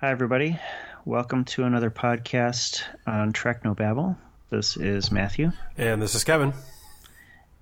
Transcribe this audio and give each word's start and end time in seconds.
Hi, 0.00 0.10
everybody. 0.10 0.58
Welcome 1.04 1.44
to 1.46 1.64
another 1.64 1.90
podcast 1.90 2.82
on 3.06 3.32
Trek 3.32 3.64
No 3.64 3.74
Babble. 3.74 4.16
This 4.50 4.76
is 4.76 5.10
Matthew, 5.10 5.52
And 5.76 6.00
this 6.00 6.14
is 6.14 6.24
Kevin. 6.24 6.52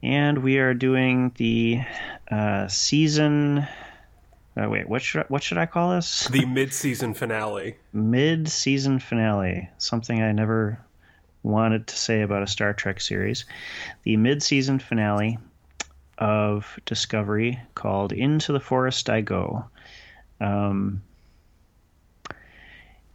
and 0.03 0.39
we 0.39 0.59
are 0.59 0.75
doing 0.75 1.33
the 1.37 1.81
uh, 2.31 2.69
season. 2.69 3.67
Uh, 4.57 4.69
wait, 4.69 4.89
what 4.89 5.03
should 5.03 5.23
I, 5.23 5.25
what 5.29 5.43
should 5.43 5.59
I 5.59 5.67
call 5.67 5.95
this? 5.95 6.27
The 6.29 6.45
mid-season 6.47 7.15
finale. 7.15 7.77
Mid-season 7.93 8.99
finale. 8.99 9.69
Something 9.79 10.23
I 10.23 10.33
never 10.33 10.79
wanted 11.43 11.87
to 11.89 11.97
say 11.97 12.23
about 12.23 12.43
a 12.43 12.47
Star 12.47 12.73
Trek 12.73 13.01
series. 13.01 13.45
The 14.05 14.17
mid-season 14.17 14.79
finale 14.79 15.39
of 16.19 16.79
Discovery, 16.87 17.61
called 17.75 18.13
"Into 18.13 18.53
the 18.53 18.61
Forest 18.61 19.11
I 19.11 19.21
Go." 19.23 19.65
Um, 20.41 21.03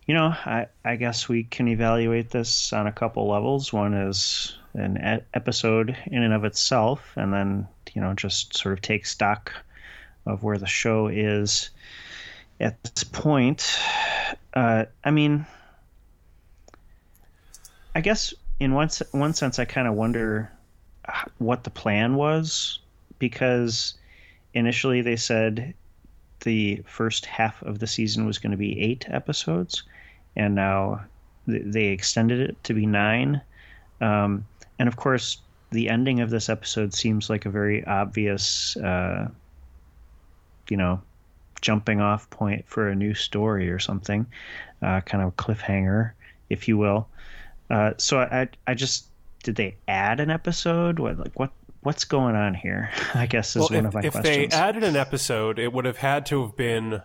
you 0.09 0.15
know, 0.15 0.35
I, 0.43 0.65
I 0.83 0.95
guess 0.95 1.29
we 1.29 1.43
can 1.43 1.67
evaluate 1.67 2.31
this 2.31 2.73
on 2.73 2.87
a 2.87 2.91
couple 2.91 3.27
levels. 3.27 3.71
One 3.71 3.93
is 3.93 4.57
an 4.73 5.21
episode 5.35 5.95
in 6.07 6.23
and 6.23 6.33
of 6.33 6.45
itself, 6.45 7.13
and 7.15 7.31
then, 7.31 7.67
you 7.93 8.01
know, 8.01 8.15
just 8.15 8.57
sort 8.57 8.73
of 8.73 8.81
take 8.81 9.05
stock 9.05 9.53
of 10.25 10.41
where 10.41 10.57
the 10.57 10.65
show 10.65 11.09
is 11.09 11.69
at 12.59 12.83
this 12.83 13.03
point. 13.03 13.79
Uh, 14.51 14.85
I 15.03 15.11
mean, 15.11 15.45
I 17.93 18.01
guess 18.01 18.33
in 18.59 18.73
one, 18.73 18.89
one 19.11 19.35
sense, 19.35 19.59
I 19.59 19.65
kind 19.65 19.87
of 19.87 19.93
wonder 19.93 20.51
what 21.37 21.63
the 21.63 21.69
plan 21.69 22.15
was 22.15 22.79
because 23.19 23.93
initially 24.55 25.01
they 25.03 25.17
said 25.17 25.75
the 26.39 26.81
first 26.87 27.27
half 27.27 27.61
of 27.61 27.77
the 27.77 27.85
season 27.85 28.25
was 28.25 28.39
going 28.39 28.51
to 28.51 28.57
be 28.57 28.81
eight 28.81 29.05
episodes, 29.07 29.83
and 30.35 30.55
now 30.55 31.03
th- 31.47 31.63
they 31.65 31.87
extended 31.87 32.39
it 32.39 32.63
to 32.63 32.73
be 32.73 32.85
nine. 32.85 33.41
Um, 34.01 34.45
and 34.77 34.87
of 34.87 34.95
course, 34.95 35.39
the 35.71 35.89
ending 35.89 36.19
of 36.19 36.29
this 36.29 36.49
episode 36.49 36.93
seems 36.93 37.29
like 37.29 37.45
a 37.45 37.49
very 37.49 37.85
obvious, 37.85 38.75
uh, 38.77 39.27
you 40.69 40.77
know, 40.77 41.01
jumping 41.61 41.99
off 41.99 42.29
point 42.29 42.65
for 42.67 42.87
a 42.87 42.95
new 42.95 43.13
story 43.13 43.69
or 43.69 43.79
something, 43.79 44.25
uh, 44.81 45.01
kind 45.01 45.23
of 45.23 45.29
a 45.29 45.31
cliffhanger, 45.33 46.11
if 46.49 46.67
you 46.67 46.77
will. 46.77 47.07
Uh, 47.69 47.93
so 47.97 48.19
I, 48.19 48.47
I 48.65 48.73
just 48.73 49.05
did 49.43 49.55
they 49.55 49.75
add 49.87 50.19
an 50.19 50.29
episode? 50.29 50.99
What 50.99 51.19
like 51.19 51.39
what 51.39 51.51
what's 51.81 52.03
going 52.03 52.35
on 52.35 52.53
here? 52.53 52.89
I 53.13 53.25
guess 53.25 53.55
is 53.55 53.69
Well, 53.69 53.69
one 53.69 53.79
if, 53.79 53.85
of 53.85 53.93
my 53.93 54.01
if 54.01 54.11
questions. 54.13 54.37
If 54.45 54.49
they 54.51 54.55
added 54.55 54.83
an 54.83 54.95
episode, 54.95 55.59
it 55.59 55.71
would 55.71 55.85
have 55.85 55.97
had 55.97 56.25
to 56.27 56.41
have 56.41 56.55
been 56.55 57.01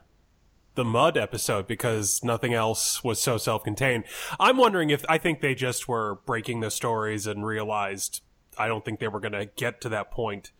the 0.75 0.85
Mud 0.85 1.17
episode 1.17 1.67
because 1.67 2.23
nothing 2.25 2.53
else 2.53 3.05
was 3.05 3.21
so 3.21 3.39
self-contained. 3.39 4.05
I'm 4.41 4.57
wondering 4.57 4.91
if 4.91 5.05
I 5.09 5.19
think 5.19 5.41
they 5.41 5.55
just 5.55 5.89
were 5.89 6.17
breaking 6.27 6.61
the 6.61 6.71
stories 6.71 7.27
and 7.27 7.45
realized 7.47 8.23
I 8.59 8.69
don't 8.69 8.85
think 8.85 9.01
they 9.01 9.09
were 9.09 9.21
going 9.21 9.33
to 9.33 9.47
get 9.47 9.81
to 9.83 9.89
that 9.91 10.11
point 10.11 10.53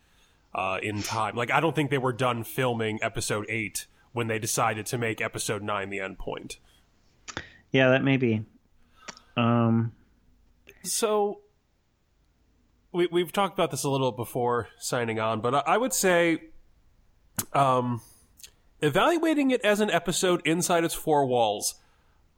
uh, 0.53 0.79
in 0.81 1.03
time. 1.03 1.35
Like 1.35 1.51
I 1.51 1.59
don't 1.59 1.75
think 1.75 1.89
they 1.89 1.97
were 1.97 2.13
done 2.13 2.43
filming 2.43 2.99
episode 3.01 3.45
eight 3.49 3.87
when 4.13 4.27
they 4.27 4.39
decided 4.39 4.85
to 4.87 4.97
make 4.97 5.19
episode 5.19 5.61
nine 5.61 5.89
the 5.89 5.99
end 5.99 6.17
point. 6.17 6.57
yeah, 7.71 7.89
that 7.89 8.03
may 8.03 8.15
be. 8.15 8.45
Um, 9.35 9.91
So 10.83 11.41
we 12.93 13.07
we've 13.07 13.31
talked 13.33 13.53
about 13.53 13.71
this 13.71 13.83
a 13.83 13.89
little 13.89 14.11
before 14.13 14.69
signing 14.79 15.19
on, 15.19 15.41
but 15.41 15.53
I, 15.55 15.63
I 15.73 15.77
would 15.77 15.93
say, 15.93 16.43
um, 17.51 18.01
evaluating 18.81 19.51
it 19.51 19.61
as 19.61 19.79
an 19.79 19.89
episode 19.89 20.41
inside 20.45 20.83
its 20.83 20.93
four 20.93 21.25
walls, 21.25 21.75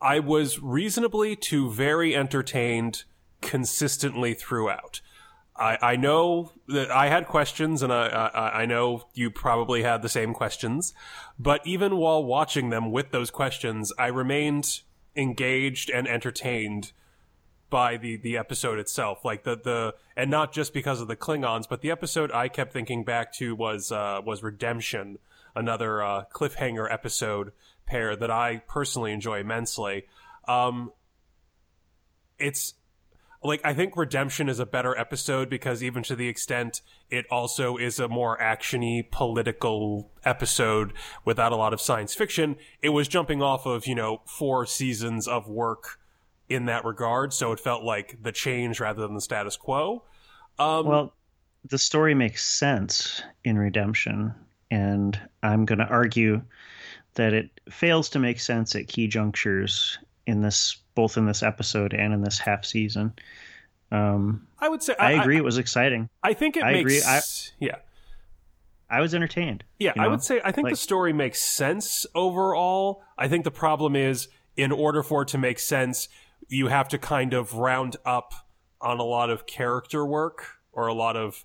I 0.02 0.19
was 0.19 0.59
reasonably 0.59 1.35
to 1.35 1.71
very 1.71 2.16
entertained 2.16 3.03
consistently 3.41 4.33
throughout. 4.33 5.02
I, 5.55 5.77
I 5.81 5.95
know 5.95 6.52
that 6.67 6.91
I 6.91 7.09
had 7.09 7.28
questions, 7.28 7.81
and 7.81 7.91
I, 7.91 8.07
I 8.07 8.62
I 8.62 8.66
know 8.66 9.06
you 9.16 9.31
probably 9.31 9.81
had 9.81 10.03
the 10.03 10.09
same 10.09 10.34
questions. 10.34 10.94
But 11.39 11.66
even 11.66 11.97
while 11.97 12.23
watching 12.23 12.69
them 12.69 12.91
with 12.91 13.09
those 13.09 13.31
questions, 13.31 13.91
I 13.97 14.07
remained 14.07 14.81
engaged 15.16 15.89
and 15.89 16.07
entertained 16.07 16.91
by 17.69 17.97
the 17.97 18.16
the 18.17 18.38
episode 18.38 18.79
itself 18.79 19.25
like 19.25 19.44
the 19.44 19.57
the 19.57 19.94
and 20.16 20.31
not 20.31 20.53
just 20.53 20.73
because 20.73 21.01
of 21.01 21.07
the 21.07 21.16
klingons 21.16 21.67
but 21.67 21.81
the 21.81 21.91
episode 21.91 22.31
i 22.31 22.47
kept 22.47 22.72
thinking 22.72 23.03
back 23.03 23.33
to 23.33 23.53
was 23.56 23.91
uh 23.91 24.22
was 24.23 24.41
redemption 24.41 25.17
another 25.57 26.01
uh 26.01 26.23
cliffhanger 26.34 26.91
episode 26.91 27.51
pair 27.85 28.16
that 28.16 28.31
i 28.31 28.62
personally 28.68 29.12
enjoy 29.12 29.40
immensely. 29.40 30.06
Um 30.47 30.91
it's 32.40 32.75
like 33.44 33.62
i 33.63 33.73
think 33.73 33.97
redemption 33.97 34.50
is 34.50 34.59
a 34.59 34.66
better 34.66 34.97
episode 34.97 35.50
because 35.50 35.81
even 35.81 36.03
to 36.03 36.16
the 36.16 36.28
extent 36.28 36.81
it 37.09 37.25
also 37.31 37.78
is 37.78 38.00
a 38.00 38.07
more 38.07 38.38
actiony 38.38 39.09
political 39.09 40.12
episode 40.23 40.94
without 41.25 41.51
a 41.51 41.56
lot 41.56 41.74
of 41.74 41.81
science 41.81 42.13
fiction 42.13 42.56
it 42.81 42.89
was 42.89 43.07
jumping 43.07 43.41
off 43.41 43.66
of 43.66 43.88
you 43.88 43.95
know 43.95 44.22
four 44.25 44.66
seasons 44.66 45.28
of 45.28 45.47
work 45.47 46.00
in 46.50 46.66
that 46.66 46.85
regard, 46.85 47.34
so 47.34 47.51
it 47.51 47.59
felt 47.59 47.84
like 47.84 48.22
the 48.22 48.31
change 48.31 48.79
rather 48.79 49.01
than 49.01 49.16
the 49.16 49.22
status 49.22 49.57
quo. 49.57 50.03
Um, 50.57 50.85
well, 50.85 51.13
the 51.69 51.78
story 51.78 52.13
makes 52.13 52.45
sense 52.45 53.22
in 53.44 53.57
Redemption, 53.57 54.34
and 54.72 55.19
I'm 55.44 55.66
going 55.66 55.79
to 55.79 55.88
argue 55.88 56.41
that 57.16 57.33
it 57.33 57.50
fails 57.69 58.09
to 58.09 58.19
make 58.19 58.39
sense 58.39 58.75
at 58.75 58.88
key 58.88 59.07
junctures 59.07 59.97
in 60.25 60.41
this, 60.41 60.78
both 60.95 61.17
in 61.17 61.25
this 61.25 61.41
episode 61.44 61.94
and 61.94 62.13
in 62.13 62.22
this 62.22 62.38
half 62.38 62.66
season. 62.66 63.13
Um, 63.91 64.47
I 64.59 64.69
would 64.69 64.83
say 64.83 64.95
I, 65.00 65.13
agree; 65.13 65.38
it 65.38 65.44
was 65.44 65.57
exciting. 65.57 66.09
I, 66.22 66.33
think 66.33 66.57
it 66.57 66.63
I 66.63 66.73
makes 66.73 66.79
agree. 66.81 67.01
I- 67.03 67.22
yeah. 67.59 67.75
I 68.89 69.01
was 69.01 69.13
entertained. 69.13 69.63
Yeah, 69.79 69.94
you 69.95 70.01
I 70.01 70.07
would 70.07 70.23
say 70.23 70.39
I 70.44 70.51
think 70.51 70.66
Like- 70.66 70.73
the 70.73 70.77
story 70.77 71.11
makes 71.13 71.41
sense 71.41 72.06
overall. 72.16 73.03
I 73.17 73.27
think 73.27 73.44
the 73.44 73.51
problem 73.51 73.95
is 73.95 74.29
in 74.56 74.72
order 74.72 75.03
for 75.03 75.23
it 75.23 75.27
to 75.29 75.38
make 75.38 75.59
sense, 75.59 76.07
you 76.47 76.67
have 76.67 76.88
to 76.89 76.97
kind 76.97 77.33
of 77.33 77.53
round 77.53 77.97
up 78.06 78.33
on 78.79 79.00
a 79.00 79.03
lot 79.03 79.29
of 79.29 79.45
character 79.45 80.06
work 80.06 80.45
or 80.72 80.88
a 80.88 80.94
lot 80.94 81.17
of 81.17 81.44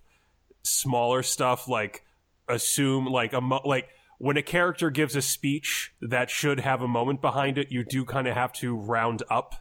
smaller 0.62 1.22
stuff 1.22 1.66
like 1.66 2.04
assume 2.48 3.06
like 3.06 3.32
a 3.32 3.40
mo- 3.40 3.62
like 3.64 3.88
when 4.18 4.36
a 4.36 4.42
character 4.42 4.90
gives 4.90 5.16
a 5.16 5.22
speech 5.22 5.92
that 6.00 6.30
should 6.30 6.60
have 6.60 6.80
a 6.80 6.88
moment 6.88 7.20
behind 7.20 7.58
it, 7.58 7.72
you 7.72 7.84
do 7.84 8.04
kind 8.04 8.28
of 8.28 8.34
have 8.34 8.52
to 8.52 8.76
round 8.76 9.22
up. 9.28 9.56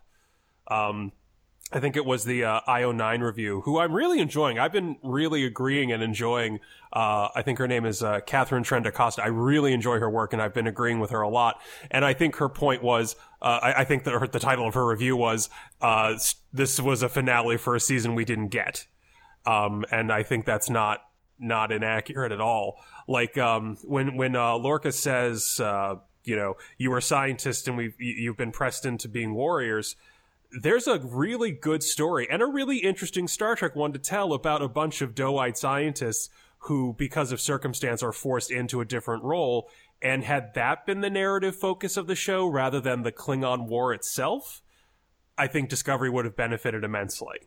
Um, 0.67 1.13
I 1.73 1.79
think 1.79 1.95
it 1.95 2.05
was 2.05 2.25
the 2.25 2.43
uh, 2.43 2.59
IO9 2.67 3.21
review, 3.21 3.61
who 3.61 3.79
I'm 3.79 3.93
really 3.93 4.19
enjoying. 4.19 4.59
I've 4.59 4.73
been 4.73 4.97
really 5.01 5.45
agreeing 5.45 5.91
and 5.91 6.03
enjoying. 6.03 6.59
Uh, 6.91 7.29
I 7.33 7.41
think 7.43 7.59
her 7.59 7.67
name 7.67 7.85
is 7.85 8.03
uh, 8.03 8.19
Katharine 8.25 8.63
Trendacosta. 8.63 9.23
I 9.23 9.27
really 9.27 9.71
enjoy 9.71 9.97
her 9.97 10.09
work, 10.09 10.33
and 10.33 10.41
I've 10.41 10.53
been 10.53 10.67
agreeing 10.67 10.99
with 10.99 11.11
her 11.11 11.21
a 11.21 11.29
lot. 11.29 11.61
And 11.89 12.03
I 12.03 12.13
think 12.13 12.35
her 12.35 12.49
point 12.49 12.83
was, 12.83 13.15
uh, 13.41 13.59
I, 13.63 13.81
I 13.81 13.83
think 13.85 14.03
that 14.03 14.11
her, 14.11 14.27
the 14.27 14.39
title 14.39 14.67
of 14.67 14.73
her 14.73 14.85
review 14.85 15.15
was, 15.15 15.49
uh, 15.81 16.19
"This 16.51 16.79
was 16.79 17.03
a 17.03 17.09
finale 17.09 17.57
for 17.57 17.73
a 17.73 17.79
season 17.79 18.15
we 18.15 18.25
didn't 18.25 18.49
get," 18.49 18.85
um, 19.45 19.85
and 19.91 20.11
I 20.11 20.23
think 20.23 20.45
that's 20.45 20.69
not 20.69 21.05
not 21.41 21.71
inaccurate 21.71 22.31
at 22.31 22.39
all. 22.41 22.79
Like 23.07 23.37
um, 23.37 23.77
when 23.83 24.15
when 24.15 24.35
uh, 24.35 24.55
Lorca 24.55 24.91
says, 24.91 25.59
uh, 25.59 25.95
you 26.23 26.35
know, 26.35 26.55
you 26.77 26.91
were 26.91 26.99
a 26.99 27.01
scientist 27.01 27.67
and 27.67 27.75
we've 27.75 27.95
you- 27.99 28.13
you've 28.13 28.37
been 28.37 28.51
pressed 28.51 28.85
into 28.85 29.09
being 29.09 29.33
warriors 29.33 29.95
there's 30.51 30.87
a 30.87 30.99
really 30.99 31.51
good 31.51 31.81
story 31.81 32.27
and 32.29 32.41
a 32.41 32.45
really 32.45 32.79
interesting 32.79 33.27
Star 33.27 33.55
Trek 33.55 33.75
one 33.75 33.93
to 33.93 33.99
tell 33.99 34.33
about 34.33 34.61
a 34.61 34.67
bunch 34.67 35.01
of 35.01 35.15
doe-eyed 35.15 35.57
scientists 35.57 36.29
who, 36.65 36.93
because 36.97 37.31
of 37.31 37.39
circumstance, 37.41 38.03
are 38.03 38.11
forced 38.11 38.51
into 38.51 38.81
a 38.81 38.85
different 38.85 39.23
role. 39.23 39.69
And 40.01 40.23
had 40.23 40.53
that 40.55 40.85
been 40.85 41.01
the 41.01 41.09
narrative 41.09 41.55
focus 41.55 41.95
of 41.95 42.07
the 42.07 42.15
show 42.15 42.45
rather 42.45 42.81
than 42.81 43.03
the 43.03 43.11
Klingon 43.11 43.67
War 43.67 43.93
itself, 43.93 44.61
I 45.37 45.47
think 45.47 45.69
Discovery 45.69 46.09
would 46.09 46.25
have 46.25 46.35
benefited 46.35 46.83
immensely. 46.83 47.37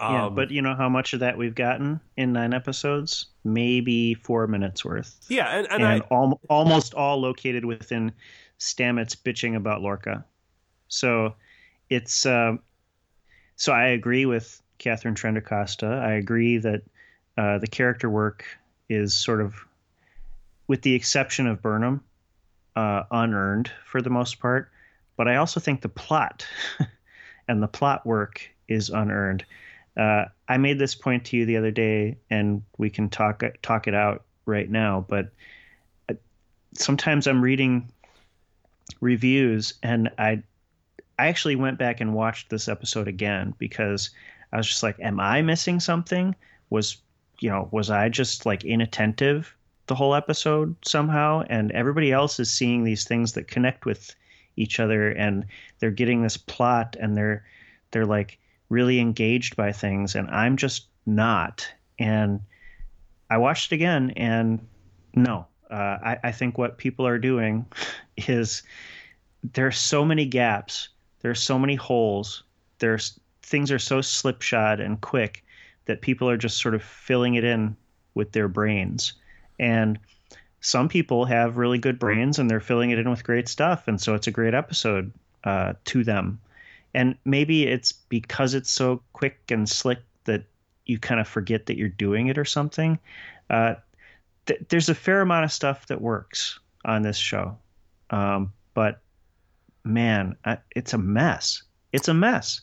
Yeah, 0.00 0.26
Um, 0.26 0.34
but 0.34 0.50
you 0.50 0.62
know 0.62 0.74
how 0.74 0.88
much 0.88 1.12
of 1.12 1.20
that 1.20 1.36
we've 1.36 1.54
gotten 1.54 2.00
in 2.16 2.32
nine 2.32 2.54
episodes? 2.54 3.26
Maybe 3.44 4.14
four 4.14 4.46
minutes 4.46 4.84
worth. 4.84 5.18
yeah, 5.28 5.48
and, 5.58 5.66
and, 5.70 5.82
and 5.82 6.02
I, 6.02 6.14
al- 6.14 6.40
almost 6.48 6.94
all 6.94 7.20
located 7.20 7.64
within 7.64 8.12
Stamets 8.58 9.14
bitching 9.14 9.56
about 9.56 9.82
Lorca. 9.82 10.24
So 10.88 11.34
it's 11.90 12.24
um 12.26 12.60
so 13.56 13.72
I 13.72 13.88
agree 13.88 14.24
with 14.26 14.60
Katharine 14.78 15.14
Trendacosta. 15.14 16.00
I 16.00 16.12
agree 16.12 16.56
that 16.58 16.82
uh, 17.36 17.58
the 17.58 17.66
character 17.66 18.08
work 18.08 18.44
is 18.88 19.14
sort 19.14 19.40
of, 19.42 19.54
with 20.66 20.80
the 20.82 20.94
exception 20.94 21.46
of 21.46 21.60
Burnham, 21.60 22.02
uh, 22.76 23.02
unearned 23.10 23.70
for 23.84 24.00
the 24.00 24.08
most 24.08 24.40
part. 24.40 24.70
But 25.18 25.28
I 25.28 25.36
also 25.36 25.60
think 25.60 25.82
the 25.82 25.90
plot 25.90 26.46
and 27.48 27.62
the 27.62 27.68
plot 27.68 28.06
work 28.06 28.40
is 28.68 28.88
unearned. 28.88 29.44
Uh, 30.00 30.24
I 30.48 30.56
made 30.56 30.78
this 30.78 30.94
point 30.94 31.26
to 31.26 31.36
you 31.36 31.44
the 31.44 31.58
other 31.58 31.70
day, 31.70 32.16
and 32.30 32.62
we 32.78 32.88
can 32.88 33.10
talk 33.10 33.44
talk 33.60 33.86
it 33.86 33.92
out 33.92 34.24
right 34.46 34.70
now. 34.70 35.04
But 35.06 35.28
uh, 36.08 36.14
sometimes 36.72 37.26
I'm 37.26 37.42
reading 37.42 37.92
reviews, 39.02 39.74
and 39.82 40.10
I 40.16 40.42
I 41.18 41.26
actually 41.26 41.56
went 41.56 41.78
back 41.78 42.00
and 42.00 42.14
watched 42.14 42.48
this 42.48 42.66
episode 42.66 43.08
again 43.08 43.52
because 43.58 44.08
I 44.54 44.56
was 44.56 44.68
just 44.68 44.82
like, 44.82 44.96
am 45.00 45.20
I 45.20 45.42
missing 45.42 45.80
something? 45.80 46.34
Was 46.70 46.96
you 47.40 47.50
know 47.50 47.68
was 47.70 47.90
I 47.90 48.08
just 48.08 48.46
like 48.46 48.64
inattentive 48.64 49.54
the 49.86 49.94
whole 49.94 50.14
episode 50.14 50.74
somehow? 50.82 51.44
And 51.50 51.72
everybody 51.72 52.10
else 52.10 52.40
is 52.40 52.50
seeing 52.50 52.84
these 52.84 53.04
things 53.04 53.32
that 53.32 53.48
connect 53.48 53.84
with 53.84 54.14
each 54.56 54.80
other, 54.80 55.10
and 55.10 55.44
they're 55.78 55.90
getting 55.90 56.22
this 56.22 56.38
plot, 56.38 56.96
and 56.98 57.18
they're 57.18 57.44
they're 57.90 58.06
like 58.06 58.38
really 58.70 58.98
engaged 59.00 59.56
by 59.56 59.72
things, 59.72 60.14
and 60.14 60.30
I'm 60.30 60.56
just 60.56 60.86
not. 61.04 61.68
And 61.98 62.40
I 63.28 63.36
watched 63.36 63.72
it 63.72 63.74
again, 63.74 64.12
and 64.16 64.66
no, 65.14 65.46
uh, 65.70 65.98
I, 66.02 66.18
I 66.24 66.32
think 66.32 66.56
what 66.56 66.78
people 66.78 67.06
are 67.06 67.18
doing 67.18 67.66
is 68.16 68.62
there 69.52 69.66
are 69.66 69.72
so 69.72 70.04
many 70.04 70.24
gaps, 70.24 70.88
there 71.20 71.30
are 71.30 71.36
so 71.36 71.58
many 71.58 71.74
holes, 71.74 72.42
there's 72.78 73.20
things 73.42 73.70
are 73.70 73.78
so 73.78 74.00
slipshod 74.00 74.80
and 74.80 75.00
quick 75.00 75.44
that 75.86 76.00
people 76.00 76.30
are 76.30 76.36
just 76.36 76.60
sort 76.62 76.74
of 76.74 76.82
filling 76.82 77.34
it 77.34 77.44
in 77.44 77.76
with 78.14 78.32
their 78.32 78.48
brains. 78.48 79.14
And 79.58 79.98
some 80.60 80.88
people 80.88 81.24
have 81.24 81.56
really 81.56 81.78
good 81.78 81.98
brains 81.98 82.38
and 82.38 82.48
they're 82.48 82.60
filling 82.60 82.90
it 82.90 82.98
in 82.98 83.10
with 83.10 83.24
great 83.24 83.48
stuff, 83.48 83.88
and 83.88 84.00
so 84.00 84.14
it's 84.14 84.26
a 84.26 84.32
great 84.32 84.54
episode 84.54 85.12
uh, 85.44 85.74
to 85.86 86.04
them. 86.04 86.40
And 86.94 87.16
maybe 87.24 87.66
it's 87.66 87.92
because 87.92 88.54
it's 88.54 88.70
so 88.70 89.02
quick 89.12 89.38
and 89.50 89.68
slick 89.68 90.00
that 90.24 90.44
you 90.86 90.98
kind 90.98 91.20
of 91.20 91.28
forget 91.28 91.66
that 91.66 91.76
you're 91.76 91.88
doing 91.88 92.26
it 92.26 92.38
or 92.38 92.44
something. 92.44 92.98
Uh, 93.48 93.74
th- 94.46 94.60
there's 94.68 94.88
a 94.88 94.94
fair 94.94 95.20
amount 95.20 95.44
of 95.44 95.52
stuff 95.52 95.86
that 95.86 96.00
works 96.00 96.58
on 96.84 97.02
this 97.02 97.16
show, 97.16 97.56
um, 98.10 98.52
but 98.74 99.00
man, 99.84 100.36
I, 100.44 100.58
it's 100.74 100.92
a 100.92 100.98
mess. 100.98 101.62
It's 101.92 102.08
a 102.08 102.14
mess. 102.14 102.62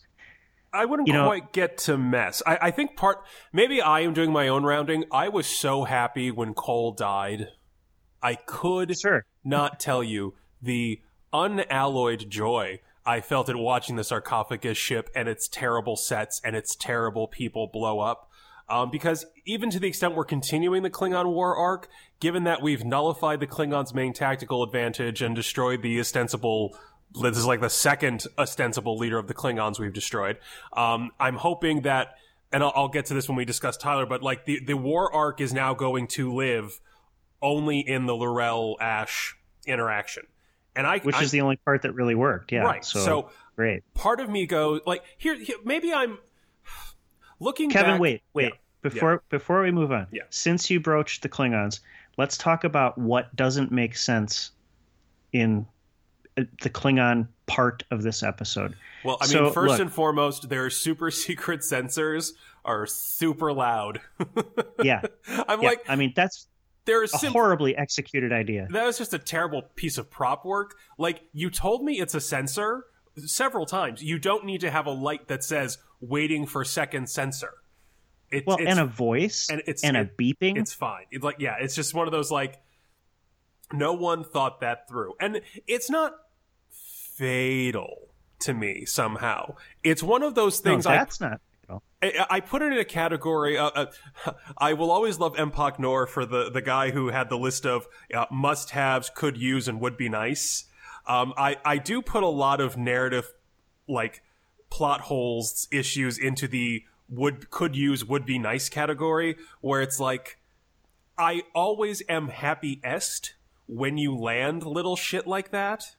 I 0.73 0.85
wouldn't 0.85 1.07
you 1.07 1.13
know, 1.13 1.25
quite 1.25 1.53
get 1.53 1.77
to 1.79 1.97
mess. 1.97 2.41
I, 2.45 2.57
I, 2.63 2.71
think 2.71 2.95
part 2.97 3.23
maybe 3.53 3.81
I 3.81 4.01
am 4.01 4.13
doing 4.13 4.31
my 4.31 4.47
own 4.47 4.63
rounding. 4.63 5.05
I 5.11 5.29
was 5.29 5.47
so 5.47 5.85
happy 5.85 6.29
when 6.29 6.53
Kol 6.53 6.91
died. 6.91 7.49
I 8.21 8.35
could 8.35 8.97
sure. 8.99 9.25
not 9.43 9.79
tell 9.79 10.03
you 10.03 10.35
the 10.61 11.01
unalloyed 11.33 12.29
joy 12.29 12.81
I 13.07 13.21
felt 13.21 13.47
it 13.47 13.55
watching 13.55 13.95
the 13.95 14.03
sarcophagus 14.03 14.77
ship 14.77 15.09
and 15.15 15.29
its 15.29 15.47
terrible 15.47 15.95
sets 15.95 16.41
and 16.43 16.57
its 16.57 16.75
terrible 16.75 17.27
people 17.27 17.67
blow 17.71 18.01
up. 18.01 18.29
Um, 18.69 18.91
because 18.91 19.25
even 19.45 19.69
to 19.69 19.79
the 19.79 19.87
extent 19.87 20.13
we're 20.13 20.25
continuing 20.25 20.83
the 20.83 20.89
Klingon 20.89 21.31
war 21.31 21.55
arc, 21.55 21.87
given 22.19 22.43
that 22.43 22.61
we've 22.61 22.83
nullified 22.83 23.39
the 23.39 23.47
Klingons' 23.47 23.93
main 23.93 24.11
tactical 24.11 24.61
advantage 24.61 25.21
and 25.21 25.33
destroyed 25.33 25.81
the 25.81 25.97
ostensible 26.01 26.77
this 27.21 27.37
is 27.37 27.45
like 27.45 27.61
the 27.61 27.69
second 27.69 28.25
ostensible 28.37 28.97
leader 28.97 29.17
of 29.17 29.27
the 29.27 29.33
Klingons 29.33 29.79
we've 29.79 29.93
destroyed. 29.93 30.37
Um, 30.73 31.11
I'm 31.17 31.35
hoping 31.35 31.83
that, 31.83 32.15
and 32.51 32.61
I'll, 32.61 32.73
I'll, 32.75 32.87
get 32.89 33.05
to 33.05 33.13
this 33.13 33.29
when 33.29 33.37
we 33.37 33.45
discuss 33.45 33.77
Tyler, 33.77 34.05
but 34.05 34.21
like 34.21 34.43
the, 34.43 34.59
the 34.59 34.75
war 34.75 35.11
arc 35.13 35.39
is 35.39 35.53
now 35.53 35.73
going 35.73 36.07
to 36.09 36.33
live 36.33 36.81
only 37.41 37.79
in 37.79 38.05
the 38.05 38.13
L'Rell 38.13 38.75
Ash 38.81 39.37
interaction. 39.65 40.27
And 40.77 40.85
I, 40.85 40.99
which 40.99 41.15
I, 41.15 41.23
is 41.23 41.31
the 41.31 41.41
only 41.41 41.55
part 41.57 41.81
that 41.81 41.93
really 41.93 42.15
worked. 42.15 42.51
Yeah. 42.51 42.61
Right. 42.61 42.85
So, 42.85 42.99
so 42.99 43.29
great. 43.55 43.83
Part 43.95 44.19
of 44.19 44.29
me 44.29 44.45
goes 44.45 44.81
like 44.85 45.03
here, 45.17 45.35
here 45.35 45.57
maybe 45.65 45.91
I'm 45.91 46.19
looking 47.39 47.69
Kevin, 47.69 47.93
back, 47.93 48.01
wait, 48.01 48.21
wait. 48.33 48.43
Yeah, 48.45 48.49
before 48.81 49.11
yeah. 49.13 49.17
before 49.29 49.61
we 49.63 49.71
move 49.71 49.91
on, 49.91 50.07
yeah. 50.11 50.23
since 50.29 50.69
you 50.69 50.79
broached 50.79 51.23
the 51.23 51.29
Klingons, 51.29 51.79
let's 52.17 52.37
talk 52.37 52.63
about 52.63 52.97
what 52.97 53.35
doesn't 53.35 53.71
make 53.71 53.95
sense 53.97 54.51
in 55.33 55.65
uh, 56.37 56.43
the 56.61 56.69
Klingon 56.69 57.27
part 57.47 57.83
of 57.91 58.03
this 58.03 58.23
episode. 58.23 58.75
Well, 59.03 59.17
I 59.21 59.25
mean, 59.25 59.31
so, 59.31 59.49
first 59.51 59.71
look, 59.71 59.79
and 59.79 59.91
foremost, 59.91 60.49
their 60.49 60.69
super 60.69 61.11
secret 61.11 61.61
sensors 61.61 62.33
are 62.63 62.85
super 62.85 63.53
loud. 63.53 64.01
yeah, 64.83 65.01
I'm 65.47 65.61
yeah. 65.61 65.69
like, 65.69 65.85
I 65.89 65.95
mean, 65.95 66.13
that's 66.15 66.47
there's 66.87 67.13
a 67.13 67.19
sim- 67.19 67.33
horribly 67.33 67.77
executed 67.77 68.33
idea. 68.33 68.67
That 68.71 68.85
was 68.85 68.97
just 68.97 69.13
a 69.13 69.19
terrible 69.19 69.61
piece 69.75 69.99
of 69.99 70.09
prop 70.09 70.43
work. 70.43 70.75
Like 70.97 71.21
you 71.33 71.51
told 71.51 71.83
me 71.83 71.99
it's 71.99 72.15
a 72.15 72.21
sensor 72.21 72.85
several 73.17 73.65
times. 73.67 74.01
You 74.01 74.17
don't 74.17 74.45
need 74.45 74.61
to 74.61 74.71
have 74.71 74.87
a 74.87 74.91
light 74.91 75.27
that 75.27 75.43
says 75.43 75.77
"waiting 76.01 76.47
for 76.47 76.65
second 76.65 77.09
sensor." 77.09 77.53
It, 78.31 78.45
well, 78.47 78.57
and 78.59 78.79
a 78.79 78.85
voice, 78.85 79.47
and 79.49 79.61
it's 79.67 79.83
and 79.83 79.95
it, 79.95 80.11
a 80.17 80.21
beeping. 80.21 80.57
It's 80.57 80.73
fine. 80.73 81.05
It's 81.11 81.23
like 81.23 81.37
yeah, 81.39 81.57
it's 81.59 81.75
just 81.75 81.93
one 81.93 82.07
of 82.07 82.11
those 82.11 82.31
like 82.31 82.59
no 83.71 83.93
one 83.93 84.23
thought 84.23 84.61
that 84.61 84.87
through, 84.89 85.13
and 85.19 85.41
it's 85.67 85.89
not 85.89 86.13
fatal 87.17 88.09
to 88.39 88.53
me 88.53 88.85
somehow. 88.85 89.55
It's 89.83 90.03
one 90.03 90.23
of 90.23 90.35
those 90.35 90.59
things. 90.59 90.85
No, 90.85 90.91
that's 90.91 91.21
I, 91.21 91.29
not. 91.29 91.41
I, 92.01 92.25
I 92.29 92.39
put 92.39 92.61
it 92.61 92.71
in 92.71 92.77
a 92.77 92.85
category. 92.85 93.57
Uh, 93.57 93.71
uh, 94.25 94.33
I 94.57 94.73
will 94.73 94.91
always 94.91 95.19
love 95.19 95.35
Empok 95.35 95.79
Nor 95.79 96.07
for 96.07 96.25
the, 96.25 96.49
the 96.49 96.61
guy 96.61 96.91
who 96.91 97.09
had 97.09 97.29
the 97.29 97.37
list 97.37 97.65
of 97.65 97.87
uh, 98.13 98.25
must 98.31 98.71
haves, 98.71 99.09
could 99.13 99.37
use, 99.37 99.67
and 99.67 99.79
would 99.81 99.97
be 99.97 100.09
nice. 100.09 100.65
Um, 101.07 101.33
I, 101.37 101.57
I 101.63 101.77
do 101.77 102.01
put 102.01 102.23
a 102.23 102.27
lot 102.27 102.59
of 102.61 102.77
narrative, 102.77 103.33
like 103.87 104.21
plot 104.69 105.01
holes 105.01 105.67
issues 105.71 106.17
into 106.17 106.47
the 106.47 106.83
would 107.09 107.49
could 107.49 107.75
use 107.75 108.03
would 108.03 108.25
be 108.25 108.37
nice 108.37 108.67
category 108.67 109.37
where 109.61 109.81
it's 109.81 109.99
like 109.99 110.39
I 111.17 111.43
always 111.55 112.03
am 112.09 112.27
happy 112.27 112.81
est 112.83 113.35
when 113.65 113.97
you 113.97 114.15
land 114.15 114.63
little 114.65 114.95
shit 114.95 115.25
like 115.25 115.51
that 115.51 115.95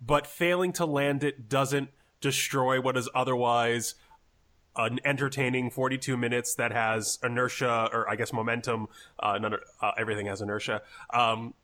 but 0.00 0.26
failing 0.26 0.72
to 0.72 0.84
land 0.84 1.22
it 1.22 1.48
doesn't 1.48 1.90
destroy 2.20 2.80
what 2.80 2.96
is 2.96 3.08
otherwise 3.14 3.94
an 4.78 5.00
entertaining 5.04 5.70
42 5.70 6.16
minutes 6.16 6.54
that 6.54 6.72
has 6.72 7.18
inertia 7.22 7.90
or 7.92 8.08
I 8.08 8.16
guess 8.16 8.32
momentum. 8.32 8.88
Uh, 9.18 9.38
none, 9.38 9.54
uh, 9.82 9.90
everything 9.98 10.26
has 10.26 10.40
inertia. 10.40 10.82
Um, 11.12 11.54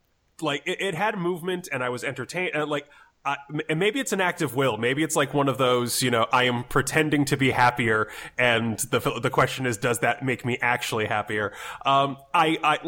like 0.42 0.62
it, 0.66 0.80
it, 0.80 0.94
had 0.94 1.16
movement 1.16 1.68
and 1.72 1.82
I 1.82 1.88
was 1.88 2.02
entertained. 2.02 2.50
And 2.54 2.68
like, 2.68 2.88
I, 3.24 3.36
and 3.70 3.80
maybe 3.80 4.00
it's 4.00 4.12
an 4.12 4.20
act 4.20 4.42
of 4.42 4.54
will. 4.54 4.76
Maybe 4.76 5.02
it's 5.02 5.16
like 5.16 5.32
one 5.32 5.48
of 5.48 5.56
those, 5.56 6.02
you 6.02 6.10
know, 6.10 6.26
I 6.30 6.44
am 6.44 6.64
pretending 6.64 7.24
to 7.26 7.38
be 7.38 7.52
happier, 7.52 8.08
and 8.36 8.78
the 8.78 8.98
the 8.98 9.30
question 9.30 9.64
is, 9.64 9.78
does 9.78 10.00
that 10.00 10.22
make 10.22 10.44
me 10.44 10.58
actually 10.60 11.06
happier? 11.06 11.52
Um, 11.86 12.18
I, 12.34 12.58
I, 12.62 12.78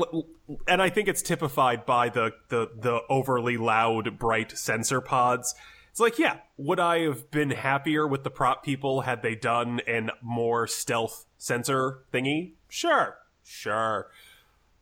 and 0.69 0.83
I 0.83 0.91
think 0.91 1.09
it's 1.09 1.23
typified 1.23 1.87
by 1.87 2.11
the 2.11 2.33
the 2.51 2.69
the 2.79 3.01
overly 3.09 3.57
loud, 3.57 4.19
bright 4.19 4.53
sensor 4.53 5.01
pods. 5.01 5.55
It's 5.97 6.01
like, 6.03 6.19
yeah, 6.19 6.41
would 6.59 6.79
I 6.79 7.05
have 7.05 7.31
been 7.31 7.53
happier 7.53 8.07
with 8.07 8.23
the 8.23 8.29
prop 8.29 8.63
people 8.63 9.01
had 9.01 9.23
they 9.23 9.35
done 9.35 9.81
an 9.87 10.11
more 10.21 10.67
stealth 10.67 11.25
sensor 11.39 12.01
thingy? 12.13 12.53
Sure, 12.69 13.17
sure. 13.43 14.11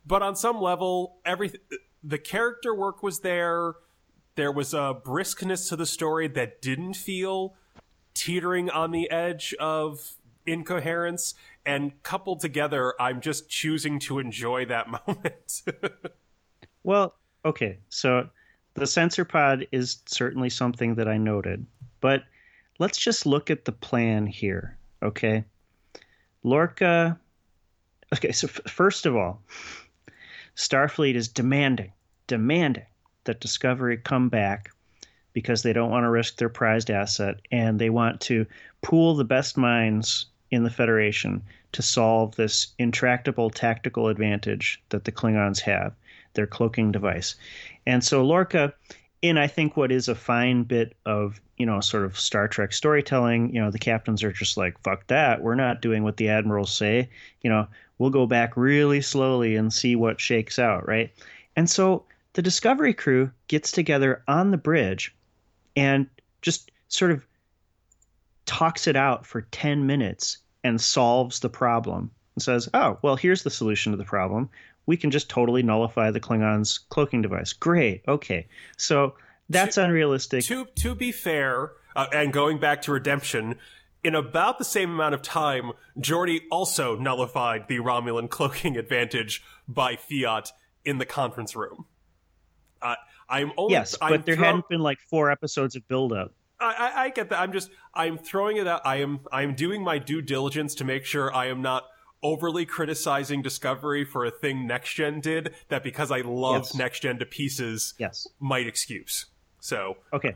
But 0.05 0.21
on 0.21 0.35
some 0.35 0.59
level, 0.59 1.15
everything 1.25 1.61
the 2.03 2.17
character 2.17 2.75
work 2.75 3.01
was 3.01 3.21
there 3.21 3.75
there 4.35 4.51
was 4.51 4.73
a 4.73 4.93
briskness 5.05 5.69
to 5.69 5.77
the 5.77 5.85
story 5.85 6.27
that 6.27 6.61
didn't 6.61 6.95
feel 6.95 7.55
teetering 8.13 8.69
on 8.69 8.91
the 8.91 9.09
edge 9.09 9.55
of 9.57 10.15
incoherence 10.45 11.33
and 11.65 11.93
coupled 12.03 12.41
together 12.41 12.93
i'm 12.99 13.21
just 13.21 13.47
choosing 13.47 13.99
to 13.99 14.19
enjoy 14.19 14.65
that 14.65 14.87
moment 15.07 15.63
well 16.83 17.15
okay 17.45 17.79
so 17.87 18.29
the 18.75 18.87
sensor 18.87 19.25
pod 19.25 19.67
is 19.71 19.99
certainly 20.05 20.49
something 20.49 20.95
that 20.95 21.07
i 21.07 21.17
noted 21.17 21.65
but 22.01 22.23
let's 22.79 22.97
just 22.97 23.25
look 23.25 23.49
at 23.49 23.65
the 23.65 23.71
plan 23.71 24.25
here 24.25 24.77
okay? 25.03 25.43
Lorca 26.43 27.19
okay 28.13 28.31
so 28.31 28.47
f- 28.47 28.71
first 28.71 29.05
of 29.05 29.15
all 29.15 29.41
starfleet 30.55 31.15
is 31.15 31.27
demanding 31.27 31.91
demanding 32.27 32.85
that 33.25 33.39
Discovery 33.39 33.97
come 33.97 34.29
back 34.29 34.71
because 35.33 35.63
they 35.63 35.73
don't 35.73 35.91
want 35.91 36.05
to 36.05 36.09
risk 36.09 36.37
their 36.37 36.49
prized 36.49 36.89
asset 36.89 37.35
and 37.51 37.77
they 37.77 37.89
want 37.89 38.21
to 38.21 38.45
pool 38.81 39.15
the 39.15 39.25
best 39.25 39.57
minds 39.57 40.27
in 40.51 40.63
the 40.63 40.69
Federation 40.69 41.43
to 41.73 41.81
solve 41.81 42.35
this 42.35 42.67
intractable 42.79 43.49
tactical 43.49 44.07
advantage 44.07 44.81
that 44.89 45.03
the 45.03 45.11
Klingons 45.11 45.59
have, 45.59 45.93
their 46.35 46.47
cloaking 46.47 46.91
device. 46.91 47.35
And 47.85 48.03
so 48.03 48.23
Lorca, 48.23 48.73
in 49.21 49.37
I 49.37 49.47
think 49.47 49.75
what 49.75 49.91
is 49.91 50.07
a 50.07 50.15
fine 50.15 50.63
bit 50.63 50.95
of, 51.05 51.41
you 51.57 51.65
know, 51.65 51.79
sort 51.79 52.05
of 52.05 52.19
Star 52.19 52.47
Trek 52.47 52.73
storytelling, 52.73 53.53
you 53.53 53.61
know, 53.61 53.71
the 53.71 53.79
captains 53.79 54.23
are 54.23 54.31
just 54.31 54.57
like, 54.57 54.79
fuck 54.83 55.07
that. 55.07 55.41
We're 55.41 55.55
not 55.55 55.81
doing 55.81 56.03
what 56.03 56.17
the 56.17 56.29
admirals 56.29 56.75
say. 56.75 57.09
You 57.41 57.49
know, 57.49 57.67
we'll 57.97 58.09
go 58.09 58.27
back 58.27 58.55
really 58.55 59.01
slowly 59.01 59.55
and 59.55 59.73
see 59.73 59.95
what 59.95 60.19
shakes 60.19 60.59
out, 60.59 60.87
right? 60.87 61.11
And 61.55 61.69
so 61.69 62.05
the 62.33 62.41
Discovery 62.41 62.93
crew 62.93 63.31
gets 63.47 63.71
together 63.71 64.21
on 64.27 64.51
the 64.51 64.57
bridge 64.57 65.15
and 65.75 66.07
just 66.41 66.71
sort 66.89 67.11
of 67.11 67.25
talks 68.45 68.87
it 68.87 68.95
out 68.95 69.25
for 69.25 69.41
10 69.41 69.87
minutes 69.87 70.37
and 70.63 70.79
solves 70.79 71.39
the 71.39 71.49
problem 71.49 72.11
and 72.35 72.43
says, 72.43 72.69
oh, 72.73 72.97
well, 73.01 73.15
here's 73.15 73.43
the 73.43 73.49
solution 73.49 73.91
to 73.91 73.97
the 73.97 74.03
problem. 74.03 74.49
We 74.85 74.97
can 74.97 75.11
just 75.11 75.29
totally 75.29 75.63
nullify 75.63 76.11
the 76.11 76.19
Klingons' 76.19 76.79
cloaking 76.89 77.21
device. 77.21 77.53
Great. 77.53 78.03
Okay. 78.07 78.47
So 78.77 79.15
That's 79.49 79.75
to, 79.75 79.85
unrealistic. 79.85 80.43
To 80.45 80.65
to 80.75 80.95
be 80.95 81.11
fair, 81.11 81.71
uh, 81.95 82.07
and 82.13 82.31
going 82.31 82.59
back 82.59 82.81
to 82.83 82.91
Redemption, 82.91 83.55
in 84.03 84.13
about 84.13 84.59
the 84.59 84.65
same 84.65 84.91
amount 84.91 85.15
of 85.15 85.21
time, 85.21 85.71
Geordi 85.99 86.41
also 86.51 86.95
nullified 86.95 87.67
the 87.67 87.79
Romulan 87.79 88.29
cloaking 88.29 88.77
advantage 88.77 89.43
by 89.67 89.95
fiat 89.95 90.51
in 90.83 90.99
the 90.99 91.05
conference 91.05 91.55
room. 91.55 91.85
Uh, 92.81 92.95
I'm 93.27 93.51
only 93.57 93.73
yes, 93.73 93.97
but 93.99 94.13
I'm 94.13 94.21
there 94.21 94.35
throw- 94.35 94.45
hadn't 94.45 94.69
been 94.69 94.81
like 94.81 94.99
four 95.09 95.31
episodes 95.31 95.75
of 95.75 95.87
build 95.87 96.13
up. 96.13 96.31
I, 96.59 96.73
I, 96.77 97.03
I 97.03 97.09
get 97.09 97.29
that. 97.29 97.39
I'm 97.39 97.51
just 97.51 97.69
I'm 97.93 98.17
throwing 98.17 98.57
it 98.57 98.67
out. 98.67 98.81
I 98.85 98.97
am 98.97 99.21
I 99.31 99.41
am 99.41 99.55
doing 99.55 99.83
my 99.83 99.97
due 99.97 100.21
diligence 100.21 100.75
to 100.75 100.85
make 100.85 101.05
sure 101.05 101.33
I 101.33 101.47
am 101.47 101.61
not 101.61 101.85
overly 102.25 102.65
criticizing 102.65 103.43
Discovery 103.43 104.03
for 104.03 104.25
a 104.25 104.31
thing 104.31 104.65
Next 104.65 104.93
Gen 104.95 105.19
did 105.21 105.53
that 105.69 105.83
because 105.83 106.09
I 106.11 106.21
love 106.21 106.63
Yes. 106.63 106.75
Next 106.75 106.99
Gen 107.01 107.19
to 107.19 107.25
pieces 107.25 107.93
Yes. 107.99 108.27
might 108.39 108.65
excuse. 108.65 109.25
So 109.59 109.97
Okay, 110.11 110.35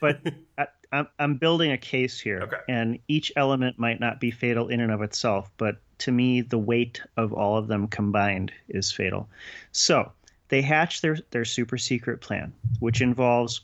but 0.00 0.20
I, 0.58 0.66
I'm 0.92 1.06
I'm 1.20 1.34
building 1.36 1.70
a 1.70 1.78
case 1.78 2.18
here, 2.18 2.40
Okay. 2.42 2.56
and 2.68 2.98
each 3.06 3.32
element 3.36 3.78
might 3.78 4.00
not 4.00 4.18
be 4.18 4.30
fatal 4.32 4.68
in 4.68 4.80
and 4.80 4.90
of 4.90 5.02
itself, 5.02 5.50
but 5.56 5.76
to 5.98 6.10
me, 6.12 6.40
the 6.40 6.58
weight 6.58 7.00
of 7.16 7.32
all 7.32 7.56
of 7.56 7.68
them 7.68 7.86
combined 7.86 8.52
is 8.68 8.90
fatal. 8.90 9.28
So 9.72 10.10
they 10.48 10.62
hatch 10.62 11.00
their 11.00 11.18
their 11.30 11.44
super 11.44 11.78
secret 11.78 12.20
plan, 12.20 12.52
which 12.80 13.00
involves 13.00 13.60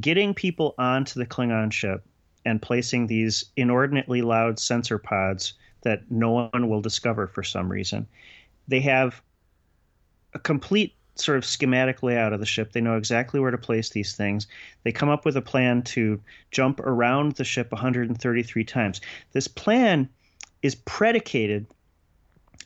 getting 0.00 0.34
people 0.34 0.74
onto 0.78 1.18
the 1.18 1.26
Klingon 1.26 1.72
ship 1.72 2.04
and 2.44 2.62
placing 2.62 3.06
these 3.08 3.44
inordinately 3.56 4.22
loud 4.22 4.58
sensor 4.60 4.98
pods 4.98 5.54
that 5.86 6.10
no 6.10 6.32
one 6.32 6.68
will 6.68 6.80
discover 6.80 7.28
for 7.28 7.44
some 7.44 7.70
reason. 7.70 8.08
They 8.66 8.80
have 8.80 9.22
a 10.34 10.38
complete 10.40 10.96
sort 11.14 11.38
of 11.38 11.44
schematic 11.44 12.02
layout 12.02 12.32
of 12.32 12.40
the 12.40 12.44
ship. 12.44 12.72
They 12.72 12.80
know 12.80 12.96
exactly 12.96 13.38
where 13.38 13.52
to 13.52 13.56
place 13.56 13.90
these 13.90 14.16
things. 14.16 14.48
They 14.82 14.90
come 14.90 15.08
up 15.08 15.24
with 15.24 15.36
a 15.36 15.42
plan 15.42 15.82
to 15.82 16.20
jump 16.50 16.80
around 16.80 17.36
the 17.36 17.44
ship 17.44 17.70
133 17.70 18.64
times. 18.64 19.00
This 19.30 19.46
plan 19.46 20.08
is 20.60 20.74
predicated 20.74 21.68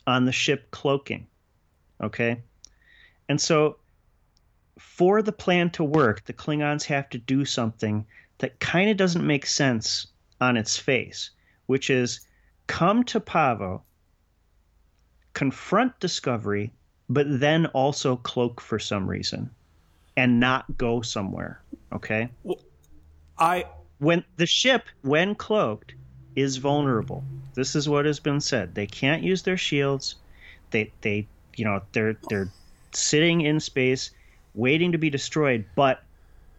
on 0.06 0.24
the 0.24 0.32
ship 0.32 0.70
cloaking. 0.70 1.26
Okay? 2.02 2.40
And 3.28 3.38
so 3.38 3.76
for 4.78 5.20
the 5.20 5.30
plan 5.30 5.68
to 5.72 5.84
work, 5.84 6.24
the 6.24 6.32
Klingons 6.32 6.84
have 6.84 7.10
to 7.10 7.18
do 7.18 7.44
something 7.44 8.06
that 8.38 8.60
kind 8.60 8.88
of 8.88 8.96
doesn't 8.96 9.26
make 9.26 9.44
sense 9.44 10.06
on 10.40 10.56
its 10.56 10.78
face, 10.78 11.28
which 11.66 11.90
is 11.90 12.20
come 12.70 13.02
to 13.02 13.18
Pahvo, 13.18 13.82
confront 15.34 15.98
Discovery, 15.98 16.72
but 17.08 17.26
then 17.28 17.66
also 17.66 18.16
cloak 18.16 18.60
for 18.60 18.78
some 18.78 19.08
reason 19.08 19.50
and 20.16 20.38
not 20.38 20.78
go 20.78 21.02
somewhere. 21.02 21.60
Okay? 21.92 22.30
I 23.38 23.66
When 23.98 24.24
the 24.36 24.46
ship, 24.46 24.84
when 25.02 25.34
cloaked, 25.34 25.94
is 26.36 26.58
vulnerable. 26.58 27.24
This 27.54 27.74
is 27.74 27.88
what 27.88 28.04
has 28.06 28.20
been 28.20 28.40
said. 28.40 28.76
They 28.76 28.86
can't 28.86 29.24
use 29.24 29.42
their 29.42 29.56
shields. 29.56 30.14
They 30.70 30.92
they 31.00 31.26
you 31.56 31.64
know, 31.64 31.82
they're 31.92 32.16
they're 32.28 32.52
sitting 32.92 33.40
in 33.40 33.58
space 33.58 34.12
waiting 34.54 34.92
to 34.92 34.98
be 34.98 35.10
destroyed, 35.10 35.64
but 35.74 36.04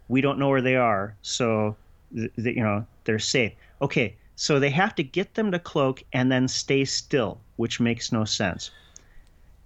we 0.08 0.20
don't 0.20 0.38
know 0.38 0.50
where 0.50 0.60
they 0.60 0.76
are. 0.76 1.16
So 1.22 1.76
th- 2.14 2.34
th- 2.36 2.56
you 2.56 2.62
know, 2.62 2.86
they're 3.04 3.18
safe. 3.18 3.52
Okay, 3.80 4.16
so 4.36 4.58
they 4.58 4.70
have 4.70 4.94
to 4.96 5.02
get 5.02 5.34
them 5.34 5.52
to 5.52 5.58
cloak 5.58 6.02
and 6.12 6.30
then 6.30 6.48
stay 6.48 6.84
still, 6.84 7.40
which 7.56 7.80
makes 7.80 8.12
no 8.12 8.24
sense. 8.24 8.70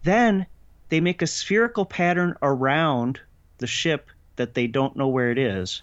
Then 0.03 0.47
they 0.89 1.01
make 1.01 1.23
a 1.23 1.27
spherical 1.27 1.85
pattern 1.85 2.37
around 2.43 3.21
the 3.59 3.67
ship 3.67 4.11
that 4.37 4.55
they 4.55 4.67
don't 4.67 4.97
know 4.97 5.09
where 5.09 5.31
it 5.31 5.39
is 5.39 5.83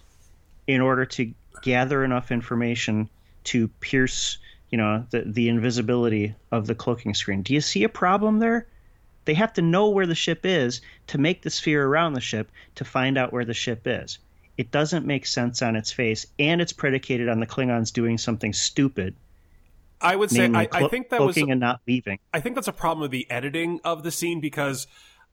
in 0.66 0.80
order 0.80 1.04
to 1.04 1.32
gather 1.62 2.04
enough 2.04 2.30
information 2.30 3.08
to 3.44 3.68
pierce, 3.80 4.38
you 4.70 4.78
know, 4.78 5.04
the, 5.10 5.22
the 5.26 5.48
invisibility 5.48 6.34
of 6.50 6.66
the 6.66 6.74
cloaking 6.74 7.14
screen. 7.14 7.42
Do 7.42 7.52
you 7.52 7.60
see 7.60 7.84
a 7.84 7.88
problem 7.88 8.38
there? 8.38 8.66
They 9.24 9.34
have 9.34 9.52
to 9.54 9.62
know 9.62 9.88
where 9.88 10.06
the 10.06 10.14
ship 10.14 10.44
is 10.44 10.80
to 11.08 11.18
make 11.18 11.42
the 11.42 11.50
sphere 11.50 11.86
around 11.86 12.12
the 12.12 12.20
ship 12.20 12.50
to 12.76 12.84
find 12.84 13.16
out 13.16 13.32
where 13.32 13.44
the 13.44 13.54
ship 13.54 13.82
is. 13.86 14.18
It 14.56 14.70
doesn't 14.70 15.06
make 15.06 15.26
sense 15.26 15.62
on 15.62 15.76
its 15.76 15.92
face, 15.92 16.26
and 16.38 16.60
it's 16.60 16.72
predicated 16.72 17.28
on 17.28 17.40
the 17.40 17.46
Klingons 17.46 17.92
doing 17.92 18.18
something 18.18 18.52
stupid, 18.52 19.14
I 20.04 20.16
would 20.16 20.30
say 20.30 20.50
I, 20.52 20.68
I 20.70 20.88
think 20.88 21.08
that 21.08 21.20
was 21.20 21.34
cloaking 21.34 21.50
and 21.50 21.60
not 21.60 21.80
leaving. 21.88 22.18
I 22.32 22.40
think 22.40 22.54
that's 22.54 22.68
a 22.68 22.72
problem 22.72 23.00
with 23.00 23.10
the 23.10 23.28
editing 23.30 23.80
of 23.84 24.02
the 24.02 24.10
scene 24.10 24.40
because, 24.40 24.86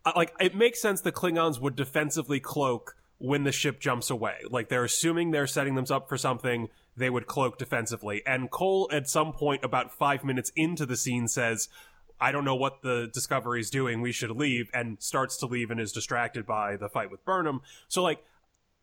uh, 0.06 0.14
like, 0.16 0.34
it 0.40 0.56
makes 0.56 0.82
sense 0.82 1.02
the 1.02 1.12
Klingons 1.12 1.60
would 1.60 1.76
defensively 1.76 2.40
cloak 2.40 2.96
when 3.18 3.44
the 3.44 3.52
ship 3.52 3.80
jumps 3.80 4.10
away. 4.10 4.38
Like, 4.50 4.70
they're 4.70 4.86
assuming 4.86 5.32
they're 5.32 5.46
setting 5.46 5.76
them 5.76 5.86
up 5.92 6.08
for 6.08 6.18
something, 6.18 6.70
they 6.96 7.10
would 7.10 7.28
cloak 7.28 7.58
defensively. 7.58 8.24
And 8.26 8.50
Kol, 8.50 8.90
at 8.92 9.10
some 9.10 9.34
point, 9.34 9.64
about 9.64 9.92
five 9.92 10.24
minutes 10.24 10.52
into 10.56 10.86
the 10.86 10.96
scene, 10.96 11.28
says, 11.28 11.68
I 12.20 12.32
don't 12.32 12.46
know 12.46 12.56
what 12.56 12.82
the 12.82 13.10
Discovery's 13.14 13.70
doing, 13.70 14.00
we 14.00 14.12
should 14.12 14.32
leave, 14.32 14.70
and 14.74 15.02
starts 15.02 15.38
to 15.38 15.48
leave 15.48 15.70
and 15.70 15.82
is 15.82 15.92
distracted 15.92 16.46
by 16.46 16.78
the 16.78 16.88
fight 16.88 17.12
with 17.12 17.26
Burnham. 17.26 17.62
So, 17.90 18.02
like, 18.02 18.24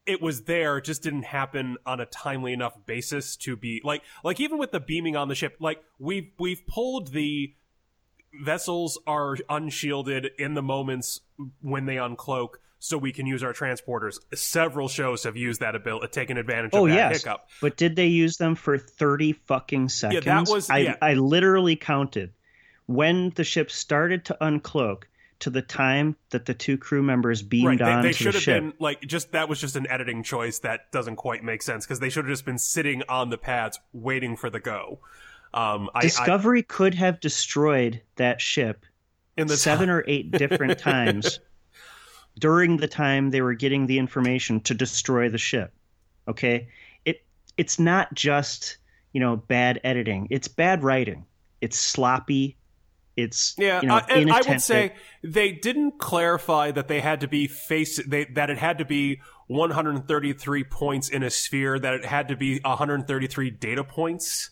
it 0.08 0.20
was 0.22 0.42
there, 0.44 0.78
it 0.78 0.84
just 0.84 1.02
didn't 1.02 1.24
happen 1.24 1.76
on 1.86 2.00
a 2.00 2.06
timely 2.06 2.52
enough 2.52 2.74
basis 2.86 3.36
to 3.36 3.56
be 3.56 3.80
like 3.84 4.02
like 4.24 4.40
even 4.40 4.58
with 4.58 4.72
the 4.72 4.80
beaming 4.80 5.14
on 5.16 5.28
the 5.28 5.34
ship, 5.34 5.56
like 5.60 5.82
we've 5.98 6.30
we've 6.38 6.66
pulled 6.66 7.12
the 7.12 7.54
vessels 8.42 8.98
are 9.06 9.36
unshielded 9.48 10.30
in 10.38 10.54
the 10.54 10.62
moments 10.62 11.20
when 11.60 11.86
they 11.86 11.96
uncloak 11.96 12.54
so 12.80 12.96
we 12.96 13.10
can 13.12 13.26
use 13.26 13.42
our 13.42 13.52
transporters. 13.52 14.18
Several 14.34 14.86
shows 14.88 15.24
have 15.24 15.36
used 15.36 15.60
that 15.60 15.74
ability, 15.74 16.06
taken 16.12 16.36
advantage 16.36 16.72
of 16.72 16.80
Oh 16.80 16.86
that 16.86 16.94
yes, 16.94 17.22
hiccup. 17.22 17.48
but 17.60 17.76
did 17.76 17.96
they 17.96 18.06
use 18.06 18.36
them 18.36 18.54
for 18.54 18.78
thirty 18.78 19.32
fucking 19.32 19.88
seconds? 19.88 20.24
Yeah, 20.26 20.42
that 20.42 20.50
was- 20.50 20.70
I 20.70 20.78
yeah. 20.78 20.96
I 21.02 21.14
literally 21.14 21.76
counted 21.76 22.32
when 22.86 23.30
the 23.34 23.44
ship 23.44 23.70
started 23.70 24.24
to 24.26 24.36
uncloak 24.40 25.04
to 25.40 25.50
the 25.50 25.62
time 25.62 26.16
that 26.30 26.46
the 26.46 26.54
two 26.54 26.76
crew 26.76 27.02
members 27.02 27.42
beamed 27.42 27.80
Right, 27.80 27.82
on 27.82 28.02
they, 28.02 28.08
they 28.08 28.12
should 28.12 28.28
the 28.28 28.32
have 28.32 28.42
ship. 28.42 28.62
been 28.62 28.72
like 28.78 29.00
just 29.02 29.32
that 29.32 29.48
was 29.48 29.60
just 29.60 29.76
an 29.76 29.86
editing 29.88 30.22
choice 30.22 30.58
that 30.60 30.90
doesn't 30.92 31.16
quite 31.16 31.44
make 31.44 31.62
sense 31.62 31.86
because 31.86 32.00
they 32.00 32.10
should 32.10 32.24
have 32.24 32.32
just 32.32 32.44
been 32.44 32.58
sitting 32.58 33.02
on 33.08 33.30
the 33.30 33.38
pads 33.38 33.78
waiting 33.92 34.36
for 34.36 34.50
the 34.50 34.60
go. 34.60 34.98
Um, 35.54 35.88
I, 35.94 35.98
I 35.98 36.02
Discovery 36.02 36.62
could 36.62 36.94
have 36.94 37.20
destroyed 37.20 38.02
that 38.16 38.40
ship 38.40 38.84
in 39.36 39.46
the 39.46 39.56
seven 39.56 39.88
or 39.88 40.04
eight 40.06 40.30
different 40.32 40.78
times 40.80 41.40
during 42.38 42.76
the 42.76 42.88
time 42.88 43.30
they 43.30 43.40
were 43.40 43.54
getting 43.54 43.86
the 43.86 43.98
information 43.98 44.60
to 44.62 44.74
destroy 44.74 45.28
the 45.28 45.38
ship. 45.38 45.72
Okay, 46.28 46.68
it 47.06 47.22
it's 47.56 47.78
not 47.78 48.12
just 48.12 48.76
you 49.14 49.20
know 49.20 49.36
bad 49.36 49.80
editing; 49.84 50.28
it's 50.30 50.48
bad 50.48 50.82
writing. 50.82 51.24
It's 51.62 51.78
sloppy. 51.78 52.57
It's 53.18 53.56
Yeah, 53.58 53.80
you 53.82 53.88
know, 53.88 53.96
uh, 53.96 54.06
and 54.10 54.30
I 54.30 54.40
would 54.48 54.62
say 54.62 54.92
they 55.24 55.50
didn't 55.50 55.98
clarify 55.98 56.70
that 56.70 56.86
they 56.86 57.00
had 57.00 57.20
to 57.22 57.28
be 57.28 57.48
face 57.48 58.00
they, 58.06 58.26
that 58.26 58.48
it 58.48 58.58
had 58.58 58.78
to 58.78 58.84
be 58.84 59.20
133 59.48 60.64
points 60.64 61.08
in 61.08 61.24
a 61.24 61.30
sphere, 61.30 61.80
that 61.80 61.94
it 61.94 62.04
had 62.04 62.28
to 62.28 62.36
be 62.36 62.60
133 62.60 63.50
data 63.50 63.82
points 63.82 64.50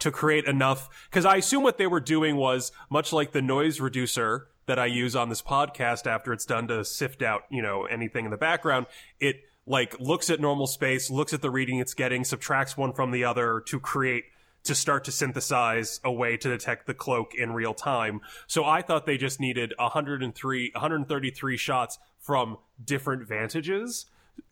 to 0.00 0.10
create 0.10 0.46
enough. 0.46 0.88
Because 1.08 1.24
I 1.24 1.36
assume 1.36 1.62
what 1.62 1.78
they 1.78 1.86
were 1.86 2.00
doing 2.00 2.34
was 2.34 2.72
much 2.90 3.12
like 3.12 3.30
the 3.30 3.42
noise 3.42 3.78
reducer 3.78 4.48
that 4.66 4.80
I 4.80 4.86
use 4.86 5.14
on 5.14 5.28
this 5.28 5.40
podcast 5.40 6.08
after 6.08 6.32
it's 6.32 6.44
done 6.44 6.66
to 6.66 6.84
sift 6.84 7.22
out 7.22 7.44
you 7.48 7.62
know 7.62 7.84
anything 7.84 8.24
in 8.24 8.32
the 8.32 8.36
background. 8.36 8.86
It 9.20 9.36
like 9.66 10.00
looks 10.00 10.30
at 10.30 10.40
normal 10.40 10.66
space, 10.66 11.12
looks 11.12 11.32
at 11.32 11.42
the 11.42 11.50
reading 11.50 11.78
it's 11.78 11.94
getting, 11.94 12.24
subtracts 12.24 12.76
one 12.76 12.92
from 12.92 13.12
the 13.12 13.22
other 13.22 13.62
to 13.66 13.78
create 13.78 14.24
to 14.64 14.74
start 14.74 15.04
to 15.04 15.12
synthesize 15.12 16.00
a 16.04 16.12
way 16.12 16.36
to 16.36 16.48
detect 16.48 16.86
the 16.86 16.94
cloak 16.94 17.34
in 17.34 17.52
real 17.52 17.74
time. 17.74 18.20
So 18.46 18.64
I 18.64 18.82
thought 18.82 19.06
they 19.06 19.16
just 19.16 19.40
needed 19.40 19.72
103 19.78 20.70
133 20.74 21.56
shots 21.56 21.98
from 22.18 22.58
different 22.84 23.26
vantages 23.26 24.06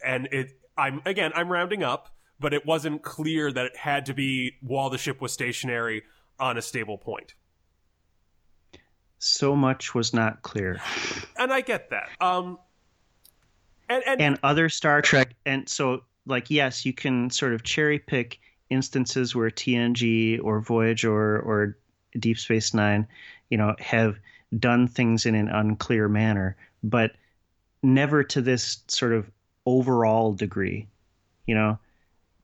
and 0.05 0.29
it 0.33 0.59
I'm 0.77 1.03
again 1.05 1.33
I'm 1.35 1.51
rounding 1.51 1.83
up, 1.83 2.09
but 2.41 2.55
it 2.55 2.65
wasn't 2.65 3.03
clear 3.03 3.53
that 3.53 3.67
it 3.67 3.77
had 3.77 4.07
to 4.07 4.15
be 4.15 4.53
while 4.63 4.91
the 4.91 4.99
ship 4.99 5.21
was 5.21 5.33
stationary 5.33 6.03
on 6.39 6.57
a 6.57 6.63
stable 6.63 6.99
point. 6.99 7.35
so 9.19 9.57
much 9.57 9.95
was 9.95 10.15
not 10.15 10.43
clear. 10.43 10.81
And 11.37 11.53
I 11.53 11.61
get 11.61 11.91
that. 11.91 12.09
Um 12.21 12.59
and 13.89 14.03
and, 14.07 14.21
and 14.21 14.39
other 14.43 14.69
Star 14.69 15.03
Trek. 15.03 15.35
And 15.47 15.69
so, 15.69 16.03
like, 16.27 16.51
yes, 16.51 16.85
you 16.85 16.93
can 16.93 17.31
sort 17.31 17.55
of 17.55 17.63
cherry 17.63 17.99
pick 17.99 18.39
instances 18.71 19.35
where 19.35 19.51
TNG 19.51 20.41
or 20.43 20.61
Voyager 20.61 21.39
or 21.41 21.77
Deep 22.19 22.39
Space 22.39 22.75
Nine, 22.75 23.07
you 23.51 23.59
know, 23.59 23.75
have 23.79 24.19
done 24.57 24.89
things 24.89 25.27
in 25.27 25.35
an 25.35 25.49
unclear 25.49 26.09
manner, 26.09 26.57
but 26.83 27.13
never 27.83 28.25
to 28.25 28.41
this 28.41 28.79
sort 28.89 29.13
of 29.13 29.31
overall 29.67 30.33
degree. 30.33 30.89
You 31.47 31.55
know, 31.55 31.79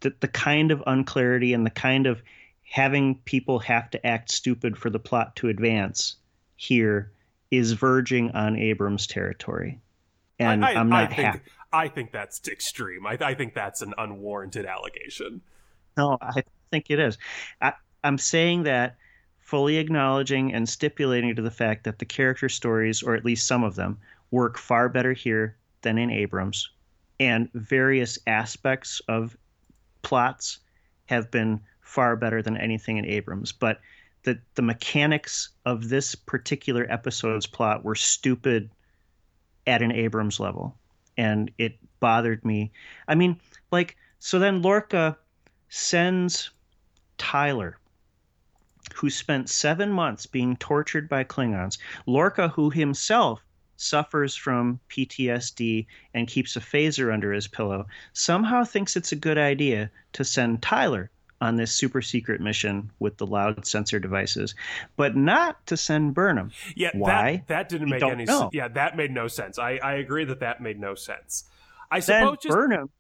the 0.01 0.15
the 0.21 0.29
kind 0.29 0.71
of 0.71 0.83
unclarity 0.87 1.53
and 1.53 1.67
the 1.67 1.71
kind 1.71 2.07
of 2.07 2.23
having 2.63 3.17
people 3.25 3.59
have 3.61 3.91
to 3.91 4.07
act 4.07 4.31
stupid 4.31 4.77
for 4.77 4.91
the 4.91 4.99
plot 4.99 5.37
to 5.37 5.49
advance 5.49 6.17
here 6.57 7.11
is 7.51 7.73
verging 7.73 8.31
on 8.33 8.57
Abrams 8.57 9.07
territory. 9.07 9.81
And 10.39 10.65
I, 10.65 10.73
am 10.73 10.89
not 10.89 11.05
I 11.05 11.07
think 11.15 11.27
happy. 11.27 11.41
I 11.73 11.89
think 11.89 12.13
that's 12.13 12.47
extreme. 12.49 13.07
I, 13.07 13.19
I 13.21 13.35
think 13.35 13.55
that's 13.55 13.83
an 13.83 13.95
unwarranted 13.99 14.67
allegation. 14.67 15.43
No, 15.97 16.19
I 16.21 16.43
think 16.71 16.91
it 16.91 16.99
is. 16.99 17.19
I, 17.61 17.75
I'm 18.03 18.19
saying 18.19 18.65
that 18.65 18.97
fully 19.41 19.77
acknowledging 19.77 20.53
and 20.53 20.69
stipulating 20.69 21.35
to 21.37 21.43
the 21.43 21.51
fact 21.51 21.85
that 21.85 21.99
the 21.99 22.05
character 22.05 22.49
stories, 22.49 23.03
or 23.03 23.15
at 23.15 23.25
least 23.25 23.47
some 23.47 23.63
of 23.65 23.75
them, 23.77 23.99
work 24.31 24.59
far 24.59 24.89
better 24.89 25.13
here 25.13 25.57
than 25.83 25.99
in 25.99 26.11
Abrams, 26.11 26.71
and 27.21 27.53
various 27.53 28.19
aspects 28.27 29.01
of 29.09 29.37
plots 30.03 30.59
have 31.07 31.31
been 31.31 31.61
far 31.81 32.17
better 32.17 32.43
than 32.43 32.57
anything 32.57 32.97
in 32.97 33.05
Abrams. 33.05 33.53
But 33.53 33.81
the 34.25 34.41
the 34.55 34.63
mechanics 34.63 35.51
of 35.65 35.89
this 35.89 36.15
particular 36.15 36.87
episode's 36.91 37.47
plot 37.47 37.85
were 37.85 37.95
stupid 37.95 38.71
at 39.67 39.83
an 39.83 39.93
Abrams 39.93 40.41
level, 40.41 40.77
and 41.17 41.51
it 41.59 41.79
bothered 42.01 42.45
me. 42.45 42.73
I 43.07 43.15
mean, 43.15 43.41
like 43.71 43.97
so 44.19 44.39
then 44.39 44.63
Lorca 44.63 45.19
sends 45.69 46.51
Tyler 47.19 47.79
who 48.95 49.11
spent 49.11 49.49
seven 49.49 49.91
months 49.91 50.27
being 50.27 50.57
tortured 50.57 51.09
by 51.09 51.25
Klingons. 51.25 51.79
Lorca, 52.07 52.49
who 52.49 52.71
himself 52.71 53.41
suffers 53.77 54.37
from 54.37 54.79
PTSD 54.89 55.87
and 56.13 56.29
keeps 56.29 56.57
a 56.57 56.61
phaser 56.61 57.13
under 57.13 57.33
his 57.33 57.49
pillow, 57.49 57.87
somehow 58.13 58.65
thinks 58.65 58.97
it's 58.97 59.13
a 59.13 59.17
good 59.17 59.39
idea 59.39 59.91
to 60.13 60.25
send 60.25 60.63
Tyler 60.63 61.11
on 61.41 61.57
this 61.57 61.75
super 61.75 62.01
secret 62.01 62.41
mission 62.41 62.91
with 63.01 63.17
the 63.17 63.27
loud 63.27 63.67
sensor 63.67 63.99
devices, 63.99 64.55
but 64.97 65.17
not 65.17 65.67
to 65.67 65.77
send 65.77 66.15
Burnham. 66.15 66.53
Yeah, 66.77 66.91
why? 66.95 67.43
That, 67.49 67.49
that 67.49 67.69
didn't 67.69 67.87
We 67.87 67.93
make 67.93 68.03
any 68.03 68.27
sense. 68.27 68.51
Yeah, 68.53 68.69
that 68.69 68.97
made 68.97 69.11
no 69.11 69.29
sense. 69.29 69.59
I, 69.59 69.77
I 69.83 69.95
agree 69.95 70.25
that 70.25 70.41
that 70.41 70.63
made 70.63 70.79
no 70.79 70.95
sense. 70.95 71.45
I 71.91 72.01
Then 72.01 72.23
suppose 72.23 72.39
just 72.43 72.55
Burnham 72.55 72.91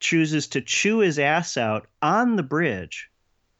chooses 0.00 0.48
to 0.48 0.60
chew 0.60 0.98
his 0.98 1.18
ass 1.18 1.56
out 1.56 1.86
on 2.02 2.36
the 2.36 2.42
bridge, 2.42 3.10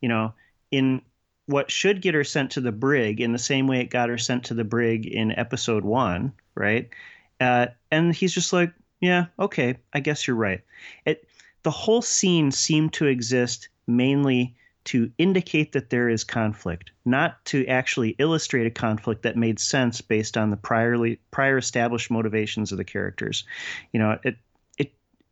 you 0.00 0.08
know, 0.08 0.34
in 0.70 1.02
what 1.46 1.70
should 1.70 2.02
get 2.02 2.14
her 2.14 2.24
sent 2.24 2.52
to 2.52 2.60
the 2.60 2.72
brig 2.72 3.20
in 3.20 3.32
the 3.32 3.38
same 3.38 3.66
way 3.66 3.80
it 3.80 3.90
got 3.90 4.08
her 4.08 4.18
sent 4.18 4.44
to 4.44 4.54
the 4.54 4.64
brig 4.64 5.06
in 5.06 5.32
episode 5.38 5.84
one, 5.84 6.32
right? 6.54 6.90
Uh, 7.40 7.66
and 7.90 8.14
he's 8.14 8.34
just 8.34 8.52
like, 8.52 8.72
yeah, 9.00 9.26
okay, 9.38 9.76
I 9.92 10.00
guess 10.00 10.26
you're 10.26 10.36
right. 10.36 10.62
It 11.04 11.28
the 11.62 11.70
whole 11.70 12.02
scene 12.02 12.50
seemed 12.50 12.92
to 12.94 13.06
exist 13.06 13.68
mainly 13.86 14.54
to 14.84 15.10
indicate 15.18 15.72
that 15.72 15.90
there 15.90 16.08
is 16.08 16.22
conflict, 16.22 16.92
not 17.04 17.44
to 17.46 17.66
actually 17.66 18.10
illustrate 18.20 18.66
a 18.66 18.70
conflict 18.70 19.22
that 19.22 19.36
made 19.36 19.58
sense 19.58 20.00
based 20.00 20.36
on 20.36 20.50
the 20.50 20.56
priorly 20.56 21.18
prior 21.32 21.58
established 21.58 22.08
motivations 22.08 22.70
of 22.70 22.78
the 22.78 22.84
characters. 22.84 23.44
You 23.92 23.98
know, 23.98 24.16
it 24.22 24.36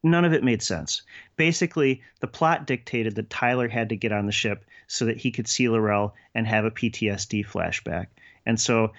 none 0.05 0.25
of 0.25 0.33
it 0.33 0.45
made 0.45 0.63
sense. 0.63 1.03
Basically, 1.37 2.03
the 2.21 2.27
plot 2.27 2.67
dictated 2.67 3.17
that 3.17 3.31
Tyler 3.31 3.69
had 3.69 3.89
to 3.89 3.97
get 3.97 4.13
on 4.13 4.27
the 4.27 4.33
ship 4.33 4.65
so 4.87 5.07
that 5.07 5.17
he 5.17 5.33
could 5.33 5.49
see 5.49 5.69
L'Rell 5.69 6.15
and 6.35 6.47
have 6.47 6.65
a 6.65 6.71
PTSD 6.71 7.45
flashback. 7.47 8.07
And 8.47 8.61
so 8.61 8.93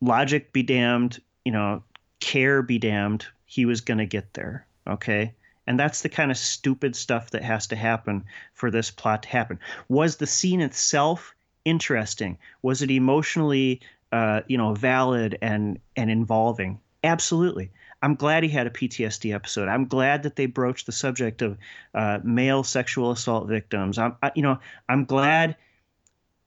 logic 0.00 0.52
be 0.52 0.62
damned, 0.62 1.20
you 1.44 1.52
know, 1.52 1.82
care 2.20 2.62
be 2.62 2.78
damned, 2.78 3.26
he 3.46 3.64
was 3.64 3.80
going 3.80 3.98
to 3.98 4.06
get 4.06 4.34
there, 4.34 4.66
okay? 4.86 5.34
And 5.66 5.78
that's 5.78 6.02
the 6.02 6.08
kind 6.08 6.30
of 6.30 6.36
stupid 6.36 6.94
stuff 6.94 7.30
that 7.30 7.42
has 7.42 7.68
to 7.68 7.76
happen 7.76 8.24
for 8.52 8.70
this 8.70 8.90
plot 8.90 9.22
to 9.24 9.28
happen. 9.28 9.60
Was 9.88 10.16
the 10.16 10.26
scene 10.26 10.60
itself 10.60 11.34
interesting? 11.64 12.38
Was 12.62 12.82
it 12.82 12.90
emotionally, 12.90 13.80
uh, 14.10 14.42
you 14.46 14.58
know, 14.58 14.74
valid 14.74 15.38
and 15.40 15.78
and 15.96 16.10
involving? 16.10 16.80
Absolutely. 17.04 17.70
I'm 18.02 18.16
glad 18.16 18.42
he 18.42 18.48
had 18.48 18.66
a 18.66 18.70
PTSD 18.70 19.32
episode. 19.32 19.68
I'm 19.68 19.86
glad 19.86 20.24
that 20.24 20.34
they 20.36 20.46
broached 20.46 20.86
the 20.86 20.92
subject 20.92 21.40
of 21.40 21.56
uh, 21.94 22.18
male 22.24 22.64
sexual 22.64 23.12
assault 23.12 23.48
victims. 23.48 23.96
I'm, 23.96 24.16
I, 24.22 24.32
you 24.34 24.42
know, 24.42 24.58
I'm 24.88 25.04
glad. 25.04 25.56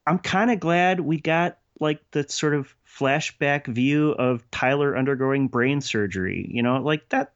I'm 0.06 0.20
kind 0.20 0.52
of 0.52 0.60
glad 0.60 1.00
we 1.00 1.20
got 1.20 1.58
like 1.80 2.00
the 2.12 2.28
sort 2.28 2.54
of 2.54 2.76
flashback 2.88 3.68
view 3.68 4.12
of 4.12 4.50
Tyler 4.52 4.98
undergoing 4.98 5.48
brain 5.48 5.82
surgery. 5.82 6.48
You 6.52 6.62
know, 6.62 6.78
like 6.78 7.08
that. 7.10 7.32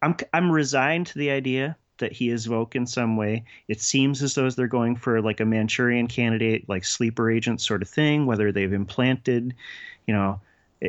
I'm 0.00 0.16
I'm 0.32 0.52
resigned 0.52 1.08
to 1.08 1.18
the 1.18 1.30
idea 1.30 1.76
that 1.98 2.12
he 2.12 2.30
is 2.30 2.48
woke 2.48 2.76
in 2.76 2.86
some 2.86 3.16
way. 3.16 3.44
It 3.66 3.80
seems 3.80 4.22
as 4.22 4.34
though 4.34 4.48
they're 4.48 4.68
going 4.68 4.94
for 4.94 5.20
like 5.20 5.40
a 5.40 5.44
Manchurian 5.44 6.06
candidate, 6.06 6.68
like 6.68 6.84
sleeper 6.84 7.30
agent 7.30 7.60
sort 7.60 7.82
of 7.82 7.88
thing, 7.88 8.24
whether 8.24 8.52
they've 8.52 8.72
implanted, 8.72 9.54
you 10.06 10.14
know, 10.14 10.40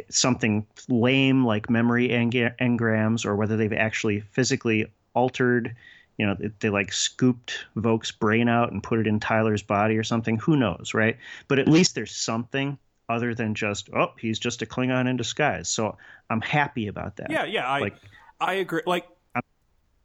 something 0.10 0.66
lame 0.88 1.46
like 1.46 1.70
memory 1.70 2.12
eng- 2.12 2.32
engrams, 2.32 3.26
or 3.26 3.36
whether 3.36 3.58
they've 3.58 3.74
actually 3.74 4.22
physically 4.22 4.92
altered. 5.14 5.76
You 6.18 6.26
know, 6.26 6.36
they, 6.38 6.52
they 6.60 6.70
like 6.70 6.92
scooped 6.92 7.66
Voq's 7.78 8.12
brain 8.12 8.50
out 8.50 8.72
and 8.72 8.84
put 8.84 9.00
it 9.00 9.08
in 9.08 9.20
Tyler's 9.20 9.64
body 9.64 9.98
or 9.98 10.04
something. 10.04 10.38
Who 10.38 10.58
knows, 10.58 10.94
right? 10.94 11.18
But 11.48 11.60
at 11.60 11.68
least 11.68 11.96
there's 11.96 12.14
something 12.14 12.78
other 13.08 13.34
than 13.34 13.56
just 13.56 13.90
oh, 13.94 14.14
he's 14.20 14.40
just 14.40 14.62
a 14.62 14.66
Klingon 14.66 15.08
in 15.08 15.18
disguise. 15.18 15.70
So 15.70 15.98
I'm 16.30 16.42
happy 16.42 16.88
about 16.88 17.18
that. 17.18 17.32
yeah, 17.32 17.46
yeah, 17.46 17.68
I 17.68 17.80
like 17.80 17.96
I 18.40 18.54
agree. 18.56 18.82
Like 18.86 19.08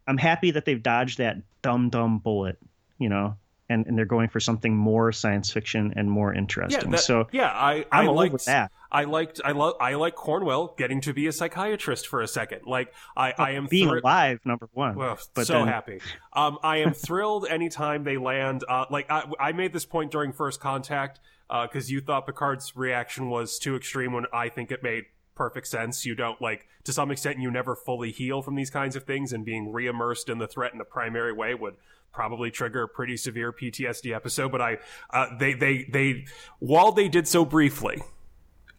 I'm 0.06 0.18
happy 0.18 0.50
that 0.52 0.64
they've 0.64 0.82
dodged 0.82 1.18
that 1.18 1.38
dumb 1.62 1.90
dumb 1.90 2.18
bullet, 2.18 2.58
you 2.98 3.08
know, 3.08 3.36
and, 3.68 3.86
and 3.86 3.96
they're 3.96 4.04
going 4.04 4.28
for 4.28 4.40
something 4.40 4.76
more 4.76 5.12
science 5.12 5.50
fiction 5.50 5.92
and 5.96 6.10
more 6.10 6.32
yeah, 6.32 6.38
interesting. 6.38 6.90
that, 6.90 7.00
so 7.00 7.26
yeah, 7.32 7.50
I 7.50 7.86
I 7.90 8.06
liked 8.06 8.44
that. 8.46 8.70
I 8.92 9.04
liked 9.04 9.40
I 9.44 9.52
love 9.52 9.74
I 9.80 9.94
like 9.94 10.14
Cornwell 10.14 10.74
getting 10.76 11.00
to 11.02 11.12
be 11.12 11.26
a 11.26 11.32
psychiatrist 11.32 12.06
for 12.06 12.20
a 12.20 12.28
second. 12.28 12.62
Like 12.66 12.92
I 13.16 13.32
I 13.38 13.50
am 13.52 13.66
being 13.66 13.88
thr- 13.88 13.98
alive, 13.98 14.40
number 14.44 14.68
one. 14.72 14.96
Well, 14.96 15.18
But 15.34 15.46
so 15.46 15.54
then- 15.54 15.68
happy. 15.68 16.00
Um, 16.32 16.58
I 16.62 16.78
am 16.78 16.92
thrilled 16.92 17.46
anytime 17.48 18.04
they 18.04 18.16
land. 18.18 18.64
Uh, 18.68 18.84
like 18.90 19.10
I, 19.10 19.24
I 19.40 19.52
made 19.52 19.72
this 19.72 19.84
point 19.84 20.10
during 20.10 20.32
First 20.32 20.60
Contact 20.60 21.20
because 21.48 21.90
you 21.90 22.00
thought 22.00 22.26
Picard's 22.26 22.76
reaction 22.76 23.30
was 23.30 23.58
too 23.58 23.76
extreme 23.76 24.12
when 24.12 24.26
I 24.32 24.48
think 24.48 24.70
it 24.70 24.82
made 24.82 25.04
perfect 25.34 25.66
sense. 25.66 26.04
You 26.06 26.14
don't 26.14 26.40
like 26.40 26.66
to 26.84 26.92
some 26.92 27.10
extent 27.10 27.38
you 27.38 27.50
never 27.50 27.74
fully 27.74 28.10
heal 28.12 28.42
from 28.42 28.54
these 28.54 28.70
kinds 28.70 28.94
of 28.96 29.04
things, 29.04 29.32
and 29.32 29.44
being 29.44 29.72
reimmersed 29.72 30.28
in 30.28 30.38
the 30.38 30.46
threat 30.46 30.74
in 30.74 30.80
a 30.80 30.84
primary 30.84 31.32
way 31.32 31.54
would 31.54 31.74
probably 32.14 32.50
trigger 32.50 32.84
a 32.84 32.88
pretty 32.88 33.16
severe 33.16 33.52
PTSD 33.52 34.14
episode. 34.14 34.52
But 34.52 34.62
I, 34.62 34.78
uh, 35.10 35.26
they, 35.38 35.54
they, 35.54 35.84
they, 35.90 36.24
while 36.60 36.92
they 36.92 37.08
did 37.08 37.28
so 37.28 37.44
briefly, 37.44 38.00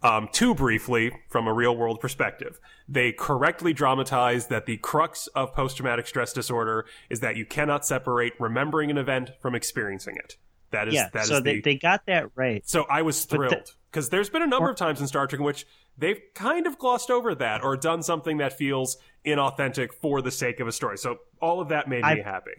um, 0.05 0.29
too 0.31 0.53
briefly 0.53 1.11
from 1.29 1.47
a 1.47 1.53
real 1.53 1.75
world 1.75 1.99
perspective. 1.99 2.59
They 2.87 3.11
correctly 3.11 3.73
dramatized 3.73 4.49
that 4.49 4.67
the 4.67 4.77
crux 4.77 5.27
of 5.27 5.51
post 5.53 5.77
traumatic 5.77 6.05
stress 6.05 6.31
disorder 6.31 6.85
is 7.09 7.21
that 7.21 7.35
you 7.35 7.45
cannot 7.45 7.85
separate 7.85 8.33
remembering 8.39 8.91
an 8.91 8.99
event 8.99 9.31
from 9.39 9.55
experiencing 9.55 10.15
it. 10.17 10.37
That 10.71 10.87
is 10.87 10.93
yeah, 10.93 11.09
that 11.13 11.23
is 11.23 11.29
so 11.29 11.39
they, 11.39 11.55
the 11.55 11.61
they 11.61 11.75
got 11.75 12.05
that 12.05 12.29
right. 12.35 12.67
so 12.67 12.85
I 12.89 13.01
was 13.01 13.23
thrilled 13.25 13.75
because 13.89 14.09
there's 14.09 14.29
been 14.29 14.41
a 14.41 14.47
number 14.47 14.69
of 14.69 14.75
times 14.75 14.99
in 14.99 15.07
Star 15.07 15.25
Trek 15.25 15.39
in 15.39 15.45
which 15.45 15.65
they've 15.97 16.19
kind 16.33 16.67
of 16.67 16.77
glossed 16.77 17.09
over 17.09 17.33
that 17.35 17.63
or 17.63 17.77
done 17.77 18.03
something 18.03 18.37
that 18.37 18.53
feels 18.53 18.97
inauthentic 19.25 19.93
for 19.93 20.21
the 20.21 20.31
sake 20.31 20.59
of 20.59 20.67
a 20.67 20.71
story. 20.71 20.97
So 20.97 21.19
all 21.41 21.61
of 21.61 21.69
that 21.69 21.87
made 21.87 22.03
me 22.03 22.09
I've- 22.09 22.21
happy. 22.21 22.51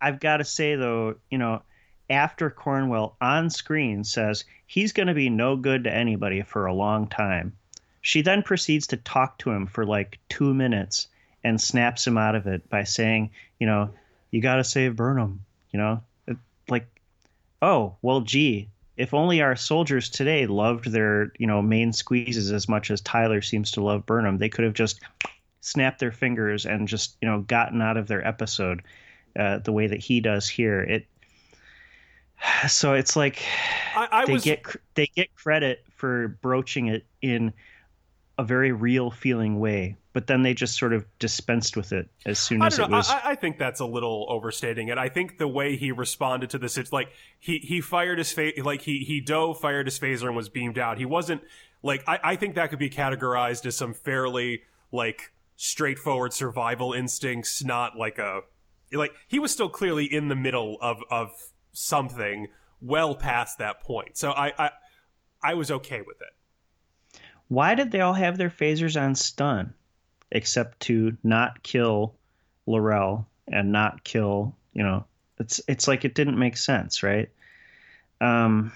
I've 0.00 0.20
got 0.20 0.38
to 0.38 0.44
say 0.44 0.76
though, 0.76 1.16
you 1.30 1.38
know, 1.38 1.62
after 2.08 2.50
Cornwell 2.50 3.16
on 3.20 3.50
screen 3.50 4.04
says 4.04 4.44
he's 4.66 4.92
going 4.92 5.08
to 5.08 5.14
be 5.14 5.28
no 5.28 5.56
good 5.56 5.84
to 5.84 5.94
anybody 5.94 6.42
for 6.42 6.66
a 6.66 6.74
long 6.74 7.08
time, 7.08 7.56
she 8.00 8.22
then 8.22 8.42
proceeds 8.42 8.88
to 8.88 8.96
talk 8.96 9.38
to 9.38 9.50
him 9.50 9.66
for 9.66 9.84
like 9.84 10.18
two 10.28 10.54
minutes 10.54 11.08
and 11.42 11.60
snaps 11.60 12.06
him 12.06 12.18
out 12.18 12.34
of 12.34 12.46
it 12.46 12.68
by 12.68 12.84
saying, 12.84 13.30
you 13.58 13.66
know, 13.66 13.90
you 14.30 14.40
got 14.40 14.56
to 14.56 14.64
save 14.64 14.96
Burnham. 14.96 15.44
You 15.72 15.78
know, 15.80 16.02
It- 16.26 16.36
like, 16.68 16.86
oh 17.62 17.96
well, 18.02 18.20
gee. 18.20 18.68
If 18.96 19.12
only 19.12 19.42
our 19.42 19.56
soldiers 19.56 20.08
today 20.08 20.46
loved 20.46 20.90
their, 20.90 21.32
you 21.38 21.46
know, 21.46 21.60
main 21.60 21.92
squeezes 21.92 22.50
as 22.50 22.66
much 22.66 22.90
as 22.90 23.00
Tyler 23.02 23.42
seems 23.42 23.72
to 23.72 23.82
love 23.82 24.06
Burnham, 24.06 24.38
they 24.38 24.48
could 24.48 24.64
have 24.64 24.72
just 24.72 25.00
snapped 25.60 25.98
their 25.98 26.12
fingers 26.12 26.64
and 26.64 26.88
just, 26.88 27.16
you 27.20 27.28
know, 27.28 27.40
gotten 27.40 27.82
out 27.82 27.96
of 27.98 28.06
their 28.06 28.26
episode 28.26 28.82
uh, 29.38 29.58
the 29.58 29.72
way 29.72 29.86
that 29.86 30.00
he 30.00 30.20
does 30.20 30.48
here. 30.48 30.80
It 30.80 31.06
so 32.68 32.94
it's 32.94 33.16
like 33.16 33.42
I, 33.94 34.08
I 34.10 34.26
they 34.26 34.32
was 34.34 34.44
get 34.44 34.64
they 34.94 35.06
get 35.06 35.34
credit 35.34 35.84
for 35.96 36.28
broaching 36.42 36.88
it 36.88 37.06
in 37.22 37.52
a 38.38 38.44
very 38.44 38.70
real 38.72 39.10
feeling 39.10 39.58
way, 39.58 39.96
but 40.12 40.26
then 40.26 40.42
they 40.42 40.52
just 40.52 40.78
sort 40.78 40.92
of 40.92 41.06
dispensed 41.18 41.74
with 41.74 41.92
it 41.92 42.08
as 42.26 42.38
soon 42.38 42.62
as 42.62 42.78
it 42.78 42.90
was. 42.90 43.08
I, 43.08 43.30
I 43.30 43.34
think 43.34 43.58
that's 43.58 43.80
a 43.80 43.86
little 43.86 44.26
overstating 44.28 44.88
it. 44.88 44.98
I 44.98 45.08
think 45.08 45.38
the 45.38 45.48
way 45.48 45.76
he 45.76 45.90
responded 45.90 46.50
to 46.50 46.58
this, 46.58 46.76
it's 46.76 46.92
like 46.92 47.08
he 47.38 47.58
he 47.58 47.80
fired 47.80 48.18
his 48.18 48.32
face, 48.32 48.62
like 48.62 48.82
he 48.82 48.98
he 48.98 49.20
dove, 49.20 49.58
fired 49.60 49.86
his 49.86 49.98
phaser, 49.98 50.26
and 50.26 50.36
was 50.36 50.48
beamed 50.48 50.78
out. 50.78 50.98
He 50.98 51.06
wasn't 51.06 51.42
like 51.82 52.04
I, 52.06 52.18
I 52.22 52.36
think 52.36 52.56
that 52.56 52.70
could 52.70 52.78
be 52.78 52.90
categorized 52.90 53.64
as 53.64 53.76
some 53.76 53.94
fairly 53.94 54.62
like 54.92 55.32
straightforward 55.56 56.34
survival 56.34 56.92
instincts, 56.92 57.64
not 57.64 57.96
like 57.96 58.18
a 58.18 58.42
like 58.92 59.12
he 59.28 59.38
was 59.38 59.52
still 59.52 59.68
clearly 59.68 60.04
in 60.04 60.28
the 60.28 60.36
middle 60.36 60.78
of 60.80 60.98
of 61.10 61.30
something 61.72 62.48
well 62.80 63.14
past 63.14 63.58
that 63.58 63.82
point. 63.82 64.16
So 64.16 64.30
I 64.30 64.52
I, 64.58 64.70
I 65.42 65.54
was 65.54 65.70
okay 65.70 66.02
with 66.02 66.20
it. 66.20 67.20
Why 67.48 67.74
did 67.74 67.92
they 67.92 68.00
all 68.00 68.14
have 68.14 68.38
their 68.38 68.50
phasers 68.50 69.00
on 69.00 69.14
stun? 69.14 69.74
except 70.30 70.80
to 70.80 71.16
not 71.22 71.62
kill 71.62 72.14
L'Rell 72.66 73.28
and 73.48 73.72
not 73.72 74.02
kill, 74.04 74.54
you 74.72 74.82
know, 74.82 75.04
it's 75.38 75.60
it's 75.68 75.86
like 75.86 76.04
it 76.04 76.14
didn't 76.14 76.38
make 76.38 76.56
sense, 76.56 77.02
right? 77.02 77.30
Um 78.20 78.72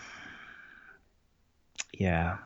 yeah. 1.92 2.38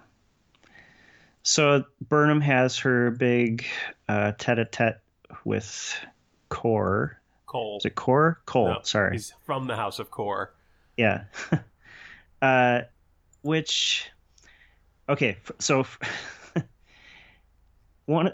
So 1.42 1.84
Burnham 2.00 2.40
has 2.40 2.78
her 2.78 3.10
big 3.10 3.66
uh, 4.08 4.32
tete-a-tete 4.38 5.00
with 5.44 5.94
Kor. 6.48 7.20
Kol. 7.54 7.76
Is 7.78 7.84
it 7.84 7.94
Kor? 7.94 8.40
Kol. 8.46 8.66
No, 8.66 8.78
sorry. 8.82 9.12
He's 9.12 9.32
from 9.46 9.68
the 9.68 9.76
House 9.76 10.00
of 10.00 10.10
Kor. 10.10 10.52
Yeah. 10.96 11.26
uh, 12.42 12.80
which, 13.42 14.10
okay, 15.08 15.36
so 15.60 15.86
one, 18.06 18.32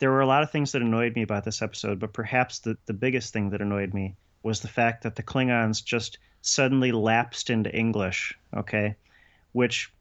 there 0.00 0.10
were 0.10 0.22
a 0.22 0.26
lot 0.26 0.42
of 0.42 0.50
things 0.50 0.72
that 0.72 0.82
annoyed 0.82 1.14
me 1.14 1.22
about 1.22 1.44
this 1.44 1.62
episode, 1.62 2.00
but 2.00 2.12
perhaps 2.12 2.58
the, 2.58 2.76
the 2.86 2.92
biggest 2.92 3.32
thing 3.32 3.50
that 3.50 3.60
annoyed 3.60 3.94
me 3.94 4.16
was 4.42 4.58
the 4.58 4.66
fact 4.66 5.04
that 5.04 5.14
the 5.14 5.22
Klingons 5.22 5.84
just 5.84 6.18
suddenly 6.40 6.90
lapsed 6.90 7.48
into 7.48 7.72
English. 7.72 8.36
Okay, 8.56 8.96
which 9.52 9.92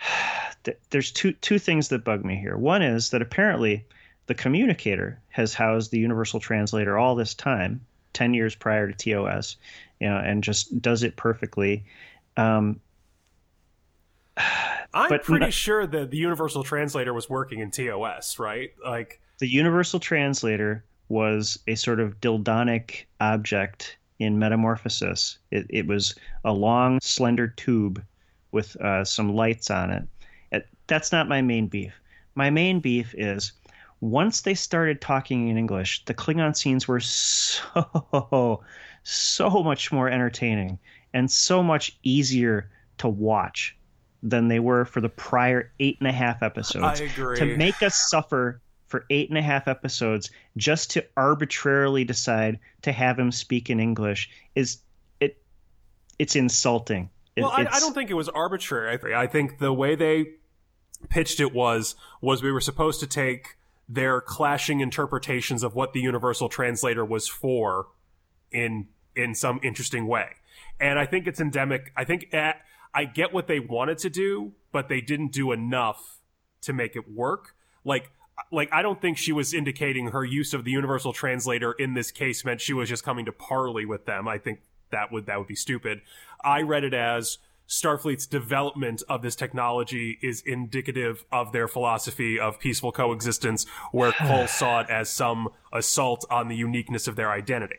there's 0.90 1.12
two 1.12 1.30
two 1.34 1.60
things 1.60 1.90
that 1.90 2.02
bug 2.02 2.24
me 2.24 2.34
here. 2.34 2.56
One 2.56 2.82
is 2.82 3.10
that 3.10 3.22
apparently 3.22 3.86
the 4.26 4.34
communicator 4.34 5.20
has 5.28 5.54
housed 5.54 5.90
the 5.90 5.98
universal 5.98 6.40
translator 6.40 6.98
all 6.98 7.14
this 7.14 7.34
time 7.34 7.80
10 8.12 8.34
years 8.34 8.54
prior 8.54 8.90
to 8.90 8.94
tos 8.94 9.56
you 10.00 10.08
know 10.08 10.16
and 10.16 10.44
just 10.44 10.80
does 10.80 11.02
it 11.02 11.16
perfectly 11.16 11.84
um, 12.36 12.80
I'm 14.94 15.08
pretty 15.20 15.46
not- 15.46 15.52
sure 15.52 15.86
that 15.86 16.10
the 16.10 16.16
universal 16.16 16.62
translator 16.64 17.14
was 17.14 17.28
working 17.28 17.60
in 17.60 17.70
TOS, 17.70 18.38
right? 18.38 18.72
Like, 18.84 19.20
the 19.38 19.48
universal 19.48 20.00
translator 20.00 20.84
was 21.08 21.58
a 21.66 21.74
sort 21.74 22.00
of 22.00 22.20
dildonic 22.20 23.04
object 23.20 23.96
in 24.18 24.38
metamorphosis 24.38 25.38
it, 25.50 25.66
it 25.68 25.86
was 25.86 26.14
a 26.44 26.52
long 26.52 27.00
slender 27.02 27.48
tube 27.48 28.02
with 28.52 28.76
uh, 28.80 29.04
some 29.04 29.34
lights 29.34 29.68
on 29.70 29.90
it. 29.90 30.04
it 30.52 30.66
that's 30.86 31.10
not 31.10 31.28
my 31.28 31.42
main 31.42 31.66
beef 31.66 31.92
my 32.36 32.48
main 32.48 32.78
beef 32.78 33.14
is 33.18 33.52
once 34.02 34.40
they 34.42 34.52
started 34.54 35.00
talking 35.00 35.48
in 35.48 35.56
english 35.56 36.04
the 36.04 36.12
klingon 36.12 36.54
scenes 36.54 36.86
were 36.86 37.00
so 37.00 38.60
so 39.04 39.48
much 39.62 39.90
more 39.90 40.10
entertaining 40.10 40.78
and 41.14 41.30
so 41.30 41.62
much 41.62 41.96
easier 42.02 42.68
to 42.98 43.08
watch 43.08 43.76
than 44.22 44.48
they 44.48 44.60
were 44.60 44.84
for 44.84 45.00
the 45.00 45.08
prior 45.08 45.72
eight 45.80 45.96
and 46.00 46.08
a 46.08 46.12
half 46.12 46.42
episodes 46.42 47.00
I 47.00 47.04
agree. 47.04 47.38
to 47.38 47.56
make 47.56 47.82
us 47.82 47.96
suffer 48.10 48.60
for 48.92 49.06
eight 49.08 49.30
and 49.30 49.38
a 49.38 49.42
half 49.42 49.68
episodes 49.68 50.30
just 50.58 50.90
to 50.90 51.04
arbitrarily 51.16 52.04
decide 52.04 52.58
to 52.82 52.92
have 52.92 53.18
him 53.18 53.32
speak 53.32 53.70
in 53.70 53.80
English 53.80 54.28
is 54.54 54.78
it 55.18 55.42
it's 56.18 56.36
insulting. 56.36 57.08
It- 57.34 57.40
well, 57.40 57.52
I, 57.52 57.66
I 57.72 57.80
don't 57.80 57.94
think 57.94 58.10
it 58.10 58.14
was 58.14 58.28
arbitrary. 58.28 58.98
I, 59.14 59.22
I 59.22 59.26
think 59.26 59.58
the 59.58 59.72
way 59.72 59.94
they 59.94 60.26
pitched 61.08 61.40
it 61.40 61.54
was 61.54 61.94
was 62.20 62.42
we 62.42 62.52
were 62.52 62.60
supposed 62.60 63.00
to 63.00 63.06
take 63.06 63.56
their 63.88 64.20
clashing 64.20 64.80
interpretations 64.80 65.62
of 65.62 65.74
what 65.74 65.92
the 65.92 66.00
universal 66.00 66.48
translator 66.48 67.04
was 67.04 67.28
for 67.28 67.88
in 68.50 68.88
in 69.14 69.34
some 69.34 69.60
interesting 69.62 70.06
way. 70.06 70.28
And 70.80 70.98
I 70.98 71.06
think 71.06 71.26
it's 71.26 71.40
endemic. 71.40 71.92
I 71.96 72.04
think 72.04 72.28
eh, 72.32 72.52
I 72.94 73.04
get 73.04 73.32
what 73.32 73.46
they 73.46 73.60
wanted 73.60 73.98
to 73.98 74.10
do, 74.10 74.52
but 74.72 74.88
they 74.88 75.00
didn't 75.00 75.32
do 75.32 75.52
enough 75.52 76.20
to 76.62 76.72
make 76.72 76.96
it 76.96 77.10
work. 77.10 77.54
Like 77.84 78.10
like 78.50 78.68
I 78.72 78.82
don't 78.82 79.00
think 79.00 79.18
she 79.18 79.32
was 79.32 79.52
indicating 79.52 80.08
her 80.08 80.24
use 80.24 80.54
of 80.54 80.64
the 80.64 80.70
universal 80.70 81.12
translator 81.12 81.72
in 81.72 81.94
this 81.94 82.10
case 82.10 82.44
meant 82.44 82.60
she 82.60 82.72
was 82.72 82.88
just 82.88 83.04
coming 83.04 83.26
to 83.26 83.32
parley 83.32 83.84
with 83.84 84.06
them. 84.06 84.26
I 84.26 84.38
think 84.38 84.60
that 84.90 85.12
would 85.12 85.26
that 85.26 85.38
would 85.38 85.48
be 85.48 85.54
stupid. 85.54 86.00
I 86.44 86.62
read 86.62 86.84
it 86.84 86.94
as 86.94 87.38
Starfleet's 87.72 88.26
development 88.26 89.02
of 89.08 89.22
this 89.22 89.34
technology 89.34 90.18
is 90.20 90.42
indicative 90.42 91.24
of 91.32 91.52
their 91.52 91.66
philosophy 91.66 92.38
of 92.38 92.60
peaceful 92.60 92.92
coexistence, 92.92 93.64
where 93.92 94.12
Kol 94.18 94.46
saw 94.46 94.80
it 94.80 94.90
as 94.90 95.08
some 95.08 95.48
assault 95.72 96.26
on 96.30 96.48
the 96.48 96.54
uniqueness 96.54 97.08
of 97.08 97.16
their 97.16 97.30
identity. 97.32 97.78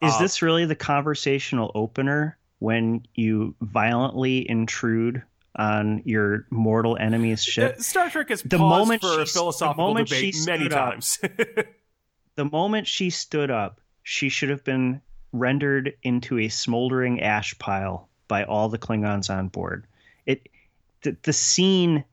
Is 0.00 0.14
Uh, 0.14 0.18
this 0.20 0.40
really 0.40 0.64
the 0.64 0.74
conversational 0.74 1.70
opener 1.74 2.38
when 2.58 3.02
you 3.14 3.54
violently 3.60 4.48
intrude 4.48 5.22
on 5.56 6.00
your 6.06 6.46
mortal 6.50 6.96
enemy's 6.98 7.44
ship? 7.44 7.76
Uh, 7.78 7.82
Star 7.82 8.08
Trek 8.08 8.30
has 8.30 8.40
The 8.42 8.56
moment 8.58 9.02
for 9.02 9.14
she- 9.16 9.22
a 9.22 9.26
philosophical 9.26 9.92
debate 9.92 10.36
many 10.46 10.64
up- 10.66 10.70
times. 10.70 11.18
the 12.36 12.46
moment 12.46 12.86
she 12.86 13.10
stood 13.10 13.50
up, 13.50 13.78
she 14.02 14.30
should 14.30 14.48
have 14.48 14.64
been 14.64 15.02
rendered 15.32 15.92
into 16.02 16.38
a 16.38 16.48
smoldering 16.48 17.20
ash 17.20 17.58
pile 17.58 18.08
by 18.28 18.44
all 18.44 18.68
the 18.68 18.78
Klingons 18.78 19.30
on 19.30 19.48
board. 19.48 19.86
It 20.26 20.48
the, 21.02 21.16
the 21.22 21.32
scene 21.32 22.04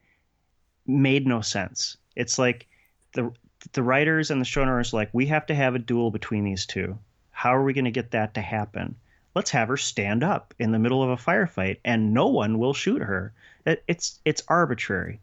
made 0.86 1.28
no 1.28 1.41
sense. 1.41 1.97
It's 2.15 2.38
like 2.38 2.67
the 3.13 3.32
the 3.74 3.84
writers 3.84 4.32
and 4.32 4.41
the 4.41 4.45
showrunners 4.45 4.93
are 4.93 4.97
like 4.97 5.10
we 5.13 5.28
have 5.28 5.45
to 5.47 5.56
have 5.56 5.76
a 5.76 5.80
duel 5.80 6.12
between 6.12 6.43
these 6.43 6.65
two. 6.65 6.97
How 7.32 7.56
are 7.56 7.63
we 7.63 7.74
going 7.74 7.86
to 7.86 7.91
get 7.91 8.12
that 8.12 8.34
to 8.36 8.41
happen? 8.41 8.95
Let's 9.34 9.52
have 9.52 9.69
her 9.69 9.78
stand 9.78 10.24
up 10.24 10.54
in 10.60 10.71
the 10.71 10.80
middle 10.80 11.02
of 11.02 11.10
a 11.10 11.15
firefight 11.15 11.78
and 11.86 12.13
no 12.13 12.28
one 12.28 12.60
will 12.60 12.74
shoot 12.74 13.02
her. 13.02 13.34
It, 13.65 13.84
it's 13.88 14.19
it's 14.26 14.43
arbitrary. 14.47 15.19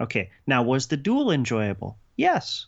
Okay, 0.00 0.30
now 0.46 0.62
was 0.62 0.86
the 0.86 0.96
duel 0.96 1.32
enjoyable? 1.32 1.98
Yes, 2.16 2.66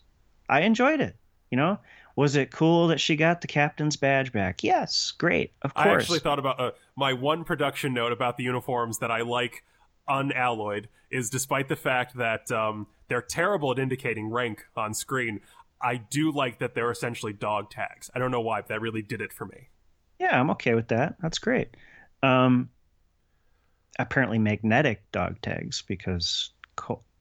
I 0.49 0.63
enjoyed 0.63 1.01
it. 1.01 1.15
You 1.51 1.57
know, 1.57 1.79
was 2.17 2.37
it 2.37 2.51
cool 2.51 2.89
that 2.89 3.01
she 3.01 3.17
got 3.17 3.41
the 3.41 3.47
captain's 3.47 3.97
badge 3.97 4.33
back? 4.33 4.65
Yes, 4.65 5.13
great, 5.13 5.53
of 5.63 5.75
course. 5.75 5.87
I 5.87 5.95
actually 5.95 6.19
thought 6.19 6.39
about 6.39 6.61
uh, 6.61 6.73
my 7.01 7.15
one 7.15 7.45
production 7.45 7.95
note 7.95 8.13
about 8.13 8.37
the 8.37 8.45
uniforms 8.45 8.99
that 8.99 9.11
I 9.11 9.23
like 9.23 9.65
unalloyed 10.07 10.89
is 11.11 11.31
despite 11.31 11.69
the 11.69 11.75
fact 11.75 12.17
that 12.19 12.53
um, 12.53 12.87
they're 13.09 13.23
terrible 13.23 13.73
at 13.73 13.79
indicating 13.79 14.29
rank 14.29 14.67
on 14.77 14.93
screen, 14.93 15.41
I 15.83 15.97
do 15.97 16.31
like 16.31 16.59
that 16.59 16.75
they're 16.75 16.91
essentially 16.91 17.33
dog 17.33 17.71
tags. 17.71 18.11
I 18.15 18.19
don't 18.19 18.31
know 18.31 18.43
why, 18.43 18.61
but 18.61 18.69
that 18.69 18.83
really 18.83 19.01
did 19.03 19.23
it 19.23 19.33
for 19.33 19.47
me. 19.47 19.71
yeah, 20.19 20.39
I'm 20.39 20.51
okay 20.51 20.75
with 20.75 20.89
that. 20.89 21.17
That's 21.23 21.39
great. 21.39 21.75
Um, 22.23 22.69
apparently 23.99 24.39
magnetic 24.39 25.11
dog 25.11 25.41
tags 25.41 25.83
because 25.83 26.51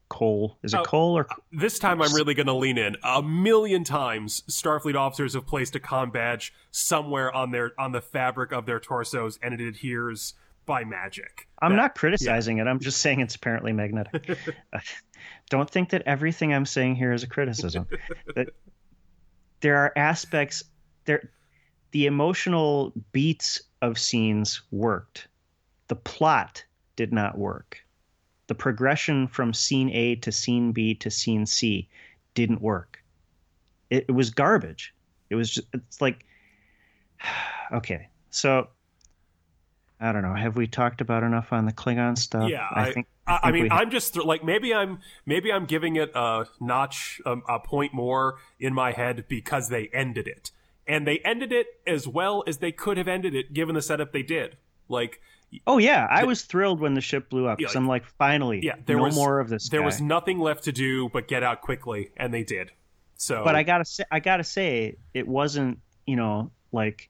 Kol 0.10 0.58
is 0.64 0.74
it 0.74 0.80
Oh, 0.80 0.84
Kol 0.84 1.18
or 1.18 1.28
This 1.52 1.78
time 1.80 2.02
I'm 2.02 2.14
really 2.14 2.34
going 2.34 2.48
to 2.48 2.54
lean 2.54 2.78
in. 2.78 2.98
A 3.04 3.22
million 3.22 3.84
times 3.84 4.42
Starfleet 4.50 4.96
officers 4.96 5.34
have 5.36 5.46
placed 5.46 5.76
a 5.76 5.80
com 5.80 6.10
badge 6.12 6.54
somewhere 6.72 7.34
on 7.34 7.52
their 7.52 7.72
on 7.80 7.92
the 7.92 8.02
fabric 8.02 8.52
of 8.52 8.66
their 8.66 8.80
torsos 8.80 9.38
and 9.42 9.54
it 9.54 9.62
adheres 9.62 10.34
by 10.66 10.84
magic. 10.84 11.48
I'm 11.62 11.72
That- 11.72 11.78
not 11.78 11.96
criticizing 11.96 12.58
it. 12.58 12.68
I'm 12.68 12.80
just 12.80 13.02
saying 13.02 13.20
it's 13.22 13.36
apparently 13.36 13.72
magnetic. 13.74 14.38
Uh, 14.74 14.80
Don't 15.50 15.70
think 15.70 15.90
that 15.90 16.04
everything 16.06 16.54
I'm 16.54 16.66
saying 16.66 16.96
here 16.96 17.12
is 17.12 17.24
a 17.24 17.28
criticism. 17.28 17.88
That 18.36 18.50
there 19.62 19.78
are 19.78 19.92
aspects 19.96 20.64
there 21.06 21.30
the 21.92 22.06
emotional 22.06 22.94
beats 23.12 23.62
of 23.82 23.98
scenes 23.98 24.62
worked. 24.72 25.28
The 25.88 25.96
plot 25.96 26.64
did 26.96 27.12
not 27.12 27.38
work. 27.38 27.80
The 28.50 28.56
progression 28.56 29.28
from 29.28 29.54
scene 29.54 29.92
A 29.92 30.16
to 30.16 30.32
scene 30.32 30.72
B 30.72 30.96
to 30.96 31.12
scene 31.12 31.46
C 31.46 31.88
didn't 32.34 32.62
work. 32.62 33.04
It, 33.92 34.06
it 34.08 34.12
was 34.12 34.32
garbage. 34.32 34.92
It 35.30 35.36
was 35.36 35.52
just 35.52 35.68
it's 35.72 36.02
like 36.02 36.26
okay. 37.72 38.10
So 38.32 38.70
I 40.00 40.12
don't 40.12 40.24
know. 40.24 40.34
Have 40.34 40.56
we 40.56 40.66
talked 40.66 41.00
about 41.00 41.22
enough 41.22 41.54
on 41.54 41.68
the 41.68 41.74
Klingon 41.74 42.18
stuff? 42.18 42.50
Yeah, 42.50 42.66
I, 42.72 42.88
I, 42.88 42.92
think. 42.92 43.08
I, 43.28 43.52
think 43.52 43.54
mean, 43.54 43.72
I'm 43.72 43.92
just 43.92 44.16
like 44.16 44.44
maybe 44.44 44.74
I'm 44.74 44.98
maybe 45.28 45.52
I'm 45.52 45.68
giving 45.68 45.96
it 45.98 46.10
a 46.16 46.46
notch, 46.60 47.22
um, 47.28 47.44
a 47.48 47.60
point 47.60 47.94
more 47.94 48.38
in 48.60 48.74
my 48.74 48.94
head 48.94 49.26
because 49.28 49.70
they 49.70 49.90
ended 49.94 50.28
it, 50.28 50.50
and 50.88 51.06
they 51.06 51.20
ended 51.20 51.52
it 51.52 51.68
as 51.86 52.08
well 52.08 52.44
as 52.48 52.58
they 52.58 52.72
could 52.72 52.98
have 52.98 53.08
ended 53.08 53.36
it 53.36 53.54
given 53.54 53.76
the 53.76 53.82
setup 53.84 54.12
they 54.12 54.24
did. 54.24 54.58
Like, 54.88 55.22
Oh 55.66 55.78
yeah, 55.78 56.08
I 56.10 56.26
was 56.26 56.44
thrilled 56.44 56.80
when 56.80 56.94
the 56.94 57.02
ship 57.02 57.30
blew 57.30 57.48
up 57.48 57.60
Yeah, 57.60 57.70
I'm 57.76 57.88
like, 57.88 58.06
finally, 58.06 58.60
yeah, 58.64 58.76
there 58.86 58.98
no 58.98 59.04
was 59.04 59.16
more 59.16 59.40
of 59.40 59.50
this. 59.50 59.70
There 59.70 59.80
guy. 59.80 59.86
was 59.86 60.02
nothing 60.02 60.40
left 60.40 60.66
to 60.66 60.72
do 60.72 61.10
but 61.10 61.28
get 61.28 61.44
out 61.44 61.62
quickly, 61.62 62.12
and 62.18 62.34
they 62.34 62.44
did. 62.44 62.72
So, 63.16 63.44
but 63.44 63.56
I 63.56 63.64
gotta 63.64 63.86
say, 63.86 64.04
I 64.12 64.20
gotta 64.20 64.44
say, 64.44 64.96
it 65.14 65.28
wasn't, 65.28 65.80
you 66.06 66.16
know, 66.16 66.52
like 66.72 67.10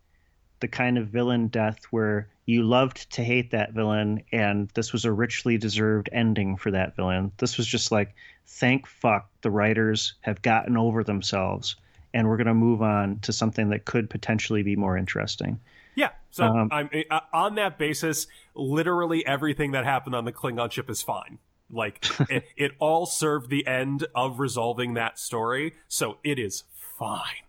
the 0.60 0.68
kind 0.68 0.98
of 0.98 1.08
villain 1.08 1.48
death 1.48 1.84
where 1.92 2.30
you 2.46 2.64
loved 2.64 3.12
to 3.12 3.24
hate 3.24 3.52
that 3.52 3.74
villain, 3.74 4.24
and 4.32 4.70
this 4.70 4.92
was 4.94 5.06
a 5.06 5.12
richly 5.12 5.58
deserved 5.58 6.10
ending 6.12 6.58
for 6.58 6.72
that 6.72 6.96
villain. 6.96 7.32
This 7.38 7.58
was 7.58 7.68
just 7.68 7.92
like, 7.92 8.16
thank 8.48 8.88
fuck, 8.88 9.30
the 9.42 9.52
writers 9.52 10.16
have 10.22 10.42
gotten 10.42 10.78
over 10.78 11.04
themselves, 11.04 11.76
and 12.14 12.28
we're 12.28 12.38
gonna 12.38 12.54
move 12.54 12.82
on 12.82 13.20
to 13.20 13.34
something 13.34 13.70
that 13.70 13.86
could 13.86 14.10
potentially 14.10 14.64
be 14.64 14.76
more 14.76 14.98
interesting. 14.98 15.60
Yeah. 16.00 16.12
So 16.32 16.46
Um, 16.46 16.70
I'm 16.72 16.90
uh, 17.12 17.20
on 17.34 17.56
that 17.56 17.78
basis. 17.78 18.28
Literally 18.56 19.26
everything 19.26 19.72
that 19.72 19.84
happened 19.84 20.16
on 20.16 20.24
the 20.24 20.32
Klingon 20.32 20.72
ship 20.72 20.90
is 20.90 21.02
fine. 21.02 21.40
Like 21.70 22.06
it, 22.30 22.46
it 22.56 22.72
all 22.80 23.06
served 23.06 23.50
the 23.50 23.68
end 23.68 24.08
of 24.16 24.40
resolving 24.40 24.94
that 24.94 25.20
story, 25.20 25.74
so 25.90 26.18
it 26.24 26.40
is 26.40 26.64
fine. 26.98 27.44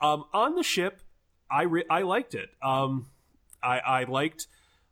Um, 0.00 0.24
on 0.32 0.54
the 0.54 0.62
ship, 0.62 1.00
I 1.50 1.62
re- 1.62 1.84
I 1.90 2.02
liked 2.02 2.34
it. 2.34 2.50
Um, 2.62 3.06
I 3.62 3.80
I 3.80 4.04
liked 4.04 4.46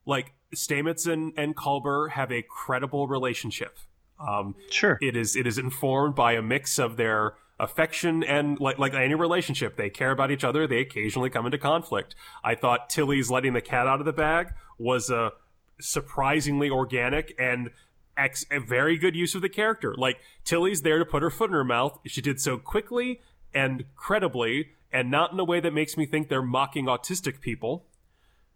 like 0.05 0.33
Stamets 0.53 1.07
and 1.07 1.33
and 1.37 1.57
Culber 1.57 2.11
have 2.11 2.33
a 2.33 2.43
credible 2.43 3.07
relationship. 3.07 3.79
Um, 4.19 4.57
sure, 4.71 4.99
it 5.01 5.17
is 5.17 5.37
it 5.37 5.47
is 5.47 5.59
informed 5.59 6.17
by 6.17 6.33
a 6.33 6.43
mix 6.43 6.81
of 6.81 6.97
their 6.97 7.35
affection 7.59 8.23
and 8.23 8.61
like 8.61 8.79
like 8.79 8.93
any 8.93 9.15
relationship 9.15 9.77
they 9.77 9.89
care 9.89 10.11
about 10.11 10.31
each 10.31 10.45
other 10.45 10.67
they 10.67 10.81
occasionally 10.81 11.31
come 11.31 11.47
into 11.47 11.57
conflict. 11.59 12.15
I 12.45 12.55
thought 12.55 12.91
tilly's 12.91 13.31
letting 13.31 13.55
the 13.55 13.63
cat 13.63 13.87
out 13.87 13.99
of 14.01 14.05
the 14.07 14.13
bag 14.13 14.53
was 14.79 15.09
a 15.09 15.33
surprisingly 15.81 16.69
organic 16.69 17.35
and 17.39 17.71
ex- 18.17 18.45
a 18.51 18.61
very 18.61 18.99
good 18.99 19.17
use 19.17 19.35
of 19.35 19.43
the 19.43 19.49
character. 19.49 19.95
Like 19.97 20.19
tilly's 20.45 20.83
there 20.83 20.99
to 20.99 21.05
put 21.07 21.23
her 21.23 21.31
foot 21.31 21.49
in 21.51 21.55
her 21.55 21.65
mouth. 21.65 21.99
She 22.07 22.21
did 22.21 22.41
so 22.41 22.59
quickly 22.59 23.21
and 23.55 23.85
credibly 23.95 24.73
and 24.93 25.11
not 25.11 25.33
in 25.33 25.41
a 25.41 25.45
way 25.45 25.61
that 25.61 25.73
makes 25.73 25.97
me 25.97 26.05
think 26.07 26.29
they're 26.29 26.43
mocking 26.43 26.87
autistic 26.87 27.41
people. 27.41 27.87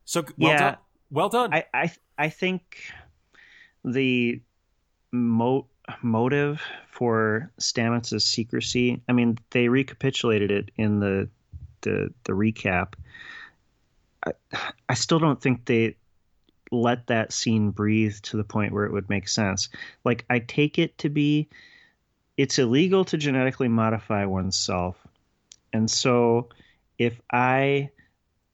So 0.05 0.25
well 0.37 0.51
Yeah. 0.53 0.59
done. 0.59 0.77
Well 1.11 1.29
done. 1.31 1.55
I 1.55 1.65
I 1.73 1.93
I 2.19 2.29
think 2.29 2.83
the 3.85 4.43
mo- 5.13 5.69
motive 6.03 6.61
for 6.91 7.51
Stamets' 7.59 8.23
secrecy. 8.23 9.03
I 9.09 9.13
mean, 9.13 9.39
they 9.51 9.69
recapitulated 9.69 10.51
it 10.51 10.71
in 10.77 11.01
the 11.01 11.29
the 11.83 12.13
the 12.25 12.33
recap. 12.33 12.95
I, 14.25 14.33
I 14.89 14.95
still 14.95 15.19
don't 15.19 15.41
think 15.41 15.65
they 15.65 15.97
let 16.71 17.09
that 17.09 17.33
scene 17.33 17.71
breathe 17.71 18.17
to 18.23 18.37
the 18.37 18.45
point 18.45 18.73
where 18.73 18.85
it 18.85 18.93
would 18.93 19.09
make 19.09 19.29
sense. 19.29 19.69
Like 20.05 20.25
I 20.31 20.39
take 20.39 20.79
it 20.79 20.97
to 20.99 21.09
be 21.09 21.49
it's 22.37 22.59
illegal 22.59 23.05
to 23.07 23.19
genetically 23.19 23.69
modify 23.69 24.25
oneself. 24.25 24.97
And 25.73 25.91
so 25.91 26.49
if 26.99 27.21
I 27.31 27.91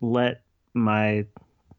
let 0.01 0.43
my 0.75 1.27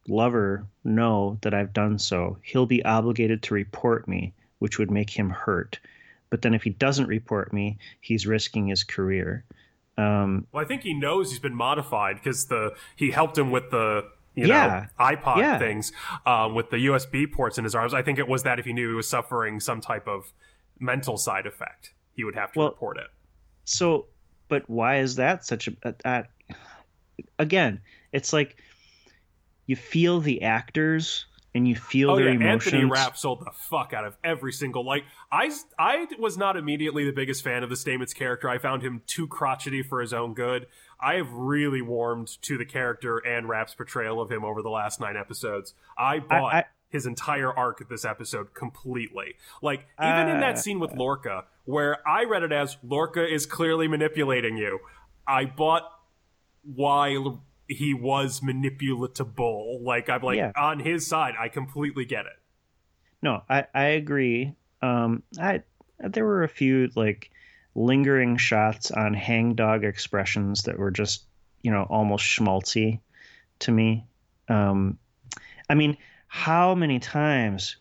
lover 0.08 0.66
know 0.84 1.38
that 1.42 1.54
I've 1.54 1.74
done 1.74 2.00
so, 2.00 2.38
he'll 2.44 2.66
be 2.66 2.84
obligated 2.86 3.44
to 3.44 3.54
report 3.54 4.08
me, 4.08 4.34
which 4.60 4.78
would 4.80 4.92
make 4.92 5.10
him 5.10 5.30
hurt. 5.30 5.80
But 6.30 6.42
then 6.42 6.54
if 6.54 6.64
he 6.64 6.72
doesn't 6.72 7.08
report 7.08 7.54
me, 7.54 7.78
he's 8.02 8.28
risking 8.28 8.68
his 8.68 8.84
career. 8.84 9.46
Um, 9.98 10.46
Well, 10.52 10.64
I 10.64 10.68
think 10.68 10.84
he 10.84 10.94
knows 10.94 11.30
he's 11.32 11.40
been 11.40 11.56
modified 11.56 12.18
because 12.18 12.46
the 12.48 12.76
he 12.96 13.12
helped 13.12 13.38
him 13.38 13.50
with 13.52 13.72
the 13.72 14.04
you 14.36 14.46
Yeah. 14.48 14.88
know 15.00 15.04
iPod 15.06 15.38
Yeah. 15.38 15.58
things 15.58 15.92
um, 16.26 16.54
with 16.54 16.70
the 16.70 16.78
USB 16.88 17.26
ports 17.32 17.58
in 17.58 17.64
his 17.64 17.74
arms. 17.74 17.94
I 17.94 18.02
think 18.04 18.20
it 18.20 18.28
was 18.28 18.44
that 18.44 18.60
if 18.60 18.66
he 18.66 18.74
knew 18.74 18.90
he 18.90 18.94
was 18.96 19.08
suffering 19.08 19.60
some 19.60 19.82
type 19.82 20.08
of 20.08 20.32
mental 20.80 21.18
side 21.18 21.48
effect, 21.48 21.94
he 22.14 22.24
would 22.24 22.36
have 22.36 22.52
to 22.52 22.60
Well- 22.60 22.70
report 22.70 22.98
it. 22.98 23.08
so, 23.64 24.06
but 24.50 24.70
why 24.70 24.98
is 25.00 25.16
that 25.16 25.44
such 25.46 25.68
a 25.68 25.72
that? 26.04 26.30
Again, 27.40 27.82
it's 28.12 28.32
like 28.34 28.62
you 29.66 29.76
feel 29.76 30.20
the 30.20 30.44
actors 30.44 31.26
and 31.56 31.68
you 31.68 31.76
feel 31.76 32.12
Oh 32.12 32.16
their 32.18 32.26
yeah, 32.30 32.34
emotions. 32.36 32.74
Anthony 32.74 32.90
Rapp 32.92 33.18
sold 33.18 33.40
the 33.42 33.52
fuck 33.70 33.94
out 33.94 34.06
of 34.06 34.16
every 34.24 34.52
single 34.54 34.86
like. 34.86 35.04
I 35.32 35.52
I 35.80 36.08
was 36.20 36.38
not 36.38 36.56
immediately 36.58 37.06
the 37.06 37.12
biggest 37.14 37.44
fan 37.44 37.64
of 37.64 37.70
the 37.70 37.76
Stamets 37.76 38.14
character. 38.16 38.50
I 38.50 38.58
found 38.58 38.84
him 38.84 39.02
too 39.08 39.28
crotchety 39.28 39.82
for 39.84 40.02
his 40.02 40.14
own 40.14 40.34
good. 40.34 40.68
I 41.00 41.16
have 41.16 41.32
really 41.32 41.82
warmed 41.82 42.42
to 42.44 42.58
the 42.58 42.66
character 42.66 43.18
and 43.20 43.48
Rapp's 43.48 43.76
portrayal 43.76 44.20
of 44.22 44.32
him 44.32 44.44
over 44.44 44.62
the 44.62 44.70
last 44.70 45.00
nine 45.00 45.16
episodes. 45.18 45.74
I 45.98 46.20
bought 46.20 46.54
I- 46.54 46.66
his 46.90 47.06
entire 47.06 47.52
arc 47.52 47.82
of 47.82 47.90
this 47.90 48.06
episode 48.06 48.54
completely. 48.54 49.36
Like 49.62 49.86
even 50.02 50.30
in 50.30 50.40
that 50.40 50.56
Uh, 50.56 50.58
scene 50.58 50.80
with 50.80 50.94
Lorca, 50.94 51.44
where 51.66 51.98
I 52.08 52.24
read 52.24 52.44
it 52.44 52.52
as 52.54 52.78
Lorca 52.82 53.28
is 53.28 53.46
clearly 53.46 53.88
manipulating 53.90 54.58
you. 54.58 54.80
I 55.28 55.46
bought 55.46 55.84
why 56.64 57.18
he 57.68 57.94
was 57.94 58.42
manipulatable. 58.42 59.82
Like 59.84 60.10
I'm 60.10 60.22
like 60.22 60.38
Yeah. 60.38 60.52
on 60.56 60.80
his 60.80 61.06
side. 61.08 61.36
I 61.40 61.50
completely 61.50 62.06
get 62.06 62.26
it. 62.26 62.40
No, 63.22 63.44
I 63.50 63.66
I 63.74 63.84
agree. 63.86 64.54
Um, 64.82 65.24
I 65.40 65.64
there 66.00 66.26
were 66.26 66.44
a 66.44 66.50
few 66.50 66.90
like 66.96 67.32
lingering 67.76 68.38
shots 68.38 68.92
on 68.92 69.14
hangdog 69.14 69.84
expressions 69.84 70.64
that 70.64 70.78
were 70.78 70.92
just 70.92 71.26
you 71.62 71.72
know 71.72 71.84
almost 71.90 72.26
schmaltzy 72.26 73.00
to 73.60 73.72
me. 73.72 74.06
Um, 74.50 74.98
I 75.70 75.76
mean, 75.76 75.98
how 76.28 76.76
many 76.76 77.00
times 77.00 77.78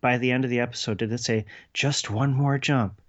by 0.00 0.18
the 0.18 0.30
end 0.32 0.44
of 0.44 0.50
the 0.50 0.60
episode 0.60 0.98
did 0.98 1.12
it 1.12 1.18
say 1.18 1.46
just 1.72 2.10
one 2.10 2.34
more 2.34 2.58
jump? 2.58 3.00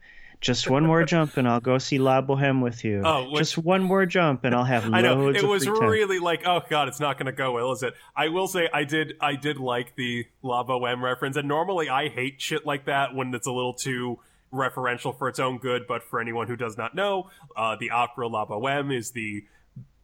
Just 0.45 0.69
one 0.69 0.85
more 0.85 1.03
jump, 1.03 1.37
and 1.37 1.47
I'll 1.47 1.59
go 1.59 1.79
see 1.79 1.97
La 1.97 2.21
Boheme 2.21 2.61
with 2.61 2.83
you. 2.85 3.01
Oh, 3.03 3.31
which- 3.31 3.39
just 3.39 3.57
one 3.57 3.81
more 3.81 4.05
jump, 4.05 4.43
and 4.43 4.53
I'll 4.53 4.63
have 4.63 4.93
I 4.93 5.01
know 5.01 5.29
it 5.29 5.41
was 5.41 5.65
time. 5.65 5.73
really 5.79 6.19
like, 6.19 6.45
oh 6.45 6.61
god, 6.69 6.87
it's 6.87 6.99
not 6.99 7.17
going 7.17 7.25
to 7.25 7.31
go 7.31 7.53
well, 7.53 7.71
is 7.71 7.81
it? 7.81 7.95
I 8.15 8.29
will 8.29 8.47
say, 8.47 8.69
I 8.71 8.83
did, 8.83 9.13
I 9.19 9.37
did 9.37 9.57
like 9.57 9.95
the 9.95 10.27
La 10.43 10.63
Boheme 10.63 11.01
reference, 11.01 11.35
and 11.35 11.47
normally 11.47 11.89
I 11.89 12.09
hate 12.09 12.39
shit 12.39 12.63
like 12.63 12.85
that 12.85 13.15
when 13.15 13.33
it's 13.33 13.47
a 13.47 13.51
little 13.51 13.73
too 13.73 14.19
referential 14.53 15.17
for 15.17 15.29
its 15.29 15.39
own 15.39 15.57
good. 15.57 15.87
But 15.87 16.03
for 16.03 16.21
anyone 16.21 16.47
who 16.47 16.55
does 16.55 16.77
not 16.77 16.93
know, 16.93 17.31
uh, 17.57 17.75
the 17.79 17.89
opera 17.89 18.27
La 18.27 18.45
Boheme 18.45 18.95
is 18.95 19.11
the 19.11 19.45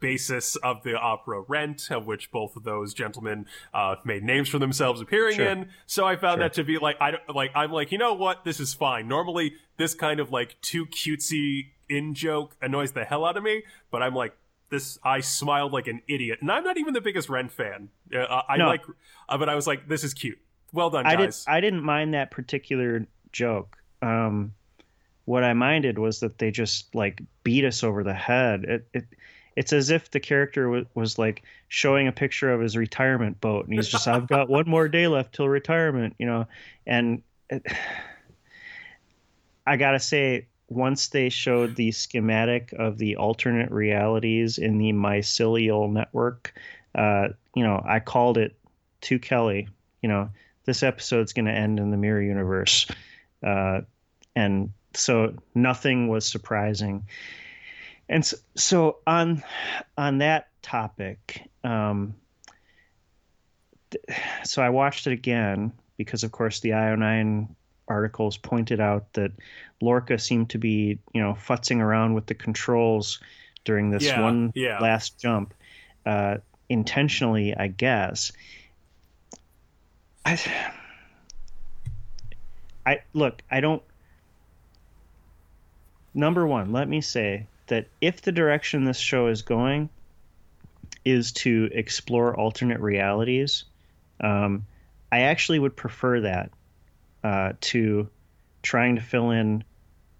basis 0.01 0.57
of 0.57 0.83
the 0.83 0.95
opera 0.99 1.41
Rent, 1.47 1.89
of 1.91 2.05
which 2.05 2.29
both 2.31 2.57
of 2.57 2.63
those 2.63 2.93
gentlemen 2.93 3.45
uh, 3.73 3.95
made 4.03 4.23
names 4.23 4.49
for 4.49 4.59
themselves 4.59 4.99
appearing 4.99 5.37
Sure. 5.37 5.47
in. 5.47 5.69
So 5.85 6.05
I 6.05 6.17
found 6.17 6.39
Sure. 6.39 6.43
that 6.49 6.53
to 6.55 6.65
be 6.65 6.77
like, 6.77 6.97
I 6.99 7.11
don't- 7.11 7.29
like, 7.33 7.51
I'm 7.55 7.71
like, 7.71 7.93
you 7.93 7.97
know 7.97 8.13
what, 8.13 8.43
this 8.43 8.59
is 8.59 8.73
fine. 8.73 9.07
Normally, 9.07 9.53
this 9.77 9.93
kind 9.93 10.19
of 10.19 10.29
like 10.31 10.59
too 10.61 10.85
cutesy 10.87 11.67
in 11.87 12.13
joke 12.13 12.57
annoys 12.61 12.91
the 12.91 13.05
hell 13.05 13.23
out 13.25 13.37
of 13.37 13.43
me, 13.43 13.63
but 13.89 14.03
I'm 14.03 14.13
like. 14.13 14.35
This 14.69 14.97
I 15.03 15.19
smiled 15.19 15.73
like 15.73 15.87
an 15.87 16.01
idiot, 16.07 16.37
and 16.39 16.49
I'm 16.49 16.63
not 16.63 16.77
even 16.77 16.93
the 16.93 17.01
biggest 17.01 17.27
Rent 17.27 17.51
fan. 17.51 17.89
Uh, 18.15 18.41
I 18.47 18.55
No. 18.55 18.67
like, 18.67 18.81
uh, 19.27 19.37
but 19.37 19.49
I 19.49 19.55
was 19.55 19.67
like, 19.67 19.89
"This 19.89 20.05
is 20.05 20.13
cute. 20.13 20.39
Well 20.71 20.89
done, 20.89 21.05
I 21.05 21.17
did. 21.17 21.25
guys." 21.25 21.43
I 21.45 21.59
didn't 21.59 21.83
mind 21.83 22.13
that 22.13 22.31
particular 22.31 23.05
joke. 23.33 23.75
Um, 24.01 24.53
what 25.25 25.43
I 25.43 25.51
minded 25.51 25.99
was 25.99 26.21
that 26.21 26.37
they 26.37 26.51
just 26.51 26.95
like 26.95 27.21
beat 27.43 27.65
us 27.65 27.83
over 27.83 28.01
the 28.05 28.13
head. 28.13 28.63
It, 28.63 28.87
it 28.93 29.03
it's 29.55 29.73
as 29.73 29.89
if 29.89 30.11
the 30.11 30.19
character 30.19 30.69
was, 30.69 30.85
was 30.95 31.19
like 31.19 31.43
showing 31.67 32.07
a 32.07 32.11
picture 32.11 32.51
of 32.51 32.61
his 32.61 32.77
retirement 32.77 33.41
boat, 33.41 33.65
and 33.65 33.73
he's 33.73 33.87
just, 33.87 34.07
"I've 34.07 34.27
got 34.27 34.49
one 34.49 34.67
more 34.67 34.87
day 34.87 35.07
left 35.07 35.35
till 35.35 35.49
retirement," 35.49 36.15
you 36.17 36.25
know. 36.25 36.47
And 36.85 37.21
it, 37.49 37.63
I 39.67 39.77
gotta 39.77 39.99
say, 39.99 40.47
once 40.69 41.09
they 41.09 41.29
showed 41.29 41.75
the 41.75 41.91
schematic 41.91 42.73
of 42.73 42.97
the 42.97 43.17
alternate 43.17 43.71
realities 43.71 44.57
in 44.57 44.77
the 44.77 44.93
mycelial 44.93 45.91
network, 45.91 46.53
uh, 46.95 47.29
you 47.55 47.63
know, 47.63 47.81
I 47.85 47.99
called 47.99 48.37
it 48.37 48.55
to 49.01 49.19
Kelly. 49.19 49.67
You 50.01 50.09
know, 50.09 50.29
this 50.65 50.81
episode's 50.81 51.33
going 51.33 51.45
to 51.45 51.51
end 51.51 51.79
in 51.79 51.91
the 51.91 51.97
mirror 51.97 52.21
universe, 52.21 52.87
uh, 53.43 53.81
and 54.35 54.71
so 54.93 55.35
nothing 55.53 56.07
was 56.07 56.25
surprising. 56.25 57.03
And 58.09 58.25
so, 58.25 58.37
so 58.55 58.97
on 59.07 59.43
on 59.97 60.17
that 60.19 60.49
topic, 60.61 61.49
um, 61.63 62.15
th- 63.91 64.19
so 64.43 64.61
I 64.61 64.69
watched 64.69 65.07
it 65.07 65.13
again 65.13 65.71
because, 65.97 66.23
of 66.23 66.31
course, 66.31 66.59
the 66.59 66.71
IO9 66.71 67.47
articles 67.87 68.37
pointed 68.37 68.79
out 68.79 69.13
that 69.13 69.31
Lorca 69.81 70.17
seemed 70.17 70.49
to 70.51 70.57
be, 70.57 70.99
you 71.13 71.21
know, 71.21 71.33
futzing 71.33 71.79
around 71.79 72.13
with 72.13 72.25
the 72.25 72.35
controls 72.35 73.19
during 73.63 73.89
this 73.89 74.03
Yeah, 74.03 74.21
one 74.21 74.51
yeah. 74.55 74.79
last 74.79 75.19
jump, 75.19 75.53
uh, 76.05 76.37
intentionally, 76.69 77.55
I 77.55 77.67
guess. 77.67 78.31
I, 80.25 80.39
I 82.85 82.99
look. 83.13 83.41
I 83.49 83.59
don't. 83.59 83.81
Number 86.13 86.45
one, 86.45 86.71
let 86.71 86.87
me 86.89 87.01
say 87.01 87.47
that 87.67 87.87
if 87.99 88.21
the 88.21 88.31
direction 88.31 88.83
this 88.83 88.97
show 88.97 89.27
is 89.27 89.41
going 89.41 89.89
is 91.03 91.31
to 91.31 91.69
explore 91.73 92.35
alternate 92.35 92.79
realities, 92.79 93.63
um, 94.19 94.65
I 95.11 95.21
actually 95.21 95.59
would 95.59 95.75
prefer 95.75 96.21
that 96.21 96.51
uh, 97.23 97.53
to 97.61 98.09
trying 98.63 98.95
to 98.95 99.01
fill 99.01 99.31
in 99.31 99.63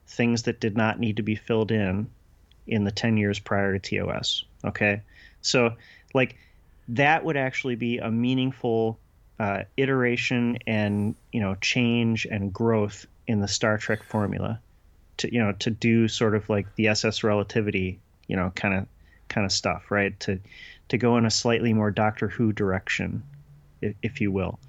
things 0.08 0.44
that 0.44 0.60
did 0.60 0.76
not 0.76 1.00
need 1.00 1.18
to 1.18 1.24
be 1.24 1.36
filled 1.36 1.72
in 1.72 2.10
in 2.68 2.84
the 2.84 2.92
10 2.92 3.18
years 3.18 3.40
prior 3.40 3.78
to 3.78 3.80
TOS. 3.80 4.44
Okay. 4.64 5.02
So, 5.42 5.74
like, 6.14 6.36
that 6.90 7.24
would 7.24 7.38
actually 7.38 7.76
be 7.76 7.98
a 7.98 8.12
meaningful 8.12 9.00
uh, 9.40 9.64
iteration 9.78 10.58
and, 10.68 11.16
you 11.32 11.40
know, 11.40 11.56
change 11.56 12.26
and 12.26 12.54
growth 12.54 13.08
in 13.28 13.40
the 13.40 13.48
Star 13.48 13.78
Trek 13.78 14.04
formula 14.04 14.60
to, 15.22 15.34
you 15.34 15.40
know, 15.40 15.54
to 15.54 15.70
do 15.70 16.08
sort 16.08 16.36
of 16.36 16.50
like 16.50 16.76
the 16.76 16.88
SS 16.90 17.24
relativity, 17.24 18.00
you 18.28 18.36
know, 18.36 18.52
kind 18.56 18.74
of, 18.74 18.88
kind 19.28 19.46
of 19.46 19.52
stuff, 19.52 19.90
right? 19.90 20.20
To, 20.22 20.40
to 20.90 20.98
go 20.98 21.18
in 21.18 21.26
a 21.26 21.32
slightly 21.32 21.74
more 21.74 21.92
Doctor 21.92 22.28
Who 22.28 22.52
direction, 22.52 23.24
if, 23.82 23.96
if 24.02 24.22
you 24.22 24.32
will. 24.32 24.60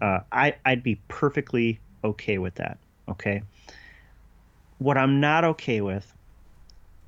Uh, 0.00 0.20
I, 0.30 0.56
I'd 0.64 0.82
be 0.82 1.00
perfectly 1.08 1.80
okay 2.02 2.38
with 2.38 2.56
that. 2.56 2.78
Okay. 3.08 3.42
What 4.78 4.98
I'm 4.98 5.20
not 5.20 5.44
okay 5.44 5.80
with 5.80 6.10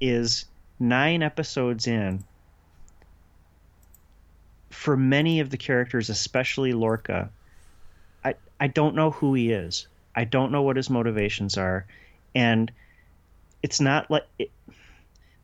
is 0.01 0.45
nine 0.79 1.23
episodes 1.23 1.87
in. 1.87 2.25
For 4.71 4.97
many 4.97 5.41
of 5.41 5.51
the 5.51 5.57
characters, 5.57 6.11
especially 6.11 6.73
Lorca, 6.73 7.31
I, 8.25 8.35
I 8.61 8.67
don't 8.67 8.95
know 8.95 9.11
who 9.11 9.35
he 9.35 9.53
is. 9.53 9.87
I 10.15 10.25
don't 10.25 10.53
know 10.53 10.63
what 10.63 10.77
his 10.77 10.91
motivations 10.91 11.59
are. 11.59 11.87
And 12.35 12.71
it's 13.65 13.81
not 13.81 14.11
like 14.11 14.27
it, 14.39 14.51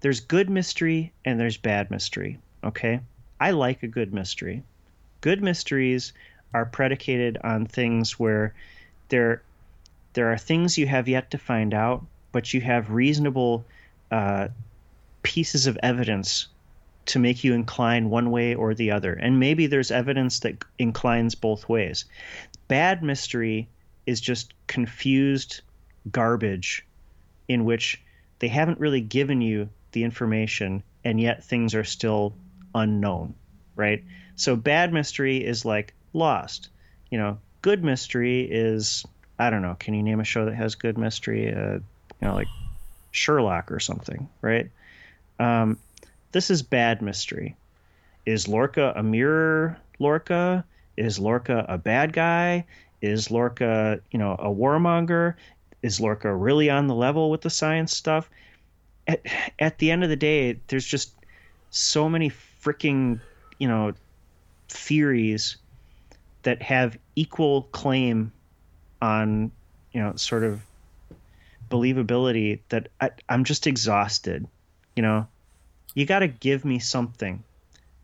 there's 0.00 0.20
good 0.20 0.50
mystery 0.50 1.10
and 1.24 1.40
there's 1.40 1.56
bad 1.56 1.90
mystery. 1.90 2.38
Okay. 2.62 3.00
I 3.40 3.52
like 3.52 3.82
a 3.82 3.88
good 3.88 4.12
mystery. 4.12 4.62
Good 5.22 5.42
mysteries 5.42 6.12
are 6.52 6.66
predicated 6.66 7.38
on 7.42 7.64
things 7.64 8.20
where 8.20 8.52
there 9.08 9.40
there 10.12 10.30
are 10.30 10.36
things 10.36 10.76
you 10.76 10.86
have 10.86 11.08
yet 11.08 11.30
to 11.30 11.38
find 11.38 11.72
out, 11.72 12.04
but 12.30 12.52
you 12.52 12.60
have 12.60 12.90
reasonable 12.90 13.64
uh, 14.10 14.48
pieces 15.22 15.66
of 15.66 15.78
evidence 15.82 16.48
to 17.06 17.18
make 17.18 17.42
you 17.42 17.54
incline 17.54 18.10
one 18.10 18.30
way 18.30 18.54
or 18.54 18.74
the 18.74 18.90
other. 18.90 19.14
And 19.14 19.40
maybe 19.40 19.66
there's 19.66 19.90
evidence 19.90 20.40
that 20.40 20.62
inclines 20.78 21.34
both 21.34 21.70
ways. 21.70 22.04
Bad 22.68 23.02
mystery 23.02 23.66
is 24.04 24.20
just 24.20 24.52
confused 24.66 25.62
garbage 26.10 26.84
in 27.48 27.64
which 27.64 27.98
they 28.40 28.48
haven't 28.48 28.80
really 28.80 29.00
given 29.00 29.40
you 29.40 29.68
the 29.92 30.04
information 30.04 30.82
and 31.04 31.20
yet 31.20 31.44
things 31.44 31.74
are 31.74 31.84
still 31.84 32.34
unknown, 32.74 33.34
right? 33.76 34.02
So 34.36 34.56
bad 34.56 34.92
mystery 34.92 35.38
is 35.44 35.64
like 35.64 35.94
Lost. 36.12 36.70
You 37.10 37.18
know, 37.18 37.38
good 37.62 37.84
mystery 37.84 38.42
is 38.50 39.04
I 39.38 39.50
don't 39.50 39.62
know. 39.62 39.76
Can 39.78 39.94
you 39.94 40.02
name 40.02 40.20
a 40.20 40.24
show 40.24 40.44
that 40.44 40.54
has 40.54 40.74
good 40.74 40.98
mystery? 40.98 41.54
Uh, 41.54 41.74
you 41.74 41.82
know, 42.20 42.34
like 42.34 42.48
Sherlock 43.10 43.72
or 43.72 43.80
something, 43.80 44.28
right? 44.42 44.70
Um, 45.38 45.78
this 46.32 46.50
is 46.50 46.62
bad 46.62 47.00
mystery. 47.00 47.56
Is 48.26 48.48
Lorca 48.48 48.92
a 48.94 49.02
mirror 49.02 49.78
Lorca? 49.98 50.64
Is 50.96 51.18
Lorca 51.18 51.64
a 51.68 51.78
bad 51.78 52.12
guy? 52.12 52.66
Is 53.00 53.30
Lorca, 53.30 54.00
you 54.10 54.18
know, 54.18 54.32
a 54.32 54.48
warmonger? 54.48 55.34
Is 55.82 56.00
Lorca 56.00 56.34
really 56.34 56.70
on 56.70 56.86
the 56.86 56.94
level 56.94 57.30
with 57.30 57.40
the 57.40 57.50
science 57.50 57.96
stuff? 57.96 58.28
At, 59.06 59.22
at 59.58 59.78
the 59.78 59.90
end 59.90 60.04
of 60.04 60.10
the 60.10 60.16
day, 60.16 60.60
there's 60.68 60.84
just 60.84 61.12
so 61.70 62.08
many 62.08 62.30
freaking, 62.62 63.20
you 63.58 63.68
know, 63.68 63.92
theories 64.68 65.56
that 66.42 66.62
have 66.62 66.98
equal 67.16 67.62
claim 67.72 68.32
on 69.02 69.50
you 69.92 70.00
know 70.00 70.14
sort 70.16 70.44
of 70.44 70.60
believability 71.70 72.60
that 72.68 72.88
I, 73.00 73.10
I'm 73.28 73.44
just 73.44 73.66
exhausted. 73.66 74.46
You 74.96 75.02
know, 75.02 75.26
you 75.94 76.06
got 76.06 76.20
to 76.20 76.28
give 76.28 76.64
me 76.64 76.78
something 76.78 77.42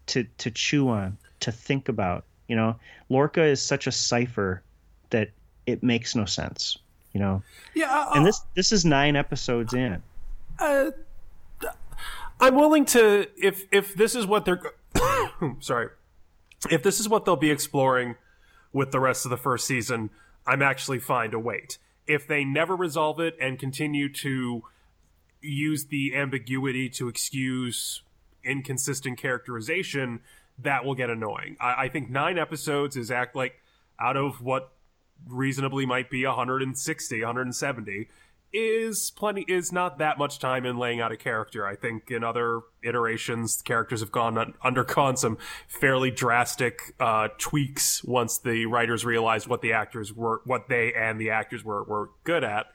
to 0.07 0.25
to 0.39 0.51
chew 0.51 0.89
on, 0.89 1.19
to 1.41 1.53
think 1.53 1.89
about. 1.89 2.25
You 2.49 2.57
know, 2.57 2.77
Lorca 3.09 3.43
is 3.43 3.61
such 3.61 3.87
a 3.87 3.93
cipher 3.93 4.63
that 5.11 5.31
it 5.67 5.83
makes 5.83 6.15
no 6.15 6.25
sense. 6.25 6.79
You 7.17 7.23
know, 7.23 7.43
yeah, 7.75 7.87
uh, 7.91 8.13
and 8.15 8.27
this 8.27 8.43
this 8.55 8.73
is 8.73 8.85
nine 8.85 9.17
episodes 9.17 9.73
in. 9.73 10.03
Uh, 10.59 10.91
I'm 12.39 12.55
willing 12.55 12.85
to 12.85 13.27
if 13.39 13.65
if 13.73 13.95
this 13.95 14.15
is 14.15 14.27
what 14.27 14.45
they're 14.45 14.61
sorry, 15.61 15.89
if 16.69 16.83
this 16.83 17.01
is 17.01 17.09
what 17.09 17.25
they'll 17.25 17.35
be 17.35 17.51
exploring 17.51 18.17
with 18.71 18.91
the 18.91 19.01
rest 19.01 19.25
of 19.25 19.31
the 19.31 19.39
first 19.39 19.67
season, 19.67 20.11
I'm 20.47 20.61
actually 20.61 20.99
fine 20.99 21.31
to 21.31 21.39
wait. 21.39 21.79
If 22.07 22.29
they 22.29 22.45
never 22.45 22.77
resolve 22.77 23.19
it 23.19 23.35
and 23.41 23.59
continue 23.59 24.13
to 24.13 24.65
use 25.41 25.87
the 25.87 26.15
ambiguity 26.15 26.91
to 26.91 27.09
excuse 27.09 28.03
inconsistent 28.45 29.17
characterization, 29.17 30.21
that 30.59 30.85
will 30.85 30.95
get 30.95 31.09
annoying. 31.09 31.57
I, 31.63 31.85
I 31.85 31.89
think 31.89 32.11
nine 32.11 32.37
episodes 32.37 32.95
is 32.95 33.11
act 33.11 33.35
like 33.35 33.55
out 33.99 34.19
of 34.19 34.43
what 34.43 34.76
reasonably 35.27 35.87
might 35.87 36.11
be 36.11 36.27
160, 36.27 37.21
170 37.21 38.09
is 38.53 39.13
plenty 39.17 39.45
is 39.49 39.73
not 39.73 39.99
that 39.99 40.19
much 40.19 40.39
time 40.39 40.65
in 40.65 40.79
laying 40.79 41.01
out 41.01 41.13
a 41.13 41.17
character. 41.17 41.67
I 41.67 41.77
think 41.77 42.11
in 42.11 42.25
other 42.25 42.61
iterations, 42.83 43.61
characters 43.63 44.01
have 44.01 44.13
gone 44.13 44.55
undergone 44.65 45.17
some 45.17 45.39
fairly 45.69 46.11
drastic 46.11 46.95
uh, 46.99 47.29
tweaks 47.39 48.03
once 48.05 48.39
the 48.39 48.67
writers 48.67 49.05
realized 49.05 49.47
what 49.47 49.61
the 49.61 49.73
actors 49.73 50.13
were, 50.13 50.41
what 50.45 50.69
they 50.69 50.93
and 50.95 51.21
the 51.21 51.31
actors 51.31 51.65
were 51.65 51.85
were 51.85 52.11
good 52.25 52.45
at. 52.45 52.67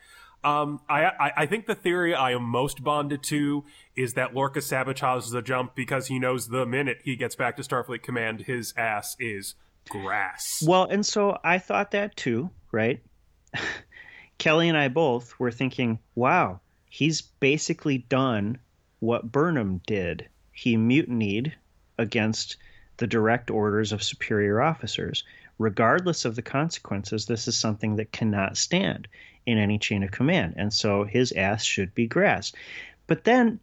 Um, 0.44 0.82
I, 0.90 1.06
I, 1.06 1.32
I 1.38 1.46
think 1.46 1.68
the 1.68 1.76
theory 1.76 2.16
I 2.16 2.32
am 2.32 2.44
most 2.44 2.84
bonded 2.84 3.22
to 3.24 3.64
is 3.96 4.14
that 4.14 4.34
Lorca 4.34 4.60
sabotages 4.60 5.32
the 5.32 5.42
jump 5.42 5.76
because 5.76 6.08
he 6.08 6.18
knows 6.18 6.48
the 6.48 6.66
minute 6.66 7.02
he 7.04 7.16
gets 7.16 7.36
back 7.36 7.56
to 7.58 7.62
Starfleet 7.62 8.02
Command, 8.02 8.42
his 8.42 8.74
ass 8.76 9.16
is 9.20 9.54
grass. 9.92 10.64
Well, 10.66 10.86
and 10.86 11.06
so 11.06 11.38
I 11.44 11.58
thought 11.58 11.92
that 11.92 12.16
too, 12.16 12.50
right? 12.72 13.04
Kelly 14.38 14.70
and 14.70 14.78
I 14.78 14.88
both 14.88 15.38
were 15.38 15.52
thinking, 15.52 16.00
wow, 16.16 16.62
he's 16.90 17.22
basically 17.22 17.98
done 17.98 18.58
what 19.00 19.32
Burnham 19.32 19.82
did. 19.86 20.30
He 20.54 20.78
mutinied 20.78 21.54
against 21.98 22.56
the 22.98 23.08
direct 23.08 23.52
orders 23.52 23.92
of 23.92 24.02
superior 24.02 24.62
officers. 24.62 25.26
Regardless 25.60 26.24
of 26.24 26.36
the 26.36 26.42
consequences, 26.42 27.26
this 27.26 27.48
is 27.48 27.58
something 27.58 27.98
that 27.98 28.14
cannot 28.14 28.58
stand 28.58 29.10
in 29.46 29.58
any 29.58 29.78
chain 29.78 30.04
of 30.04 30.12
command. 30.12 30.54
And 30.56 30.74
so 30.74 31.04
his 31.04 31.34
ass 31.34 31.66
should 31.66 31.94
be 31.94 32.08
grass. 32.08 32.54
But 33.08 33.26
then 33.26 33.60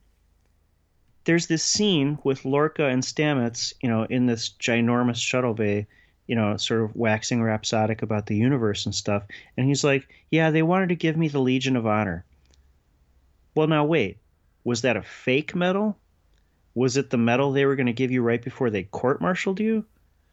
there's 1.24 1.46
this 1.46 1.64
scene 1.64 2.18
with 2.22 2.44
Lorca 2.44 2.84
and 2.86 3.02
Stamets, 3.02 3.72
you 3.80 3.88
know, 3.88 4.04
in 4.04 4.26
this 4.26 4.50
ginormous 4.50 5.16
shuttle 5.16 5.54
bay 5.54 5.86
you 6.28 6.36
know, 6.36 6.56
sort 6.58 6.82
of 6.82 6.94
waxing 6.94 7.42
rhapsodic 7.42 8.02
about 8.02 8.26
the 8.26 8.36
universe 8.36 8.86
and 8.86 8.94
stuff. 8.94 9.24
And 9.56 9.66
he's 9.66 9.82
like, 9.82 10.08
Yeah, 10.30 10.52
they 10.52 10.62
wanted 10.62 10.90
to 10.90 10.94
give 10.94 11.16
me 11.16 11.26
the 11.26 11.40
Legion 11.40 11.74
of 11.74 11.86
Honor. 11.86 12.24
Well, 13.56 13.66
now 13.66 13.84
wait, 13.84 14.18
was 14.62 14.82
that 14.82 14.96
a 14.96 15.02
fake 15.02 15.56
medal? 15.56 15.98
Was 16.74 16.96
it 16.96 17.10
the 17.10 17.16
medal 17.16 17.50
they 17.50 17.64
were 17.64 17.74
going 17.74 17.86
to 17.86 17.92
give 17.92 18.12
you 18.12 18.22
right 18.22 18.40
before 18.40 18.70
they 18.70 18.84
court 18.84 19.20
martialed 19.20 19.58
you? 19.58 19.84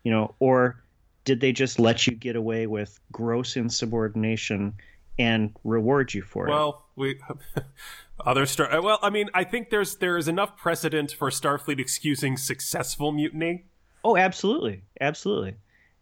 You 0.03 0.12
know, 0.12 0.36
or 0.39 0.84
did 1.23 1.39
they 1.39 1.53
just 1.53 1.79
let 1.79 2.05
you 2.05 2.13
get 2.13 2.36
away 2.36 2.67
with 2.67 2.99
gross 3.12 3.55
insubordination 3.55 4.75
and 5.17 5.55
reward 5.63 6.13
you 6.13 6.21
for 6.21 6.45
well, 6.45 6.69
it? 6.69 6.75
Well, 6.99 7.17
we 7.55 7.63
other 8.19 8.45
star. 8.45 8.81
Well, 8.81 8.99
I 9.01 9.10
mean, 9.10 9.29
I 9.34 9.45
think 9.45 9.69
there's 9.69 9.95
there 9.95 10.17
is 10.17 10.27
enough 10.27 10.58
precedent 10.58 11.13
for 11.13 11.29
Starfleet 11.29 11.79
excusing 11.79 12.36
successful 12.36 13.13
mutiny. 13.13 13.63
Oh, 14.03 14.17
absolutely, 14.17 14.84
absolutely 14.99 15.55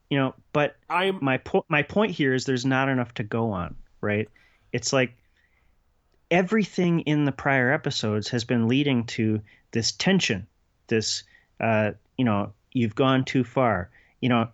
you 0.09 0.17
know 0.17 0.33
but 0.51 0.75
i'm 0.89 1.17
my 1.21 1.37
point 1.37 1.65
my 1.69 1.81
point 1.81 2.11
here 2.11 2.33
is 2.33 2.45
there's 2.45 2.65
not 2.65 2.89
enough 2.89 3.13
to 3.13 3.23
go 3.23 3.51
on 3.51 3.75
right? 4.03 4.29
It's 4.71 4.93
like 4.93 5.15
everything 6.29 7.01
in 7.01 7.25
the 7.25 7.31
prior 7.31 7.71
episodes 7.71 8.29
has 8.29 8.43
been 8.43 8.67
leading 8.67 9.05
to 9.05 9.41
this 9.71 9.91
tension 9.91 10.47
this 10.87 11.23
uh 11.59 11.91
you 12.17 12.25
know 12.25 12.53
you've 12.71 12.95
gone 12.95 13.23
too 13.23 13.43
far. 13.43 13.89
You 14.19 14.29
know 14.29 14.49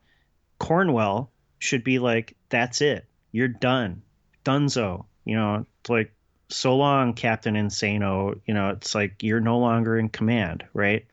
cornwell 0.59 1.31
should 1.57 1.83
be 1.83 1.99
like 1.99 2.35
that's 2.49 2.81
it. 2.81 3.05
You're 3.31 3.47
done. 3.47 4.03
Dunzo. 4.45 5.05
You 5.25 5.35
know 5.35 5.65
it's 5.81 5.89
like 5.89 6.13
so 6.49 6.75
long 6.75 7.13
captain 7.13 7.55
insano. 7.55 8.39
You 8.45 8.53
know 8.53 8.69
it's 8.69 8.93
like 8.93 9.23
you're 9.23 9.41
no 9.41 9.57
longer 9.57 9.97
in 9.97 10.09
command 10.09 10.65
right? 10.73 11.05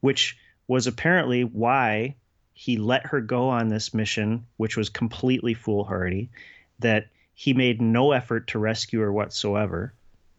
Which 0.00 0.38
was 0.66 0.86
apparently 0.86 1.44
why 1.44 2.16
he 2.58 2.78
let 2.78 3.04
her 3.04 3.20
go 3.20 3.50
on 3.50 3.68
this 3.68 3.92
mission, 3.92 4.46
which 4.56 4.78
was 4.78 4.88
completely 4.88 5.52
foolhardy, 5.52 6.30
that 6.78 7.08
he 7.34 7.52
made 7.52 7.82
no 7.82 8.12
effort 8.12 8.46
to 8.46 8.58
rescue 8.58 9.00
her 9.00 9.12
whatsoever. 9.12 9.92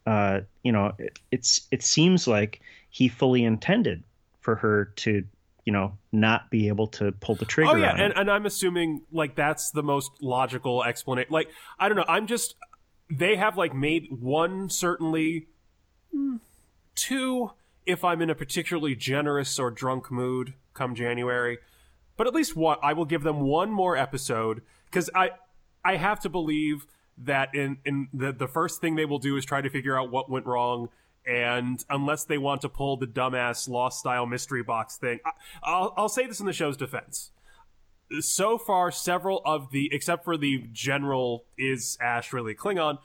Uh, 0.04 0.40
you 0.64 0.72
know, 0.72 0.92
it, 0.98 1.16
it's 1.30 1.68
it 1.70 1.80
seems 1.80 2.26
like 2.26 2.60
he 2.90 3.06
fully 3.06 3.44
intended 3.44 4.02
for 4.40 4.56
her 4.56 4.86
to, 4.96 5.24
you 5.64 5.72
know, 5.72 5.96
not 6.10 6.50
be 6.50 6.66
able 6.66 6.88
to 6.88 7.12
pull 7.12 7.36
the 7.36 7.44
trigger. 7.44 7.70
Oh 7.70 7.76
yeah, 7.76 7.94
and, 7.96 8.12
and 8.16 8.28
I'm 8.28 8.46
assuming 8.46 9.02
like 9.12 9.36
that's 9.36 9.70
the 9.70 9.84
most 9.84 10.10
logical 10.20 10.82
explanation. 10.82 11.32
Like 11.32 11.48
I 11.78 11.88
don't 11.88 11.96
know, 11.96 12.04
I'm 12.08 12.26
just 12.26 12.56
they 13.08 13.36
have 13.36 13.56
like 13.56 13.72
made 13.72 14.08
one 14.10 14.70
certainly, 14.70 15.46
hmm, 16.12 16.38
two 16.96 17.52
if 17.86 18.02
I'm 18.02 18.20
in 18.20 18.28
a 18.28 18.34
particularly 18.34 18.96
generous 18.96 19.56
or 19.56 19.70
drunk 19.70 20.10
mood 20.10 20.54
come 20.74 20.96
January 20.96 21.58
but 22.18 22.26
at 22.26 22.34
least 22.34 22.54
one, 22.54 22.76
I 22.82 22.92
will 22.92 23.06
give 23.06 23.22
them 23.22 23.40
one 23.40 23.70
more 23.70 23.96
episode 23.96 24.60
because 24.84 25.08
I 25.14 25.30
I 25.82 25.96
have 25.96 26.20
to 26.20 26.28
believe 26.28 26.86
that 27.16 27.54
in 27.54 27.78
in 27.86 28.08
the 28.12 28.32
the 28.32 28.48
first 28.48 28.82
thing 28.82 28.96
they 28.96 29.06
will 29.06 29.18
do 29.18 29.36
is 29.38 29.46
try 29.46 29.62
to 29.62 29.70
figure 29.70 29.98
out 29.98 30.10
what 30.10 30.28
went 30.28 30.44
wrong. 30.44 30.90
And 31.26 31.84
unless 31.90 32.24
they 32.24 32.38
want 32.38 32.62
to 32.62 32.68
pull 32.68 32.96
the 32.96 33.06
dumbass 33.06 33.68
lost 33.68 34.00
style 34.00 34.26
mystery 34.26 34.62
box 34.62 34.96
thing, 34.98 35.20
I, 35.24 35.30
I'll 35.62 35.94
I'll 35.96 36.08
say 36.08 36.26
this 36.26 36.40
in 36.40 36.46
the 36.46 36.52
show's 36.52 36.76
defense. 36.76 37.30
so 38.20 38.58
far 38.58 38.90
several 38.90 39.42
of 39.44 39.70
the 39.70 39.90
except 39.92 40.24
for 40.24 40.36
the 40.36 40.66
general 40.72 41.44
is 41.56 41.96
Ash 42.00 42.32
really 42.32 42.54
Klingon, 42.54 42.98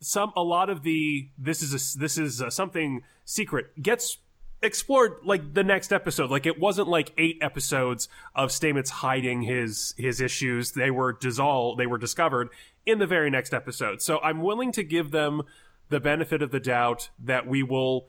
some 0.00 0.32
a 0.36 0.42
lot 0.42 0.70
of 0.70 0.82
the 0.82 1.30
this 1.38 1.62
is 1.62 1.72
a, 1.72 1.98
this 1.98 2.18
is 2.18 2.40
a, 2.40 2.50
something 2.50 3.02
secret 3.24 3.82
gets 3.82 4.18
explored 4.62 5.16
like 5.24 5.54
the 5.54 5.64
next 5.64 5.92
episode. 5.92 6.30
Like 6.30 6.46
it 6.46 6.58
wasn't 6.58 6.88
like 6.88 7.12
eight 7.18 7.38
episodes 7.40 8.08
of 8.34 8.50
Stamets 8.50 8.90
hiding 8.90 9.42
his 9.42 9.94
his 9.96 10.20
issues. 10.20 10.72
They 10.72 10.90
were 10.90 11.12
dissolved. 11.12 11.78
They 11.78 11.86
were 11.86 11.98
discovered 11.98 12.50
in 12.86 12.98
the 12.98 13.06
very 13.06 13.30
next 13.30 13.54
episode. 13.54 14.02
So 14.02 14.18
I'm 14.20 14.42
willing 14.42 14.72
to 14.72 14.82
give 14.82 15.10
them 15.10 15.42
the 15.88 16.00
benefit 16.00 16.42
of 16.42 16.50
the 16.50 16.60
doubt 16.60 17.10
that 17.18 17.46
we 17.46 17.62
will 17.62 18.08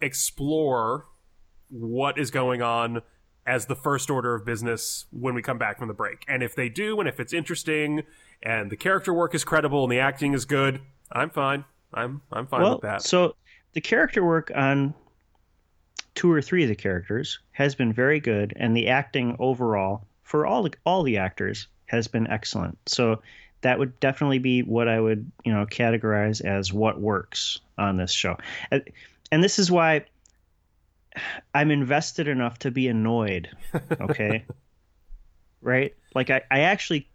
explore 0.00 1.06
what 1.68 2.18
is 2.18 2.30
going 2.30 2.62
on 2.62 3.02
as 3.46 3.66
the 3.66 3.74
first 3.74 4.10
order 4.10 4.34
of 4.34 4.44
business 4.44 5.06
when 5.10 5.34
we 5.34 5.42
come 5.42 5.58
back 5.58 5.78
from 5.78 5.88
the 5.88 5.94
break. 5.94 6.24
And 6.28 6.42
if 6.42 6.54
they 6.54 6.68
do, 6.68 7.00
and 7.00 7.08
if 7.08 7.18
it's 7.18 7.32
interesting, 7.32 8.02
and 8.42 8.70
the 8.70 8.76
character 8.76 9.14
work 9.14 9.34
is 9.34 9.44
credible 9.44 9.82
and 9.84 9.92
the 9.92 9.98
acting 9.98 10.34
is 10.34 10.44
good, 10.44 10.80
I'm 11.10 11.30
fine. 11.30 11.64
I'm 11.92 12.22
I'm 12.30 12.46
fine 12.46 12.62
well, 12.62 12.72
with 12.74 12.82
that. 12.82 13.02
So 13.02 13.34
the 13.72 13.80
character 13.80 14.24
work 14.24 14.52
on 14.54 14.94
two 16.14 16.30
or 16.30 16.42
three 16.42 16.62
of 16.62 16.68
the 16.68 16.74
characters 16.74 17.38
has 17.52 17.74
been 17.74 17.92
very 17.92 18.20
good, 18.20 18.52
and 18.56 18.76
the 18.76 18.88
acting 18.88 19.36
overall 19.38 20.06
for 20.22 20.46
all 20.46 20.64
the, 20.64 20.72
all 20.84 21.02
the 21.02 21.18
actors 21.18 21.66
has 21.86 22.08
been 22.08 22.26
excellent. 22.28 22.78
So 22.86 23.22
that 23.62 23.78
would 23.78 23.98
definitely 24.00 24.38
be 24.38 24.62
what 24.62 24.88
I 24.88 25.00
would 25.00 25.30
you 25.44 25.52
know 25.52 25.66
categorize 25.66 26.40
as 26.42 26.72
what 26.72 27.00
works 27.00 27.60
on 27.76 27.96
this 27.96 28.12
show, 28.12 28.38
and 28.70 29.44
this 29.44 29.58
is 29.58 29.70
why 29.70 30.04
I'm 31.54 31.70
invested 31.70 32.28
enough 32.28 32.58
to 32.60 32.70
be 32.70 32.88
annoyed. 32.88 33.48
Okay, 34.00 34.44
right? 35.62 35.94
Like 36.14 36.30
I, 36.30 36.42
I 36.50 36.60
actually 36.60 37.08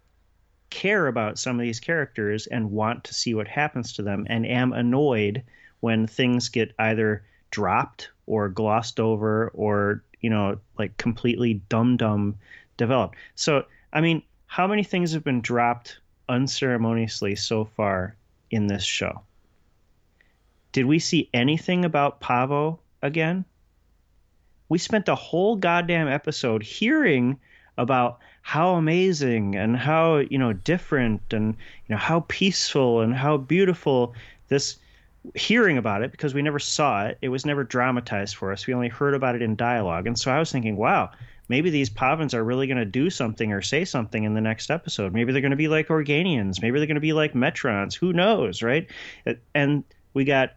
care 0.70 1.08
about 1.08 1.40
some 1.40 1.58
of 1.58 1.62
these 1.62 1.80
characters 1.80 2.48
and 2.48 2.72
want 2.72 3.06
to 3.06 3.14
see 3.14 3.34
what 3.34 3.48
happens 3.48 3.94
to 3.94 4.04
them, 4.04 4.26
and 4.30 4.46
am 4.46 4.74
annoyed 4.74 5.44
when 5.80 6.08
things 6.08 6.50
get 6.50 6.74
either 6.80 7.24
dropped 7.52 8.10
or 8.28 8.50
glossed 8.50 9.00
over 9.00 9.50
or 9.50 10.04
you 10.22 10.30
know 10.30 10.58
like 10.78 10.96
completely 10.98 11.56
dumb 11.70 11.98
dumb 11.98 12.36
developed. 12.78 13.16
So 13.36 13.66
I 13.94 14.02
mean, 14.02 14.24
how 14.48 14.68
many 14.68 14.84
things 14.84 15.14
have 15.14 15.24
been 15.24 15.42
dropped 15.42 16.00
unceremoniously 16.28 17.36
so 17.36 17.66
far 17.66 18.16
in 18.52 18.68
this 18.68 18.84
show? 18.84 19.22
Did 20.72 20.86
we 20.86 21.00
see 21.00 21.30
anything 21.34 21.86
about 21.86 22.20
Pahvo 22.20 22.80
again? 23.02 23.46
We 24.68 24.78
spent 24.78 25.08
a 25.08 25.16
whole 25.16 25.56
goddamn 25.56 26.08
episode 26.08 26.64
hearing 26.64 27.40
about 27.78 28.20
how 28.42 28.76
amazing 28.76 29.56
and 29.56 29.78
how 29.78 30.18
you 30.18 30.38
know 30.38 30.54
different 30.54 31.22
and 31.32 31.56
you 31.88 31.96
know 31.96 31.98
how 31.98 32.26
peaceful 32.28 33.02
and 33.02 33.14
how 33.14 33.38
beautiful 33.38 34.14
this 34.48 34.78
hearing 35.34 35.78
about 35.78 36.04
it 36.04 36.12
because 36.12 36.34
we 36.34 36.42
never 36.42 36.60
saw 36.60 37.06
it. 37.06 37.18
It 37.22 37.30
was 37.30 37.46
never 37.46 37.64
dramatized 37.64 38.36
for 38.36 38.52
us. 38.52 38.68
We 38.68 38.74
only 38.74 38.90
heard 38.90 39.14
about 39.14 39.36
it 39.36 39.42
in 39.42 39.56
dialogue. 39.56 40.08
And 40.08 40.18
so 40.18 40.32
I 40.32 40.40
was 40.40 40.52
thinking, 40.52 40.78
wow, 40.78 41.12
maybe 41.50 41.70
these 41.70 41.90
Pahvans 41.90 42.34
are 42.34 42.44
really 42.44 42.68
going 42.68 42.78
to 42.78 42.86
do 42.86 43.10
something 43.10 43.52
or 43.52 43.62
say 43.62 43.86
something 43.86 44.24
in 44.24 44.34
the 44.34 44.42
next 44.42 44.70
episode. 44.70 45.14
Maybe 45.14 45.32
they're 45.32 45.42
going 45.42 45.52
to 45.52 45.58
be 45.58 45.68
like 45.68 45.88
Organians. 45.88 46.62
Maybe 46.62 46.80
they're 46.80 46.88
going 46.88 46.96
to 46.96 47.02
be 47.02 47.14
like 47.14 47.34
Metrons. 47.34 47.96
Who 47.96 48.14
knows, 48.14 48.62
right? 48.62 48.88
And 49.54 49.84
we 50.14 50.24
got 50.24 50.54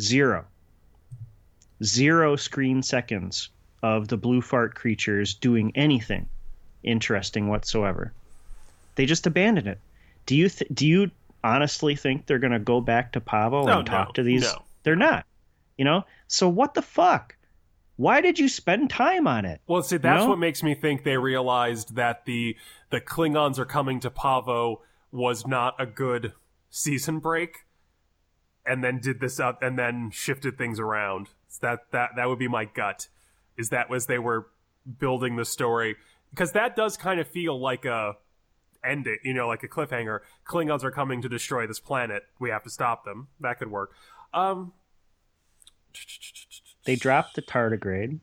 zero, 0.00 0.44
zero 1.82 2.36
screen 2.36 2.82
seconds 2.82 3.48
of 3.82 4.08
the 4.08 4.16
blue 4.16 4.40
fart 4.40 4.74
creatures 4.74 5.34
doing 5.34 5.72
anything 5.74 6.28
interesting 6.82 7.48
whatsoever. 7.48 8.12
They 8.94 9.06
just 9.06 9.26
abandoned 9.26 9.66
it. 9.66 9.80
Do 10.24 10.34
you 10.34 10.48
th- 10.48 10.70
do 10.72 10.86
you 10.86 11.10
honestly 11.54 11.96
think 11.96 12.26
they're 12.26 12.38
going 12.38 12.52
to 12.52 12.58
go 12.58 12.80
back 12.80 13.12
to 13.12 13.20
Pahvo 13.20 13.66
no, 13.66 13.78
and 13.78 13.86
talk 13.86 14.08
no, 14.08 14.12
to 14.14 14.22
these? 14.22 14.42
No. 14.42 14.64
They're 14.82 14.96
not. 14.96 15.26
You 15.76 15.84
know? 15.84 16.04
So 16.26 16.48
what 16.48 16.74
the 16.74 16.82
fuck? 16.82 17.36
Why 17.96 18.20
did 18.20 18.38
you 18.38 18.48
spend 18.48 18.90
time 18.90 19.26
on 19.26 19.44
it? 19.44 19.60
Well, 19.66 19.82
see, 19.82 19.96
that's 19.96 20.20
you 20.20 20.24
know? 20.24 20.30
what 20.30 20.38
makes 20.38 20.62
me 20.62 20.74
think 20.74 21.04
they 21.04 21.16
realized 21.16 21.96
that 21.96 22.26
the 22.26 22.56
the 22.90 23.00
Klingons 23.00 23.58
are 23.58 23.64
coming 23.64 24.00
to 24.00 24.10
Pahvo 24.10 24.80
was 25.10 25.46
not 25.46 25.74
a 25.78 25.86
good 25.86 26.34
season 26.68 27.20
break, 27.20 27.64
and 28.66 28.84
then 28.84 29.00
did 29.00 29.20
this 29.20 29.40
up 29.40 29.62
and 29.62 29.78
then 29.78 30.10
shifted 30.10 30.58
things 30.58 30.78
around. 30.78 31.30
that 31.62 31.90
that 31.92 32.10
that 32.16 32.28
would 32.28 32.38
be 32.38 32.48
my 32.48 32.66
gut. 32.66 33.08
Is 33.56 33.70
that 33.70 33.88
was 33.88 34.06
they 34.06 34.18
were 34.18 34.48
building 34.98 35.36
the 35.36 35.46
story 35.46 35.96
because 36.30 36.52
that 36.52 36.76
does 36.76 36.98
kind 36.98 37.18
of 37.18 37.26
feel 37.26 37.58
like 37.58 37.86
a 37.86 38.16
end 38.86 39.06
it, 39.06 39.20
you 39.24 39.34
know, 39.34 39.48
like 39.48 39.62
a 39.62 39.68
cliffhanger. 39.68 40.20
Klingons 40.46 40.84
are 40.84 40.90
coming 40.90 41.22
to 41.22 41.28
destroy 41.28 41.66
this 41.66 41.80
planet. 41.80 42.24
We 42.38 42.50
have 42.50 42.62
to 42.64 42.70
stop 42.70 43.04
them. 43.04 43.28
That 43.40 43.58
could 43.58 43.70
work. 43.70 43.92
Um, 44.32 44.72
they 46.84 46.96
dropped 46.96 47.34
the 47.34 47.42
tardigrade. 47.42 48.20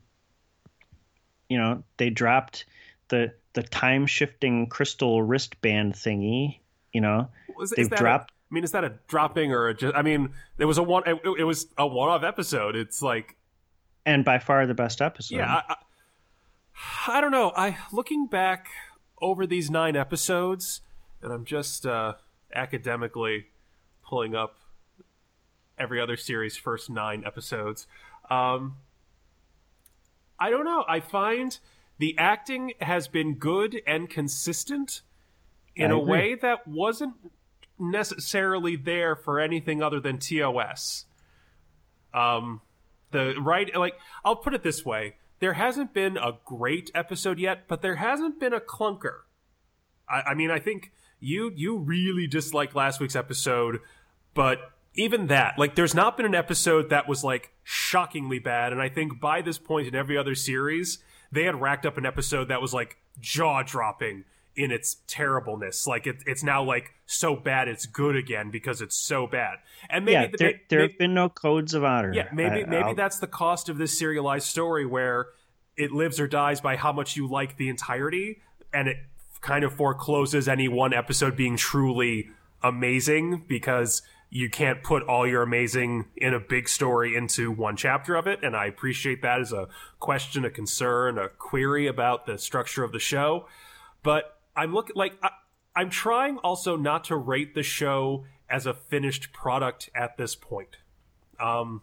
You 1.50 1.58
know, 1.58 1.84
they 1.98 2.10
dropped 2.10 2.66
the 3.10 3.34
the 3.54 3.64
time 3.64 4.08
shifting 4.08 4.68
crystal 4.68 5.22
wristband 5.22 5.94
thingy. 5.94 6.60
You 6.92 7.02
know, 7.02 7.30
was, 7.56 7.72
they've 7.72 7.90
dropped. 7.90 8.32
A, 8.32 8.34
I 8.34 8.54
mean, 8.54 8.64
is 8.64 8.72
that 8.72 8.84
a 8.84 8.94
dropping 9.08 9.52
or 9.52 9.68
a 9.68 9.74
just? 9.74 9.96
I 9.96 10.02
mean, 10.02 10.30
it 10.58 10.66
was 10.66 10.78
a 10.78 10.84
one. 10.84 11.04
It, 11.06 11.20
it 11.40 11.44
was 11.44 11.68
a 11.78 11.86
one-off 11.86 12.24
episode. 12.24 12.76
It's 12.76 13.02
like, 13.02 13.36
and 14.06 14.24
by 14.24 14.40
far 14.40 14.66
the 14.68 14.74
best 14.74 15.02
episode. 15.02 15.38
Yeah, 15.38 15.62
I, 15.68 15.74
I, 15.74 17.18
I 17.18 17.22
don't 17.22 17.32
know. 17.32 17.52
I 17.56 17.78
looking 17.92 18.28
back 18.28 18.68
over 19.24 19.48
these 19.48 19.72
nine 19.72 19.96
episodes, 19.96 20.82
and 21.22 21.32
I'm 21.32 21.46
just 21.46 21.86
uh, 21.86 22.16
academically 22.54 23.48
pulling 24.06 24.36
up 24.36 24.58
every 25.80 26.00
other 26.00 26.18
series' 26.18 26.58
first 26.58 26.90
nine 26.90 27.24
episodes. 27.26 27.88
Um, 28.30 28.76
I 30.38 30.50
don't 30.50 30.66
know. 30.66 30.84
I 30.90 31.00
find 31.00 31.58
the 32.00 32.18
acting 32.18 32.74
has 32.82 33.08
been 33.08 33.36
good 33.36 33.82
and 33.88 34.10
consistent 34.10 35.02
in 35.74 35.90
a 35.90 35.98
way 35.98 36.36
that 36.36 36.68
wasn't 36.68 37.14
necessarily 37.80 38.76
there 38.76 39.16
for 39.16 39.40
anything 39.40 39.82
other 39.82 40.02
than 40.02 40.20
TOS. 40.20 41.06
Um, 42.14 42.62
the 43.12 43.36
right, 43.40 43.74
like 43.76 43.96
I'll 44.26 44.36
put 44.36 44.54
it 44.54 44.64
this 44.64 44.86
way: 44.86 45.16
there 45.44 45.54
hasn't 45.54 45.94
been 45.94 46.16
a 46.16 46.32
great 46.46 46.90
episode 46.96 47.38
yet, 47.38 47.68
but 47.68 47.82
there 47.82 47.98
hasn't 47.98 48.40
been 48.40 48.54
a 48.54 48.62
clunker. 48.62 49.24
I, 50.08 50.22
I 50.28 50.34
mean, 50.36 50.50
I 50.50 50.58
think 50.58 50.94
you 51.20 51.52
you 51.54 51.78
really 51.78 52.28
disliked 52.28 52.78
last 52.78 53.02
week's 53.02 53.18
episode, 53.18 53.82
but 54.34 54.72
even 54.96 55.28
that, 55.28 55.60
like, 55.60 55.76
there's 55.76 55.94
not 55.94 56.16
been 56.16 56.26
an 56.26 56.34
episode 56.34 56.90
that 56.92 57.10
was 57.10 57.26
like 57.26 57.52
shockingly 57.62 58.40
bad, 58.40 58.72
and 58.72 58.82
I 58.82 58.88
think 58.88 59.20
by 59.20 59.42
this 59.42 59.58
point 59.58 59.86
in 59.86 59.96
every 59.96 60.18
other 60.18 60.34
series, 60.34 61.00
they 61.30 61.44
had 61.44 61.60
racked 61.60 61.86
up 61.86 61.98
an 61.98 62.06
episode 62.06 62.48
that 62.48 62.62
was 62.62 62.74
like 62.74 63.00
jaw 63.20 63.64
dropping 63.64 64.24
in 64.56 64.72
its 64.72 64.98
terribleness. 65.08 65.88
Like 65.88 66.08
it, 66.08 66.18
it's 66.26 66.44
now 66.44 66.64
like 66.64 66.92
so 67.06 67.36
bad 67.36 67.68
it's 67.68 67.86
good 67.86 68.16
again 68.16 68.52
because 68.52 68.82
it's 68.82 68.96
so 68.96 69.28
bad. 69.28 69.58
And 69.90 70.06
maybe 70.06 70.14
yeah, 70.14 70.28
there, 70.38 70.48
maybe, 70.48 70.62
there 70.70 70.82
have 70.82 70.98
been 70.98 71.14
no 71.14 71.30
codes 71.30 71.74
of 71.74 71.84
honor. 71.84 72.14
Yeah, 72.14 72.30
maybe 72.34 72.64
I, 72.64 72.66
maybe 72.66 72.84
I'll... 72.84 72.96
that's 72.96 73.20
the 73.20 73.28
cost 73.28 73.70
of 73.70 73.78
this 73.78 73.98
serialized 73.98 74.48
story 74.48 74.86
where 74.86 75.28
it 75.76 75.92
lives 75.92 76.20
or 76.20 76.28
dies 76.28 76.62
by 76.62 76.76
how 76.76 76.92
much 76.92 77.16
you 77.16 77.28
like 77.28 77.58
the 77.58 77.70
entirety, 77.70 78.42
and 78.74 78.88
it 78.88 78.98
kind 79.42 79.64
of 79.64 79.74
forecloses 79.74 80.48
any 80.48 80.68
one 80.68 80.94
episode 80.94 81.36
being 81.36 81.58
truly 81.58 82.30
amazing 82.62 83.44
because 83.48 84.02
you 84.30 84.50
can't 84.50 84.82
put 84.82 85.04
all 85.04 85.28
your 85.28 85.44
amazing 85.44 86.06
in 86.16 86.34
a 86.34 86.40
big 86.40 86.68
story 86.68 87.16
into 87.16 87.52
one 87.52 87.76
chapter 87.76 88.16
of 88.16 88.26
it. 88.26 88.40
And 88.42 88.56
I 88.56 88.66
appreciate 88.66 89.22
that 89.22 89.42
as 89.42 89.52
a 89.52 89.68
question, 90.00 90.44
a 90.44 90.50
concern, 90.50 91.20
a 91.20 91.30
query 91.30 91.86
about 91.86 92.26
the 92.26 92.40
structure 92.40 92.84
of 92.84 92.92
the 92.92 93.00
show. 93.00 93.48
But 94.02 94.33
I'm 94.56 94.74
looking 94.74 94.96
like 94.96 95.14
I, 95.22 95.30
I'm 95.76 95.90
trying 95.90 96.38
also 96.40 96.76
not 96.76 97.04
to 97.06 97.16
rate 97.16 97.56
the 97.56 97.64
show 97.64 98.26
as 98.50 98.66
a 98.66 98.74
finished 98.74 99.34
product 99.34 99.90
at 99.96 100.18
this 100.18 100.36
point. 100.36 100.78
Um, 101.40 101.82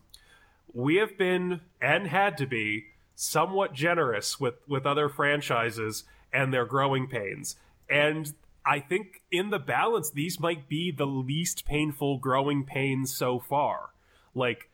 we 0.72 0.96
have 0.96 1.18
been 1.18 1.60
and 1.80 2.06
had 2.06 2.36
to 2.38 2.46
be 2.46 2.86
somewhat 3.14 3.74
generous 3.74 4.38
with 4.38 4.54
with 4.68 4.86
other 4.86 5.08
franchises 5.08 6.04
and 6.32 6.52
their 6.52 6.64
growing 6.64 7.08
pains. 7.08 7.56
And 7.88 8.32
I 8.64 8.78
think 8.78 9.22
in 9.30 9.50
the 9.50 9.58
balance, 9.58 10.10
these 10.10 10.38
might 10.38 10.68
be 10.68 10.90
the 10.90 11.06
least 11.06 11.64
painful 11.64 12.18
growing 12.18 12.64
pains 12.64 13.12
so 13.12 13.40
far. 13.40 13.90
Like, 14.34 14.70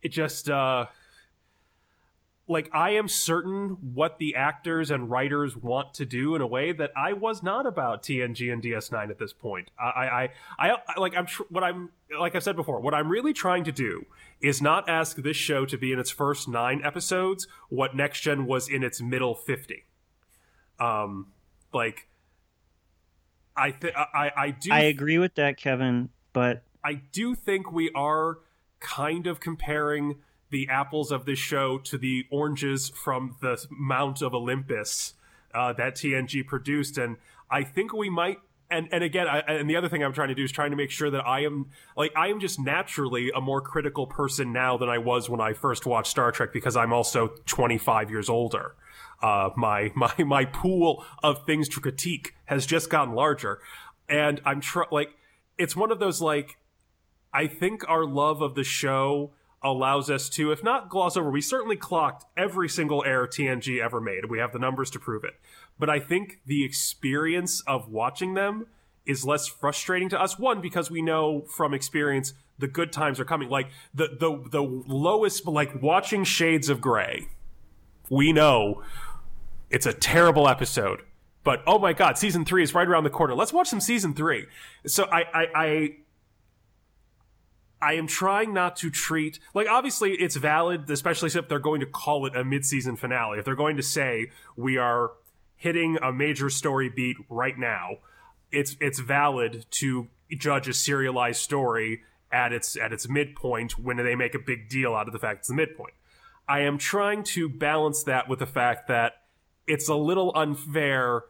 it 0.00 0.08
just, 0.08 0.48
uh, 0.48 0.86
like, 2.48 2.70
I 2.72 2.90
am 2.90 3.08
certain 3.08 3.70
what 3.94 4.18
the 4.18 4.36
actors 4.36 4.90
and 4.90 5.10
writers 5.10 5.56
want 5.56 5.94
to 5.94 6.04
do 6.04 6.34
in 6.36 6.42
a 6.42 6.46
way 6.46 6.72
that 6.72 6.92
I 6.96 7.12
was 7.12 7.42
not 7.42 7.66
about 7.66 8.02
TNG 8.02 8.52
and 8.52 8.62
DS9 8.62 9.10
at 9.10 9.18
this 9.18 9.32
point. 9.32 9.70
I, 9.78 9.84
I, 9.84 10.30
I, 10.58 10.76
I 10.88 11.00
like, 11.00 11.16
I'm, 11.16 11.26
tr- 11.26 11.42
what 11.48 11.64
I'm, 11.64 11.90
like 12.18 12.36
I 12.36 12.38
said 12.38 12.54
before, 12.54 12.80
what 12.80 12.94
I'm 12.94 13.08
really 13.08 13.32
trying 13.32 13.64
to 13.64 13.72
do 13.72 14.06
is 14.40 14.62
not 14.62 14.88
ask 14.88 15.16
this 15.16 15.36
show 15.36 15.64
to 15.66 15.76
be 15.76 15.92
in 15.92 15.98
its 15.98 16.10
first 16.10 16.46
nine 16.46 16.80
episodes 16.84 17.48
what 17.68 17.96
Next 17.96 18.20
Gen 18.20 18.46
was 18.46 18.68
in 18.68 18.84
its 18.84 19.00
middle 19.00 19.34
50 19.34 19.84
Um, 20.78 21.32
like, 21.72 22.06
I 23.56 23.74
I 24.14 24.30
I 24.36 24.50
do 24.50 24.70
I 24.70 24.80
agree 24.82 25.18
with 25.18 25.34
that, 25.36 25.56
Kevin. 25.56 26.10
But 26.32 26.62
I 26.84 26.94
do 26.94 27.34
think 27.34 27.72
we 27.72 27.90
are 27.94 28.38
kind 28.80 29.26
of 29.26 29.40
comparing 29.40 30.16
the 30.50 30.68
apples 30.68 31.10
of 31.10 31.24
this 31.24 31.38
show 31.38 31.78
to 31.78 31.98
the 31.98 32.24
oranges 32.30 32.90
from 32.90 33.36
the 33.40 33.64
Mount 33.70 34.22
of 34.22 34.34
Olympus 34.34 35.14
uh, 35.54 35.72
that 35.72 35.96
TNG 35.96 36.46
produced, 36.46 36.98
and 36.98 37.16
I 37.50 37.64
think 37.64 37.92
we 37.92 38.10
might. 38.10 38.38
And 38.68 38.88
and 38.90 39.04
again, 39.04 39.28
I, 39.28 39.38
and 39.40 39.70
the 39.70 39.76
other 39.76 39.88
thing 39.88 40.02
I'm 40.02 40.12
trying 40.12 40.28
to 40.28 40.34
do 40.34 40.42
is 40.42 40.50
trying 40.50 40.70
to 40.70 40.76
make 40.76 40.90
sure 40.90 41.08
that 41.10 41.24
I 41.26 41.44
am 41.44 41.70
like 41.96 42.12
I 42.16 42.28
am 42.28 42.40
just 42.40 42.58
naturally 42.58 43.30
a 43.34 43.40
more 43.40 43.60
critical 43.60 44.06
person 44.06 44.52
now 44.52 44.76
than 44.76 44.88
I 44.88 44.98
was 44.98 45.30
when 45.30 45.40
I 45.40 45.52
first 45.52 45.86
watched 45.86 46.10
Star 46.10 46.32
Trek 46.32 46.52
because 46.52 46.76
I'm 46.76 46.92
also 46.92 47.28
25 47.46 48.10
years 48.10 48.28
older. 48.28 48.74
Uh, 49.22 49.50
my 49.56 49.92
my 49.94 50.12
my 50.18 50.44
pool 50.44 51.04
of 51.22 51.46
things 51.46 51.68
to 51.70 51.80
critique 51.80 52.34
has 52.46 52.66
just 52.66 52.90
gotten 52.90 53.14
larger, 53.14 53.60
and 54.08 54.40
I'm 54.44 54.60
tr- 54.60 54.82
like 54.90 55.10
it's 55.56 55.76
one 55.76 55.92
of 55.92 56.00
those 56.00 56.20
like 56.20 56.58
I 57.32 57.46
think 57.46 57.88
our 57.88 58.04
love 58.04 58.42
of 58.42 58.56
the 58.56 58.64
show 58.64 59.30
allows 59.72 60.08
us 60.10 60.28
to, 60.30 60.52
if 60.52 60.62
not 60.62 60.88
gloss 60.88 61.16
over, 61.16 61.30
we 61.30 61.40
certainly 61.40 61.76
clocked 61.76 62.24
every 62.36 62.68
single 62.68 63.04
error 63.04 63.26
TNG 63.26 63.82
ever 63.82 64.00
made. 64.00 64.26
We 64.26 64.38
have 64.38 64.52
the 64.52 64.58
numbers 64.58 64.90
to 64.92 64.98
prove 64.98 65.24
it. 65.24 65.34
But 65.78 65.90
I 65.90 65.98
think 65.98 66.40
the 66.46 66.64
experience 66.64 67.60
of 67.62 67.88
watching 67.88 68.34
them 68.34 68.66
is 69.04 69.24
less 69.24 69.46
frustrating 69.46 70.08
to 70.10 70.20
us. 70.20 70.38
One, 70.38 70.60
because 70.60 70.90
we 70.90 71.02
know 71.02 71.42
from 71.42 71.74
experience 71.74 72.32
the 72.58 72.68
good 72.68 72.92
times 72.92 73.20
are 73.20 73.24
coming. 73.24 73.48
Like 73.48 73.68
the 73.94 74.08
the 74.08 74.48
the 74.50 74.62
lowest, 74.62 75.46
like 75.46 75.82
watching 75.82 76.24
Shades 76.24 76.68
of 76.68 76.80
Grey, 76.80 77.28
we 78.08 78.32
know 78.32 78.82
it's 79.70 79.86
a 79.86 79.92
terrible 79.92 80.48
episode. 80.48 81.02
But 81.44 81.62
oh 81.66 81.78
my 81.78 81.92
god, 81.92 82.18
season 82.18 82.44
three 82.44 82.62
is 82.62 82.74
right 82.74 82.88
around 82.88 83.04
the 83.04 83.10
corner. 83.10 83.34
Let's 83.34 83.52
watch 83.52 83.68
some 83.68 83.80
season 83.80 84.14
three. 84.14 84.46
So 84.86 85.04
I 85.04 85.24
I, 85.32 85.46
I 85.54 85.96
I 87.80 87.94
am 87.94 88.06
trying 88.06 88.54
not 88.54 88.76
to 88.76 88.90
treat 88.90 89.38
like 89.54 89.68
obviously 89.68 90.12
it's 90.12 90.36
valid, 90.36 90.88
especially 90.90 91.28
if 91.28 91.48
they're 91.48 91.58
going 91.58 91.80
to 91.80 91.86
call 91.86 92.26
it 92.26 92.34
a 92.34 92.44
mid-season 92.44 92.96
finale. 92.96 93.38
If 93.38 93.44
they're 93.44 93.54
going 93.54 93.76
to 93.76 93.82
say 93.82 94.30
we 94.56 94.78
are 94.78 95.12
hitting 95.56 95.98
a 96.02 96.12
major 96.12 96.48
story 96.48 96.88
beat 96.88 97.16
right 97.28 97.58
now, 97.58 97.98
it's 98.50 98.76
it's 98.80 98.98
valid 98.98 99.66
to 99.72 100.08
judge 100.36 100.68
a 100.68 100.72
serialized 100.72 101.40
story 101.40 102.02
at 102.32 102.52
its 102.52 102.76
at 102.76 102.92
its 102.92 103.08
midpoint 103.08 103.78
when 103.78 103.96
they 103.96 104.14
make 104.14 104.34
a 104.34 104.38
big 104.38 104.68
deal 104.68 104.94
out 104.94 105.06
of 105.06 105.12
the 105.12 105.18
fact 105.18 105.40
it's 105.40 105.48
the 105.48 105.54
midpoint. 105.54 105.94
I 106.48 106.60
am 106.60 106.78
trying 106.78 107.24
to 107.24 107.48
balance 107.48 108.04
that 108.04 108.28
with 108.28 108.38
the 108.38 108.46
fact 108.46 108.88
that 108.88 109.22
it's 109.66 109.88
a 109.88 109.94
little 109.94 110.32
unfair 110.34 111.24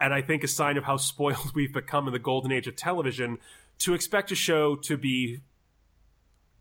and 0.00 0.12
I 0.12 0.22
think 0.22 0.44
a 0.44 0.48
sign 0.48 0.76
of 0.76 0.84
how 0.84 0.96
spoiled 0.98 1.54
we've 1.54 1.72
become 1.72 2.06
in 2.06 2.12
the 2.12 2.18
golden 2.18 2.52
age 2.52 2.66
of 2.66 2.76
television 2.76 3.38
to 3.78 3.94
expect 3.94 4.32
a 4.32 4.34
show 4.34 4.76
to 4.76 4.96
be 4.96 5.40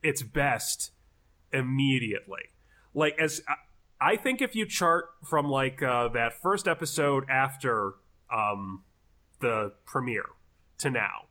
its 0.06 0.22
best 0.22 0.92
immediately. 1.52 2.52
Like 2.94 3.20
as 3.20 3.42
I 4.00 4.16
think 4.16 4.42
if 4.42 4.56
you 4.56 4.66
chart 4.66 5.06
from 5.24 5.50
like 5.50 5.82
uh, 5.82 6.10
that 6.10 6.42
first 6.42 6.68
episode 6.68 7.26
after 7.30 7.94
um, 8.32 8.84
the 9.40 9.74
premiere 9.86 10.30
to 10.80 10.90
now, 10.90 11.28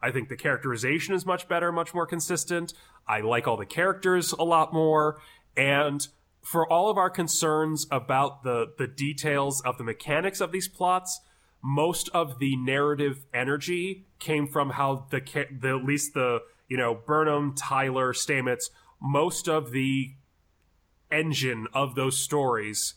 I 0.00 0.10
think 0.10 0.28
the 0.28 0.36
characterization 0.36 1.14
is 1.14 1.26
much 1.26 1.48
better, 1.48 1.72
much 1.72 1.94
more 1.94 2.06
consistent. 2.06 2.74
I 3.06 3.20
like 3.20 3.48
all 3.48 3.56
the 3.56 3.66
characters 3.66 4.32
a 4.32 4.44
lot 4.44 4.72
more, 4.72 5.20
and 5.56 6.06
for 6.42 6.70
all 6.70 6.90
of 6.90 6.98
our 6.98 7.10
concerns 7.10 7.86
about 7.90 8.42
the 8.44 8.72
the 8.78 8.86
details 8.86 9.60
of 9.62 9.78
the 9.78 9.84
mechanics 9.84 10.40
of 10.40 10.52
these 10.52 10.68
plots, 10.68 11.20
most 11.62 12.08
of 12.10 12.38
the 12.38 12.56
narrative 12.56 13.24
energy 13.32 14.06
came 14.18 14.46
from 14.46 14.70
how 14.70 15.06
the, 15.10 15.20
the 15.60 15.76
at 15.76 15.84
least 15.84 16.14
the 16.14 16.40
you 16.68 16.76
know 16.76 16.94
Burnham, 16.94 17.54
Tyler, 17.54 18.12
Stamets, 18.12 18.70
most 19.00 19.48
of 19.48 19.72
the 19.72 20.14
engine 21.10 21.66
of 21.74 21.94
those 21.94 22.18
stories 22.18 22.94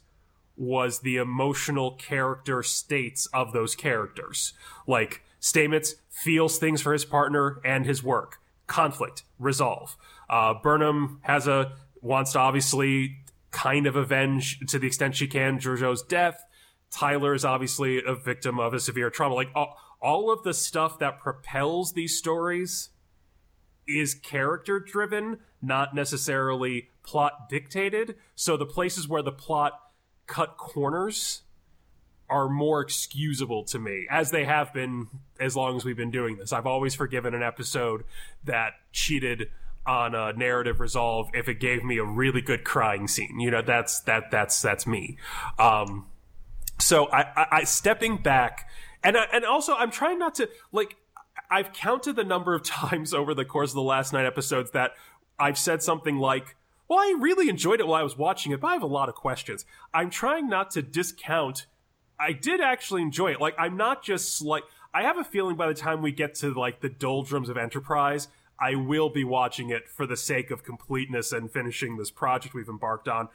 was 0.57 0.99
the 0.99 1.17
emotional 1.17 1.91
character 1.91 2.63
states 2.63 3.27
of 3.33 3.51
those 3.51 3.75
characters. 3.75 4.53
Like 4.87 5.21
Stamets 5.41 5.95
feels 6.09 6.57
things 6.57 6.81
for 6.81 6.93
his 6.93 7.05
partner 7.05 7.59
and 7.65 7.85
his 7.85 8.01
work. 8.01 8.37
Conflict, 8.67 9.23
resolve. 9.37 9.97
Uh, 10.29 10.53
Burnham 10.53 11.19
has 11.23 11.47
a 11.47 11.73
wants 12.01 12.31
to 12.33 12.39
obviously 12.39 13.17
kind 13.51 13.87
of 13.87 13.95
avenge 13.95 14.59
to 14.67 14.79
the 14.79 14.87
extent 14.87 15.15
she 15.15 15.27
can 15.27 15.59
Georgiou's 15.59 16.01
death. 16.01 16.43
Tyler 16.91 17.33
is 17.33 17.43
obviously 17.43 18.01
a 18.05 18.15
victim 18.15 18.59
of 18.59 18.73
a 18.73 18.79
severe 18.79 19.09
trauma. 19.09 19.35
Like 19.35 19.49
all, 19.55 19.77
all 20.01 20.31
of 20.31 20.43
the 20.43 20.53
stuff 20.53 20.99
that 20.99 21.19
propels 21.19 21.93
these 21.93 22.17
stories 22.17 22.89
is 23.87 24.13
character 24.13 24.79
driven, 24.79 25.39
not 25.61 25.93
necessarily 25.93 26.89
plot 27.03 27.49
dictated. 27.49 28.15
So 28.35 28.57
the 28.57 28.65
places 28.65 29.07
where 29.07 29.21
the 29.21 29.31
plot 29.31 29.79
cut 30.27 30.57
corners 30.57 31.41
are 32.29 32.49
more 32.49 32.81
excusable 32.81 33.63
to 33.63 33.77
me, 33.77 34.07
as 34.09 34.31
they 34.31 34.45
have 34.45 34.73
been 34.73 35.07
as 35.39 35.55
long 35.55 35.77
as 35.77 35.85
we've 35.85 35.97
been 35.97 36.11
doing 36.11 36.37
this. 36.37 36.51
I've 36.51 36.65
always 36.65 36.95
forgiven 36.95 37.35
an 37.35 37.43
episode 37.43 38.03
that 38.43 38.73
cheated 38.91 39.49
on 39.85 40.15
a 40.15 40.33
narrative 40.33 40.79
resolve 40.79 41.29
if 41.33 41.47
it 41.47 41.59
gave 41.59 41.83
me 41.83 41.99
a 41.99 42.03
really 42.03 42.41
good 42.41 42.63
crying 42.63 43.07
scene. 43.07 43.39
You 43.39 43.51
know, 43.51 43.61
that's 43.61 43.99
that 44.01 44.31
that's 44.31 44.59
that's 44.61 44.87
me. 44.87 45.17
Um, 45.59 46.07
so 46.79 47.05
I, 47.07 47.21
I, 47.21 47.47
I 47.51 47.63
stepping 47.63 48.17
back, 48.17 48.67
and 49.03 49.15
I, 49.15 49.25
and 49.31 49.45
also 49.45 49.75
I'm 49.75 49.91
trying 49.91 50.19
not 50.19 50.35
to 50.35 50.49
like. 50.71 50.95
I've 51.49 51.73
counted 51.73 52.15
the 52.15 52.23
number 52.23 52.53
of 52.53 52.63
times 52.63 53.13
over 53.13 53.33
the 53.33 53.45
course 53.45 53.71
of 53.71 53.75
the 53.75 53.81
last 53.81 54.13
nine 54.13 54.25
episodes 54.25 54.71
that 54.71 54.91
I've 55.39 55.57
said 55.57 55.81
something 55.83 56.17
like, 56.17 56.55
"Well, 56.87 56.99
I 56.99 57.15
really 57.19 57.49
enjoyed 57.49 57.79
it 57.79 57.87
while 57.87 57.99
I 57.99 58.03
was 58.03 58.17
watching 58.17 58.51
it, 58.51 58.61
but 58.61 58.67
I 58.67 58.73
have 58.73 58.83
a 58.83 58.87
lot 58.87 59.09
of 59.09 59.15
questions." 59.15 59.65
I'm 59.93 60.09
trying 60.09 60.49
not 60.49 60.71
to 60.71 60.81
discount. 60.81 61.65
I 62.19 62.31
did 62.31 62.61
actually 62.61 63.01
enjoy 63.01 63.31
it. 63.31 63.41
Like 63.41 63.55
I'm 63.57 63.77
not 63.77 64.03
just 64.03 64.41
like 64.41 64.63
I 64.93 65.03
have 65.03 65.17
a 65.17 65.23
feeling 65.23 65.57
by 65.57 65.67
the 65.67 65.73
time 65.73 66.01
we 66.01 66.11
get 66.11 66.35
to 66.35 66.53
like 66.53 66.81
the 66.81 66.89
doldrums 66.89 67.49
of 67.49 67.57
Enterprise, 67.57 68.29
I 68.59 68.75
will 68.75 69.09
be 69.09 69.23
watching 69.23 69.69
it 69.69 69.89
for 69.89 70.07
the 70.07 70.15
sake 70.15 70.51
of 70.51 70.63
completeness 70.63 71.31
and 71.31 71.51
finishing 71.51 71.97
this 71.97 72.11
project 72.11 72.53
we've 72.53 72.69
embarked 72.69 73.07
on. 73.07 73.27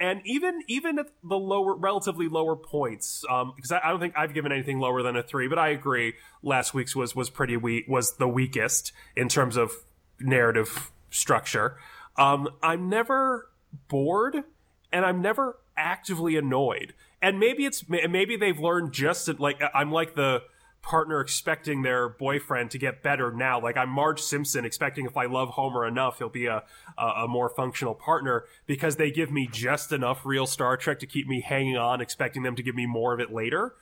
And 0.00 0.20
even 0.24 0.62
even 0.68 0.98
at 0.98 1.08
the 1.24 1.38
lower, 1.38 1.74
relatively 1.74 2.28
lower 2.28 2.54
points, 2.54 3.22
because 3.22 3.72
um, 3.72 3.80
I, 3.82 3.88
I, 3.88 3.90
don't 3.90 3.98
think 3.98 4.14
I've 4.16 4.32
given 4.32 4.52
anything 4.52 4.78
lower 4.78 5.02
than 5.02 5.16
a 5.16 5.22
three, 5.22 5.48
but 5.48 5.58
I 5.58 5.70
agree. 5.70 6.14
Last 6.42 6.72
week's 6.72 6.94
was 6.94 7.16
was 7.16 7.30
pretty 7.30 7.56
weak, 7.56 7.86
was 7.88 8.16
the 8.16 8.28
weakest 8.28 8.92
in 9.16 9.28
terms 9.28 9.56
of 9.56 9.72
narrative 10.20 10.92
structure. 11.10 11.78
Um, 12.16 12.48
I'm 12.62 12.88
never 12.88 13.50
bored, 13.88 14.44
and 14.92 15.04
I'm 15.04 15.20
never 15.20 15.58
actively 15.76 16.36
annoyed. 16.36 16.94
And 17.20 17.40
maybe 17.40 17.64
it's 17.64 17.88
maybe 17.88 18.36
they've 18.36 18.58
learned 18.58 18.92
just 18.92 19.26
that. 19.26 19.40
like 19.40 19.60
I'm 19.74 19.90
like 19.90 20.14
the 20.14 20.42
partner 20.82 21.20
expecting 21.20 21.82
their 21.82 22.08
boyfriend 22.08 22.70
to 22.70 22.78
get 22.78 23.02
better 23.02 23.32
now. 23.32 23.60
Like 23.60 23.76
I'm 23.76 23.90
Marge 23.90 24.20
Simpson 24.20 24.64
expecting 24.64 25.06
if 25.06 25.16
I 25.16 25.26
love 25.26 25.50
Homer 25.50 25.86
enough, 25.86 26.18
he'll 26.18 26.28
be 26.28 26.46
a, 26.46 26.62
a, 26.96 27.04
a, 27.04 27.28
more 27.28 27.48
functional 27.48 27.94
partner 27.94 28.44
because 28.66 28.96
they 28.96 29.10
give 29.10 29.30
me 29.30 29.48
just 29.50 29.92
enough 29.92 30.24
real 30.24 30.46
Star 30.46 30.76
Trek 30.76 30.98
to 31.00 31.06
keep 31.06 31.26
me 31.26 31.40
hanging 31.40 31.76
on, 31.76 32.00
expecting 32.00 32.42
them 32.42 32.56
to 32.56 32.62
give 32.62 32.74
me 32.74 32.86
more 32.86 33.12
of 33.12 33.20
it 33.20 33.32
later. 33.32 33.74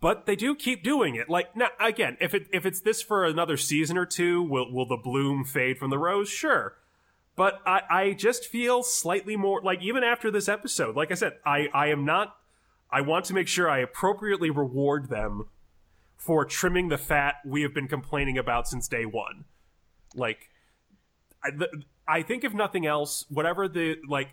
But 0.00 0.26
they 0.26 0.36
do 0.36 0.54
keep 0.54 0.82
doing 0.82 1.16
it. 1.16 1.28
Like 1.28 1.56
now, 1.56 1.68
again, 1.80 2.16
if 2.20 2.34
it 2.34 2.48
if 2.52 2.64
it's 2.64 2.80
this 2.80 3.02
for 3.02 3.24
another 3.24 3.56
season 3.56 3.98
or 3.98 4.06
two, 4.06 4.42
will 4.42 4.72
will 4.72 4.86
the 4.86 4.96
bloom 4.96 5.44
fade 5.44 5.78
from 5.78 5.90
the 5.90 5.98
rose? 5.98 6.28
Sure. 6.28 6.76
But 7.34 7.60
I, 7.66 7.82
I 7.90 8.12
just 8.12 8.46
feel 8.46 8.82
slightly 8.82 9.36
more 9.36 9.60
like 9.62 9.82
even 9.82 10.02
after 10.02 10.30
this 10.30 10.48
episode, 10.48 10.96
like 10.96 11.10
I 11.10 11.14
said, 11.14 11.34
I, 11.44 11.68
I 11.74 11.88
am 11.88 12.04
not 12.04 12.36
I 12.90 13.00
want 13.00 13.24
to 13.26 13.34
make 13.34 13.48
sure 13.48 13.68
I 13.68 13.78
appropriately 13.78 14.50
reward 14.50 15.08
them 15.08 15.48
for 16.16 16.44
trimming 16.44 16.88
the 16.88 16.98
fat 16.98 17.36
we 17.44 17.62
have 17.62 17.74
been 17.74 17.88
complaining 17.88 18.38
about 18.38 18.68
since 18.68 18.88
day 18.88 19.04
one. 19.04 19.44
Like, 20.14 20.48
I, 21.44 21.50
the, 21.50 21.82
I 22.08 22.22
think 22.22 22.44
if 22.44 22.54
nothing 22.54 22.86
else, 22.86 23.24
whatever 23.28 23.68
the 23.68 23.96
like, 24.08 24.30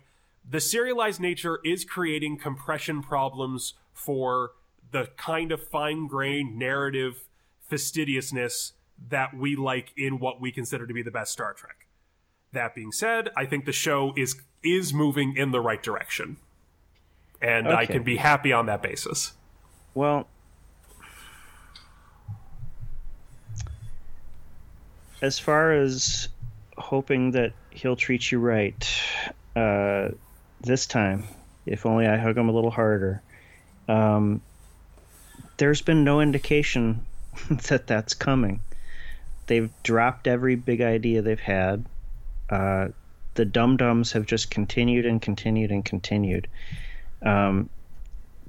the 0.48 0.60
serialized 0.60 1.20
nature 1.20 1.58
is 1.64 1.84
creating 1.84 2.38
compression 2.38 3.02
problems 3.02 3.74
for 3.92 4.52
the 4.90 5.08
kind 5.16 5.52
of 5.52 5.66
fine 5.68 6.06
grained 6.06 6.58
narrative 6.58 7.24
fastidiousness 7.68 8.72
that 9.08 9.34
we 9.34 9.56
like 9.56 9.92
in 9.96 10.18
what 10.18 10.40
we 10.40 10.52
consider 10.52 10.86
to 10.86 10.94
be 10.94 11.02
the 11.02 11.10
best 11.10 11.32
Star 11.32 11.52
Trek. 11.52 11.86
That 12.52 12.74
being 12.74 12.92
said, 12.92 13.30
I 13.36 13.46
think 13.46 13.64
the 13.64 13.72
show 13.72 14.12
is 14.16 14.36
is 14.62 14.94
moving 14.94 15.36
in 15.36 15.50
the 15.50 15.60
right 15.60 15.82
direction. 15.82 16.38
And 17.42 17.66
okay. 17.66 17.76
I 17.76 17.86
can 17.86 18.02
be 18.02 18.16
happy 18.16 18.52
on 18.52 18.66
that 18.66 18.82
basis. 18.82 19.34
Well, 19.92 20.28
as 25.24 25.38
far 25.38 25.72
as 25.72 26.28
hoping 26.76 27.30
that 27.30 27.54
he'll 27.70 27.96
treat 27.96 28.30
you 28.30 28.38
right 28.38 29.02
uh, 29.56 30.10
this 30.60 30.84
time, 30.84 31.24
if 31.64 31.86
only 31.86 32.06
I 32.06 32.18
hug 32.18 32.36
him 32.36 32.50
a 32.50 32.52
little 32.52 32.70
harder. 32.70 33.22
Um, 33.88 34.42
there's 35.56 35.80
been 35.80 36.04
no 36.04 36.20
indication 36.20 37.06
that 37.68 37.86
that's 37.86 38.12
coming. 38.12 38.60
They've 39.46 39.70
dropped 39.82 40.26
every 40.26 40.56
big 40.56 40.82
idea 40.82 41.22
they've 41.22 41.40
had. 41.40 41.86
Uh, 42.50 42.88
the 43.32 43.46
dum 43.46 43.78
dums 43.78 44.12
have 44.12 44.26
just 44.26 44.50
continued 44.50 45.06
and 45.06 45.22
continued 45.22 45.70
and 45.70 45.82
continued. 45.82 46.48
Um, 47.22 47.70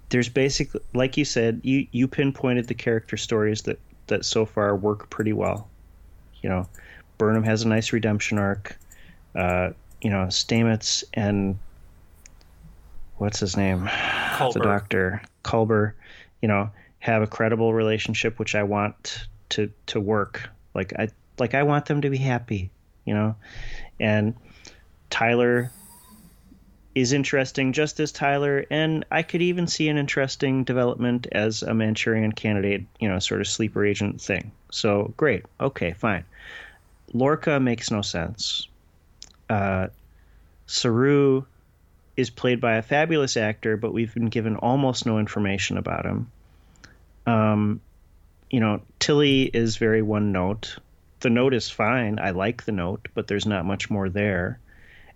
there's 0.09 0.27
basically, 0.27 0.81
like 0.93 1.15
you 1.15 1.23
said, 1.23 1.61
you 1.63 1.87
you 1.91 2.09
pinpointed 2.09 2.67
the 2.67 2.73
character 2.73 3.15
stories 3.15 3.61
that 3.63 3.79
that 4.07 4.25
so 4.25 4.45
far 4.45 4.75
work 4.75 5.09
pretty 5.09 5.31
well. 5.31 5.69
You 6.45 6.49
know, 6.49 6.69
Burnham 7.17 7.43
has 7.43 7.63
a 7.63 7.67
nice 7.67 7.91
redemption 7.91 8.37
arc. 8.37 8.77
Uh, 9.33 9.71
you 9.99 10.11
know, 10.11 10.27
Stamets 10.27 11.03
and 11.15 11.57
what's 13.17 13.39
his 13.39 13.57
name, 13.57 13.87
Culber. 13.87 14.53
the 14.53 14.59
doctor 14.59 15.21
Culber. 15.43 15.93
You 16.43 16.47
know, 16.47 16.69
have 16.99 17.23
a 17.23 17.27
credible 17.27 17.73
relationship, 17.73 18.37
which 18.37 18.53
I 18.53 18.61
want 18.61 19.27
to 19.49 19.71
to 19.87 19.99
work. 19.99 20.47
Like 20.75 20.93
I 20.93 21.07
like 21.39 21.55
I 21.55 21.63
want 21.63 21.87
them 21.87 22.01
to 22.01 22.11
be 22.11 22.17
happy. 22.17 22.69
You 23.05 23.15
know, 23.15 23.35
and 23.99 24.35
Tyler 25.09 25.71
is 26.93 27.11
interesting 27.11 27.73
just 27.73 27.99
as 27.99 28.11
Tyler, 28.11 28.67
and 28.69 29.03
I 29.09 29.23
could 29.23 29.41
even 29.41 29.65
see 29.65 29.89
an 29.89 29.97
interesting 29.97 30.63
development 30.63 31.25
as 31.31 31.63
a 31.63 31.73
Manchurian 31.73 32.33
candidate, 32.33 32.85
you 32.99 33.09
know, 33.09 33.17
sort 33.17 33.41
of 33.41 33.47
sleeper 33.47 33.83
agent 33.83 34.21
thing. 34.21 34.51
So 34.69 35.11
great. 35.17 35.43
Okay, 35.59 35.93
fine. 35.93 36.23
Lorca 37.15 37.59
makes 37.59 37.91
no 37.91 38.01
sense. 38.01 38.67
Uh, 39.49 39.87
Saru 40.67 41.43
is 42.17 42.29
played 42.29 42.61
by 42.61 42.75
a 42.75 42.81
fabulous 42.81 43.37
actor, 43.37 43.77
but 43.77 43.93
we've 43.93 44.13
been 44.13 44.29
given 44.29 44.55
almost 44.55 45.05
no 45.05 45.19
information 45.19 45.77
about 45.77 46.05
him. 46.05 46.31
Um, 47.25 47.81
you 48.49 48.59
know, 48.59 48.81
Tilly 48.99 49.43
is 49.43 49.77
very 49.77 50.01
one 50.01 50.31
note. 50.31 50.77
The 51.19 51.29
note 51.29 51.53
is 51.53 51.69
fine. 51.69 52.19
I 52.19 52.31
like 52.31 52.65
the 52.65 52.71
note, 52.71 53.07
but 53.13 53.27
there's 53.27 53.45
not 53.45 53.65
much 53.65 53.89
more 53.89 54.09
there 54.09 54.59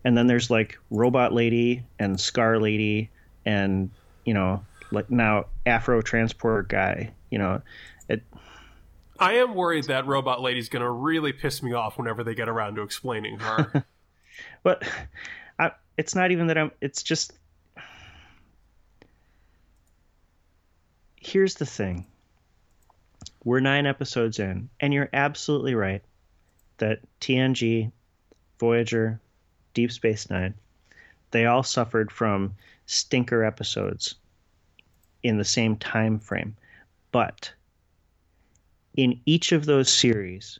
and 0.03 0.17
then 0.17 0.27
there's 0.27 0.49
like 0.49 0.77
robot 0.89 1.33
lady 1.33 1.83
and 1.97 2.19
scar 2.19 2.59
lady 2.59 3.09
and 3.45 3.89
you 4.25 4.33
know 4.33 4.63
like 4.91 5.09
now 5.09 5.45
afro 5.65 6.01
Transport 6.01 6.67
guy 6.67 7.11
you 7.29 7.37
know 7.37 7.61
I 9.19 9.33
am 9.33 9.53
worried 9.53 9.85
that 9.85 10.05
robot 10.07 10.41
lady's 10.41 10.69
going 10.69 10.83
to 10.83 10.89
really 10.89 11.33
piss 11.33 11.61
me 11.61 11.73
off 11.73 11.97
whenever 11.97 12.23
they 12.23 12.35
get 12.35 12.49
around 12.49 12.75
to 12.75 12.81
explaining 12.81 13.39
her. 13.39 13.85
but 14.63 14.83
I, 15.59 15.71
it's 15.97 16.15
not 16.15 16.31
even 16.31 16.47
that 16.47 16.57
i'm 16.57 16.71
it's 16.79 17.03
just 17.03 17.33
here's 21.17 21.55
the 21.55 21.65
thing 21.65 22.05
we're 23.43 23.59
nine 23.59 23.85
episodes 23.85 24.39
in 24.39 24.69
and 24.79 24.93
you're 24.93 25.09
absolutely 25.11 25.75
right 25.75 26.01
that 26.77 26.99
tng 27.19 27.91
voyager 28.59 29.19
Deep 29.73 29.91
Space 29.91 30.29
Nine, 30.29 30.55
they 31.31 31.45
all 31.45 31.63
suffered 31.63 32.11
from 32.11 32.55
stinker 32.85 33.43
episodes 33.43 34.15
in 35.23 35.37
the 35.37 35.45
same 35.45 35.77
time 35.77 36.19
frame. 36.19 36.55
But 37.11 37.53
in 38.95 39.19
each 39.25 39.51
of 39.51 39.65
those 39.65 39.91
series, 39.91 40.59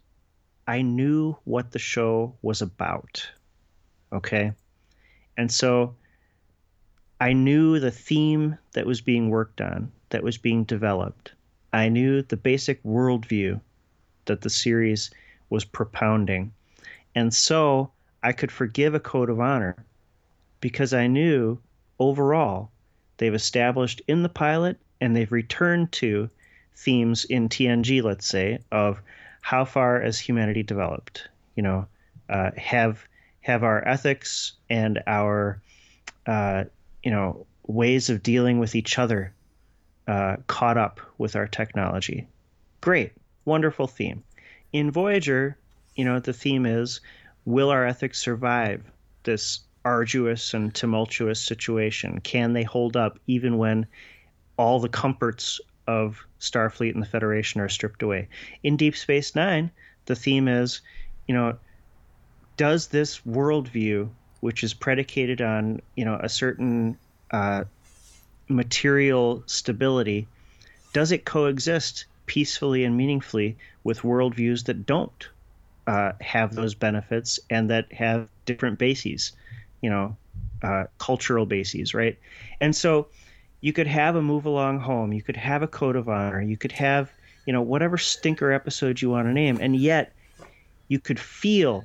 I 0.68 0.82
knew 0.82 1.36
what 1.46 1.72
the 1.72 1.80
show 1.80 2.36
was 2.42 2.62
about. 2.62 3.28
Okay? 4.12 4.54
And 5.38 5.52
so 5.52 5.96
I 7.20 7.34
knew 7.34 7.80
the 7.80 7.92
theme 7.92 8.58
that 8.74 8.86
was 8.86 9.02
being 9.02 9.30
worked 9.30 9.62
on, 9.62 9.92
that 10.10 10.24
was 10.24 10.38
being 10.38 10.64
developed. 10.64 11.34
I 11.74 11.90
knew 11.90 12.22
the 12.22 12.38
basic 12.38 12.82
worldview 12.84 13.60
that 14.26 14.42
the 14.42 14.50
series 14.50 15.12
was 15.50 15.66
propounding. 15.66 16.54
And 17.16 17.34
so 17.34 17.92
I 18.22 18.32
could 18.32 18.52
forgive 18.52 18.94
a 18.94 19.00
code 19.00 19.30
of 19.30 19.40
honor 19.40 19.76
because 20.62 20.94
I 20.94 21.08
knew 21.08 21.60
overall 22.00 22.72
they've 23.18 23.34
established 23.34 24.02
in 24.08 24.24
the 24.24 24.30
pilot 24.30 24.78
and 25.02 25.16
they've 25.16 25.32
returned 25.32 25.92
to 25.94 26.30
themes 26.80 27.26
in 27.26 27.50
TNG, 27.50 28.02
let's 28.02 28.26
say, 28.26 28.60
of 28.72 29.02
how 29.42 29.66
far 29.66 30.02
has 30.02 30.20
humanity 30.20 30.64
developed? 30.64 31.28
You 31.56 31.64
know, 31.64 31.88
uh, 32.30 32.52
have 32.58 33.06
have 33.42 33.64
our 33.64 33.86
ethics 33.88 34.54
and 34.70 35.02
our 35.08 35.62
uh, 36.26 36.66
you 37.04 37.12
know 37.12 37.46
ways 37.68 38.10
of 38.10 38.24
dealing 38.24 38.60
with 38.60 38.76
each 38.76 38.98
other 38.98 39.34
uh, 40.08 40.38
caught 40.48 40.78
up 40.78 41.00
with 41.18 41.36
our 41.36 41.48
technology. 41.48 42.28
Great, 42.82 43.12
wonderful 43.46 43.88
theme. 43.88 44.24
In 44.72 44.92
Voyager, 44.92 45.58
you 45.96 46.06
know, 46.06 46.20
the 46.20 46.34
theme 46.34 46.66
is 46.66 47.02
will 47.46 47.70
our 47.70 47.86
ethics 47.86 48.20
survive 48.20 48.84
this 49.24 49.62
arduous 49.86 50.54
and 50.54 50.74
tumultuous 50.74 51.42
situation? 51.42 52.20
Can 52.22 52.54
they 52.54 52.64
hold 52.64 52.96
up 52.96 53.20
even 53.28 53.58
when 53.58 53.86
all 54.58 54.80
the 54.80 54.90
comforts 54.90 55.60
of 55.90 56.26
Starfleet 56.40 56.94
and 56.94 57.02
the 57.02 57.08
Federation 57.08 57.62
are 57.62 57.70
stripped 57.70 58.04
away? 58.04 58.28
In 58.64 58.78
Deep 58.78 58.96
Space 58.96 59.36
Nine, 59.36 59.72
the 60.06 60.16
theme 60.16 60.48
is, 60.48 60.82
you 61.28 61.34
know, 61.34 61.58
does 62.58 62.88
this 62.88 63.20
worldview, 63.22 64.10
which 64.42 64.64
is 64.64 64.74
predicated 64.74 65.42
on, 65.42 65.82
you 65.96 66.06
know, 66.06 66.20
a 66.22 66.30
certain 66.30 66.98
uh, 67.32 67.64
material 68.48 69.44
stability, 69.46 70.28
does 70.94 71.12
it 71.12 71.26
coexist 71.26 72.06
peacefully 72.26 72.84
and 72.84 72.96
meaningfully 72.96 73.58
with 73.84 74.02
worldviews 74.02 74.66
that 74.66 74.86
don't? 74.86 75.30
uh, 75.90 76.14
have 76.22 76.54
those 76.54 76.76
benefits 76.76 77.40
and 77.50 77.72
that 77.72 77.92
have 77.92 78.30
different 78.46 78.78
bases, 78.78 79.32
you 79.82 79.90
know, 79.90 80.16
uh, 80.62 80.84
cultural 81.00 81.48
bases, 81.48 81.96
right? 81.96 82.20
And 82.62 82.76
so 82.76 83.08
you 83.62 83.74
could 83.74 83.88
have 83.88 84.16
a 84.16 84.22
move 84.22 84.46
along 84.46 84.80
home, 84.80 85.14
you 85.14 85.22
could 85.22 85.38
have 85.38 85.62
a 85.62 85.68
code 85.68 85.96
of 85.96 86.08
honor, 86.08 86.42
you 86.42 86.58
could 86.58 86.72
have, 86.72 87.12
you 87.46 87.54
know, 87.54 87.62
whatever 87.62 87.98
stinker 87.98 88.52
episode 88.52 89.02
you 89.02 89.10
want 89.10 89.28
to 89.28 89.34
name, 89.34 89.58
and 89.62 89.76
yet 89.76 90.14
you 90.88 91.00
could 91.00 91.20
feel 91.20 91.84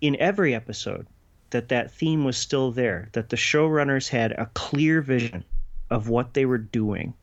in 0.00 0.16
every 0.16 0.54
episode 0.54 1.06
that 1.50 1.68
that 1.68 1.90
theme 1.90 2.24
was 2.24 2.36
still 2.36 2.70
there, 2.72 3.08
that 3.12 3.28
the 3.28 3.36
showrunners 3.36 4.08
had 4.08 4.32
a 4.32 4.50
clear 4.54 5.00
vision 5.00 5.44
of 5.90 6.08
what 6.08 6.34
they 6.34 6.46
were 6.46 6.58
doing. 6.58 7.14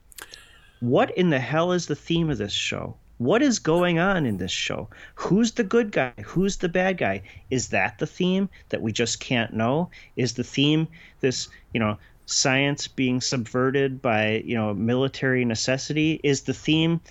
What 0.80 1.12
in 1.18 1.30
the 1.30 1.40
hell 1.40 1.72
is 1.72 1.88
the 1.88 1.96
theme 1.96 2.30
of 2.30 2.38
this 2.38 2.54
show? 2.54 2.96
What 3.18 3.42
is 3.42 3.60
going 3.60 4.00
on 4.00 4.26
in 4.26 4.38
this 4.38 4.52
show? 4.52 4.88
Who's 5.16 5.52
the 5.52 5.64
good 5.64 5.92
guy? 5.92 6.14
Who's 6.24 6.58
the 6.58 6.70
bad 6.70 6.98
guy? 6.98 7.22
Is 7.50 7.68
that 7.70 8.00
the 8.00 8.08
theme 8.08 8.48
that 8.70 8.82
we 8.82 8.94
just 8.94 9.20
can't 9.20 9.54
know? 9.54 9.90
Is 10.16 10.36
the 10.36 10.44
theme 10.44 10.88
this, 11.20 11.50
you 11.74 11.82
know, 11.82 11.98
science 12.32 12.88
being 12.88 13.22
subverted 13.22 14.02
by, 14.02 14.44
you 14.46 14.56
know, 14.56 14.74
military 14.74 15.46
necessity? 15.46 16.20
Is 16.24 16.42
the 16.42 16.54
theme, 16.54 17.02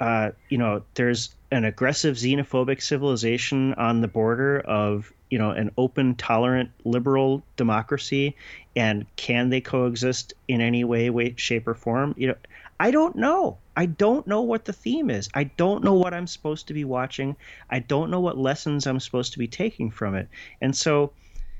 uh, 0.00 0.30
you 0.48 0.58
know, 0.58 0.82
there's 0.94 1.34
an 1.50 1.64
aggressive 1.64 2.16
xenophobic 2.16 2.82
civilization 2.82 3.74
on 3.74 4.00
the 4.00 4.08
border 4.08 4.60
of, 4.60 5.12
you 5.30 5.38
know, 5.38 5.50
an 5.50 5.70
open, 5.76 6.14
tolerant, 6.14 6.70
liberal 6.84 7.42
democracy? 7.56 8.36
And 8.76 9.06
can 9.16 9.50
they 9.50 9.60
coexist 9.60 10.34
in 10.48 10.60
any 10.60 10.84
way, 10.84 11.10
way, 11.10 11.34
shape, 11.36 11.68
or 11.68 11.74
form? 11.74 12.14
You 12.16 12.28
know, 12.28 12.36
I 12.80 12.90
don't 12.90 13.16
know. 13.16 13.58
I 13.76 13.86
don't 13.86 14.26
know 14.26 14.42
what 14.42 14.64
the 14.64 14.72
theme 14.72 15.10
is. 15.10 15.28
I 15.34 15.44
don't 15.44 15.84
know 15.84 15.94
what 15.94 16.14
I'm 16.14 16.26
supposed 16.26 16.68
to 16.68 16.74
be 16.74 16.84
watching. 16.84 17.36
I 17.70 17.80
don't 17.80 18.10
know 18.10 18.20
what 18.20 18.38
lessons 18.38 18.86
I'm 18.86 19.00
supposed 19.00 19.32
to 19.32 19.38
be 19.38 19.48
taking 19.48 19.90
from 19.90 20.14
it. 20.14 20.28
And 20.60 20.76
so 20.76 21.12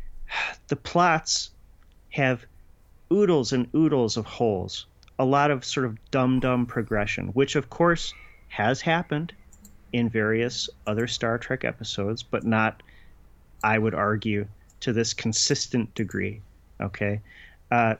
the 0.69 0.77
plots 0.77 1.51
have 2.11 2.47
oodles 3.15 3.53
and 3.53 3.69
oodles 3.75 4.17
of 4.17 4.27
holes, 4.27 4.87
a 5.19 5.25
lot 5.25 5.51
of 5.53 5.65
sort 5.65 5.87
of 5.87 6.11
dumb 6.11 6.41
dumb 6.41 6.67
progression, 6.67 7.29
which 7.29 7.55
of 7.55 7.71
course 7.71 8.13
has 8.49 8.81
happened 8.81 9.33
in 9.93 10.09
various 10.09 10.69
other 10.87 11.07
Star 11.07 11.39
Trek 11.39 11.65
episodes, 11.65 12.25
but 12.25 12.45
not, 12.45 12.83
I 13.63 13.79
would 13.79 13.95
argue, 13.95 14.47
to 14.81 14.93
this 14.93 15.15
consistent 15.15 15.95
degree. 15.95 16.41
Okay. 16.81 17.21
Uh, 17.71 17.95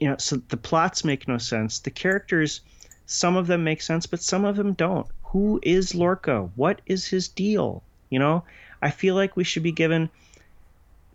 you 0.00 0.08
know, 0.08 0.16
so 0.18 0.42
the 0.48 0.56
plots 0.56 1.04
make 1.04 1.28
no 1.28 1.38
sense. 1.38 1.78
The 1.78 1.90
characters, 1.90 2.62
some 3.06 3.36
of 3.36 3.46
them 3.46 3.62
make 3.62 3.82
sense, 3.82 4.06
but 4.06 4.20
some 4.20 4.44
of 4.44 4.56
them 4.56 4.72
don't. 4.72 5.06
Who 5.24 5.60
is 5.62 5.94
Lorca? 5.94 6.50
What 6.56 6.80
is 6.86 7.06
his 7.06 7.28
deal? 7.28 7.84
You 8.08 8.18
know, 8.18 8.42
I 8.82 8.90
feel 8.90 9.14
like 9.14 9.36
we 9.36 9.44
should 9.44 9.62
be 9.62 9.72
given 9.72 10.10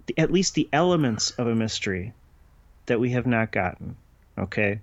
the, 0.06 0.18
at 0.18 0.32
least 0.32 0.56
the 0.56 0.70
elements 0.72 1.32
of 1.32 1.48
a 1.48 1.56
mystery 1.56 2.14
that 2.88 3.00
we 3.00 3.12
have 3.12 3.28
not 3.28 3.52
gotten. 3.52 3.98
Okay. 4.38 4.82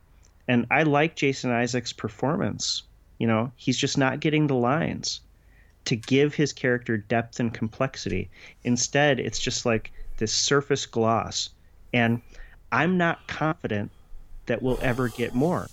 And 0.48 0.66
I 0.70 0.82
like 0.84 1.16
Jason 1.16 1.50
Isaacs' 1.50 1.92
performance. 1.92 2.82
You 3.18 3.26
know, 3.28 3.53
he's 3.57 3.78
just 3.78 3.98
not 3.98 4.20
getting 4.20 4.46
the 4.46 4.55
lines 4.57 5.20
to 5.84 5.96
give 5.96 6.34
his 6.34 6.53
character 6.53 6.96
depth 6.96 7.40
and 7.40 7.53
complexity. 7.55 8.30
Instead, 8.64 9.20
it's 9.20 9.38
just 9.40 9.66
like 9.66 9.92
this 10.18 10.32
surface 10.32 10.86
gloss. 10.86 11.50
And 11.92 12.22
I'm 12.72 12.98
not 12.98 13.26
confident 13.28 13.92
that 14.46 14.62
we'll 14.62 14.78
ever 14.82 15.09
get 15.09 15.34
more. 15.34 15.70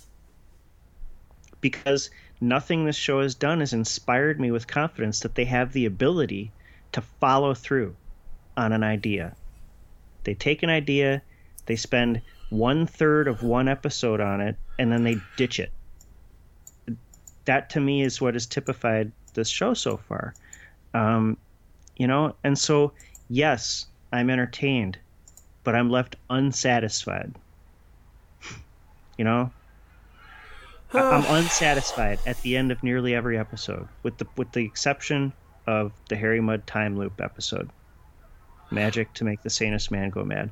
because 1.60 2.10
nothing 2.40 2.84
this 2.84 2.96
show 2.96 3.20
has 3.20 3.34
done 3.34 3.60
has 3.60 3.72
inspired 3.72 4.40
me 4.40 4.50
with 4.50 4.66
confidence 4.66 5.20
that 5.20 5.34
they 5.34 5.44
have 5.44 5.72
the 5.72 5.86
ability 5.86 6.52
to 6.92 7.00
follow 7.00 7.54
through 7.54 7.96
on 8.56 8.72
an 8.72 8.82
idea. 8.82 9.36
They 10.24 10.34
take 10.34 10.62
an 10.62 10.70
idea, 10.70 11.22
they 11.66 11.76
spend 11.76 12.22
one 12.48 12.86
third 12.86 13.28
of 13.28 13.42
one 13.42 13.68
episode 13.68 14.20
on 14.20 14.40
it, 14.40 14.56
and 14.78 14.90
then 14.92 15.04
they 15.04 15.22
ditch 15.36 15.60
it. 15.60 15.72
That 17.44 17.70
to 17.70 17.80
me 17.80 18.02
is 18.02 18.20
what 18.20 18.34
has 18.34 18.46
typified 18.46 19.12
this 19.34 19.48
show 19.48 19.74
so 19.74 19.96
far. 19.96 20.34
Um, 20.94 21.36
you 21.96 22.06
know, 22.06 22.34
and 22.44 22.58
so 22.58 22.92
yes, 23.28 23.86
I'm 24.12 24.30
entertained, 24.30 24.98
but 25.64 25.74
I'm 25.74 25.90
left 25.90 26.16
unsatisfied. 26.30 27.34
you 29.18 29.24
know, 29.24 29.52
I'm 30.92 31.24
unsatisfied 31.26 32.20
at 32.26 32.40
the 32.42 32.56
end 32.56 32.72
of 32.72 32.82
nearly 32.82 33.14
every 33.14 33.38
episode, 33.38 33.88
with 34.02 34.18
the 34.18 34.26
with 34.36 34.52
the 34.52 34.64
exception 34.64 35.32
of 35.66 35.92
the 36.08 36.16
Harry 36.16 36.40
Mudd 36.40 36.66
time 36.66 36.96
loop 36.98 37.20
episode, 37.20 37.70
"Magic 38.70 39.12
to 39.14 39.24
Make 39.24 39.42
the 39.42 39.50
Sanest 39.50 39.90
Man 39.90 40.10
Go 40.10 40.24
Mad." 40.24 40.50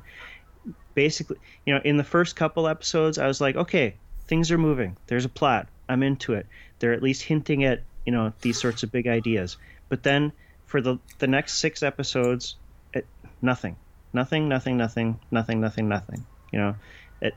Basically, 0.93 1.37
you 1.65 1.73
know, 1.73 1.81
in 1.83 1.97
the 1.97 2.03
first 2.03 2.35
couple 2.35 2.67
episodes, 2.67 3.17
I 3.17 3.27
was 3.27 3.39
like, 3.39 3.55
okay, 3.55 3.95
things 4.27 4.51
are 4.51 4.57
moving. 4.57 4.95
There's 5.07 5.25
a 5.25 5.29
plot. 5.29 5.67
I'm 5.89 6.03
into 6.03 6.33
it. 6.33 6.45
They're 6.77 6.93
at 6.93 7.01
least 7.01 7.23
hinting 7.23 7.63
at 7.63 7.81
you 8.05 8.11
know 8.11 8.31
these 8.41 8.59
sorts 8.59 8.83
of 8.83 8.91
big 8.91 9.07
ideas. 9.07 9.57
But 9.89 10.03
then 10.03 10.31
for 10.65 10.81
the 10.81 10.97
the 11.17 11.27
next 11.27 11.57
six 11.57 11.83
episodes, 11.83 12.55
it, 12.93 13.05
nothing, 13.41 13.75
nothing, 14.13 14.47
nothing, 14.47 14.77
nothing, 14.77 15.19
nothing, 15.31 15.59
nothing, 15.59 15.89
nothing. 15.89 16.25
You 16.53 16.59
know, 16.59 16.75
it 17.21 17.33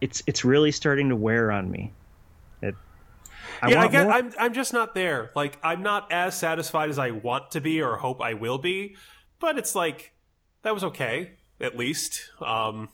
it's 0.00 0.22
it's 0.26 0.44
really 0.44 0.72
starting 0.72 1.08
to 1.10 1.16
wear 1.16 1.50
on 1.50 1.70
me. 1.70 1.92
It, 2.62 2.74
I 3.60 3.70
yeah, 3.70 3.82
I 3.82 3.88
get. 3.88 4.04
More. 4.04 4.12
I'm 4.12 4.32
I'm 4.38 4.52
just 4.54 4.72
not 4.72 4.94
there. 4.94 5.32
Like 5.34 5.58
I'm 5.62 5.82
not 5.82 6.12
as 6.12 6.36
satisfied 6.36 6.88
as 6.88 6.98
I 6.98 7.10
want 7.10 7.50
to 7.52 7.60
be 7.60 7.82
or 7.82 7.96
hope 7.96 8.22
I 8.22 8.34
will 8.34 8.58
be. 8.58 8.96
But 9.40 9.58
it's 9.58 9.74
like 9.74 10.12
that 10.62 10.72
was 10.72 10.84
okay 10.84 11.32
at 11.60 11.76
least. 11.76 12.30
Um, 12.40 12.88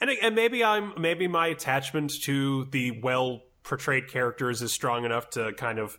and 0.00 0.10
and 0.10 0.34
maybe 0.34 0.62
I'm 0.62 0.92
maybe 0.98 1.26
my 1.28 1.48
attachment 1.48 2.22
to 2.22 2.66
the 2.66 3.00
well 3.00 3.42
portrayed 3.62 4.08
characters 4.08 4.62
is 4.62 4.72
strong 4.72 5.04
enough 5.04 5.30
to 5.30 5.52
kind 5.54 5.78
of 5.78 5.98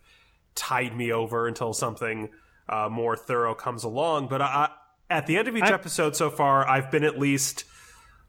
tide 0.55 0.95
me 0.95 1.11
over 1.11 1.47
until 1.47 1.73
something 1.73 2.29
uh, 2.67 2.89
more 2.89 3.15
thorough 3.15 3.53
comes 3.55 3.83
along. 3.83 4.27
But 4.27 4.41
I, 4.41 4.69
at 5.09 5.27
the 5.27 5.37
end 5.37 5.47
of 5.47 5.55
each 5.55 5.63
I, 5.63 5.73
episode 5.73 6.15
so 6.15 6.29
far, 6.29 6.67
I've 6.67 6.91
been 6.91 7.03
at 7.03 7.19
least 7.19 7.65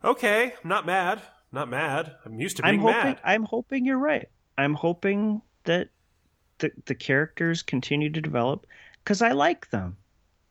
okay. 0.05 0.55
I'm 0.63 0.69
not 0.69 0.87
mad. 0.87 1.21
not 1.53 1.69
mad. 1.69 2.17
I'm 2.25 2.41
used 2.41 2.57
to 2.57 2.63
being 2.63 2.75
I'm 2.75 2.81
hoping, 2.81 2.95
mad. 2.95 3.21
I'm 3.25 3.45
hoping 3.45 3.85
you're 3.85 3.99
right. 3.99 4.29
I'm 4.59 4.75
hoping 4.75 5.43
that 5.65 5.89
the 6.59 6.71
the 6.87 6.95
characters 6.95 7.63
continue 7.63 8.11
to 8.11 8.21
develop 8.21 8.67
because 9.03 9.23
I 9.23 9.33
like 9.33 9.71
them, 9.71 9.97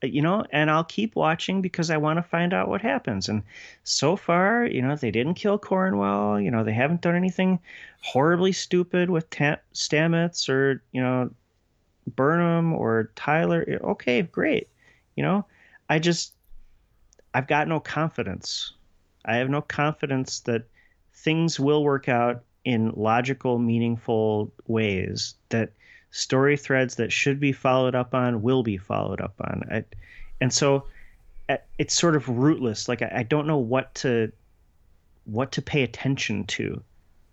you 0.02 0.22
know, 0.22 0.46
and 0.52 0.72
I'll 0.72 0.84
keep 0.86 1.16
watching 1.16 1.62
because 1.62 1.90
I 1.90 1.98
want 1.98 2.18
to 2.18 2.24
find 2.24 2.54
out 2.54 2.70
what 2.70 2.82
happens. 2.82 3.28
And 3.28 3.44
so 3.84 4.16
far, 4.16 4.66
you 4.66 4.82
know, 4.82 4.96
they 4.96 5.12
didn't 5.12 5.34
kill 5.34 5.58
Cornwell. 5.58 6.40
You 6.40 6.52
know, 6.52 6.64
they 6.64 6.74
haven't 6.74 7.02
done 7.02 7.16
anything 7.16 7.60
horribly 8.02 8.52
stupid 8.52 9.10
with 9.10 9.30
Tam- 9.30 9.58
Stamets 9.74 10.48
or 10.48 10.82
you 10.92 11.02
know 11.02 11.30
Burnham 12.16 12.74
or 12.74 13.12
Tyler. 13.16 13.80
Okay, 13.84 14.22
great. 14.22 14.70
You 15.16 15.24
know, 15.24 15.46
I 15.90 16.00
just 16.00 16.34
I've 17.34 17.48
got 17.48 17.68
no 17.68 17.80
confidence. 17.80 18.74
I 19.26 19.36
have 19.36 19.50
no 19.50 19.62
confidence 19.62 20.40
that 20.42 20.64
things 21.14 21.60
will 21.60 21.84
work 21.84 22.08
out 22.08 22.44
in 22.64 22.92
logical, 22.96 23.60
meaningful 23.60 24.54
ways 24.68 25.36
that 25.50 25.72
story 26.12 26.58
threads 26.58 26.96
that 26.96 27.12
should 27.12 27.40
be 27.40 27.52
followed 27.52 27.96
up 27.96 28.14
on 28.14 28.42
will 28.42 28.64
be 28.64 28.78
followed 28.78 29.22
up 29.22 29.36
on. 29.42 29.64
I, 29.72 29.84
and 30.42 30.52
so 30.52 30.86
uh, 31.48 31.58
it's 31.78 31.94
sort 31.94 32.16
of 32.16 32.28
rootless. 32.28 32.88
Like 32.88 33.02
I, 33.02 33.12
I 33.18 33.24
don't 33.24 33.48
know 33.48 33.58
what 33.58 33.94
to 33.96 34.32
what 35.26 35.52
to 35.54 35.62
pay 35.62 35.84
attention 35.84 36.46
to. 36.46 36.82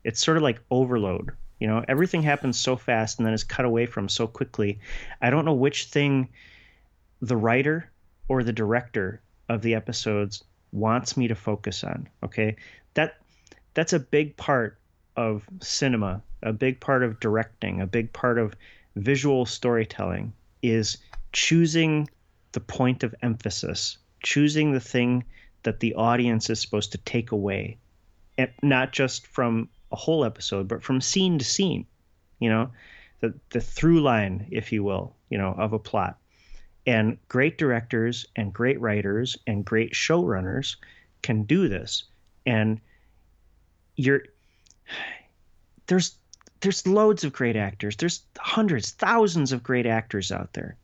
It's 0.04 0.22
sort 0.22 0.36
of 0.36 0.42
like 0.42 0.60
overload. 0.70 1.32
You 1.58 1.66
know, 1.66 1.84
everything 1.88 2.22
happens 2.22 2.58
so 2.58 2.76
fast 2.76 3.18
and 3.18 3.26
then 3.26 3.32
is 3.32 3.44
cut 3.44 3.64
away 3.64 3.86
from 3.86 4.08
so 4.08 4.26
quickly. 4.26 4.78
I 5.22 5.30
don't 5.30 5.46
know 5.46 5.54
which 5.54 5.84
thing 5.84 6.28
the 7.22 7.36
writer 7.36 7.90
or 8.28 8.42
the 8.42 8.52
director 8.52 9.22
of 9.48 9.62
the 9.62 9.74
episodes 9.74 10.44
wants 10.72 11.16
me 11.16 11.28
to 11.28 11.34
focus 11.34 11.82
on. 11.82 12.08
Okay, 12.22 12.56
that 12.94 13.16
that's 13.72 13.94
a 13.94 13.98
big 13.98 14.36
part 14.36 14.78
of 15.16 15.44
cinema, 15.60 16.22
a 16.42 16.52
big 16.52 16.80
part 16.80 17.02
of 17.02 17.18
directing, 17.20 17.80
a 17.80 17.86
big 17.86 18.12
part 18.12 18.38
of 18.38 18.54
visual 18.96 19.46
storytelling 19.46 20.32
is 20.62 20.98
choosing 21.32 22.08
the 22.52 22.60
point 22.60 23.02
of 23.02 23.14
emphasis, 23.22 23.98
choosing 24.22 24.72
the 24.72 24.80
thing 24.80 25.24
that 25.62 25.80
the 25.80 25.94
audience 25.94 26.48
is 26.48 26.60
supposed 26.60 26.92
to 26.92 26.98
take 26.98 27.32
away, 27.32 27.76
and 28.38 28.50
not 28.62 28.92
just 28.92 29.26
from 29.26 29.68
a 29.92 29.96
whole 29.96 30.24
episode, 30.24 30.68
but 30.68 30.82
from 30.82 31.00
scene 31.00 31.38
to 31.38 31.44
scene, 31.44 31.86
you 32.38 32.48
know, 32.48 32.70
the, 33.20 33.34
the 33.50 33.60
through 33.60 34.00
line, 34.00 34.46
if 34.50 34.72
you 34.72 34.84
will, 34.84 35.14
you 35.30 35.38
know, 35.38 35.54
of 35.58 35.72
a 35.72 35.78
plot. 35.78 36.18
And 36.86 37.18
great 37.28 37.58
directors 37.58 38.26
and 38.36 38.52
great 38.52 38.80
writers 38.80 39.36
and 39.46 39.64
great 39.64 39.92
showrunners 39.92 40.76
can 41.22 41.42
do 41.42 41.68
this. 41.68 42.04
And 42.44 42.80
you're 43.96 44.22
there's 45.86 46.16
there's 46.60 46.86
loads 46.86 47.24
of 47.24 47.32
great 47.32 47.56
actors. 47.56 47.96
There's 47.96 48.22
hundreds, 48.38 48.90
thousands 48.92 49.52
of 49.52 49.62
great 49.62 49.86
actors 49.86 50.32
out 50.32 50.52
there. 50.54 50.76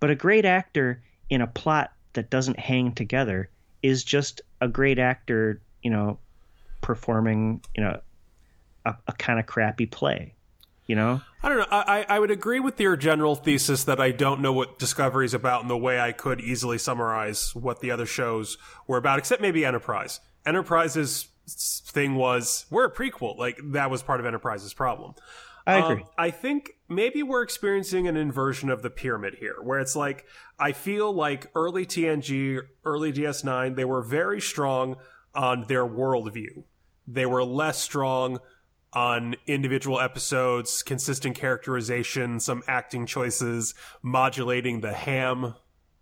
But 0.00 0.10
a 0.10 0.14
great 0.14 0.44
actor 0.44 1.02
in 1.28 1.42
a 1.42 1.46
plot 1.46 1.92
that 2.14 2.30
doesn't 2.30 2.58
hang 2.58 2.92
together 2.92 3.50
is 3.82 4.02
just 4.02 4.40
a 4.60 4.68
great 4.68 4.98
actor, 4.98 5.60
you 5.82 5.90
know, 5.90 6.18
performing, 6.80 7.62
you 7.76 7.82
know, 7.82 8.00
a, 8.86 8.94
a 9.06 9.12
kind 9.12 9.38
of 9.38 9.46
crappy 9.46 9.86
play. 9.86 10.34
You 10.86 10.96
know? 10.96 11.20
I 11.42 11.48
don't 11.48 11.58
know. 11.58 11.66
I, 11.70 12.04
I 12.08 12.18
would 12.18 12.32
agree 12.32 12.58
with 12.58 12.80
your 12.80 12.96
general 12.96 13.36
thesis 13.36 13.84
that 13.84 14.00
I 14.00 14.10
don't 14.10 14.40
know 14.40 14.52
what 14.52 14.78
Discovery 14.80 15.24
is 15.24 15.34
about 15.34 15.62
in 15.62 15.68
the 15.68 15.76
way 15.76 16.00
I 16.00 16.10
could 16.10 16.40
easily 16.40 16.78
summarize 16.78 17.54
what 17.54 17.80
the 17.80 17.92
other 17.92 18.06
shows 18.06 18.58
were 18.88 18.96
about, 18.96 19.18
except 19.20 19.40
maybe 19.40 19.64
Enterprise. 19.64 20.18
Enterprise's 20.44 21.28
thing 21.54 22.14
was 22.14 22.66
we're 22.70 22.86
a 22.86 22.92
prequel. 22.92 23.36
Like 23.36 23.58
that 23.72 23.90
was 23.90 24.02
part 24.02 24.20
of 24.20 24.26
Enterprise's 24.26 24.74
problem. 24.74 25.14
I 25.66 25.78
agree. 25.78 26.02
Um, 26.02 26.08
I 26.18 26.30
think 26.30 26.70
maybe 26.88 27.22
we're 27.22 27.42
experiencing 27.42 28.08
an 28.08 28.16
inversion 28.16 28.70
of 28.70 28.82
the 28.82 28.90
pyramid 28.90 29.36
here, 29.38 29.56
where 29.62 29.78
it's 29.78 29.94
like 29.94 30.26
I 30.58 30.72
feel 30.72 31.12
like 31.12 31.50
early 31.54 31.86
TNG, 31.86 32.60
early 32.84 33.12
DS9, 33.12 33.76
they 33.76 33.84
were 33.84 34.02
very 34.02 34.40
strong 34.40 34.96
on 35.34 35.64
their 35.68 35.86
worldview. 35.86 36.64
They 37.06 37.26
were 37.26 37.44
less 37.44 37.78
strong 37.78 38.38
on 38.92 39.36
individual 39.46 40.00
episodes, 40.00 40.82
consistent 40.82 41.36
characterization, 41.36 42.40
some 42.40 42.62
acting 42.66 43.06
choices, 43.06 43.74
modulating 44.02 44.80
the 44.80 44.92
ham 44.92 45.54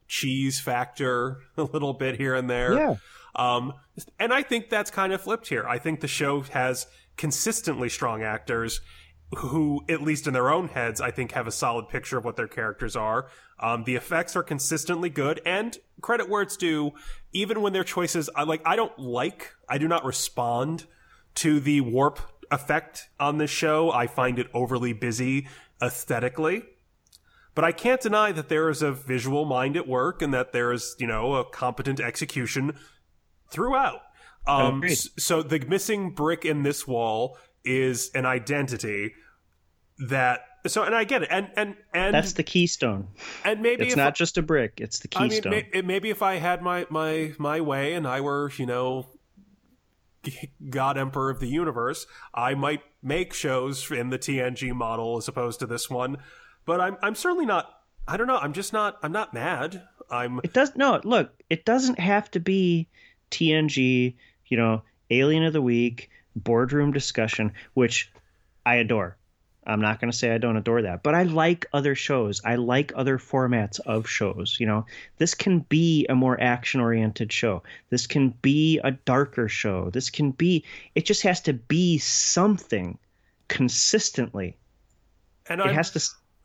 cheese 0.07 0.59
factor 0.59 1.43
a 1.57 1.63
little 1.65 1.93
bit 1.93 2.17
here 2.17 2.35
and 2.35 2.49
there. 2.49 2.75
Yeah. 2.75 2.97
Um, 3.39 3.73
and 4.19 4.33
I 4.33 4.43
think 4.43 4.69
that's 4.69 4.91
kind 4.91 5.13
of 5.13 5.23
flipped 5.23 5.49
here. 5.49 5.65
I 5.67 5.79
think 5.79 6.01
the 6.01 6.09
show 6.09 6.43
has 6.43 6.87
consistently 7.17 7.89
strong 7.89 8.23
actors 8.23 8.81
who, 9.37 9.85
at 9.89 10.03
least 10.03 10.27
in 10.27 10.33
their 10.33 10.51
own 10.51 10.69
heads, 10.69 11.01
I 11.01 11.11
think 11.11 11.33
have 11.33 11.47
a 11.47 11.53
solid 11.53 11.89
picture 11.89 12.19
of 12.19 12.25
what 12.25 12.37
their 12.37 12.49
characters 12.49 12.97
are. 12.97 13.29
Um, 13.61 13.85
the 13.85 13.95
effects 13.95 14.35
are 14.37 14.43
consistently 14.43 15.11
good, 15.11 15.41
and 15.45 15.77
credit 16.01 16.29
where 16.29 16.43
it's 16.43 16.57
due, 16.57 16.93
even 17.33 17.61
when 17.61 17.73
their 17.73 17.85
choices, 17.85 18.31
I 18.35 18.45
like, 18.45 18.63
I 18.65 18.75
don't 18.75 18.99
like, 18.99 19.53
I 19.69 19.79
do 19.79 19.87
not 19.87 20.05
respond 20.05 20.87
to 21.37 21.61
the 21.61 21.83
warp 21.83 22.21
effect 22.51 23.09
on 23.21 23.39
this 23.39 23.51
show. 23.51 23.93
I 23.93 24.07
find 24.07 24.39
it 24.39 24.49
overly 24.55 24.95
busy 24.95 25.47
aesthetically. 25.83 26.63
But 27.55 27.65
I 27.65 27.73
can't 27.73 28.01
deny 28.01 28.33
that 28.33 28.49
there 28.49 28.71
is 28.71 28.83
a 28.83 28.93
visual 28.93 29.45
mind 29.45 29.77
at 29.77 29.87
work 29.87 30.23
and 30.23 30.33
that 30.33 30.53
there 30.53 30.73
is, 30.73 30.97
you 30.99 31.07
know, 31.07 31.35
a 31.35 31.45
competent 31.45 32.01
execution 32.01 32.77
throughout. 33.51 34.01
Um, 34.47 34.83
so 35.19 35.43
the 35.43 35.59
missing 35.61 36.11
brick 36.11 36.45
in 36.45 36.63
this 36.63 36.87
wall 36.87 37.37
is 37.65 38.11
an 38.15 38.25
identity 38.25 39.13
that 39.99 40.41
so 40.67 40.83
and 40.83 40.95
I 40.95 41.05
get 41.05 41.23
it 41.23 41.29
and 41.31 41.51
and 41.57 41.77
and 41.93 42.15
that's 42.15 42.33
the 42.33 42.43
keystone. 42.43 43.09
And 43.45 43.61
maybe 43.61 43.87
it's 43.87 43.97
not 43.97 44.09
I, 44.09 44.11
just 44.13 44.39
a 44.39 44.43
brick 44.43 44.75
it's 44.79 45.01
the 45.01 45.09
keystone 45.09 45.53
I 45.53 45.65
mean, 45.73 45.87
maybe 45.87 46.11
if 46.11 46.23
I 46.23 46.37
had 46.37 46.63
my 46.63 46.87
my 46.91 47.35
my 47.39 47.61
way 47.61 47.95
and 47.95 48.07
I 48.07 48.21
were 48.21 48.51
you 48.57 48.67
know 48.67 49.09
God 50.71 50.99
Emperor 50.99 51.31
of 51.31 51.41
the 51.41 51.47
universe 51.47 52.07
I 52.35 52.55
might 52.55 52.83
make 53.03 53.33
shows 53.35 53.91
in 53.91 54.11
the 54.11 54.19
TNG 54.19 54.73
model 54.73 55.17
as 55.17 55.29
opposed 55.29 55.61
to 55.61 55.67
this 55.67 55.91
one. 55.91 56.19
But 56.65 56.81
I'm 56.81 56.97
I'm 57.03 57.15
certainly 57.15 57.47
not 57.47 57.71
I 58.07 58.17
don't 58.17 58.27
know 58.27 58.39
I'm 58.39 58.53
just 58.53 58.73
not 58.73 58.99
I'm 59.03 59.13
not 59.13 59.35
mad. 59.35 59.83
I'm 60.11 60.41
it 60.43 60.53
does 60.53 60.75
no 60.75 61.01
look 61.05 61.33
it 61.51 61.65
doesn't 61.65 61.99
have 61.99 62.31
to 62.33 62.41
be 62.41 62.89
TNG, 63.31 64.15
you 64.47 64.57
know, 64.57 64.83
Alien 65.11 65.45
of 65.45 65.53
the 65.53 65.63
Week, 65.63 66.11
boardroom 66.37 66.93
discussion, 66.93 67.53
which 67.75 68.13
I 68.65 68.77
adore. 68.77 69.17
I'm 69.67 69.83
not 69.83 70.01
going 70.01 70.11
to 70.11 70.17
say 70.17 70.35
I 70.35 70.39
don't 70.39 70.57
adore 70.57 70.83
that, 70.83 71.03
but 71.03 71.15
I 71.15 71.25
like 71.25 71.67
other 71.75 71.95
shows. 71.95 72.41
I 72.43 72.55
like 72.55 72.91
other 72.97 73.19
formats 73.19 73.81
of 73.81 74.09
shows. 74.09 74.57
You 74.59 74.67
know, 74.67 74.87
this 75.19 75.35
can 75.35 75.61
be 75.61 76.07
a 76.09 76.15
more 76.15 76.41
action 76.41 76.81
oriented 76.81 77.31
show. 77.31 77.63
This 77.91 78.07
can 78.07 78.31
be 78.41 78.81
a 78.83 78.93
darker 78.93 79.47
show. 79.47 79.91
This 79.91 80.09
can 80.09 80.31
be, 80.31 80.65
it 80.95 81.05
just 81.05 81.23
has 81.23 81.43
to 81.43 81.53
be 81.53 81.99
something 81.99 82.97
consistently. 83.49 84.57
And 85.51 85.61
it 85.61 85.67
I'm, 85.67 85.75
has 85.75 85.91
to, 85.91 86.01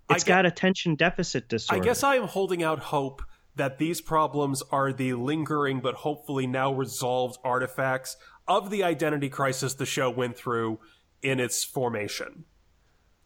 it's 0.09 0.25
got 0.25 0.45
attention 0.45 0.95
deficit 0.95 1.47
disorder. 1.47 1.81
I 1.81 1.85
guess 1.85 2.03
I 2.03 2.15
am 2.15 2.27
holding 2.27 2.61
out 2.61 2.79
hope 2.79 3.21
that 3.55 3.77
these 3.77 4.01
problems 4.01 4.63
are 4.71 4.91
the 4.91 5.13
lingering 5.13 5.79
but 5.79 5.95
hopefully 5.95 6.47
now 6.47 6.73
resolved 6.73 7.37
artifacts 7.43 8.17
of 8.47 8.69
the 8.69 8.83
identity 8.83 9.29
crisis 9.29 9.73
the 9.75 9.85
show 9.85 10.09
went 10.09 10.35
through 10.35 10.79
in 11.21 11.39
its 11.39 11.63
formation. 11.63 12.45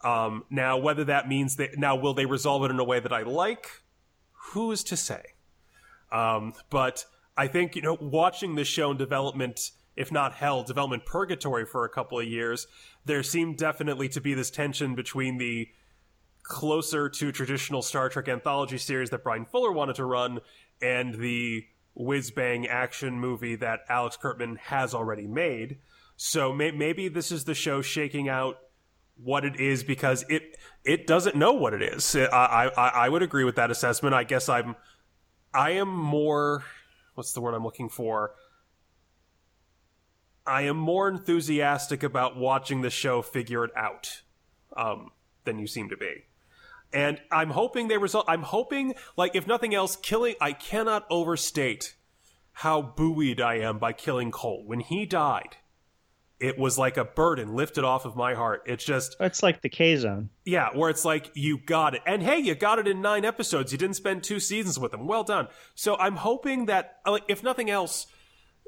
Um, 0.01 0.43
now, 0.49 0.77
whether 0.77 1.03
that 1.05 1.27
means 1.27 1.55
that 1.55 1.77
now 1.77 1.95
will 1.95 2.13
they 2.13 2.25
resolve 2.25 2.63
it 2.63 2.71
in 2.71 2.79
a 2.79 2.83
way 2.83 2.99
that 2.99 3.11
I 3.11 3.23
like, 3.23 3.67
who's 4.31 4.83
to 4.85 4.97
say? 4.97 5.23
Um, 6.11 6.53
but 6.69 7.05
I 7.35 7.47
think 7.47 7.75
you 7.75 7.81
know, 7.81 7.97
watching 7.99 8.55
this 8.55 8.67
show 8.67 8.91
in 8.91 8.97
development, 8.97 9.71
if 9.95 10.11
not 10.11 10.33
hell, 10.33 10.63
development 10.63 11.05
purgatory 11.05 11.65
for 11.65 11.83
a 11.83 11.89
couple 11.89 12.19
of 12.19 12.27
years, 12.27 12.67
there 13.05 13.23
seemed 13.23 13.57
definitely 13.57 14.07
to 14.09 14.21
be 14.21 14.33
this 14.33 14.51
tension 14.51 14.93
between 14.93 15.37
the 15.37 15.69
closer 16.47 17.09
to 17.09 17.31
traditional 17.31 17.81
Star 17.81 18.09
Trek 18.09 18.27
anthology 18.27 18.77
series 18.77 19.09
that 19.09 19.23
Bryan 19.23 19.45
Fuller 19.45 19.71
wanted 19.71 19.97
to 19.97 20.05
run 20.05 20.39
and 20.81 21.15
the 21.15 21.65
whiz 21.93 22.31
bang 22.31 22.67
action 22.67 23.19
movie 23.19 23.55
that 23.55 23.81
Alex 23.89 24.17
Kurtzman 24.21 24.57
has 24.57 24.93
already 24.93 25.27
made. 25.27 25.77
So 26.15 26.53
may- 26.53 26.71
maybe 26.71 27.09
this 27.09 27.31
is 27.31 27.43
the 27.43 27.55
show 27.55 27.81
shaking 27.81 28.29
out 28.29 28.57
what 29.21 29.43
it 29.43 29.59
is 29.59 29.83
because 29.83 30.23
it 30.29 30.57
it 30.83 31.07
doesn't 31.07 31.35
know 31.35 31.53
what 31.53 31.73
it 31.73 31.81
is. 31.81 32.15
I, 32.15 32.69
I 32.77 32.87
I 32.87 33.09
would 33.09 33.23
agree 33.23 33.43
with 33.43 33.55
that 33.55 33.71
assessment. 33.71 34.13
I 34.13 34.23
guess 34.23 34.47
I'm 34.47 34.75
I 35.53 35.71
am 35.71 35.89
more 35.89 36.63
what's 37.15 37.33
the 37.33 37.41
word 37.41 37.55
I'm 37.55 37.63
looking 37.63 37.89
for? 37.89 38.33
I 40.45 40.61
am 40.61 40.77
more 40.77 41.09
enthusiastic 41.09 42.03
about 42.03 42.37
watching 42.37 42.81
the 42.81 42.91
show 42.91 43.21
figure 43.21 43.65
it 43.65 43.71
out 43.75 44.21
um, 44.77 45.09
than 45.43 45.59
you 45.59 45.67
seem 45.67 45.89
to 45.89 45.97
be. 45.97 46.26
And 46.93 47.19
I'm 47.31 47.49
hoping 47.49 47.87
they 47.87 47.97
result. 47.97 48.25
I'm 48.27 48.43
hoping, 48.43 48.95
like, 49.17 49.35
if 49.35 49.45
nothing 49.45 49.75
else, 49.75 49.95
killing. 49.95 50.35
I 50.39 50.53
cannot 50.53 51.05
overstate 51.09 51.95
how 52.53 52.81
buoyed 52.81 53.41
I 53.41 53.55
am 53.55 53.77
by 53.77 53.93
killing 53.93 54.31
Kol. 54.31 54.63
When 54.65 54.79
he 54.79 55.05
died, 55.05 55.57
it 56.39 56.57
was 56.57 56.77
like 56.77 56.97
a 56.97 57.03
burden 57.03 57.55
lifted 57.55 57.83
off 57.83 58.05
of 58.05 58.15
my 58.15 58.33
heart. 58.35 58.63
It's 58.65 58.85
just 58.85 59.15
it's 59.19 59.43
like 59.43 59.61
the 59.61 59.69
K 59.69 59.95
zone. 59.95 60.29
Yeah, 60.45 60.69
where 60.73 60.89
it's 60.89 61.03
like 61.03 61.31
you 61.33 61.57
got 61.57 61.95
it. 61.95 62.01
And 62.05 62.21
hey, 62.23 62.37
you 62.37 62.55
got 62.55 62.79
it 62.79 62.87
in 62.87 63.01
9 63.01 63.25
episodes. 63.25 63.71
You 63.71 63.77
didn't 63.77 63.95
spend 63.95 64.23
2 64.23 64.39
seasons 64.39 64.79
with 64.79 64.93
him. 64.93 65.07
Well 65.07 65.23
done. 65.23 65.47
So 65.75 65.95
I'm 65.97 66.15
hoping 66.15 66.67
that 66.67 66.99
like 67.05 67.23
if 67.27 67.43
nothing 67.43 67.69
else 67.69 68.07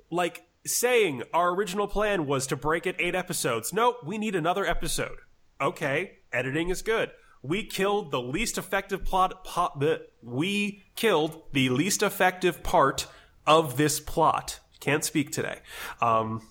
like 0.10 0.48
saying 0.66 1.24
our 1.34 1.54
original 1.54 1.88
plan 1.88 2.26
was 2.26 2.48
to 2.48 2.56
break 2.56 2.88
it 2.88 2.96
8 3.00 3.16
episodes. 3.16 3.72
No, 3.72 3.98
we 4.04 4.18
need 4.18 4.36
another 4.36 4.66
episode. 4.66 5.18
Okay, 5.62 6.20
editing 6.34 6.70
is 6.70 6.82
good. 6.82 7.12
We 7.42 7.64
killed 7.64 8.12
the 8.12 8.22
least 8.22 8.58
effective 8.58 9.06
plot, 9.06 9.82
we 10.22 10.84
killed 10.96 11.42
the 11.54 11.70
least 11.70 12.04
effective 12.04 12.64
part 12.64 13.08
of 13.48 13.78
this 13.78 14.00
plot. 14.00 14.60
Can't 14.80 15.04
speak 15.04 15.32
today. 15.32 15.60
Um, 16.02 16.48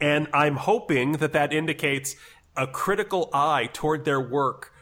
and 0.00 0.28
I'm 0.32 0.56
hoping 0.56 1.12
that 1.12 1.32
that 1.32 1.52
indicates 1.52 2.16
a 2.56 2.66
critical 2.66 3.30
eye 3.32 3.68
toward 3.72 4.04
their 4.04 4.20
work 4.20 4.72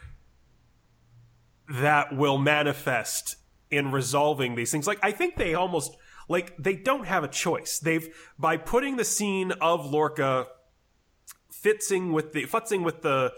that 1.69 2.15
will 2.15 2.37
manifest 2.37 3.37
in 3.71 3.93
resolving 3.93 4.57
these 4.57 4.73
things. 4.73 4.87
Like, 4.87 4.99
I 5.03 5.13
think 5.13 5.37
they 5.37 5.55
almost, 5.55 5.97
like, 6.29 6.55
they 6.59 6.75
don't 6.75 7.07
have 7.07 7.23
a 7.23 7.29
choice. 7.29 7.79
They've, 7.79 8.09
by 8.39 8.57
putting 8.57 8.97
the 8.97 9.05
scene 9.05 9.53
of 9.53 9.87
Lorca 9.87 10.49
fitzing 11.51 12.13
with 12.13 12.33
the, 12.33 12.45
futzing 12.47 12.83
with 12.83 13.03
the 13.03 13.33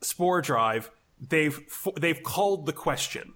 spore 0.00 0.40
drive, 0.40 0.90
they've, 1.28 1.60
they've 2.00 2.22
called 2.22 2.66
the 2.66 2.72
question. 2.72 3.34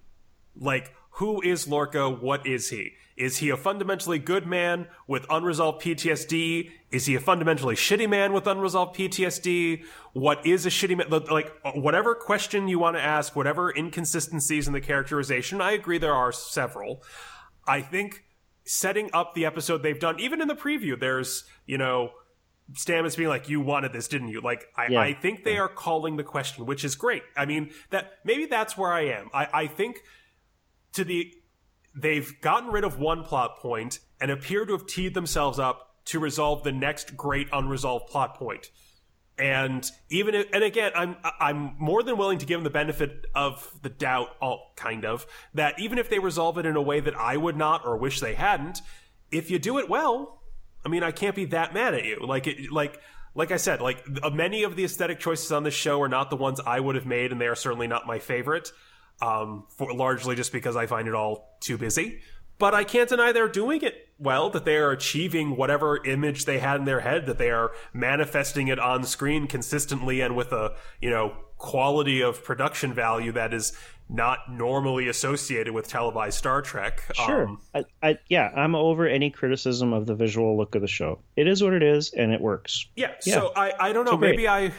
Like, 0.56 0.94
who 1.18 1.40
is 1.42 1.66
Lorca? 1.66 2.08
What 2.08 2.46
is 2.46 2.70
he? 2.70 2.92
Is 3.16 3.38
he 3.38 3.50
a 3.50 3.56
fundamentally 3.56 4.20
good 4.20 4.46
man 4.46 4.86
with 5.08 5.26
unresolved 5.28 5.82
PTSD? 5.82 6.70
Is 6.92 7.06
he 7.06 7.16
a 7.16 7.20
fundamentally 7.20 7.74
shitty 7.74 8.08
man 8.08 8.32
with 8.32 8.46
unresolved 8.46 8.96
PTSD? 8.96 9.82
What 10.12 10.46
is 10.46 10.64
a 10.64 10.68
shitty 10.68 10.96
man? 10.96 11.08
Like, 11.28 11.52
uh, 11.64 11.72
whatever 11.72 12.14
question 12.14 12.68
you 12.68 12.78
want 12.78 12.96
to 12.96 13.02
ask, 13.02 13.34
whatever 13.34 13.74
inconsistencies 13.76 14.68
in 14.68 14.72
the 14.72 14.80
characterization, 14.80 15.60
I 15.60 15.72
agree 15.72 15.98
there 15.98 16.14
are 16.14 16.30
several. 16.30 17.02
I 17.66 17.82
think 17.82 18.22
setting 18.64 19.10
up 19.12 19.34
the 19.34 19.44
episode 19.44 19.82
they've 19.82 19.98
done, 19.98 20.20
even 20.20 20.40
in 20.40 20.46
the 20.46 20.54
preview, 20.54 20.98
there's, 20.98 21.42
you 21.66 21.78
know, 21.78 22.12
Stamets 22.74 23.16
being 23.16 23.28
like, 23.28 23.48
"You 23.48 23.60
wanted 23.60 23.92
this, 23.92 24.08
didn't 24.08 24.28
you?" 24.28 24.40
Like, 24.40 24.66
I, 24.76 24.88
yeah. 24.88 25.00
I 25.00 25.14
think 25.14 25.44
they 25.44 25.58
are 25.58 25.68
calling 25.68 26.16
the 26.16 26.24
question, 26.24 26.66
which 26.66 26.84
is 26.84 26.94
great. 26.94 27.22
I 27.36 27.46
mean, 27.46 27.70
that 27.90 28.12
maybe 28.24 28.46
that's 28.46 28.76
where 28.76 28.92
I 28.92 29.06
am. 29.06 29.30
I, 29.32 29.48
I 29.52 29.66
think 29.66 30.02
to 30.92 31.04
the 31.04 31.32
they've 31.94 32.40
gotten 32.40 32.70
rid 32.70 32.84
of 32.84 32.98
one 32.98 33.24
plot 33.24 33.58
point 33.58 34.00
and 34.20 34.30
appear 34.30 34.66
to 34.66 34.72
have 34.72 34.86
teed 34.86 35.14
themselves 35.14 35.58
up 35.58 35.96
to 36.06 36.18
resolve 36.18 36.62
the 36.62 36.72
next 36.72 37.16
great 37.16 37.48
unresolved 37.52 38.08
plot 38.08 38.34
point. 38.34 38.70
And 39.38 39.88
even 40.10 40.34
if, 40.34 40.46
and 40.52 40.64
again, 40.64 40.90
I'm 40.94 41.16
I'm 41.38 41.76
more 41.78 42.02
than 42.02 42.16
willing 42.16 42.38
to 42.38 42.46
give 42.46 42.58
them 42.58 42.64
the 42.64 42.70
benefit 42.70 43.26
of 43.34 43.72
the 43.82 43.88
doubt, 43.88 44.30
all 44.40 44.72
kind 44.76 45.04
of 45.04 45.26
that 45.54 45.78
even 45.78 45.98
if 45.98 46.10
they 46.10 46.18
resolve 46.18 46.58
it 46.58 46.66
in 46.66 46.76
a 46.76 46.82
way 46.82 47.00
that 47.00 47.14
I 47.14 47.36
would 47.36 47.56
not 47.56 47.86
or 47.86 47.96
wish 47.96 48.20
they 48.20 48.34
hadn't, 48.34 48.82
if 49.30 49.50
you 49.50 49.58
do 49.58 49.78
it 49.78 49.88
well, 49.88 50.37
I 50.88 50.90
mean, 50.90 51.02
I 51.02 51.10
can't 51.10 51.36
be 51.36 51.44
that 51.46 51.74
mad 51.74 51.92
at 51.92 52.06
you. 52.06 52.18
Like 52.20 52.46
it, 52.46 52.72
like 52.72 52.98
like 53.34 53.52
I 53.52 53.58
said, 53.58 53.82
like 53.82 54.02
many 54.32 54.62
of 54.62 54.74
the 54.74 54.84
aesthetic 54.84 55.20
choices 55.20 55.52
on 55.52 55.62
this 55.62 55.74
show 55.74 56.00
are 56.00 56.08
not 56.08 56.30
the 56.30 56.36
ones 56.36 56.60
I 56.64 56.80
would 56.80 56.94
have 56.94 57.04
made, 57.04 57.30
and 57.30 57.38
they 57.38 57.46
are 57.46 57.54
certainly 57.54 57.86
not 57.86 58.06
my 58.06 58.18
favorite 58.18 58.72
um, 59.20 59.66
for, 59.76 59.92
largely 59.92 60.34
just 60.34 60.50
because 60.50 60.76
I 60.76 60.86
find 60.86 61.06
it 61.06 61.14
all 61.14 61.58
too 61.60 61.76
busy. 61.76 62.20
But 62.58 62.74
I 62.74 62.84
can't 62.84 63.08
deny 63.08 63.32
they're 63.32 63.48
doing 63.48 63.82
it 63.82 64.08
well, 64.18 64.50
that 64.50 64.64
they 64.64 64.76
are 64.76 64.90
achieving 64.90 65.56
whatever 65.56 66.04
image 66.04 66.44
they 66.44 66.58
had 66.58 66.80
in 66.80 66.84
their 66.86 67.00
head, 67.00 67.26
that 67.26 67.38
they 67.38 67.50
are 67.50 67.70
manifesting 67.92 68.66
it 68.66 68.78
on 68.78 69.04
screen 69.04 69.46
consistently 69.46 70.20
and 70.20 70.34
with 70.34 70.52
a, 70.52 70.74
you 71.00 71.08
know, 71.08 71.36
quality 71.56 72.20
of 72.20 72.42
production 72.42 72.92
value 72.92 73.32
that 73.32 73.54
is 73.54 73.72
not 74.08 74.50
normally 74.50 75.08
associated 75.08 75.74
with 75.74 75.86
televised 75.88 76.38
Star 76.38 76.62
Trek. 76.62 77.02
Sure. 77.14 77.48
Um, 77.48 77.60
I, 77.74 77.84
I, 78.02 78.18
yeah, 78.28 78.50
I'm 78.56 78.74
over 78.74 79.06
any 79.06 79.30
criticism 79.30 79.92
of 79.92 80.06
the 80.06 80.14
visual 80.14 80.56
look 80.56 80.74
of 80.74 80.82
the 80.82 80.88
show. 80.88 81.18
It 81.36 81.46
is 81.46 81.62
what 81.62 81.74
it 81.74 81.82
is, 81.82 82.12
and 82.14 82.32
it 82.32 82.40
works. 82.40 82.86
Yeah. 82.96 83.12
yeah. 83.26 83.34
So 83.34 83.52
I, 83.54 83.72
I 83.78 83.92
don't 83.92 84.04
know. 84.04 84.12
So 84.12 84.18
maybe 84.18 84.48
I 84.48 84.72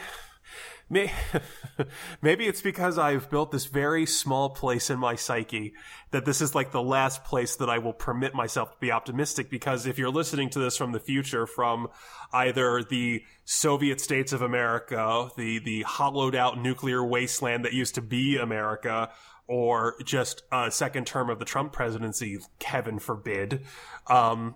Maybe 2.22 2.46
it's 2.46 2.62
because 2.62 2.98
I've 2.98 3.30
built 3.30 3.52
this 3.52 3.66
very 3.66 4.06
small 4.06 4.50
place 4.50 4.90
in 4.90 4.98
my 4.98 5.16
psyche 5.16 5.74
that 6.12 6.26
this 6.26 6.42
is 6.42 6.56
like 6.56 6.72
the 6.72 6.82
last 6.82 7.24
place 7.24 7.56
that 7.58 7.70
I 7.70 7.78
will 7.78 7.94
permit 7.94 8.34
myself 8.34 8.72
to 8.72 8.78
be 8.80 8.92
optimistic. 8.92 9.50
Because 9.50 9.86
if 9.86 10.00
you're 10.00 10.10
listening 10.10 10.50
to 10.52 10.60
this 10.60 10.78
from 10.78 10.92
the 10.92 11.00
future, 11.00 11.46
from 11.46 11.90
either 12.34 12.84
the 12.84 13.24
Soviet 13.46 14.02
states 14.02 14.34
of 14.34 14.42
America, 14.42 15.30
the, 15.38 15.60
the 15.60 15.84
hollowed 15.84 16.36
out 16.36 16.60
nuclear 16.60 17.06
wasteland 17.06 17.66
that 17.66 17.74
used 17.74 17.96
to 17.96 18.02
be 18.02 18.38
America, 18.38 19.12
or 19.48 19.96
just 20.04 20.44
a 20.52 20.70
second 20.70 21.08
term 21.08 21.30
of 21.30 21.40
the 21.40 21.46
Trump 21.46 21.74
presidency, 21.74 22.38
heaven 22.64 23.00
forbid, 23.00 23.66
um, 24.08 24.56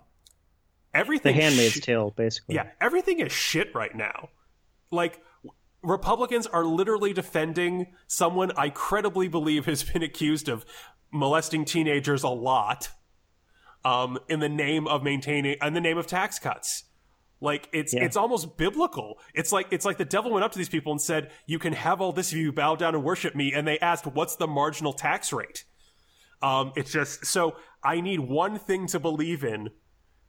everything. 0.94 1.34
The 1.36 1.42
Handmaid's 1.42 1.72
sh- 1.74 1.80
Tale, 1.80 2.12
basically. 2.12 2.54
Yeah, 2.54 2.68
everything 2.80 3.20
is 3.20 3.32
shit 3.32 3.74
right 3.74 3.94
now. 3.94 4.28
Like, 4.92 5.20
Republicans 5.84 6.46
are 6.46 6.64
literally 6.64 7.12
defending 7.12 7.94
someone 8.06 8.52
I 8.56 8.70
credibly 8.70 9.28
believe 9.28 9.66
has 9.66 9.82
been 9.84 10.02
accused 10.02 10.48
of 10.48 10.64
molesting 11.12 11.64
teenagers 11.64 12.22
a 12.22 12.28
lot 12.28 12.88
um, 13.84 14.18
in 14.28 14.40
the 14.40 14.48
name 14.48 14.88
of 14.88 15.02
maintaining 15.02 15.56
in 15.62 15.74
the 15.74 15.80
name 15.80 15.98
of 15.98 16.06
tax 16.06 16.38
cuts. 16.38 16.84
Like 17.40 17.68
it's 17.72 17.92
yeah. 17.92 18.04
it's 18.04 18.16
almost 18.16 18.56
biblical. 18.56 19.18
It's 19.34 19.52
like 19.52 19.66
it's 19.70 19.84
like 19.84 19.98
the 19.98 20.04
devil 20.04 20.32
went 20.32 20.44
up 20.44 20.52
to 20.52 20.58
these 20.58 20.68
people 20.68 20.92
and 20.92 21.00
said, 21.00 21.30
"You 21.46 21.58
can 21.58 21.74
have 21.74 22.00
all 22.00 22.12
this 22.12 22.32
if 22.32 22.38
you 22.38 22.52
bow 22.52 22.76
down 22.76 22.94
and 22.94 23.04
worship 23.04 23.34
me." 23.34 23.52
And 23.52 23.68
they 23.68 23.78
asked, 23.80 24.06
"What's 24.06 24.36
the 24.36 24.46
marginal 24.46 24.94
tax 24.94 25.32
rate?" 25.32 25.64
Um, 26.40 26.72
it's 26.76 26.90
just 26.90 27.26
so 27.26 27.56
I 27.82 28.00
need 28.00 28.20
one 28.20 28.58
thing 28.58 28.86
to 28.88 28.98
believe 28.98 29.44
in 29.44 29.70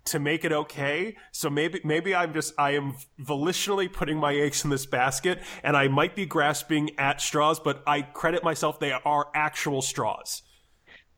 to 0.05 0.19
make 0.19 0.45
it 0.45 0.51
okay. 0.51 1.17
So 1.31 1.49
maybe 1.49 1.81
maybe 1.83 2.15
I'm 2.15 2.33
just 2.33 2.53
I 2.57 2.71
am 2.71 2.95
volitionally 3.19 3.91
putting 3.91 4.17
my 4.17 4.35
eggs 4.35 4.63
in 4.63 4.69
this 4.69 4.85
basket 4.85 5.41
and 5.63 5.75
I 5.75 5.87
might 5.87 6.15
be 6.15 6.25
grasping 6.25 6.91
at 6.97 7.21
straws, 7.21 7.59
but 7.59 7.83
I 7.87 8.01
credit 8.01 8.43
myself 8.43 8.79
they 8.79 8.91
are 8.91 9.27
actual 9.33 9.81
straws. 9.81 10.43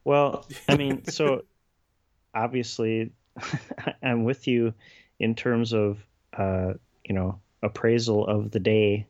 Well, 0.04 0.46
I 0.70 0.78
mean, 0.78 1.06
so 1.06 1.42
obviously 2.34 3.12
I'm 4.04 4.24
with 4.24 4.48
you 4.48 4.74
in 5.20 5.36
terms 5.36 5.74
of 5.74 5.98
uh, 6.38 6.74
you 7.06 7.16
know, 7.16 7.40
appraisal 7.64 8.26
of 8.28 8.52
the 8.52 8.60
day. 8.60 9.08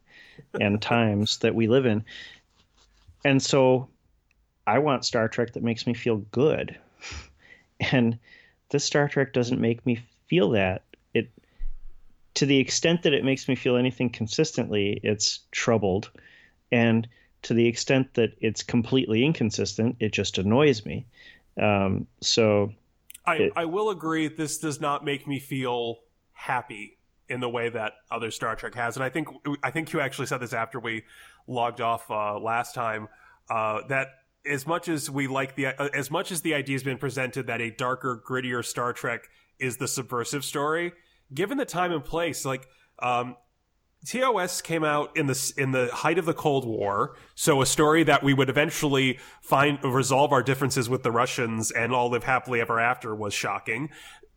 and 0.59 0.81
times 0.81 1.39
that 1.39 1.53
we 1.55 1.67
live 1.67 1.85
in. 1.85 2.03
And 3.25 3.41
so 3.41 3.89
I 4.65 4.79
want 4.79 5.05
Star 5.05 5.27
Trek 5.27 5.53
that 5.53 5.63
makes 5.63 5.87
me 5.87 5.93
feel 5.93 6.17
good. 6.31 6.77
And 7.91 8.17
this 8.69 8.83
Star 8.83 9.07
Trek 9.07 9.33
doesn't 9.33 9.61
make 9.61 9.85
me 9.85 9.99
feel 10.27 10.51
that. 10.51 10.83
It 11.13 11.29
to 12.35 12.45
the 12.45 12.57
extent 12.57 13.03
that 13.03 13.13
it 13.13 13.23
makes 13.23 13.47
me 13.47 13.55
feel 13.55 13.77
anything 13.77 14.09
consistently, 14.09 14.99
it's 15.03 15.39
troubled. 15.51 16.11
And 16.71 17.07
to 17.43 17.53
the 17.53 17.67
extent 17.67 18.13
that 18.15 18.35
it's 18.39 18.63
completely 18.63 19.23
inconsistent, 19.23 19.95
it 19.99 20.11
just 20.11 20.37
annoys 20.37 20.85
me. 20.85 21.05
Um, 21.61 22.07
so 22.21 22.73
I, 23.25 23.35
it, 23.35 23.53
I 23.55 23.65
will 23.65 23.89
agree 23.89 24.27
this 24.27 24.57
does 24.57 24.79
not 24.79 25.03
make 25.03 25.27
me 25.27 25.39
feel 25.39 25.99
happy 26.33 26.97
in 27.29 27.39
the 27.39 27.49
way 27.49 27.69
that 27.69 27.93
other 28.09 28.31
Star 28.31 28.55
Trek 28.55 28.75
has. 28.75 28.95
And 28.95 29.03
I 29.03 29.09
think 29.09 29.27
I 29.63 29.71
think 29.71 29.91
you 29.93 29.99
actually 29.99 30.27
said 30.27 30.39
this 30.39 30.53
after 30.53 30.79
we 30.79 31.03
logged 31.47 31.81
off 31.81 32.09
uh, 32.09 32.39
last 32.39 32.73
time 32.73 33.07
uh, 33.49 33.81
that 33.89 34.07
as 34.47 34.65
much 34.65 34.87
as 34.87 35.09
we 35.09 35.27
like 35.27 35.55
the 35.55 35.67
uh, 35.67 35.89
as 35.93 36.09
much 36.09 36.31
as 36.31 36.41
the 36.41 36.53
idea 36.53 36.75
has 36.75 36.83
been 36.83 36.97
presented 36.97 37.47
that 37.47 37.61
a 37.61 37.71
darker, 37.71 38.21
grittier 38.27 38.63
Star 38.63 38.93
Trek 38.93 39.27
is 39.59 39.77
the 39.77 39.87
subversive 39.87 40.43
story, 40.43 40.93
given 41.33 41.57
the 41.57 41.65
time 41.65 41.91
and 41.91 42.03
place, 42.03 42.45
like 42.45 42.67
um, 42.99 43.35
TOS 44.05 44.61
came 44.61 44.83
out 44.83 45.15
in 45.17 45.27
the 45.27 45.53
in 45.57 45.71
the 45.71 45.89
height 45.91 46.17
of 46.17 46.25
the 46.25 46.33
Cold 46.33 46.65
War, 46.65 47.15
so 47.35 47.61
a 47.61 47.65
story 47.65 48.03
that 48.03 48.23
we 48.23 48.33
would 48.33 48.49
eventually 48.49 49.19
find 49.41 49.79
resolve 49.83 50.31
our 50.31 50.43
differences 50.43 50.89
with 50.89 51.03
the 51.03 51.11
Russians 51.11 51.71
and 51.71 51.93
all 51.93 52.09
live 52.09 52.23
happily 52.23 52.61
ever 52.61 52.79
after 52.79 53.15
was 53.15 53.33
shocking. 53.33 53.89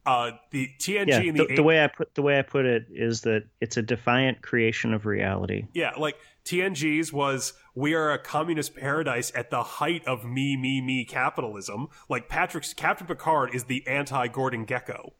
Uh, 0.07 0.33
the 0.51 0.69
TNG 0.79 1.09
yeah, 1.09 1.21
and 1.21 1.39
the, 1.39 1.47
the, 1.47 1.57
the 1.57 1.63
way 1.63 1.85
I 1.85 1.87
put 1.87 2.15
the 2.15 2.23
way 2.23 2.39
I 2.39 2.43
put 2.43 2.65
it 2.65 2.87
is 2.91 3.21
that 3.23 3.45
it's 3.61 3.77
a 3.77 3.83
defiant 3.83 4.41
creation 4.43 4.95
of 4.95 5.05
reality. 5.05 5.67
Yeah, 5.75 5.93
like 5.97 6.17
TNG's 6.45 7.13
was 7.13 7.53
we 7.75 7.95
are 7.95 8.13
a 8.13 8.19
communist 8.19 8.75
paradise 8.75 9.33
at 9.35 9.51
the 9.51 9.63
height 9.63 10.07
of 10.07 10.25
me, 10.25 10.57
me, 10.57 10.81
me 10.81 11.05
capitalism. 11.05 11.89
Like 12.09 12.29
Patrick's 12.29 12.75
Captain 12.75 13.07
Picard 13.07 13.55
is 13.55 13.65
the 13.65 13.87
anti 13.87 14.29
Gordon 14.29 14.67
Gekko. 14.67 15.13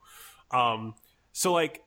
Um, 0.51 0.95
so 1.33 1.53
like 1.53 1.83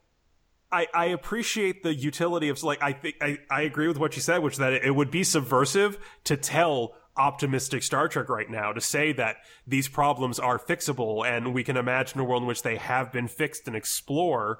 I, 0.72 0.86
I 0.92 1.04
appreciate 1.06 1.82
the 1.82 1.94
utility 1.94 2.48
of 2.48 2.62
like 2.62 2.82
I 2.82 2.92
think 2.92 3.16
I, 3.20 3.38
I 3.50 3.62
agree 3.62 3.88
with 3.88 3.98
what 3.98 4.16
you 4.16 4.22
said, 4.22 4.38
which 4.38 4.56
that 4.56 4.72
it 4.72 4.94
would 4.94 5.10
be 5.10 5.22
subversive 5.22 5.98
to 6.24 6.36
tell 6.36 6.94
optimistic 7.16 7.82
Star 7.82 8.08
Trek 8.08 8.28
right 8.28 8.50
now 8.50 8.72
to 8.72 8.80
say 8.80 9.12
that 9.12 9.36
these 9.66 9.86
problems 9.86 10.40
are 10.40 10.58
fixable 10.58 11.24
and 11.24 11.54
we 11.54 11.62
can 11.62 11.76
imagine 11.76 12.18
a 12.18 12.24
world 12.24 12.42
in 12.42 12.48
which 12.48 12.62
they 12.62 12.76
have 12.76 13.12
been 13.12 13.28
fixed 13.28 13.68
and 13.68 13.76
explore 13.76 14.58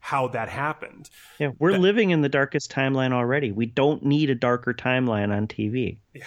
how 0.00 0.28
that 0.28 0.48
happened. 0.48 1.10
Yeah, 1.38 1.50
we're 1.58 1.72
that, 1.72 1.80
living 1.80 2.10
in 2.10 2.22
the 2.22 2.28
darkest 2.28 2.70
timeline 2.70 3.12
already. 3.12 3.52
We 3.52 3.66
don't 3.66 4.04
need 4.04 4.30
a 4.30 4.34
darker 4.34 4.72
timeline 4.72 5.34
on 5.34 5.46
TV. 5.46 5.98
Yeah. 6.14 6.24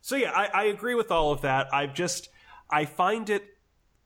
So 0.00 0.16
yeah, 0.16 0.32
I, 0.32 0.46
I 0.46 0.64
agree 0.64 0.94
with 0.94 1.10
all 1.10 1.32
of 1.32 1.42
that. 1.42 1.68
I've 1.72 1.94
just 1.94 2.28
I 2.70 2.84
find 2.84 3.28
it 3.28 3.44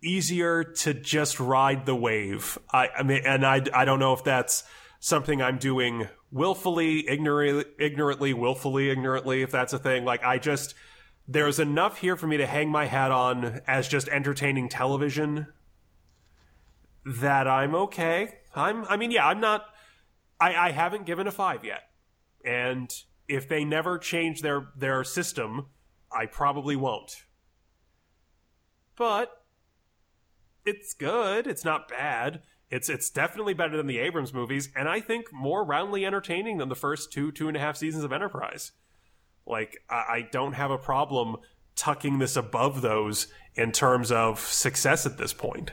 easier 0.02 0.64
to 0.64 0.94
just 0.94 1.38
ride 1.38 1.86
the 1.86 1.94
wave. 1.94 2.58
I, 2.72 2.88
I 2.88 3.02
mean, 3.02 3.22
and 3.24 3.46
I 3.46 3.62
I 3.72 3.84
don't 3.84 4.00
know 4.00 4.12
if 4.12 4.24
that's 4.24 4.64
something 4.98 5.40
I'm 5.40 5.58
doing 5.58 6.08
willfully, 6.32 7.08
ignorantly, 7.08 7.66
ignorantly, 7.78 8.34
willfully, 8.34 8.90
ignorantly, 8.90 9.42
if 9.42 9.50
that's 9.50 9.72
a 9.72 9.78
thing. 9.78 10.04
Like 10.04 10.24
I 10.24 10.38
just 10.38 10.74
there's 11.28 11.60
enough 11.60 11.98
here 11.98 12.16
for 12.16 12.26
me 12.26 12.36
to 12.38 12.46
hang 12.46 12.68
my 12.68 12.86
hat 12.86 13.12
on 13.12 13.60
as 13.66 13.86
just 13.86 14.08
entertaining 14.08 14.68
television 14.68 15.46
that 17.04 17.48
I'm 17.48 17.74
okay. 17.74 18.34
I'm 18.54 18.84
I 18.86 18.96
mean, 18.96 19.10
yeah, 19.10 19.26
I'm 19.26 19.40
not 19.40 19.66
I, 20.40 20.54
I 20.54 20.70
haven't 20.72 21.06
given 21.06 21.26
a 21.26 21.30
five 21.30 21.64
yet. 21.64 21.82
And 22.44 22.92
if 23.28 23.48
they 23.48 23.64
never 23.64 23.98
change 23.98 24.42
their 24.42 24.68
their 24.76 25.04
system, 25.04 25.66
I 26.10 26.26
probably 26.26 26.76
won't. 26.76 27.24
But 28.96 29.42
it's 30.64 30.94
good. 30.94 31.46
It's 31.46 31.64
not 31.64 31.88
bad. 31.88 32.42
It's 32.70 32.88
it's 32.88 33.10
definitely 33.10 33.54
better 33.54 33.76
than 33.76 33.86
the 33.86 33.98
Abrams 33.98 34.32
movies, 34.32 34.70
and 34.74 34.88
I 34.88 35.00
think 35.00 35.32
more 35.32 35.64
roundly 35.64 36.06
entertaining 36.06 36.58
than 36.58 36.68
the 36.68 36.74
first 36.74 37.12
two 37.12 37.30
two 37.30 37.48
and 37.48 37.56
a 37.56 37.60
half 37.60 37.76
seasons 37.76 38.04
of 38.04 38.12
Enterprise. 38.12 38.72
Like 39.46 39.78
I, 39.90 39.94
I 39.94 40.28
don't 40.30 40.54
have 40.54 40.70
a 40.70 40.78
problem 40.78 41.36
tucking 41.74 42.18
this 42.18 42.36
above 42.36 42.80
those 42.80 43.28
in 43.54 43.72
terms 43.72 44.12
of 44.12 44.40
success 44.40 45.06
at 45.06 45.18
this 45.18 45.32
point 45.32 45.72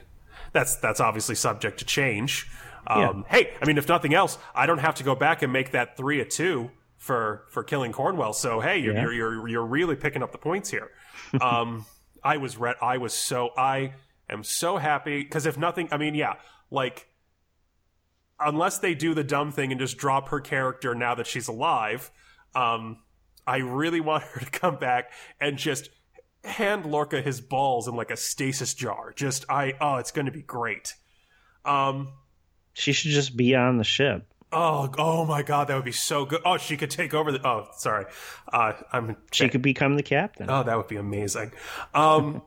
that's 0.51 0.77
that's 0.77 0.99
obviously 0.99 1.35
subject 1.35 1.79
to 1.79 1.85
change. 1.85 2.49
Um, 2.87 3.25
yeah. 3.27 3.37
Hey, 3.37 3.53
I 3.61 3.65
mean, 3.65 3.77
if 3.77 3.87
nothing 3.87 4.13
else, 4.13 4.37
I 4.55 4.65
don't 4.65 4.79
have 4.79 4.95
to 4.95 5.03
go 5.03 5.15
back 5.15 5.41
and 5.41 5.53
make 5.53 5.71
that 5.71 5.97
three 5.97 6.19
a 6.21 6.25
two 6.25 6.71
for 6.97 7.45
for 7.49 7.63
killing 7.63 7.91
Cornwell. 7.91 8.33
So 8.33 8.59
hey, 8.59 8.79
you're 8.79 8.93
yeah. 8.93 9.01
you're, 9.01 9.13
you're, 9.13 9.47
you're 9.47 9.65
really 9.65 9.95
picking 9.95 10.23
up 10.23 10.31
the 10.31 10.37
points 10.37 10.69
here. 10.69 10.91
Um, 11.41 11.85
I 12.23 12.37
was 12.37 12.57
re- 12.57 12.75
I 12.81 12.97
was 12.97 13.13
so 13.13 13.51
I 13.57 13.93
am 14.29 14.43
so 14.43 14.77
happy 14.77 15.21
because 15.23 15.45
if 15.45 15.57
nothing, 15.57 15.87
I 15.91 15.97
mean, 15.97 16.15
yeah, 16.15 16.35
like 16.71 17.07
unless 18.39 18.79
they 18.79 18.93
do 18.95 19.13
the 19.13 19.23
dumb 19.23 19.51
thing 19.51 19.71
and 19.71 19.79
just 19.79 19.97
drop 19.97 20.29
her 20.29 20.39
character 20.39 20.95
now 20.95 21.15
that 21.15 21.27
she's 21.27 21.47
alive, 21.47 22.11
um, 22.55 22.97
I 23.45 23.57
really 23.57 23.99
want 24.01 24.23
her 24.23 24.39
to 24.39 24.51
come 24.51 24.77
back 24.77 25.11
and 25.39 25.57
just 25.57 25.89
hand 26.43 26.85
Lorca 26.85 27.21
his 27.21 27.41
balls 27.41 27.87
in 27.87 27.95
like 27.95 28.11
a 28.11 28.17
stasis 28.17 28.73
jar. 28.73 29.13
Just 29.15 29.45
I 29.49 29.73
oh, 29.81 29.95
it's 29.95 30.11
going 30.11 30.25
to 30.25 30.31
be 30.31 30.41
great. 30.41 30.95
Um, 31.65 32.13
she 32.73 32.93
should 32.93 33.11
just 33.11 33.35
be 33.35 33.55
on 33.55 33.77
the 33.77 33.83
ship. 33.83 34.25
Oh, 34.51 34.89
oh 34.97 35.25
my 35.25 35.43
God, 35.43 35.67
that 35.67 35.75
would 35.75 35.85
be 35.85 35.91
so 35.91 36.25
good. 36.25 36.41
Oh, 36.43 36.57
she 36.57 36.75
could 36.75 36.89
take 36.89 37.13
over 37.13 37.31
the. 37.31 37.47
Oh, 37.47 37.67
sorry, 37.77 38.05
uh, 38.51 38.73
I'm. 38.91 39.15
She 39.31 39.47
could 39.47 39.61
become 39.61 39.95
the 39.95 40.03
captain. 40.03 40.49
Oh, 40.49 40.63
that 40.63 40.75
would 40.75 40.87
be 40.87 40.95
amazing. 40.95 41.51
Um, 41.93 42.41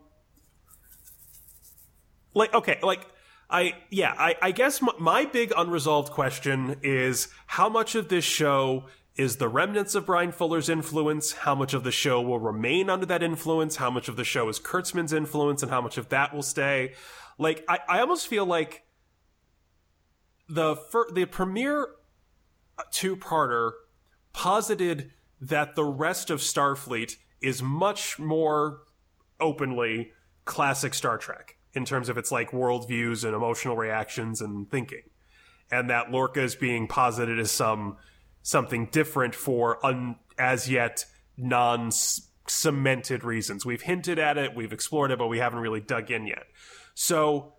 like 2.35 2.53
okay, 2.55 2.81
like 2.83 3.07
I 3.49 3.75
yeah, 3.91 4.15
I 4.19 4.35
I 4.43 4.51
guess 4.51 4.83
my, 4.83 4.93
my 4.99 5.25
big 5.27 5.53
unresolved 5.57 6.11
question 6.11 6.77
is 6.83 7.29
how 7.47 7.69
much 7.69 7.95
of 7.95 8.09
this 8.09 8.25
show 8.25 8.87
is 9.17 9.37
the 9.37 9.49
remnants 9.49 9.95
of 9.95 10.07
Bryan 10.07 10.33
Fuller's 10.33 10.69
influence, 10.69 11.33
how 11.33 11.55
much 11.55 11.75
of 11.75 11.85
the 11.85 11.93
show 11.93 12.21
will 12.21 12.39
remain 12.39 12.89
under 12.89 13.05
that 13.07 13.23
influence, 13.23 13.77
how 13.77 13.91
much 13.91 14.09
of 14.09 14.17
the 14.17 14.25
show 14.25 14.49
is 14.49 14.59
Kurtzman's 14.59 15.13
influence, 15.13 15.63
and 15.63 15.71
how 15.71 15.81
much 15.81 15.99
of 15.99 16.09
that 16.09 16.35
will 16.35 16.43
stay. 16.43 16.95
Like, 17.39 17.65
I, 17.69 17.81
I 17.89 18.01
almost 18.01 18.27
feel 18.27 18.47
like 18.47 18.85
the 20.49 20.77
fir- 20.77 21.11
the 21.13 21.27
premiere 21.27 21.89
uh, 22.79 22.83
two 22.91 23.17
parter 23.17 23.73
posited 24.33 25.11
that 25.41 25.75
the 25.75 25.85
rest 25.85 26.31
of 26.31 26.41
Starfleet 26.41 27.17
is 27.41 27.63
much 27.63 28.19
more 28.19 28.81
openly 29.41 30.13
classic 30.45 30.95
Star 30.95 31.19
Trek 31.19 31.57
in 31.75 31.85
terms 31.85 32.09
of 32.09 32.17
its 32.17 32.31
like 32.31 32.51
worldviews 32.51 33.25
and 33.25 33.35
emotional 33.35 33.77
reactions 33.77 34.41
and 34.41 34.71
thinking. 34.71 35.03
And 35.71 35.91
that 35.91 36.11
Lorca 36.11 36.43
is 36.43 36.55
being 36.55 36.87
posited 36.87 37.39
as 37.39 37.51
some 37.51 37.97
something 38.43 38.87
different 38.87 39.35
for 39.35 39.85
un, 39.85 40.17
as 40.39 40.71
yet 40.71 41.05
non 41.37 41.91
cemented 42.47 43.25
reasons. 43.25 43.65
We've 43.65 43.83
hinted 43.83 44.19
at 44.19 44.37
it, 44.37 44.55
we've 44.55 44.73
explored 44.73 45.11
it, 45.11 45.19
but 45.19 45.29
we 45.29 45.39
haven't 45.39 45.61
really 45.61 45.81
dug 45.81 46.11
in 46.11 46.27
yet. 46.27 46.45
So 46.95 47.55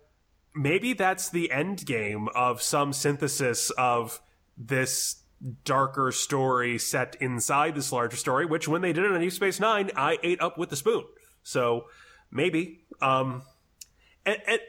maybe 0.54 0.92
that's 0.92 1.30
the 1.30 1.50
end 1.50 1.84
game 1.86 2.28
of 2.34 2.62
some 2.62 2.92
synthesis 2.92 3.70
of 3.70 4.20
this 4.56 5.22
darker 5.64 6.12
story 6.12 6.78
set 6.78 7.16
inside 7.20 7.74
this 7.74 7.92
larger 7.92 8.16
story, 8.16 8.46
which 8.46 8.68
when 8.68 8.82
they 8.82 8.92
did 8.92 9.04
it 9.04 9.12
on 9.12 9.20
Deep 9.20 9.32
Space 9.32 9.60
Nine, 9.60 9.90
I 9.96 10.18
ate 10.22 10.40
up 10.40 10.56
with 10.56 10.70
the 10.70 10.76
spoon. 10.76 11.04
So 11.42 11.86
maybe. 12.30 12.84
Um, 13.02 13.42
and, 14.24 14.38
and, 14.46 14.60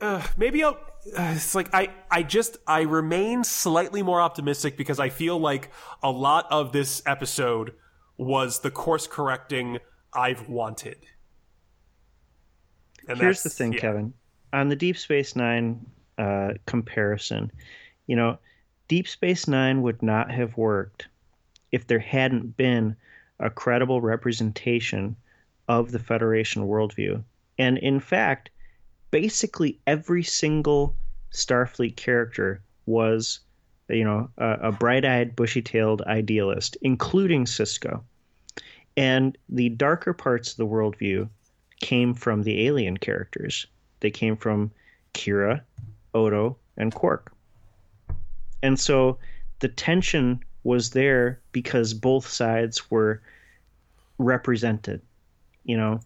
uh, 0.00 0.26
maybe 0.36 0.64
I'll 0.64 0.78
it's 1.04 1.54
like 1.54 1.72
I 1.74 1.90
I 2.10 2.22
just 2.22 2.56
I 2.66 2.82
remain 2.82 3.44
slightly 3.44 4.02
more 4.02 4.20
optimistic 4.20 4.76
because 4.76 4.98
I 4.98 5.08
feel 5.08 5.38
like 5.38 5.70
a 6.02 6.10
lot 6.10 6.46
of 6.50 6.72
this 6.72 7.02
episode 7.06 7.72
was 8.16 8.60
the 8.60 8.70
course 8.70 9.06
correcting 9.06 9.78
I've 10.12 10.48
wanted. 10.48 10.98
And 13.08 13.18
Here's 13.18 13.42
the 13.42 13.50
thing, 13.50 13.72
yeah. 13.72 13.80
Kevin. 13.80 14.12
On 14.52 14.68
the 14.68 14.76
Deep 14.76 14.96
Space 14.98 15.36
Nine 15.36 15.86
uh, 16.18 16.54
comparison, 16.66 17.50
you 18.06 18.16
know, 18.16 18.38
Deep 18.88 19.08
Space 19.08 19.46
Nine 19.48 19.82
would 19.82 20.02
not 20.02 20.30
have 20.30 20.56
worked 20.56 21.08
if 21.72 21.86
there 21.86 21.98
hadn't 21.98 22.56
been 22.56 22.96
a 23.40 23.50
credible 23.50 24.00
representation 24.00 25.16
of 25.68 25.92
the 25.92 25.98
Federation 25.98 26.66
worldview. 26.66 27.22
And 27.58 27.78
in 27.78 28.00
fact, 28.00 28.50
basically 29.10 29.78
every 29.86 30.22
single 30.22 30.94
Starfleet 31.32 31.96
character 31.96 32.60
was, 32.86 33.40
you 33.88 34.04
know, 34.04 34.30
a, 34.38 34.52
a 34.68 34.72
bright-eyed, 34.72 35.36
bushy-tailed 35.36 36.02
idealist, 36.02 36.76
including 36.82 37.44
Sisko. 37.44 38.02
And 38.96 39.36
the 39.48 39.68
darker 39.68 40.12
parts 40.12 40.50
of 40.52 40.56
the 40.56 40.66
worldview 40.66 41.28
came 41.80 42.14
from 42.14 42.42
the 42.42 42.66
alien 42.66 42.96
characters. 42.96 43.66
They 44.00 44.10
came 44.10 44.36
from 44.36 44.72
Kira, 45.14 45.62
Odo, 46.14 46.56
and 46.76 46.94
Quark. 46.94 47.32
And 48.62 48.78
so 48.78 49.18
the 49.60 49.68
tension 49.68 50.42
was 50.64 50.90
there 50.90 51.40
because 51.52 51.94
both 51.94 52.26
sides 52.26 52.90
were 52.90 53.22
represented. 54.18 55.00
You 55.64 55.76
know, 55.76 56.00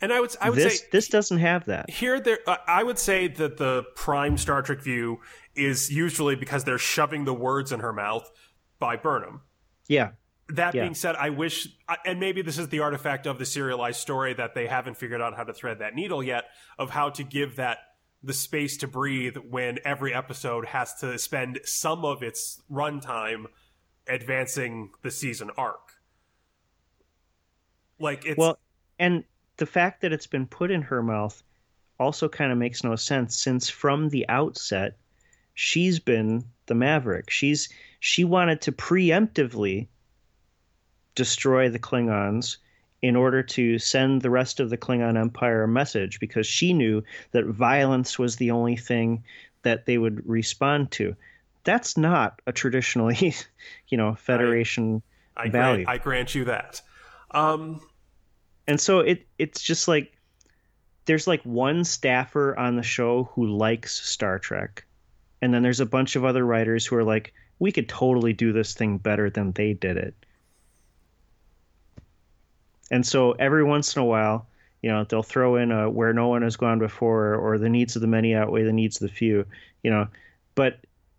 and 0.00 0.12
I 0.12 0.20
would 0.20 0.34
I 0.40 0.50
would 0.50 0.58
this 0.58 0.80
say 0.80 0.86
this 0.92 1.08
doesn't 1.08 1.38
have 1.38 1.64
that. 1.66 1.90
here 1.90 2.20
there 2.20 2.38
uh, 2.46 2.56
I 2.66 2.82
would 2.82 2.98
say 2.98 3.28
that 3.28 3.56
the 3.56 3.84
prime 3.94 4.36
Star 4.38 4.62
Trek 4.62 4.80
view 4.80 5.20
is 5.54 5.90
usually 5.90 6.36
because 6.36 6.64
they're 6.64 6.78
shoving 6.78 7.24
the 7.24 7.34
words 7.34 7.72
in 7.72 7.80
her 7.80 7.92
mouth 7.92 8.30
by 8.78 8.96
Burnham. 8.96 9.42
Yeah, 9.88 10.12
That 10.48 10.74
Yeah. 10.74 10.82
being 10.82 10.94
said, 10.94 11.14
I 11.16 11.30
wish, 11.30 11.68
and 12.04 12.18
maybe 12.18 12.42
this 12.42 12.58
is 12.58 12.68
the 12.68 12.80
artifact 12.80 13.26
of 13.26 13.38
the 13.38 13.46
serialized 13.46 14.00
story 14.00 14.34
that 14.34 14.54
they 14.54 14.66
haven't 14.66 14.96
figured 14.96 15.20
out 15.20 15.36
how 15.36 15.44
to 15.44 15.52
thread 15.52 15.78
that 15.78 15.94
needle 15.94 16.22
yet, 16.22 16.44
of 16.78 16.90
how 16.90 17.10
to 17.10 17.22
give 17.22 17.56
that 17.56 17.78
the 18.22 18.32
space 18.32 18.76
to 18.78 18.88
breathe 18.88 19.36
when 19.36 19.78
every 19.84 20.12
episode 20.14 20.66
has 20.66 20.94
to 20.94 21.18
spend 21.18 21.60
some 21.64 22.04
of 22.04 22.22
its 22.22 22.62
runtime 22.70 23.44
advancing 24.08 24.90
the 25.02 25.10
season 25.10 25.50
arc. 25.56 25.92
Like 27.98 28.24
it's 28.26 28.38
well, 28.38 28.58
and 28.98 29.24
the 29.56 29.66
fact 29.66 30.00
that 30.00 30.12
it's 30.12 30.26
been 30.26 30.46
put 30.46 30.70
in 30.70 30.82
her 30.82 31.02
mouth 31.02 31.42
also 31.98 32.28
kind 32.28 32.50
of 32.50 32.58
makes 32.58 32.82
no 32.82 32.96
sense 32.96 33.38
since 33.38 33.68
from 33.68 34.08
the 34.08 34.28
outset 34.28 34.96
she's 35.54 36.00
been 36.00 36.44
the 36.66 36.74
maverick. 36.74 37.30
She's 37.30 37.68
she 38.00 38.24
wanted 38.24 38.60
to 38.62 38.72
preemptively 38.72 39.86
destroy 41.14 41.68
the 41.70 41.78
Klingons 41.78 42.58
in 43.00 43.16
order 43.16 43.42
to 43.42 43.78
send 43.78 44.22
the 44.22 44.30
rest 44.30 44.60
of 44.60 44.70
the 44.70 44.78
Klingon 44.78 45.18
Empire 45.18 45.62
a 45.62 45.68
message 45.68 46.20
because 46.20 46.46
she 46.46 46.72
knew 46.72 47.02
that 47.32 47.44
violence 47.44 48.18
was 48.18 48.36
the 48.36 48.50
only 48.50 48.76
thing 48.76 49.22
that 49.62 49.86
they 49.86 49.98
would 49.98 50.26
respond 50.28 50.90
to. 50.92 51.14
That's 51.64 51.96
not 51.96 52.40
a 52.46 52.52
traditionally, 52.52 53.34
you 53.88 53.98
know, 53.98 54.14
Federation 54.14 55.02
I 55.36 55.48
value. 55.48 55.84
grant, 55.84 56.00
I 56.00 56.02
grant 56.02 56.34
you 56.34 56.44
that. 56.46 56.82
Um, 57.30 57.80
and 58.66 58.80
so 58.80 59.00
it 59.00 59.26
it's 59.38 59.62
just 59.62 59.88
like 59.88 60.12
there's 61.06 61.26
like 61.26 61.42
one 61.42 61.84
staffer 61.84 62.58
on 62.58 62.76
the 62.76 62.82
show 62.82 63.24
who 63.34 63.46
likes 63.46 64.00
Star 64.08 64.38
Trek, 64.38 64.84
and 65.42 65.52
then 65.52 65.62
there's 65.62 65.80
a 65.80 65.86
bunch 65.86 66.16
of 66.16 66.24
other 66.24 66.44
writers 66.44 66.86
who 66.86 66.96
are 66.96 67.04
like, 67.04 67.34
we 67.58 67.72
could 67.72 67.88
totally 67.88 68.32
do 68.32 68.52
this 68.52 68.74
thing 68.74 68.98
better 68.98 69.30
than 69.30 69.52
they 69.52 69.74
did 69.74 69.96
it. 69.96 70.14
And 72.90 73.06
so 73.06 73.32
every 73.32 73.64
once 73.64 73.96
in 73.96 74.02
a 74.02 74.04
while, 74.04 74.46
you 74.82 74.90
know, 74.90 75.04
they'll 75.04 75.22
throw 75.22 75.56
in 75.56 75.72
a 75.72 75.90
where 75.90 76.12
no 76.12 76.28
one 76.28 76.42
has 76.42 76.56
gone 76.56 76.78
before, 76.78 77.34
or 77.34 77.58
the 77.58 77.68
needs 77.68 77.96
of 77.96 78.02
the 78.02 78.08
many 78.08 78.34
outweigh 78.34 78.64
the 78.64 78.72
needs 78.72 79.00
of 79.00 79.08
the 79.08 79.14
few, 79.14 79.46
you 79.82 79.90
know. 79.90 80.08
But 80.54 80.78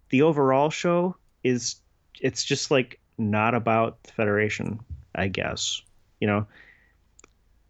the 0.09 0.21
overall 0.21 0.69
show 0.69 1.15
is 1.43 1.75
it's 2.21 2.43
just 2.43 2.71
like 2.71 2.99
not 3.17 3.55
about 3.55 4.01
the 4.03 4.11
Federation, 4.11 4.79
I 5.13 5.27
guess. 5.27 5.81
You 6.19 6.27
know, 6.27 6.47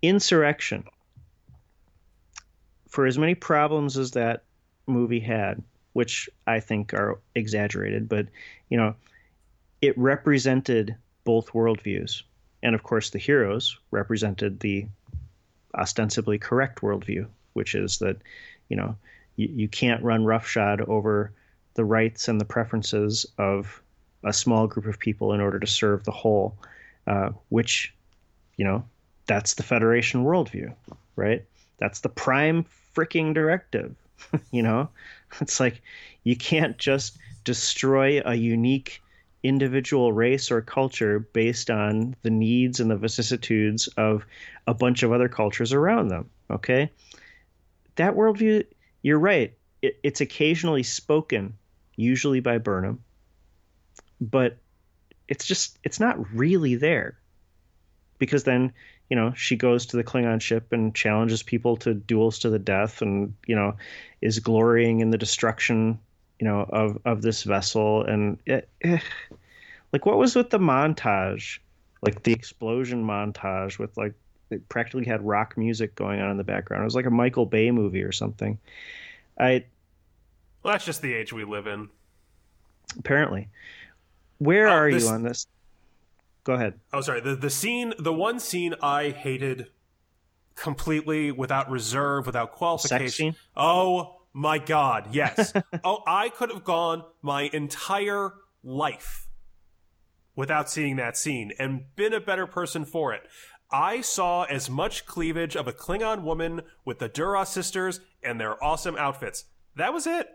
Insurrection. 0.02 0.84
For 2.90 3.06
as 3.06 3.18
many 3.18 3.36
problems 3.36 3.98
as 3.98 4.12
that 4.12 4.44
movie 4.88 5.20
had, 5.20 5.62
which 5.94 6.30
I 6.48 6.60
think 6.60 6.94
are 6.94 7.20
exaggerated, 7.36 8.08
but 8.08 8.28
you 8.70 8.78
know, 8.78 8.96
it 9.82 9.98
represented 9.98 10.96
both 11.24 11.52
worldviews. 11.54 12.24
And 12.64 12.74
of 12.76 12.84
course, 12.84 13.10
the 13.10 13.20
heroes 13.20 13.78
represented 13.92 14.60
the 14.60 14.88
ostensibly 15.76 16.38
correct 16.38 16.82
worldview, 16.82 17.28
which 17.54 17.76
is 17.76 18.00
that, 18.00 18.18
you 18.70 18.78
know, 18.78 18.96
you, 19.36 19.50
you 19.54 19.68
can't 19.68 20.04
run 20.04 20.26
roughshod 20.26 20.82
over 20.82 21.32
the 21.76 21.86
rights 21.86 22.28
and 22.28 22.40
the 22.40 22.46
preferences 22.46 23.26
of 23.38 23.82
a 24.24 24.34
small 24.34 24.68
group 24.68 24.86
of 24.86 25.00
people 25.00 25.34
in 25.34 25.42
order 25.42 25.60
to 25.60 25.68
serve 25.68 26.04
the 26.04 26.12
whole, 26.12 26.58
uh, 27.06 27.30
which, 27.50 27.94
you 28.58 28.66
know, 28.66 28.84
that's 29.26 29.56
the 29.56 29.64
Federation 29.64 30.24
worldview, 30.24 30.74
right? 31.16 31.44
That's 31.78 32.02
the 32.02 32.10
prime 32.10 32.66
freaking 32.96 33.34
directive. 33.34 33.96
you 34.52 34.64
know, 34.64 34.90
it's 35.42 35.60
like 35.60 35.82
you 36.24 36.36
can't 36.36 36.78
just 36.78 37.18
destroy 37.44 38.22
a 38.26 38.36
unique 38.36 39.02
individual 39.44 40.12
race 40.12 40.50
or 40.50 40.62
culture 40.62 41.20
based 41.20 41.70
on 41.70 42.16
the 42.24 42.30
needs 42.32 42.80
and 42.80 42.90
the 42.90 42.96
vicissitudes 42.96 43.88
of 43.96 44.26
a 44.66 44.74
bunch 44.74 45.04
of 45.04 45.12
other 45.12 45.30
cultures 45.30 45.72
around 45.72 46.08
them. 46.08 46.30
Okay. 46.50 46.90
That 47.96 48.16
worldview, 48.16 48.66
you're 49.04 49.20
right. 49.20 49.54
It, 49.82 50.00
it's 50.02 50.22
occasionally 50.22 50.82
spoken, 50.82 51.54
usually 51.96 52.40
by 52.40 52.58
Burnham, 52.58 53.04
but 54.20 54.58
it's 55.28 55.46
just, 55.46 55.78
it's 55.84 56.00
not 56.00 56.34
really 56.34 56.76
there. 56.76 57.18
Because 58.18 58.46
then, 58.46 58.74
you 59.10 59.16
know, 59.16 59.34
she 59.36 59.56
goes 59.56 59.86
to 59.88 59.98
the 59.98 60.04
Klingon 60.04 60.42
ship 60.42 60.72
and 60.72 60.94
challenges 60.96 61.44
people 61.44 61.78
to 61.78 61.94
duels 61.94 62.40
to 62.40 62.50
the 62.50 62.60
death 62.60 63.02
and, 63.02 63.34
you 63.46 63.56
know, 63.56 63.76
is 64.22 64.40
glorying 64.40 65.00
in 65.02 65.12
the 65.12 65.18
destruction, 65.18 66.00
you 66.40 66.48
know, 66.48 66.62
of, 66.70 66.98
of 67.06 67.22
this 67.22 67.44
vessel. 67.44 68.04
And 68.04 68.40
it, 68.46 68.68
eh, 68.82 68.98
like, 69.94 70.06
what 70.06 70.18
was 70.18 70.36
with 70.36 70.50
the 70.50 70.58
montage? 70.60 71.60
Like 72.02 72.24
the 72.24 72.34
explosion 72.34 73.06
montage 73.06 73.78
with 73.80 73.96
like, 73.98 74.14
it 74.50 74.68
practically 74.70 75.06
had 75.06 75.26
rock 75.26 75.58
music 75.58 75.96
going 75.96 76.20
on 76.22 76.30
in 76.32 76.38
the 76.38 76.44
background. 76.44 76.82
It 76.82 76.86
was 76.86 76.96
like 76.96 77.06
a 77.08 77.12
Michael 77.12 77.46
Bay 77.46 77.72
movie 77.72 78.04
or 78.04 78.12
something. 78.12 78.58
I, 79.40 79.66
well, 80.64 80.74
that's 80.74 80.86
just 80.86 81.02
the 81.02 81.14
age 81.14 81.32
we 81.34 81.44
live 81.44 81.68
in. 81.68 81.90
apparently. 82.98 83.50
Where 84.40 84.68
Oh, 84.68 84.72
are 84.74 84.92
this- 84.92 85.04
you 85.04 85.10
on 85.10 85.24
this? 85.24 85.48
Go 86.46 86.54
ahead. 86.54 86.80
Oh, 86.94 87.02
sorry. 87.02 87.22
The 87.22 87.36
the 87.36 87.50
scene, 87.50 87.94
the 88.00 88.14
one 88.14 88.40
scene 88.40 88.76
I 88.82 89.10
hated 89.10 89.68
completely, 90.56 91.32
without 91.32 91.70
reserve, 91.70 92.26
without 92.26 92.54
qualification. 92.54 93.00
Sex 93.08 93.16
scene? 93.18 93.36
Oh 93.58 94.22
my 94.32 94.60
god, 94.60 95.10
yes. 95.12 95.52
oh, 95.84 96.04
I 96.08 96.30
could 96.30 96.52
have 96.52 96.64
gone 96.64 97.04
my 97.22 97.50
entire 97.52 98.34
life 98.64 99.28
without 100.36 100.70
seeing 100.70 100.98
that 100.98 101.18
scene 101.18 101.52
and 101.58 101.84
been 101.96 102.14
a 102.14 102.20
better 102.20 102.46
person 102.46 102.86
for 102.86 103.14
it. 103.14 103.24
I 103.72 104.02
saw 104.02 104.44
as 104.44 104.70
much 104.70 105.06
cleavage 105.06 105.56
of 105.56 105.68
a 105.68 105.74
Klingon 105.74 106.22
woman 106.22 106.62
with 106.86 107.00
the 107.00 107.10
Duras 107.10 107.50
sisters 107.50 108.00
and 108.22 108.40
their 108.40 108.64
awesome 108.64 108.96
outfits. 108.96 109.46
That 109.76 109.94
was 109.94 110.06
it. 110.06 110.28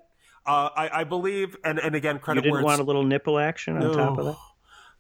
Uh, 0.44 0.70
I, 0.74 1.00
I 1.00 1.04
believe, 1.04 1.56
and, 1.62 1.78
and 1.78 1.94
again, 1.94 2.18
credit. 2.18 2.44
You 2.44 2.50
didn't 2.50 2.64
want 2.64 2.80
a 2.80 2.84
little 2.84 3.04
nipple 3.04 3.38
action 3.38 3.76
on 3.76 3.94
top 3.94 4.18
of 4.18 4.24
that? 4.26 4.36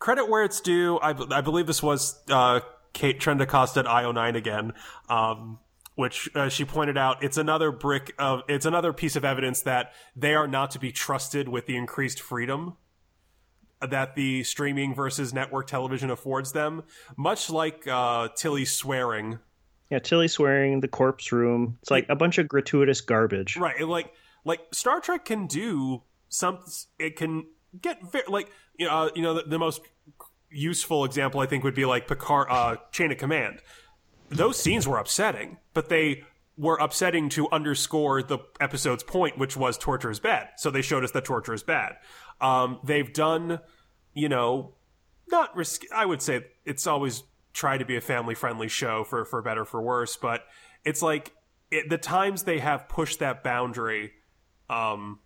Credit 0.00 0.28
where 0.28 0.42
it's 0.42 0.60
due. 0.60 0.98
I 1.00 1.12
believe 1.12 1.68
this 1.68 1.82
was 1.82 2.20
uh, 2.28 2.60
Kate 2.92 3.20
Trendacosta 3.20 3.76
at 3.78 3.86
IO9 3.86 4.34
again, 4.34 4.72
um, 5.08 5.60
which 5.94 6.28
uh, 6.34 6.48
she 6.48 6.64
pointed 6.64 6.98
out. 6.98 7.22
It's 7.22 7.36
another 7.36 7.70
brick 7.70 8.12
of 8.18 8.42
it's 8.48 8.66
another 8.66 8.92
piece 8.92 9.14
of 9.14 9.24
evidence 9.24 9.62
that 9.62 9.92
they 10.16 10.34
are 10.34 10.48
not 10.48 10.72
to 10.72 10.80
be 10.80 10.90
trusted 10.90 11.48
with 11.48 11.66
the 11.66 11.76
increased 11.76 12.20
freedom 12.20 12.76
that 13.80 14.14
the 14.14 14.42
streaming 14.44 14.94
versus 14.94 15.32
network 15.32 15.66
television 15.66 16.10
affords 16.10 16.52
them. 16.52 16.82
Much 17.16 17.48
like 17.48 17.86
uh, 17.86 18.28
Tilly 18.36 18.64
swearing, 18.66 19.38
Yeah, 19.90 20.00
Tilly 20.00 20.28
swearing, 20.28 20.80
the 20.80 20.88
corpse 20.88 21.32
room. 21.32 21.78
It's 21.82 21.90
like 21.90 22.06
a 22.08 22.16
bunch 22.16 22.36
of 22.38 22.48
gratuitous 22.48 23.00
garbage. 23.00 23.56
right? 23.56 23.86
Like 23.86 24.12
like 24.44 24.60
Star 24.72 25.00
Trek 25.00 25.24
can 25.24 25.46
do 25.46 26.02
some. 26.28 26.58
It 26.98 27.16
can 27.16 27.46
get 27.80 28.02
very 28.10 28.24
like 28.28 28.50
you 28.78 28.86
know 28.86 28.92
uh, 28.92 29.10
you 29.14 29.22
know 29.22 29.34
the, 29.34 29.42
the 29.42 29.58
most 29.58 29.82
useful 30.50 31.04
example 31.04 31.40
I 31.40 31.46
think 31.46 31.64
would 31.64 31.74
be 31.74 31.84
like 31.84 32.08
Picard 32.08 32.48
uh, 32.50 32.76
Chain 32.92 33.12
of 33.12 33.18
Command. 33.18 33.60
Those 34.28 34.58
scenes 34.58 34.86
were 34.86 34.98
upsetting, 34.98 35.58
but 35.74 35.88
they 35.88 36.24
were 36.56 36.76
upsetting 36.76 37.28
to 37.30 37.48
underscore 37.50 38.22
the 38.22 38.38
episode's 38.60 39.02
point, 39.02 39.38
which 39.38 39.56
was 39.56 39.78
torture 39.78 40.10
is 40.10 40.20
bad. 40.20 40.50
So 40.56 40.70
they 40.70 40.82
showed 40.82 41.04
us 41.04 41.10
that 41.12 41.24
torture 41.24 41.54
is 41.54 41.62
bad. 41.62 41.96
Um, 42.40 42.80
they've 42.84 43.12
done, 43.12 43.60
you 44.14 44.28
know, 44.28 44.74
not 45.28 45.56
risk. 45.56 45.82
I 45.94 46.06
would 46.06 46.22
say 46.22 46.46
it's 46.64 46.86
always 46.86 47.22
tried 47.52 47.78
to 47.78 47.84
be 47.84 47.96
a 47.96 48.00
family 48.00 48.34
friendly 48.34 48.68
show 48.68 49.04
for 49.04 49.24
for 49.24 49.42
better 49.42 49.64
for 49.64 49.80
worse, 49.80 50.16
but 50.16 50.44
it's 50.84 51.02
like 51.02 51.32
it, 51.70 51.88
the 51.88 51.98
times 51.98 52.44
they 52.44 52.58
have 52.58 52.88
pushed 52.88 53.20
that 53.20 53.42
boundary, 53.42 54.12
um, 54.68 55.20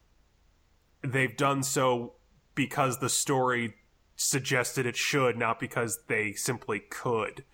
they've 1.03 1.37
done 1.37 1.63
so 1.63 2.15
because 2.55 2.99
the 2.99 3.09
story 3.09 3.75
suggested 4.17 4.87
it 4.87 4.97
should, 4.97 5.37
not 5.37 5.59
because 5.59 6.01
they 6.09 6.33
simply 6.33 6.81
could. 6.81 7.45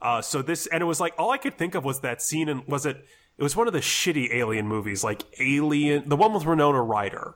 Uh, 0.00 0.20
so 0.20 0.42
this, 0.42 0.66
and 0.66 0.82
it 0.82 0.86
was 0.86 1.00
like 1.00 1.14
all 1.18 1.30
I 1.30 1.38
could 1.38 1.56
think 1.56 1.74
of 1.74 1.84
was 1.84 2.00
that 2.00 2.20
scene, 2.22 2.48
and 2.48 2.66
was 2.66 2.86
it? 2.86 3.04
It 3.38 3.42
was 3.42 3.54
one 3.54 3.66
of 3.66 3.72
the 3.74 3.80
shitty 3.80 4.32
Alien 4.34 4.66
movies, 4.66 5.04
like 5.04 5.22
Alien, 5.40 6.08
the 6.08 6.16
one 6.16 6.32
with 6.32 6.46
Winona 6.46 6.82
Ryder. 6.82 7.34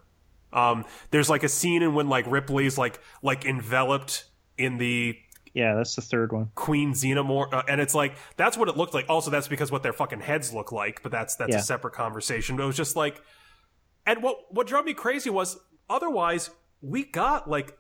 Um, 0.53 0.85
there's 1.11 1.29
like 1.31 1.43
a 1.43 1.49
scene 1.49 1.83
in 1.83 1.95
when 1.95 2.09
like 2.09 2.27
Ripley's 2.27 2.77
like 2.79 3.01
like 3.23 3.45
enveloped 3.45 4.25
in 4.59 4.79
the 4.79 5.17
Yeah, 5.55 5.75
that's 5.75 5.95
the 5.97 6.03
third 6.03 6.33
one. 6.33 6.51
Queen 6.55 6.93
Xenomorph, 6.93 7.53
uh, 7.53 7.63
and 7.69 7.81
it's 7.81 7.95
like 7.95 8.15
that's 8.37 8.57
what 8.59 8.69
it 8.69 8.77
looked 8.77 8.95
like. 8.95 9.07
Also, 9.09 9.31
that's 9.31 9.49
because 9.49 9.71
what 9.71 9.83
their 9.83 9.93
fucking 9.93 10.21
heads 10.21 10.53
look 10.53 10.73
like, 10.73 11.03
but 11.03 11.13
that's 11.13 11.37
that's 11.37 11.53
Yeah. 11.53 11.59
a 11.59 11.63
separate 11.63 11.93
conversation. 11.95 12.57
But 12.57 12.65
it 12.65 12.67
was 12.67 12.77
just 12.77 12.97
like, 12.97 13.23
and 14.07 14.23
what 14.23 14.39
what 14.51 14.67
drove 14.67 14.85
me 14.85 14.95
crazy 14.95 15.31
was 15.31 15.59
otherwise 15.89 16.51
we 16.83 17.05
got 17.05 17.49
like 17.49 17.77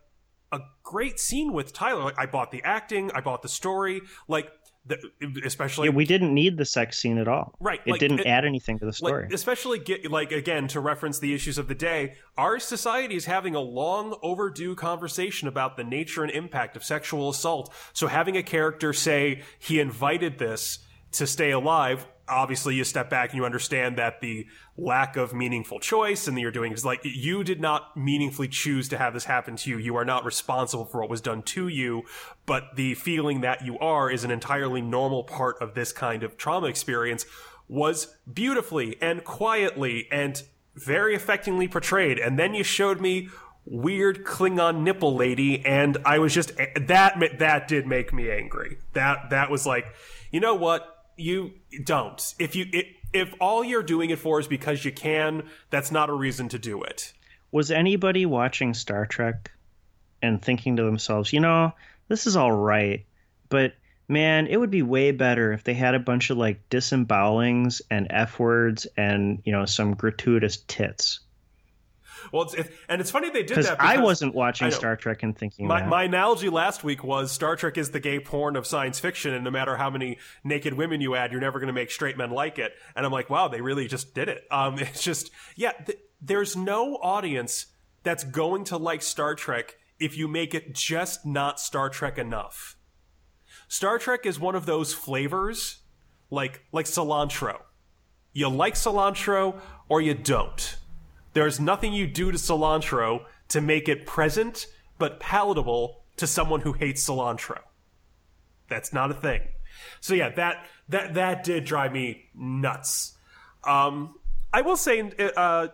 a 0.52 0.60
great 0.82 1.18
scene 1.20 1.52
with 1.52 1.72
Tyler. 1.72 2.04
Like 2.04 2.18
I 2.18 2.26
bought 2.26 2.50
the 2.50 2.62
acting, 2.64 3.10
I 3.14 3.20
bought 3.20 3.42
the 3.42 3.48
story, 3.48 4.00
like 4.28 4.50
the, 4.86 4.98
especially 5.44 5.88
yeah, 5.88 5.94
we 5.94 6.06
didn't 6.06 6.32
need 6.32 6.56
the 6.56 6.64
sex 6.64 6.98
scene 6.98 7.18
at 7.18 7.28
all. 7.28 7.54
Right, 7.60 7.80
it 7.84 7.90
like, 7.90 8.00
didn't 8.00 8.20
it- 8.20 8.26
add 8.26 8.44
anything 8.44 8.78
to 8.78 8.86
the 8.86 8.92
story. 8.92 9.24
like, 9.24 9.32
especially 9.32 9.78
get 9.78 10.10
like 10.10 10.32
again 10.32 10.68
to 10.68 10.80
reference 10.80 11.18
the 11.18 11.34
issues 11.34 11.58
of 11.58 11.68
the 11.68 11.74
day. 11.74 12.14
Our 12.38 12.58
society 12.58 13.14
is 13.14 13.26
having 13.26 13.54
a 13.54 13.60
long 13.60 14.16
overdue 14.22 14.74
conversation 14.74 15.48
about 15.48 15.76
the 15.76 15.84
nature 15.84 16.22
and 16.22 16.32
impact 16.32 16.76
of 16.76 16.84
sexual 16.84 17.28
assault. 17.28 17.72
So 17.92 18.06
having 18.06 18.36
a 18.36 18.42
character 18.42 18.92
say 18.92 19.42
he 19.58 19.80
invited 19.80 20.38
this 20.38 20.78
to 21.12 21.26
stay 21.26 21.50
alive. 21.50 22.06
Obviously, 22.30 22.74
you 22.74 22.84
step 22.84 23.10
back 23.10 23.30
and 23.30 23.36
you 23.36 23.44
understand 23.44 23.98
that 23.98 24.20
the 24.20 24.46
lack 24.76 25.16
of 25.16 25.34
meaningful 25.34 25.80
choice 25.80 26.26
and 26.26 26.36
that 26.36 26.40
you're 26.40 26.50
doing 26.50 26.72
is 26.72 26.84
like 26.84 27.00
you 27.02 27.44
did 27.44 27.60
not 27.60 27.96
meaningfully 27.96 28.48
choose 28.48 28.88
to 28.88 28.98
have 28.98 29.12
this 29.12 29.24
happen 29.24 29.56
to 29.56 29.70
you. 29.70 29.78
You 29.78 29.96
are 29.96 30.04
not 30.04 30.24
responsible 30.24 30.84
for 30.84 31.00
what 31.00 31.10
was 31.10 31.20
done 31.20 31.42
to 31.42 31.68
you, 31.68 32.04
but 32.46 32.76
the 32.76 32.94
feeling 32.94 33.40
that 33.42 33.64
you 33.64 33.78
are 33.78 34.10
is 34.10 34.24
an 34.24 34.30
entirely 34.30 34.80
normal 34.80 35.24
part 35.24 35.60
of 35.60 35.74
this 35.74 35.92
kind 35.92 36.22
of 36.22 36.36
trauma 36.36 36.68
experience 36.68 37.26
was 37.68 38.16
beautifully 38.32 38.96
and 39.00 39.22
quietly 39.24 40.08
and 40.10 40.42
very 40.74 41.16
affectingly 41.16 41.70
portrayed. 41.70 42.18
And 42.18 42.38
then 42.38 42.54
you 42.54 42.64
showed 42.64 43.00
me 43.00 43.28
weird 43.64 44.24
Klingon 44.24 44.82
nipple 44.82 45.14
lady, 45.14 45.64
and 45.64 45.98
I 46.04 46.18
was 46.18 46.34
just 46.34 46.56
that 46.56 47.38
that 47.38 47.68
did 47.68 47.86
make 47.86 48.12
me 48.12 48.30
angry. 48.30 48.78
That 48.94 49.30
that 49.30 49.50
was 49.50 49.66
like, 49.66 49.86
you 50.30 50.40
know 50.40 50.54
what? 50.54 50.99
You 51.20 51.52
don't. 51.84 52.34
If 52.38 52.56
you 52.56 52.66
it, 52.72 52.86
if 53.12 53.34
all 53.40 53.62
you're 53.62 53.82
doing 53.82 54.10
it 54.10 54.18
for 54.18 54.40
is 54.40 54.46
because 54.46 54.84
you 54.84 54.92
can, 54.92 55.48
that's 55.68 55.92
not 55.92 56.08
a 56.08 56.14
reason 56.14 56.48
to 56.50 56.58
do 56.58 56.82
it. 56.82 57.12
Was 57.52 57.70
anybody 57.70 58.26
watching 58.26 58.74
Star 58.74 59.06
Trek 59.06 59.50
and 60.22 60.40
thinking 60.40 60.76
to 60.76 60.84
themselves, 60.84 61.32
you 61.32 61.40
know, 61.40 61.72
this 62.08 62.26
is 62.26 62.36
all 62.36 62.52
right, 62.52 63.04
but 63.48 63.74
man, 64.08 64.46
it 64.46 64.56
would 64.56 64.70
be 64.70 64.82
way 64.82 65.12
better 65.12 65.52
if 65.52 65.64
they 65.64 65.74
had 65.74 65.94
a 65.94 66.00
bunch 66.00 66.30
of 66.30 66.36
like 66.38 66.68
disembowelings 66.68 67.82
and 67.90 68.06
F 68.10 68.38
words 68.38 68.86
and, 68.96 69.42
you 69.44 69.52
know, 69.52 69.66
some 69.66 69.94
gratuitous 69.94 70.58
tits? 70.68 71.20
Well, 72.32 72.44
it's, 72.44 72.54
it, 72.54 72.72
and 72.88 73.00
it's 73.00 73.10
funny 73.10 73.30
they 73.30 73.42
did 73.42 73.58
that. 73.58 73.78
Because. 73.78 73.96
I 73.96 73.98
wasn't 73.98 74.34
watching. 74.34 74.70
Star 74.70 74.96
Trek 74.96 75.22
and 75.22 75.36
thinking 75.36 75.66
My, 75.66 75.80
that. 75.80 75.88
my 75.88 76.04
analogy 76.04 76.48
last 76.48 76.84
week 76.84 77.02
was 77.02 77.32
Star 77.32 77.56
Trek 77.56 77.76
is 77.76 77.90
the 77.90 78.00
gay 78.00 78.20
porn 78.20 78.56
of 78.56 78.66
science 78.66 78.98
fiction, 78.98 79.34
and 79.34 79.44
no 79.44 79.50
matter 79.50 79.76
how 79.76 79.90
many 79.90 80.18
naked 80.44 80.74
women 80.74 81.00
you 81.00 81.14
add, 81.14 81.32
you're 81.32 81.40
never 81.40 81.58
going 81.58 81.68
to 81.68 81.72
make 81.72 81.90
straight 81.90 82.16
men 82.16 82.30
like 82.30 82.58
it. 82.58 82.72
And 82.94 83.04
I'm 83.04 83.12
like, 83.12 83.30
wow, 83.30 83.48
they 83.48 83.60
really 83.60 83.88
just 83.88 84.14
did 84.14 84.28
it. 84.28 84.44
Um, 84.50 84.78
it's 84.78 85.02
just, 85.02 85.30
yeah, 85.56 85.72
th- 85.72 85.98
there's 86.20 86.56
no 86.56 86.96
audience 86.96 87.66
that's 88.02 88.24
going 88.24 88.64
to 88.64 88.76
like 88.76 89.02
Star 89.02 89.34
Trek 89.34 89.76
if 89.98 90.16
you 90.16 90.26
make 90.28 90.54
it 90.54 90.74
just 90.74 91.26
not 91.26 91.60
Star 91.60 91.90
Trek 91.90 92.18
enough. 92.18 92.76
Star 93.68 93.98
Trek 93.98 94.26
is 94.26 94.40
one 94.40 94.54
of 94.54 94.66
those 94.66 94.92
flavors, 94.92 95.82
like 96.30 96.64
like 96.72 96.86
cilantro. 96.86 97.58
You 98.32 98.48
like 98.48 98.74
cilantro 98.74 99.60
or 99.88 100.00
you 100.00 100.14
don't. 100.14 100.76
There's 101.32 101.60
nothing 101.60 101.92
you 101.92 102.06
do 102.06 102.32
to 102.32 102.38
cilantro 102.38 103.24
to 103.48 103.60
make 103.60 103.88
it 103.88 104.06
present 104.06 104.66
but 104.98 105.20
palatable 105.20 106.02
to 106.16 106.26
someone 106.26 106.60
who 106.60 106.72
hates 106.72 107.08
cilantro. 107.08 107.58
That's 108.68 108.92
not 108.92 109.10
a 109.10 109.14
thing. 109.14 109.42
So 110.00 110.14
yeah, 110.14 110.30
that 110.30 110.66
that 110.88 111.14
that 111.14 111.44
did 111.44 111.64
drive 111.64 111.92
me 111.92 112.28
nuts. 112.34 113.16
Um, 113.64 114.14
I 114.52 114.62
will 114.62 114.76
say, 114.76 115.00
uh, 115.36 115.68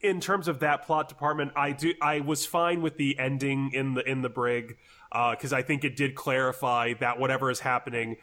in 0.00 0.20
terms 0.20 0.48
of 0.48 0.60
that 0.60 0.86
plot 0.86 1.08
department, 1.08 1.52
I 1.56 1.72
do 1.72 1.94
I 2.00 2.20
was 2.20 2.46
fine 2.46 2.82
with 2.82 2.96
the 2.96 3.18
ending 3.18 3.70
in 3.72 3.94
the 3.94 4.08
in 4.08 4.22
the 4.22 4.28
brig 4.28 4.76
because 5.10 5.52
I 5.52 5.62
think 5.62 5.84
it 5.84 5.96
did 5.96 6.14
clarify 6.14 6.94
that 7.00 7.18
whatever 7.18 7.50
is 7.50 7.60
happening, 7.60 8.16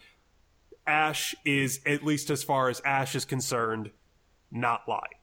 Ash 0.87 1.35
is 1.45 1.81
at 1.85 2.03
least 2.03 2.29
as 2.29 2.43
far 2.43 2.69
as 2.69 2.81
Ash 2.83 3.15
is 3.15 3.25
concerned, 3.25 3.91
not 4.51 4.87
lying. 4.87 5.18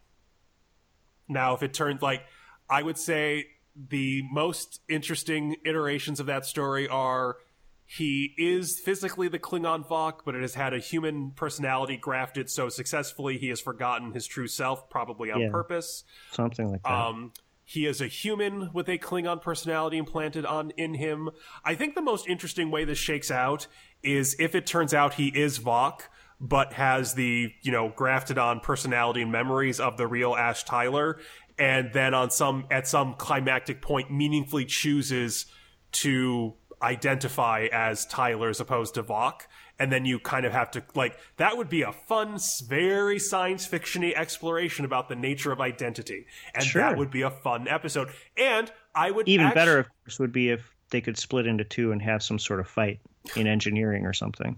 Now, 1.28 1.54
if 1.54 1.62
it 1.62 1.74
turned 1.74 2.02
like, 2.02 2.22
I 2.68 2.82
would 2.82 2.98
say 2.98 3.46
the 3.76 4.22
most 4.30 4.80
interesting 4.88 5.56
iterations 5.64 6.20
of 6.20 6.26
that 6.26 6.46
story 6.46 6.88
are 6.88 7.36
he 7.84 8.34
is 8.36 8.80
physically 8.80 9.28
the 9.28 9.38
Klingon 9.38 9.86
Voq, 9.86 10.20
but 10.24 10.34
it 10.34 10.42
has 10.42 10.54
had 10.54 10.74
a 10.74 10.78
human 10.78 11.30
personality 11.30 11.96
grafted 11.96 12.50
so 12.50 12.68
successfully 12.68 13.38
he 13.38 13.48
has 13.48 13.60
forgotten 13.60 14.12
his 14.12 14.26
true 14.26 14.48
self, 14.48 14.90
probably 14.90 15.30
on 15.30 15.40
Yeah. 15.40 15.50
purpose. 15.50 16.02
Something 16.32 16.70
like 16.72 16.82
that. 16.82 16.90
Um, 16.92 17.32
he 17.64 17.86
is 17.86 18.00
a 18.00 18.06
human 18.06 18.72
with 18.72 18.88
a 18.88 18.98
Klingon 18.98 19.40
personality 19.42 19.98
implanted 19.98 20.44
on 20.46 20.70
in 20.76 20.94
him. 20.94 21.30
I 21.64 21.74
think 21.74 21.94
the 21.94 22.02
most 22.02 22.26
interesting 22.28 22.70
way 22.70 22.84
this 22.84 22.98
shakes 22.98 23.30
out 23.30 23.66
is 24.02 24.36
if 24.38 24.54
it 24.54 24.66
turns 24.66 24.94
out 24.94 25.14
he 25.14 25.28
is 25.28 25.58
Voq, 25.58 26.00
but 26.40 26.72
has 26.74 27.14
the 27.14 27.52
you 27.62 27.72
know 27.72 27.92
grafted 27.96 28.38
on 28.38 28.60
personality 28.60 29.22
and 29.22 29.32
memories 29.32 29.80
of 29.80 29.96
the 29.96 30.06
real 30.06 30.34
Ash 30.34 30.64
Tyler, 30.64 31.18
and 31.58 31.90
then 31.92 32.14
on 32.14 32.30
some 32.30 32.66
at 32.70 32.86
some 32.86 33.14
climactic 33.14 33.80
point 33.82 34.10
meaningfully 34.10 34.64
chooses 34.64 35.46
to 35.92 36.54
identify 36.82 37.68
as 37.72 38.04
Tyler 38.06 38.50
as 38.50 38.60
opposed 38.60 38.94
to 38.94 39.02
Voq. 39.02 39.40
And 39.78 39.92
then 39.92 40.06
you 40.06 40.18
kind 40.18 40.46
of 40.46 40.52
have 40.52 40.70
to 40.72 40.82
like 40.94 41.18
that 41.36 41.56
would 41.58 41.68
be 41.68 41.82
a 41.82 41.92
fun, 41.92 42.38
very 42.66 43.18
science 43.18 43.66
fictiony 43.68 44.14
exploration 44.14 44.84
about 44.86 45.08
the 45.10 45.16
nature 45.16 45.52
of 45.52 45.60
identity, 45.60 46.26
and 46.54 46.64
Sure. 46.64 46.80
that 46.82 46.96
would 46.96 47.10
be 47.10 47.22
a 47.22 47.30
fun 47.30 47.68
episode. 47.68 48.08
And 48.38 48.70
I 48.94 49.10
would 49.10 49.28
Even 49.28 49.46
actu- 49.46 49.54
better, 49.54 49.78
of 49.80 49.86
course, 50.04 50.18
would 50.18 50.32
be 50.32 50.48
if 50.50 50.70
they 50.90 51.02
could 51.02 51.18
split 51.18 51.46
into 51.46 51.64
two 51.64 51.92
and 51.92 52.00
have 52.00 52.22
some 52.22 52.38
sort 52.38 52.60
of 52.60 52.68
fight 52.68 53.00
in 53.36 53.46
engineering 53.46 54.06
or 54.06 54.14
something. 54.14 54.56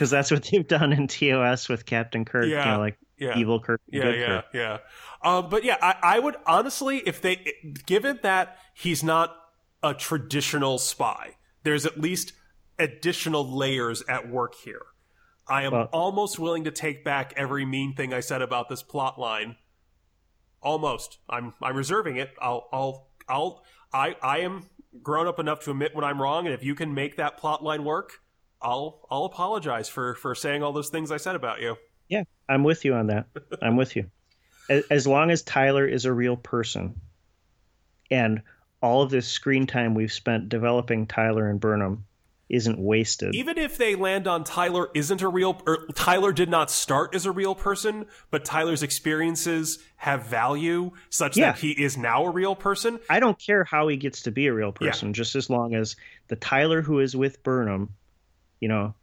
Because 0.00 0.10
that's 0.10 0.30
what 0.30 0.42
they've 0.50 0.66
done 0.66 0.94
in 0.94 1.08
TOS 1.08 1.68
with 1.68 1.84
Captain 1.84 2.24
Kirk. 2.24 2.46
You 2.46 2.52
Yeah, 2.54 2.72
know, 2.72 2.78
like 2.80 2.96
yeah. 3.18 3.36
evil 3.36 3.60
Kirk, 3.60 3.82
Yeah, 3.92 4.08
yeah, 4.08 4.26
Kirk. 4.26 4.44
yeah. 4.54 4.78
Um, 5.22 5.50
but 5.50 5.62
yeah, 5.62 5.76
I, 5.82 5.96
I 6.16 6.18
would 6.18 6.36
honestly, 6.46 7.02
if 7.04 7.20
they, 7.20 7.52
given 7.84 8.18
that 8.22 8.56
he's 8.74 9.04
not 9.04 9.36
a 9.82 9.92
traditional 9.92 10.78
spy, 10.78 11.36
there's 11.64 11.84
at 11.84 12.00
least 12.00 12.32
additional 12.78 13.46
layers 13.46 14.02
at 14.08 14.30
work 14.30 14.54
here. 14.64 14.80
I 15.46 15.64
am 15.64 15.72
Well- 15.72 15.90
almost 15.92 16.38
willing 16.38 16.64
to 16.64 16.70
take 16.70 17.04
back 17.04 17.34
every 17.36 17.66
mean 17.66 17.94
thing 17.94 18.14
I 18.14 18.20
said 18.20 18.40
about 18.40 18.70
this 18.70 18.82
plot 18.82 19.20
line. 19.20 19.56
Almost. 20.62 21.18
I'm 21.28 21.52
I'm 21.62 21.76
reserving 21.76 22.16
it. 22.16 22.30
I'll 22.40 22.68
I'll 22.72 23.08
I'll 23.28 23.64
I 23.92 24.16
I 24.22 24.38
am 24.38 24.64
grown 25.02 25.26
up 25.26 25.38
enough 25.38 25.60
to 25.64 25.70
admit 25.72 25.94
when 25.94 26.04
I'm 26.04 26.20
wrong, 26.20 26.46
and 26.46 26.54
if 26.54 26.62
you 26.64 26.74
can 26.74 26.92
make 26.94 27.16
that 27.16 27.36
plot 27.38 27.62
line 27.62 27.84
work, 27.84 28.20
I'll 28.62 29.06
I'll 29.10 29.24
apologize 29.24 29.88
for 29.88 30.14
for 30.14 30.34
saying 30.34 30.62
all 30.62 30.72
those 30.72 30.88
things 30.90 31.10
I 31.10 31.16
said 31.16 31.34
about 31.36 31.60
you. 31.60 31.76
Yeah, 32.08 32.24
I'm 32.48 32.64
with 32.64 32.84
you 32.84 32.94
on 32.94 33.06
that. 33.08 33.26
I'm 33.62 33.76
with 33.76 33.96
you. 33.96 34.10
As, 34.68 34.84
as 34.90 35.06
long 35.06 35.30
as 35.30 35.42
Tyler 35.42 35.86
is 35.86 36.04
a 36.04 36.12
real 36.12 36.36
person, 36.36 37.00
and 38.10 38.42
all 38.82 39.02
of 39.02 39.10
this 39.10 39.28
screen 39.28 39.66
time 39.66 39.94
we've 39.94 40.12
spent 40.12 40.48
developing 40.48 41.06
Tyler 41.06 41.48
and 41.48 41.60
Burnham 41.60 42.04
isn't 42.48 42.80
wasted. 42.80 43.32
even 43.36 43.56
if 43.58 43.78
they 43.78 43.94
land 43.94 44.26
on 44.26 44.42
Tyler 44.42 44.88
isn't 44.92 45.22
a 45.22 45.28
real 45.28 45.62
or 45.68 45.86
Tyler 45.94 46.32
did 46.32 46.48
not 46.48 46.68
start 46.68 47.14
as 47.14 47.24
a 47.24 47.30
real 47.30 47.54
person, 47.54 48.06
but 48.32 48.44
Tyler's 48.44 48.82
experiences 48.82 49.78
have 49.96 50.24
value 50.26 50.90
such 51.10 51.36
Yeah. 51.36 51.52
that 51.52 51.60
he 51.60 51.70
is 51.70 51.96
now 51.96 52.24
a 52.26 52.30
real 52.30 52.56
person. 52.56 52.98
I 53.08 53.20
don't 53.20 53.38
care 53.38 53.62
how 53.62 53.86
he 53.86 53.96
gets 53.96 54.22
to 54.22 54.32
be 54.32 54.48
a 54.48 54.52
real 54.52 54.74
Yeah. 54.80 54.88
person, 54.90 55.12
just 55.12 55.36
as 55.36 55.48
long 55.48 55.76
as 55.76 55.94
the 56.26 56.34
Tyler 56.34 56.82
who 56.82 56.98
is 56.98 57.14
with 57.14 57.40
Burnham, 57.44 57.90
you 58.60 58.68
know, 58.68 58.94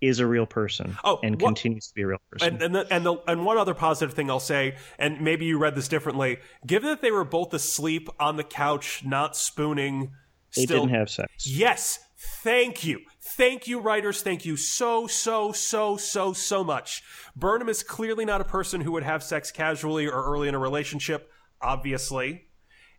is 0.00 0.18
a 0.20 0.26
real 0.26 0.44
person 0.46 0.96
Oh, 1.04 1.18
and 1.22 1.40
what- 1.40 1.48
continues 1.48 1.88
to 1.88 1.94
be 1.94 2.02
a 2.02 2.06
real 2.06 2.18
person. 2.30 2.54
And 2.54 2.62
and 2.62 2.74
the, 2.74 2.92
and 2.92 3.06
the, 3.06 3.16
and 3.26 3.44
one 3.46 3.56
other 3.56 3.74
positive 3.74 4.14
thing 4.14 4.30
I'll 4.30 4.40
say, 4.40 4.76
and 4.98 5.20
maybe 5.20 5.46
you 5.46 5.58
read 5.58 5.74
this 5.74 5.88
differently. 5.88 6.38
Given 6.66 6.90
that 6.90 7.00
they 7.00 7.10
were 7.10 7.24
both 7.24 7.54
asleep 7.54 8.08
on 8.20 8.36
the 8.36 8.44
couch, 8.44 9.02
not 9.04 9.36
spooning, 9.36 10.12
they 10.54 10.64
still 10.64 10.80
didn't 10.84 10.94
have 10.96 11.08
sex. 11.10 11.46
Yes. 11.46 12.00
Thank 12.18 12.84
you. 12.84 13.00
Thank 13.20 13.66
you, 13.66 13.78
writers. 13.78 14.22
Thank 14.22 14.44
you 14.46 14.56
so, 14.56 15.06
so, 15.06 15.52
so, 15.52 15.96
so, 15.96 16.32
so 16.32 16.64
much. 16.64 17.02
Burnham 17.34 17.68
is 17.68 17.82
clearly 17.82 18.24
not 18.24 18.40
a 18.40 18.44
person 18.44 18.80
who 18.80 18.92
would 18.92 19.02
have 19.02 19.22
sex 19.22 19.50
casually 19.50 20.06
or 20.06 20.24
early 20.24 20.48
in 20.48 20.54
a 20.54 20.58
relationship, 20.58 21.30
obviously. 21.60 22.46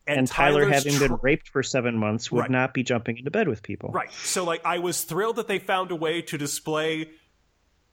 And 0.08 0.28
Tyler, 0.28 0.62
Tyler's 0.70 0.84
having 0.86 1.00
been 1.00 1.18
raped 1.22 1.50
for 1.50 1.62
seven 1.64 1.98
months, 1.98 2.32
would 2.32 2.42
Right. 2.42 2.52
not 2.52 2.74
be 2.74 2.84
jumping 2.84 3.18
into 3.18 3.32
bed 3.32 3.48
with 3.48 3.62
people. 3.64 3.90
Right. 3.92 4.12
So, 4.14 4.44
like, 4.44 4.66
I 4.66 4.80
was 4.80 5.04
thrilled 5.04 5.36
that 5.36 5.48
they 5.48 5.60
found 5.60 5.92
a 5.92 5.96
way 5.96 6.22
to 6.22 6.38
display 6.38 7.10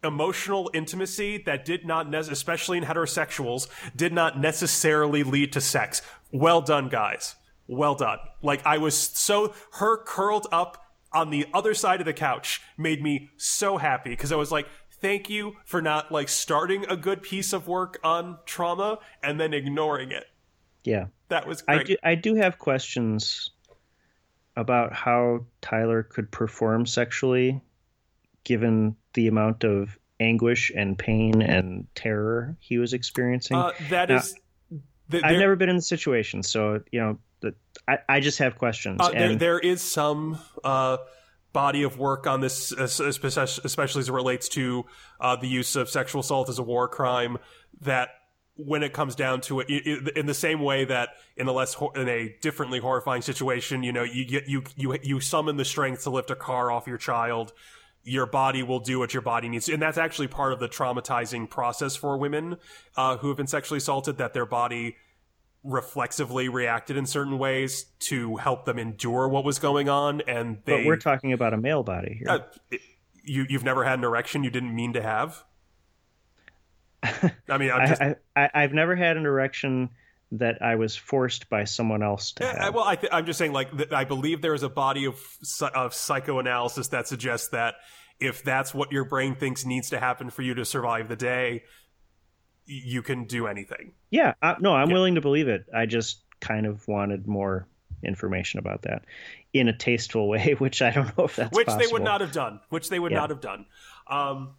emotional 0.03 0.71
intimacy 0.75 1.39
that 1.39 1.65
did 1.65 1.87
not, 1.87 2.09
ne- 2.11 2.19
especially 2.19 2.79
in 2.79 2.85
heterosexuals, 2.85 3.69
did 3.97 4.13
not 4.13 4.39
necessarily 4.39 5.23
lead 5.23 5.53
to 5.55 5.61
sex. 5.61 6.03
Well 6.31 6.61
done, 6.61 6.89
guys. 6.89 7.37
Well 7.67 7.95
done. 7.95 8.19
Like, 8.43 8.65
I 8.67 8.79
was 8.79 8.97
so, 8.97 9.55
her 9.73 9.97
curled 9.97 10.47
up 10.53 10.85
on 11.13 11.31
the 11.31 11.47
other 11.55 11.73
side 11.75 12.01
of 12.01 12.05
the 12.07 12.13
couch 12.13 12.61
made 12.77 13.03
me 13.03 13.31
so 13.37 13.79
happy 13.79 14.11
because 14.11 14.31
I 14.33 14.37
was 14.37 14.53
like, 14.53 14.67
thank 15.01 15.31
you 15.31 15.57
for 15.65 15.81
not, 15.81 16.13
like, 16.13 16.29
starting 16.29 16.85
a 16.89 16.97
good 16.97 17.23
piece 17.23 17.53
of 17.53 17.67
work 17.67 17.99
on 18.05 18.39
trauma 18.45 18.99
and 19.23 19.41
then 19.41 19.55
ignoring 19.55 20.11
it. 20.11 20.25
Yeah. 20.83 21.07
That 21.29 21.47
was 21.47 21.63
great. 21.63 21.81
I 21.81 21.83
do, 21.85 21.97
I 22.03 22.15
do 22.15 22.35
have 22.35 22.59
questions 22.59 23.51
about 24.57 24.93
how 24.93 25.47
Tyler 25.61 26.03
could 26.03 26.31
perform 26.31 26.87
sexually 26.87 27.61
given 28.45 28.95
the 29.15 29.27
amount 29.27 29.65
of 29.65 29.99
anguish 30.21 30.71
and 30.75 30.99
pain 30.99 31.43
and 31.43 31.87
terror 31.95 32.57
he 32.61 32.79
was 32.79 32.93
experiencing. 32.93 33.57
Uh, 33.57 33.73
that 33.91 34.09
Now, 34.09 34.17
is. 34.17 34.35
th- 35.11 35.25
I've 35.25 35.39
never 35.39 35.57
been 35.57 35.69
in 35.69 35.77
the 35.77 35.83
situation, 35.83 36.43
so 36.43 36.81
you 36.93 37.01
know, 37.01 37.19
the, 37.41 37.55
I, 37.89 37.99
I 38.09 38.21
just 38.21 38.39
have 38.39 38.57
questions. 38.59 39.01
Uh, 39.01 39.11
there, 39.11 39.37
there 39.37 39.59
is 39.59 39.83
some 39.83 40.39
uh, 40.63 40.99
body 41.53 41.83
of 41.83 41.99
work 41.99 42.27
on 42.27 42.41
this, 42.41 42.73
especially 42.73 43.61
especially 43.65 44.01
as 44.01 44.09
it 44.09 44.13
relates 44.13 44.49
to 44.51 44.85
uh, 45.21 45.37
the 45.37 45.49
use 45.49 45.77
of 45.77 45.89
sexual 45.89 46.21
assault 46.21 46.49
as 46.49 46.59
a 46.59 46.63
war 46.63 46.89
crime. 46.89 47.39
That 47.81 48.11
when 48.57 48.83
it 48.83 48.93
comes 48.93 49.15
down 49.15 49.41
to 49.43 49.61
it, 49.61 49.69
in 50.17 50.27
the 50.27 50.35
same 50.35 50.61
way 50.61 50.85
that 50.85 51.11
in 51.37 51.49
a 51.49 51.53
less 51.53 51.77
in 51.97 52.09
a 52.09 52.37
differently 52.41 52.79
horrifying 52.79 53.23
situation, 53.23 53.83
you 53.83 53.93
know, 53.93 54.05
you 54.05 54.25
get 54.25 54.49
you 54.49 54.63
you 54.77 54.97
you 55.03 55.21
summon 55.21 55.57
the 55.57 55.65
strength 55.65 56.05
to 56.05 56.11
lift 56.11 56.31
a 56.31 56.37
car 56.37 56.71
off 56.71 56.87
your 56.87 56.99
child. 56.99 57.53
Your 58.07 58.27
body 58.27 58.63
will 58.63 58.81
do 58.81 58.99
what 58.99 59.15
your 59.15 59.23
body 59.23 59.49
needs, 59.49 59.69
and 59.69 59.81
that's 59.81 59.99
actually 59.99 60.29
part 60.29 60.53
of 60.53 60.61
the 60.61 60.69
traumatizing 60.69 61.49
process 61.49 61.97
for 61.97 62.19
women 62.19 62.59
uh, 62.97 63.17
who 63.17 63.29
have 63.29 63.37
been 63.37 63.47
sexually 63.47 63.79
assaulted. 63.79 64.19
That 64.19 64.35
their 64.35 64.47
body 64.47 64.97
reflexively 65.65 66.49
reacted 66.49 66.97
in 66.97 67.07
certain 67.07 67.39
ways 67.39 67.87
to 67.99 68.37
help 68.37 68.67
them 68.67 68.79
endure 68.79 69.27
what 69.27 69.45
was 69.45 69.59
going 69.59 69.89
on 69.89 70.21
and 70.29 70.59
they 70.67 70.77
but 70.77 70.87
we're 70.87 70.97
talking 70.97 71.33
about 71.33 71.55
a 71.55 71.57
male 71.57 71.83
body 71.83 72.17
here. 72.19 72.29
uh, 72.29 72.39
you 73.23 73.47
you've 73.49 73.65
never 73.65 73.83
had 73.83 73.99
an 73.99 74.05
erection 74.05 74.45
you 74.45 74.51
didn't 74.51 74.75
mean 74.75 74.93
to 74.93 75.01
have 75.01 75.43
i 77.49 77.59
mean 77.59 77.71
just 77.87 78.01
I, 78.01 78.17
I've 78.55 78.73
never 78.73 78.97
had 78.97 79.17
an 79.17 79.27
erection 79.27 79.91
that 80.33 80.61
I 80.63 80.75
was 80.75 80.97
forced 80.97 81.49
by 81.49 81.63
someone 81.65 82.03
else 82.03 82.33
to 82.33 82.45
Yeah, 82.45 82.65
have. 82.65 82.75
well, 82.75 82.83
I 82.83 82.97
th- 82.97 83.13
I'm 83.13 83.25
just 83.25 83.39
saying, 83.39 83.53
like, 83.53 83.71
th- 83.77 83.93
I 83.93 84.03
believe 84.05 84.43
there 84.43 84.55
is 84.55 84.65
a 84.65 84.69
body 84.69 85.05
of 85.05 85.17
of 85.75 85.95
psychoanalysis 85.95 86.89
that 86.89 87.07
suggests 87.07 87.49
that 87.49 87.77
if 88.19 88.43
that's 88.43 88.75
what 88.75 88.91
your 88.91 89.05
brain 89.05 89.37
thinks 89.37 89.65
needs 89.65 89.91
to 89.91 90.01
happen 90.01 90.31
for 90.31 90.43
you 90.43 90.55
to 90.55 90.65
survive 90.65 91.07
the 91.09 91.15
day, 91.15 91.63
you 92.67 93.03
can 93.03 93.27
do 93.27 93.47
anything. 93.47 93.93
yeah, 94.11 94.35
I, 94.43 94.57
no, 94.61 94.75
I'm 94.75 94.89
Yeah. 94.89 94.95
willing 94.95 95.15
to 95.17 95.21
believe 95.21 95.47
it. 95.49 95.67
I 95.75 95.87
just 95.87 96.23
kind 96.41 96.67
of 96.67 96.87
wanted 96.89 97.29
more 97.29 97.69
information 98.03 98.59
about 98.59 98.83
that 98.83 99.05
in 99.53 99.69
a 99.69 99.77
tasteful 99.77 100.29
way, 100.35 100.55
which 100.59 100.83
I 100.83 100.91
don't 100.91 101.17
know 101.17 101.25
if 101.27 101.37
that's 101.37 101.57
which 101.57 101.69
they 101.79 101.87
would 101.93 102.03
not 102.03 102.23
have 102.23 102.33
done. 102.33 102.61
Which 102.71 102.89
they 102.89 102.99
would 102.99 103.13
Yeah. 103.13 103.19
not 103.19 103.31
have 103.31 103.41
done. 103.41 103.67
Um, 104.09 104.55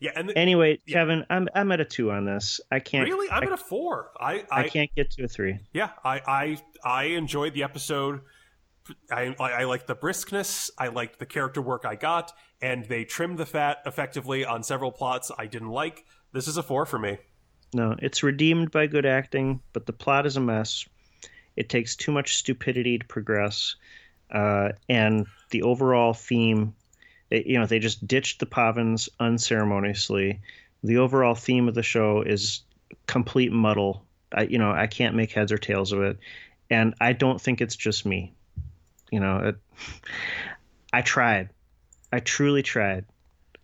yeah, 0.00 0.12
and 0.14 0.28
the, 0.28 0.38
Anyway, 0.38 0.78
Yeah. 0.86 0.94
Kevin, 0.98 1.24
I'm 1.30 1.48
I'm 1.54 1.72
at 1.72 1.80
a 1.80 1.84
two 1.84 2.10
on 2.10 2.24
this. 2.24 2.60
I 2.70 2.80
can't 2.80 3.08
really, 3.08 3.30
I'm 3.30 3.42
I, 3.42 3.46
at 3.46 3.52
a 3.52 3.56
four. 3.56 4.10
I, 4.18 4.44
I 4.50 4.60
I, 4.62 4.68
can't 4.68 4.90
get 4.94 5.10
to 5.12 5.24
a 5.24 5.28
three. 5.28 5.58
yeah, 5.72 5.90
I, 6.04 6.20
I, 6.26 6.58
I 6.84 7.04
enjoyed 7.04 7.54
the 7.54 7.62
episode. 7.64 8.20
I, 9.10 9.34
I, 9.38 9.50
I 9.50 9.64
liked 9.64 9.86
the 9.86 9.94
briskness. 9.96 10.70
I 10.78 10.88
liked 10.88 11.18
the 11.18 11.26
character 11.26 11.60
work 11.60 11.84
I 11.84 11.94
got, 11.94 12.32
and 12.62 12.84
they 12.86 13.04
trimmed 13.04 13.38
the 13.38 13.44
fat 13.46 13.78
effectively 13.84 14.44
on 14.46 14.62
several 14.62 14.92
plots 14.92 15.30
I 15.36 15.46
didn't 15.46 15.70
like. 15.70 16.04
This 16.32 16.48
is 16.48 16.56
a 16.56 16.62
four 16.62 16.86
for 16.86 16.98
me. 16.98 17.18
No, 17.74 17.94
it's 17.98 18.22
redeemed 18.22 18.70
by 18.70 18.86
good 18.86 19.04
acting, 19.04 19.60
but 19.74 19.84
the 19.84 19.92
plot 19.92 20.24
is 20.24 20.36
a 20.36 20.40
mess. 20.40 20.86
It 21.54 21.68
takes 21.68 21.96
too 21.96 22.12
much 22.12 22.36
stupidity 22.36 22.98
to 22.98 23.04
progress, 23.04 23.76
uh, 24.30 24.70
and 24.88 25.26
the 25.50 25.62
overall 25.62 26.14
theme, 26.14 26.74
it- 27.30 27.46
you 27.46 27.58
know, 27.58 27.66
they 27.66 27.78
just 27.78 28.06
ditched 28.06 28.40
the 28.40 28.46
Pahvans 28.46 29.08
unceremoniously. 29.20 30.40
The 30.82 30.98
overall 30.98 31.34
theme 31.34 31.68
of 31.68 31.74
the 31.74 31.82
show 31.82 32.22
is 32.22 32.62
complete 33.06 33.52
muddle. 33.52 34.04
I, 34.32 34.42
you 34.42 34.58
know, 34.58 34.70
I 34.70 34.86
can't 34.86 35.16
make 35.16 35.32
heads 35.32 35.52
or 35.52 35.58
tails 35.58 35.92
of 35.92 36.02
it, 36.02 36.18
and 36.70 36.94
I 37.00 37.12
don't 37.12 37.40
think 37.40 37.60
it's 37.60 37.76
just 37.76 38.06
me. 38.06 38.34
You 39.10 39.20
know, 39.20 39.38
it, 39.38 39.56
I 40.92 41.02
tried. 41.02 41.50
I 42.12 42.20
truly 42.20 42.62
tried. 42.62 43.04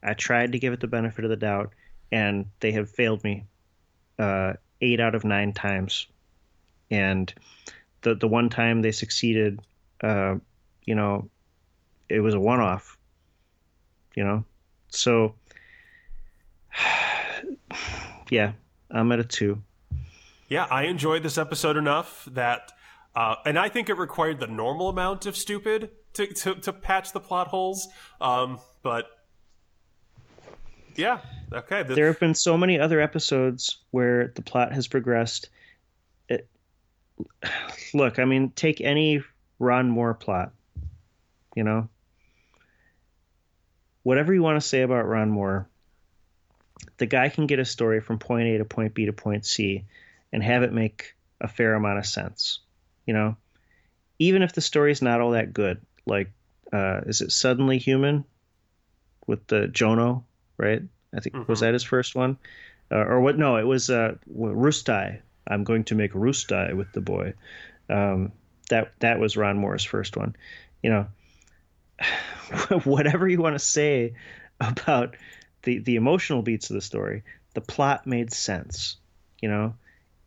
I 0.03 0.15
tried 0.15 0.53
to 0.53 0.59
give 0.59 0.73
it 0.73 0.81
the 0.81 0.86
benefit 0.86 1.24
of 1.24 1.31
the 1.31 1.36
doubt, 1.36 1.73
and 2.12 2.47
they 2.61 2.73
have 2.73 2.91
failed 2.91 3.24
me 3.24 3.45
uh, 4.19 4.55
eight 4.81 5.01
out 5.01 5.15
of 5.15 5.24
nine 5.24 5.53
times. 5.53 6.07
And 6.91 7.32
the 8.03 8.15
the 8.15 8.28
one 8.28 8.51
time 8.51 8.82
they 8.82 8.93
succeeded, 8.93 9.61
uh, 10.03 10.36
you 10.85 10.95
know, 10.95 11.31
it 12.09 12.20
was 12.20 12.35
a 12.35 12.41
one 12.41 12.61
off. 12.61 12.94
You 14.15 14.24
know, 14.24 14.45
so 14.89 15.35
yeah, 18.31 18.53
I'm 18.91 19.11
at 19.12 19.20
a 19.20 19.24
two. 19.24 19.62
Yeah, 20.49 20.66
I 20.70 20.85
enjoyed 20.85 21.23
this 21.23 21.39
episode 21.39 21.77
enough 21.77 22.28
that, 22.32 22.73
uh, 23.16 23.36
and 23.45 23.59
I 23.59 23.69
think 23.69 23.89
it 23.89 23.95
required 23.95 24.41
the 24.41 24.47
normal 24.47 24.89
amount 24.89 25.27
of 25.27 25.36
stupid 25.36 25.91
to 26.15 26.27
to, 26.27 26.55
to 26.57 26.73
patch 26.73 27.12
the 27.12 27.20
plot 27.20 27.49
holes. 27.49 27.89
Um, 28.20 28.61
but 28.82 29.07
yeah, 30.97 31.20
okay. 31.53 31.82
The, 31.82 31.95
There 31.95 32.07
have 32.07 32.20
been 32.20 32.35
so 32.35 32.57
many 32.57 32.78
other 32.78 33.01
episodes 33.01 33.78
where 33.91 34.32
the 34.35 34.43
plot 34.43 34.73
has 34.73 34.86
progressed. 34.86 35.49
It, 36.28 36.49
look, 37.95 38.19
I 38.19 38.24
mean, 38.24 38.51
take 38.51 38.81
any 38.81 39.23
Ron 39.59 39.91
Moore 39.91 40.15
plot. 40.15 40.53
You 41.57 41.62
know, 41.62 41.89
whatever 44.05 44.32
you 44.32 44.43
want 44.43 44.60
to 44.60 44.66
say 44.66 44.82
about 44.82 45.09
Ron 45.09 45.31
Moore, 45.31 45.68
the 46.98 47.06
guy 47.06 47.28
can 47.28 47.48
get 47.48 47.59
a 47.59 47.64
story 47.64 48.01
from 48.01 48.20
point 48.20 48.47
A 48.47 48.59
to 48.59 48.64
point 48.64 48.94
B 48.94 49.06
to 49.06 49.12
point 49.12 49.44
C 49.44 49.85
and 50.32 50.43
have 50.43 50.62
it 50.62 50.72
make 50.72 51.14
a 51.40 51.48
fair 51.48 51.74
amount 51.74 51.98
of 51.98 52.06
sense. 52.06 52.60
You 53.06 53.14
know, 53.14 53.36
even 54.20 54.43
if 54.43 54.52
the 54.52 54.60
story's 54.60 55.02
not 55.02 55.20
all 55.20 55.32
that 55.32 55.52
good, 55.52 55.81
like, 56.06 56.31
uh, 56.72 57.01
is 57.06 57.20
it 57.20 57.32
Suddenly 57.32 57.78
Human 57.78 58.24
with 59.26 59.47
the 59.47 59.68
Jono, 59.68 60.22
right? 60.56 60.82
I 61.14 61.20
think 61.20 61.48
was 61.48 61.59
Mhm. 61.59 61.62
that 61.62 61.72
his 61.72 61.82
first 61.85 62.14
one, 62.14 62.36
uh, 62.90 62.97
or 62.98 63.20
what? 63.20 63.39
No, 63.39 63.56
it 63.56 63.66
was 63.66 63.90
uh, 63.90 64.16
R'uustai. 64.28 65.20
I'm 65.47 65.64
going 65.64 65.85
to 65.85 65.94
make 65.94 66.12
R'uustai 66.12 66.74
with 66.74 66.93
the 66.93 67.01
boy. 67.01 67.35
Um, 67.89 68.32
that 68.70 68.93
that 69.01 69.18
was 69.18 69.36
Ron 69.36 69.59
Moore's 69.59 69.85
first 69.85 70.16
one. 70.16 70.35
You 70.82 70.90
know, 70.90 71.06
whatever 72.85 73.29
you 73.29 73.41
want 73.41 73.55
to 73.55 73.65
say 73.65 74.15
about 74.61 75.16
the 75.62 75.79
the 75.79 75.97
emotional 75.97 76.43
beats 76.43 76.71
of 76.71 76.75
the 76.75 76.81
story, 76.81 77.23
the 77.55 77.61
plot 77.61 78.07
made 78.07 78.33
sense. 78.33 78.97
You 79.41 79.49
know, 79.49 79.75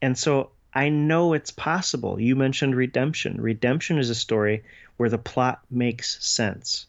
and 0.01 0.17
so 0.17 0.51
I 0.73 0.89
know 0.89 1.33
it's 1.33 1.51
possible. 1.51 2.19
You 2.19 2.35
mentioned 2.35 2.75
redemption. 2.75 3.41
Redemption 3.41 3.97
is 3.97 4.09
a 4.09 4.15
story 4.15 4.63
where 4.97 5.09
the 5.09 5.17
plot 5.17 5.61
makes 5.69 6.23
sense, 6.25 6.87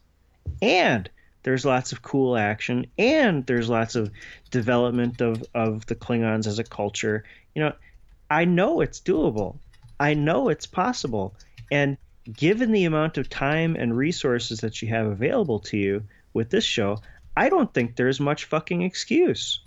and 0.60 1.08
there's 1.42 1.64
lots 1.64 1.92
of 1.92 2.02
cool 2.02 2.36
action, 2.36 2.86
and 2.98 3.46
there's 3.46 3.70
lots 3.70 3.94
of 3.94 4.10
development 4.50 5.20
of 5.20 5.44
of 5.54 5.86
the 5.86 5.94
Klingons 5.94 6.46
as 6.46 6.58
a 6.58 6.64
culture. 6.64 7.24
You 7.54 7.62
know, 7.62 7.72
I 8.30 8.44
know 8.44 8.80
it's 8.80 9.00
doable. 9.00 9.56
I 9.98 10.14
know 10.14 10.48
it's 10.48 10.66
possible, 10.66 11.34
and 11.70 11.96
given 12.32 12.72
the 12.72 12.84
amount 12.84 13.18
of 13.18 13.28
time 13.28 13.76
and 13.76 13.96
resources 13.96 14.60
that 14.60 14.82
you 14.82 14.88
have 14.88 15.06
available 15.06 15.60
to 15.60 15.76
you 15.76 16.04
with 16.34 16.50
this 16.50 16.64
show, 16.64 16.98
I 17.36 17.48
don't 17.48 17.72
think 17.72 17.96
there's 17.96 18.20
much 18.20 18.44
fucking 18.46 18.82
excuse 18.82 19.60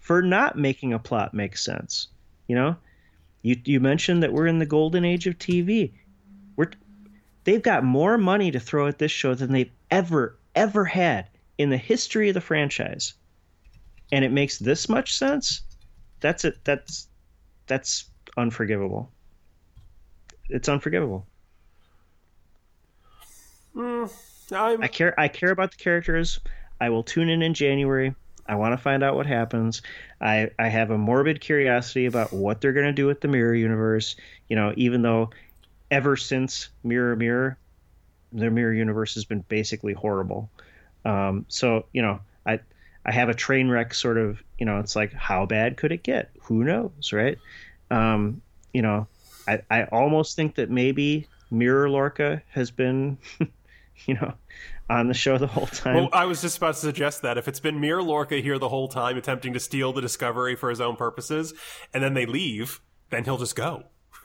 for 0.00 0.22
not 0.22 0.56
making 0.56 0.92
a 0.92 0.98
plot 0.98 1.34
make 1.34 1.56
sense. 1.56 2.08
You 2.46 2.56
know, 2.56 2.76
you 3.42 3.56
you 3.64 3.80
mentioned 3.80 4.22
that 4.22 4.32
we're 4.32 4.46
in 4.46 4.58
the 4.58 4.66
golden 4.66 5.04
age 5.04 5.26
of 5.26 5.38
TV. 5.38 5.92
We're 6.54 6.70
they've 7.44 7.62
got 7.62 7.84
more 7.84 8.18
money 8.18 8.50
to 8.50 8.60
throw 8.60 8.86
at 8.86 8.98
this 8.98 9.10
show 9.10 9.34
than 9.34 9.52
they've 9.52 9.72
ever 9.90 10.38
ever 10.54 10.84
had 10.84 11.28
in 11.58 11.70
the 11.70 11.76
history 11.76 12.28
of 12.28 12.34
the 12.34 12.40
franchise. 12.40 13.14
And 14.12 14.24
it 14.24 14.30
makes 14.30 14.58
this 14.58 14.88
much 14.88 15.16
sense? 15.18 15.62
That's 16.20 16.44
it 16.44 16.64
that's 16.64 17.08
that's 17.66 18.10
unforgivable. 18.36 19.10
It's 20.48 20.68
unforgivable. 20.68 21.26
Mm, 23.76 24.10
I 24.82 24.88
care 24.88 25.18
I 25.18 25.28
care 25.28 25.50
about 25.50 25.70
the 25.70 25.76
characters. 25.76 26.40
I 26.80 26.90
will 26.90 27.02
tune 27.02 27.28
in 27.28 27.42
in 27.42 27.54
January. 27.54 28.14
I 28.48 28.54
want 28.54 28.72
to 28.72 28.78
find 28.78 29.02
out 29.02 29.16
what 29.16 29.26
happens. 29.26 29.82
I 30.20 30.50
I 30.58 30.68
have 30.68 30.90
a 30.90 30.98
morbid 30.98 31.40
curiosity 31.40 32.06
about 32.06 32.32
what 32.32 32.60
they're 32.60 32.72
going 32.72 32.86
to 32.86 32.92
do 32.92 33.06
with 33.06 33.20
the 33.20 33.28
mirror 33.28 33.54
universe, 33.54 34.16
you 34.48 34.56
know, 34.56 34.72
even 34.76 35.02
though 35.02 35.30
ever 35.90 36.16
since 36.16 36.68
Mirror 36.82 37.16
Mirror 37.16 37.58
the 38.32 38.50
mirror 38.50 38.72
universe 38.72 39.14
has 39.14 39.24
been 39.24 39.44
basically 39.48 39.92
horrible. 39.92 40.50
Um, 41.04 41.46
so, 41.48 41.86
you 41.92 42.02
know, 42.02 42.20
I 42.44 42.60
I 43.04 43.12
have 43.12 43.28
a 43.28 43.34
train 43.34 43.68
wreck 43.68 43.94
sort 43.94 44.18
of, 44.18 44.42
you 44.58 44.66
know, 44.66 44.78
it's 44.80 44.96
like 44.96 45.12
how 45.12 45.46
bad 45.46 45.76
could 45.76 45.92
it 45.92 46.02
get? 46.02 46.30
Who 46.42 46.64
knows, 46.64 47.12
right? 47.12 47.38
Um, 47.90 48.42
you 48.72 48.82
know, 48.82 49.06
I 49.46 49.60
I 49.70 49.84
almost 49.84 50.36
think 50.36 50.56
that 50.56 50.70
maybe 50.70 51.26
Mirror 51.50 51.90
Lorca 51.90 52.42
has 52.50 52.70
been 52.70 53.18
you 54.06 54.14
know, 54.14 54.34
on 54.88 55.08
the 55.08 55.14
show 55.14 55.38
the 55.38 55.46
whole 55.46 55.66
time. 55.66 55.94
well, 55.94 56.08
I 56.12 56.26
was 56.26 56.40
just 56.40 56.58
about 56.58 56.74
to 56.74 56.80
suggest 56.80 57.22
that 57.22 57.38
if 57.38 57.48
it's 57.48 57.60
been 57.60 57.80
Mir 57.80 58.02
Lorca 58.02 58.36
here 58.36 58.58
the 58.58 58.68
whole 58.68 58.88
time 58.88 59.16
attempting 59.16 59.52
to 59.54 59.60
steal 59.60 59.92
the 59.92 60.00
discovery 60.00 60.54
for 60.56 60.70
his 60.70 60.80
own 60.80 60.96
purposes, 60.96 61.54
and 61.92 62.02
then 62.02 62.14
they 62.14 62.26
leave, 62.26 62.80
then 63.10 63.24
he'll 63.24 63.38
just 63.38 63.56
go. 63.56 63.84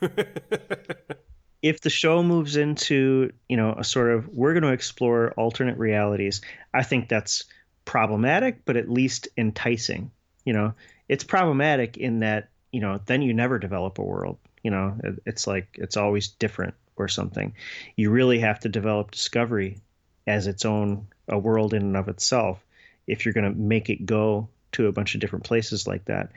if 1.62 1.80
the 1.80 1.90
show 1.90 2.22
moves 2.22 2.56
into 2.56 3.32
you 3.48 3.56
know 3.56 3.74
a 3.78 3.84
sort 3.84 4.10
of 4.10 4.28
we're 4.28 4.52
going 4.52 4.64
to 4.64 4.72
explore 4.72 5.30
alternate 5.32 5.78
realities 5.78 6.40
i 6.74 6.82
think 6.82 7.08
that's 7.08 7.44
problematic 7.84 8.64
but 8.64 8.76
at 8.76 8.90
least 8.90 9.28
enticing 9.36 10.10
you 10.44 10.52
know 10.52 10.74
it's 11.08 11.24
problematic 11.24 11.96
in 11.96 12.20
that 12.20 12.48
you 12.72 12.80
know 12.80 13.00
then 13.06 13.22
you 13.22 13.32
never 13.32 13.58
develop 13.58 13.98
a 13.98 14.02
world 14.02 14.38
you 14.62 14.70
know 14.70 14.96
it's 15.24 15.46
like 15.46 15.68
it's 15.74 15.96
always 15.96 16.28
different 16.28 16.74
or 16.96 17.08
something. 17.08 17.54
You 17.96 18.10
really 18.10 18.38
have 18.40 18.60
to 18.60 18.68
develop 18.68 19.10
discovery 19.10 19.78
as 20.26 20.46
its 20.46 20.64
own 20.64 21.06
a 21.28 21.38
world 21.38 21.74
in 21.74 21.82
and 21.82 21.96
of 21.96 22.08
itself 22.08 22.64
if 23.06 23.24
you're 23.24 23.34
going 23.34 23.52
to 23.52 23.58
make 23.58 23.90
it 23.90 24.06
go 24.06 24.48
to 24.72 24.86
a 24.86 24.92
bunch 24.92 25.14
of 25.14 25.20
different 25.20 25.44
places 25.44 25.86
like 25.86 26.04
that. 26.06 26.30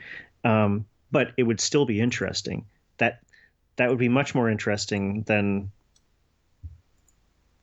Um, 0.43 0.85
but 1.11 1.33
it 1.37 1.43
would 1.43 1.59
still 1.59 1.85
be 1.85 2.01
interesting. 2.01 2.65
That 2.97 3.19
that 3.77 3.89
would 3.89 3.99
be 3.99 4.09
much 4.09 4.33
more 4.33 4.49
interesting 4.49 5.23
than 5.23 5.71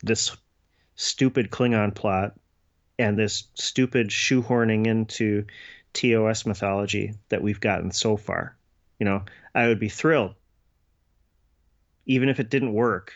this 0.03 0.37
stupid 0.95 1.51
Klingon 1.51 1.95
plot 1.95 2.35
and 2.99 3.19
this 3.19 3.45
stupid 3.55 4.09
shoehorning 4.09 4.87
into 4.87 5.47
TOS 5.93 6.47
mythology 6.47 7.15
that 7.29 7.43
we've 7.43 7.61
gotten 7.61 7.91
so 7.91 8.17
far. 8.17 8.57
You 8.99 9.07
know, 9.07 9.23
I 9.55 9.69
would 9.69 9.81
be 9.81 9.89
thrilled, 9.89 10.35
even 12.07 12.29
if 12.29 12.41
it 12.41 12.51
didn't 12.51 12.73
work, 12.73 13.13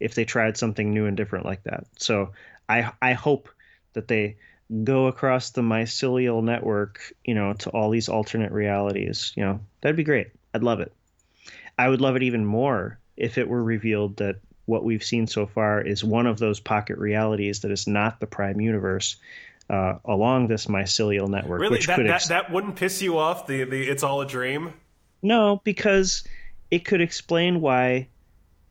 if 0.00 0.14
they 0.14 0.24
tried 0.24 0.56
something 0.56 0.92
new 0.92 1.06
and 1.06 1.16
different 1.16 1.44
like 1.44 1.62
that. 1.64 1.86
So 1.98 2.32
I 2.68 2.92
I 3.00 3.12
hope 3.12 3.48
that 3.92 4.08
they 4.08 4.36
go 4.84 5.06
across 5.06 5.50
the 5.50 5.62
mycelial 5.62 6.42
network, 6.42 7.12
you 7.24 7.34
know, 7.34 7.52
to 7.54 7.70
all 7.70 7.90
these 7.90 8.08
alternate 8.08 8.52
realities. 8.52 9.32
You 9.36 9.44
know, 9.44 9.60
that'd 9.80 9.96
be 9.96 10.04
great. 10.04 10.28
I'd 10.54 10.62
love 10.62 10.80
it. 10.80 10.92
I 11.78 11.88
would 11.88 12.00
love 12.00 12.16
it 12.16 12.22
even 12.22 12.44
more 12.44 12.98
if 13.16 13.38
it 13.38 13.48
were 13.48 13.62
revealed 13.62 14.16
that 14.16 14.36
what 14.64 14.84
we've 14.84 15.04
seen 15.04 15.26
so 15.26 15.46
far 15.46 15.80
is 15.80 16.02
one 16.02 16.26
of 16.26 16.38
those 16.38 16.58
pocket 16.60 16.98
realities 16.98 17.60
that 17.60 17.70
is 17.70 17.86
not 17.86 18.18
the 18.18 18.26
prime 18.26 18.60
universe 18.60 19.16
uh, 19.70 19.94
along 20.04 20.48
this 20.48 20.66
mycelial 20.66 21.28
network. 21.28 21.60
Really, 21.60 21.80
that, 21.80 22.00
ex- 22.00 22.28
that, 22.28 22.46
that 22.46 22.52
wouldn't 22.52 22.76
piss 22.76 23.02
you 23.02 23.18
off. 23.18 23.46
The 23.46 23.64
the 23.64 23.88
it's 23.88 24.02
all 24.02 24.20
a 24.20 24.26
dream. 24.26 24.72
No, 25.22 25.60
because 25.64 26.24
it 26.70 26.84
could 26.84 27.00
explain 27.00 27.60
why 27.60 28.08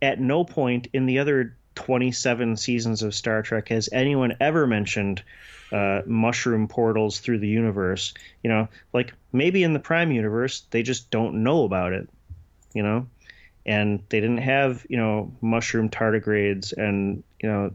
at 0.02 0.20
no 0.20 0.44
point 0.44 0.88
in 0.94 1.06
the 1.06 1.20
other 1.20 1.56
27 1.76 2.58
seasons 2.58 3.02
of 3.02 3.14
Star 3.14 3.42
Trek 3.42 3.70
has 3.70 3.90
anyone 3.92 4.36
ever 4.40 4.68
mentioned 4.68 5.24
uh, 5.72 6.02
mushroom 6.06 6.68
portals 6.68 7.20
through 7.20 7.40
the 7.40 7.48
universe. 7.48 8.14
You 8.44 8.50
know, 8.50 8.68
like 8.94 9.14
maybe 9.34 9.64
in 9.64 9.74
the 9.74 9.80
Prime 9.80 10.12
universe 10.12 10.64
they 10.72 10.84
just 10.84 11.10
don't 11.10 11.44
know 11.44 11.64
about 11.64 11.94
it 11.94 12.10
you 12.76 12.84
know, 12.84 13.08
and 13.66 14.04
they 14.10 14.20
didn't 14.20 14.40
have 14.40 14.86
you 14.88 14.98
know 14.98 15.32
mushroom 15.42 15.90
tardigrades 15.90 16.74
and 16.74 17.24
you 17.42 17.50
know 17.50 17.74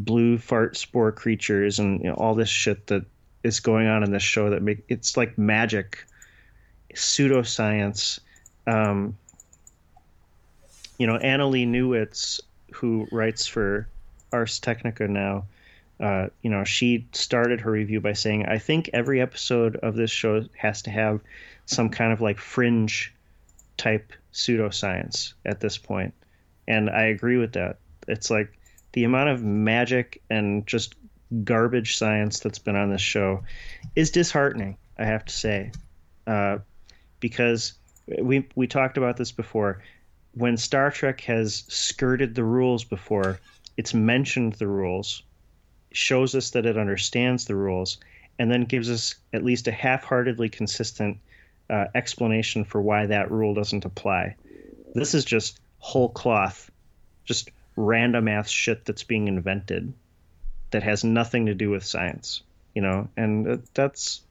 blue 0.00 0.38
fart 0.38 0.76
spore 0.76 1.12
creatures 1.12 1.78
and 1.78 2.00
you 2.00 2.08
know, 2.08 2.14
all 2.14 2.34
this 2.34 2.48
shit 2.48 2.88
that 2.88 3.04
is 3.44 3.60
going 3.60 3.86
on 3.86 4.02
in 4.02 4.10
this 4.10 4.24
show 4.24 4.50
that 4.50 4.62
make 4.62 4.82
it's 4.88 5.16
like 5.16 5.38
magic, 5.38 6.04
pseudoscience. 6.94 8.18
Um, 8.66 9.16
you 10.98 11.06
know, 11.06 11.18
Annalee 11.18 11.66
Newitz, 11.66 12.40
who 12.72 13.06
writes 13.10 13.46
for 13.46 13.88
Ars 14.32 14.58
Technica 14.58 15.08
now, 15.08 15.46
uh, 16.00 16.28
you 16.42 16.50
know, 16.50 16.64
she 16.64 17.06
started 17.12 17.60
her 17.60 17.70
review 17.70 18.00
by 18.00 18.12
saying, 18.12 18.46
I 18.46 18.58
think 18.58 18.90
every 18.92 19.20
episode 19.20 19.76
of 19.76 19.94
this 19.94 20.10
show 20.10 20.44
has 20.56 20.82
to 20.82 20.90
have 20.90 21.20
some 21.66 21.88
kind 21.88 22.12
of 22.12 22.20
like 22.20 22.38
fringe 22.38 23.14
type 23.76 24.12
pseudoscience 24.32 25.34
at 25.44 25.60
this 25.60 25.78
point. 25.78 26.14
And 26.66 26.90
I 26.90 27.04
agree 27.04 27.36
with 27.36 27.52
that. 27.52 27.78
It's 28.08 28.30
like 28.30 28.58
the 28.92 29.04
amount 29.04 29.30
of 29.30 29.42
magic 29.42 30.20
and 30.28 30.66
just 30.66 30.94
garbage 31.42 31.96
science 31.96 32.40
that's 32.40 32.58
been 32.58 32.76
on 32.76 32.90
this 32.90 33.00
show 33.00 33.44
is 33.94 34.10
disheartening, 34.10 34.76
I 34.98 35.04
have 35.04 35.24
to 35.24 35.32
say. 35.32 35.72
Uh, 36.26 36.58
because 37.20 37.74
we 38.20 38.46
we 38.54 38.66
talked 38.66 38.98
about 38.98 39.16
this 39.16 39.32
before. 39.32 39.82
When 40.34 40.56
Star 40.56 40.90
Trek 40.90 41.20
has 41.22 41.64
skirted 41.68 42.34
the 42.34 42.44
rules 42.44 42.84
before, 42.84 43.38
it's 43.76 43.94
mentioned 43.94 44.54
the 44.54 44.66
rules, 44.66 45.22
shows 45.92 46.34
us 46.34 46.50
that 46.50 46.66
it 46.66 46.76
understands 46.76 47.44
the 47.44 47.54
rules, 47.54 47.98
and 48.38 48.50
then 48.50 48.64
gives 48.64 48.90
us 48.90 49.14
at 49.32 49.44
least 49.44 49.68
a 49.68 49.72
half-heartedly 49.72 50.48
consistent 50.48 51.18
uh, 51.70 51.86
explanation 51.94 52.64
for 52.64 52.80
why 52.80 53.06
that 53.06 53.30
rule 53.30 53.54
doesn't 53.54 53.84
apply. 53.84 54.34
This 54.94 55.14
is 55.14 55.24
just 55.24 55.60
whole 55.78 56.08
cloth, 56.08 56.70
just 57.24 57.50
random 57.76 58.28
ass 58.28 58.50
shit 58.50 58.84
that's 58.84 59.02
being 59.02 59.28
invented 59.28 59.92
that 60.70 60.82
has 60.82 61.04
nothing 61.04 61.46
to 61.46 61.54
do 61.54 61.70
with 61.70 61.84
science, 61.84 62.42
you 62.74 62.82
know, 62.82 63.08
and 63.16 63.62
that's 63.74 64.22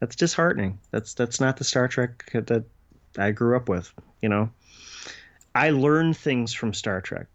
that's 0.00 0.16
disheartening. 0.16 0.78
That's 0.90 1.14
that's 1.14 1.40
not 1.40 1.56
the 1.56 1.64
Star 1.64 1.88
Trek 1.88 2.30
that 2.32 2.64
I 3.16 3.30
grew 3.30 3.56
up 3.56 3.68
with, 3.68 3.90
you 4.20 4.28
know. 4.28 4.50
I 5.56 5.70
learned 5.70 6.16
things 6.16 6.52
from 6.52 6.74
Star 6.74 7.00
Trek. 7.00 7.26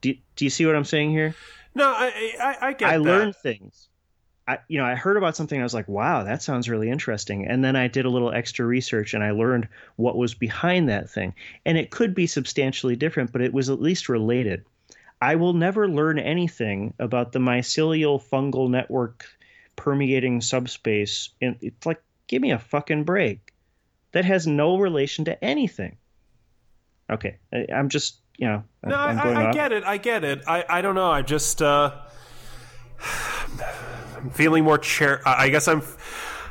Do, 0.00 0.14
do 0.36 0.44
you 0.44 0.50
see 0.50 0.66
what 0.66 0.74
I'm 0.74 0.84
saying 0.84 1.10
here? 1.10 1.34
No, 1.74 1.86
I 1.86 2.34
I, 2.40 2.56
I 2.68 2.72
get. 2.72 2.88
I 2.88 2.98
that. 2.98 3.02
learned 3.02 3.36
things. 3.36 3.88
I, 4.48 4.58
you 4.66 4.78
know, 4.78 4.84
I 4.84 4.96
heard 4.96 5.16
about 5.16 5.36
something. 5.36 5.60
I 5.60 5.62
was 5.62 5.74
like, 5.74 5.86
wow, 5.86 6.24
that 6.24 6.42
sounds 6.42 6.68
really 6.68 6.90
interesting. 6.90 7.46
And 7.46 7.62
then 7.62 7.76
I 7.76 7.86
did 7.86 8.04
a 8.04 8.10
little 8.10 8.32
extra 8.32 8.66
research 8.66 9.14
and 9.14 9.22
I 9.22 9.30
learned 9.30 9.68
what 9.94 10.16
was 10.16 10.34
behind 10.34 10.88
that 10.88 11.08
thing. 11.08 11.34
And 11.64 11.78
it 11.78 11.90
could 11.92 12.16
be 12.16 12.26
substantially 12.26 12.96
different, 12.96 13.30
but 13.30 13.42
it 13.42 13.52
was 13.52 13.70
at 13.70 13.80
least 13.80 14.08
related. 14.08 14.64
I 15.22 15.36
will 15.36 15.52
never 15.52 15.86
learn 15.86 16.18
anything 16.18 16.94
about 16.98 17.30
the 17.30 17.38
mycelial 17.38 18.20
fungal 18.20 18.68
network 18.68 19.24
permeating 19.76 20.40
subspace. 20.40 21.28
And 21.40 21.56
it's 21.60 21.86
like, 21.86 22.02
give 22.26 22.42
me 22.42 22.50
a 22.50 22.58
fucking 22.58 23.04
break. 23.04 23.52
That 24.10 24.24
has 24.24 24.48
no 24.48 24.78
relation 24.78 25.26
to 25.26 25.44
anything. 25.44 25.96
Okay, 27.10 27.38
I, 27.52 27.66
am 27.70 27.88
just, 27.88 28.20
you 28.36 28.46
know, 28.46 28.62
no, 28.84 28.94
I'm 28.94 29.18
I, 29.18 29.48
I 29.48 29.52
get 29.52 29.72
it. 29.72 29.84
I 29.84 29.96
get 29.96 30.24
it. 30.24 30.42
I, 30.46 30.64
I 30.68 30.80
don't 30.80 30.94
know. 30.94 31.10
I 31.10 31.22
just. 31.22 31.60
Uh 31.60 31.96
I'm 34.20 34.30
feeling 34.30 34.64
more 34.64 34.78
chair. 34.78 35.22
I 35.26 35.48
guess 35.48 35.68
I'm. 35.68 35.82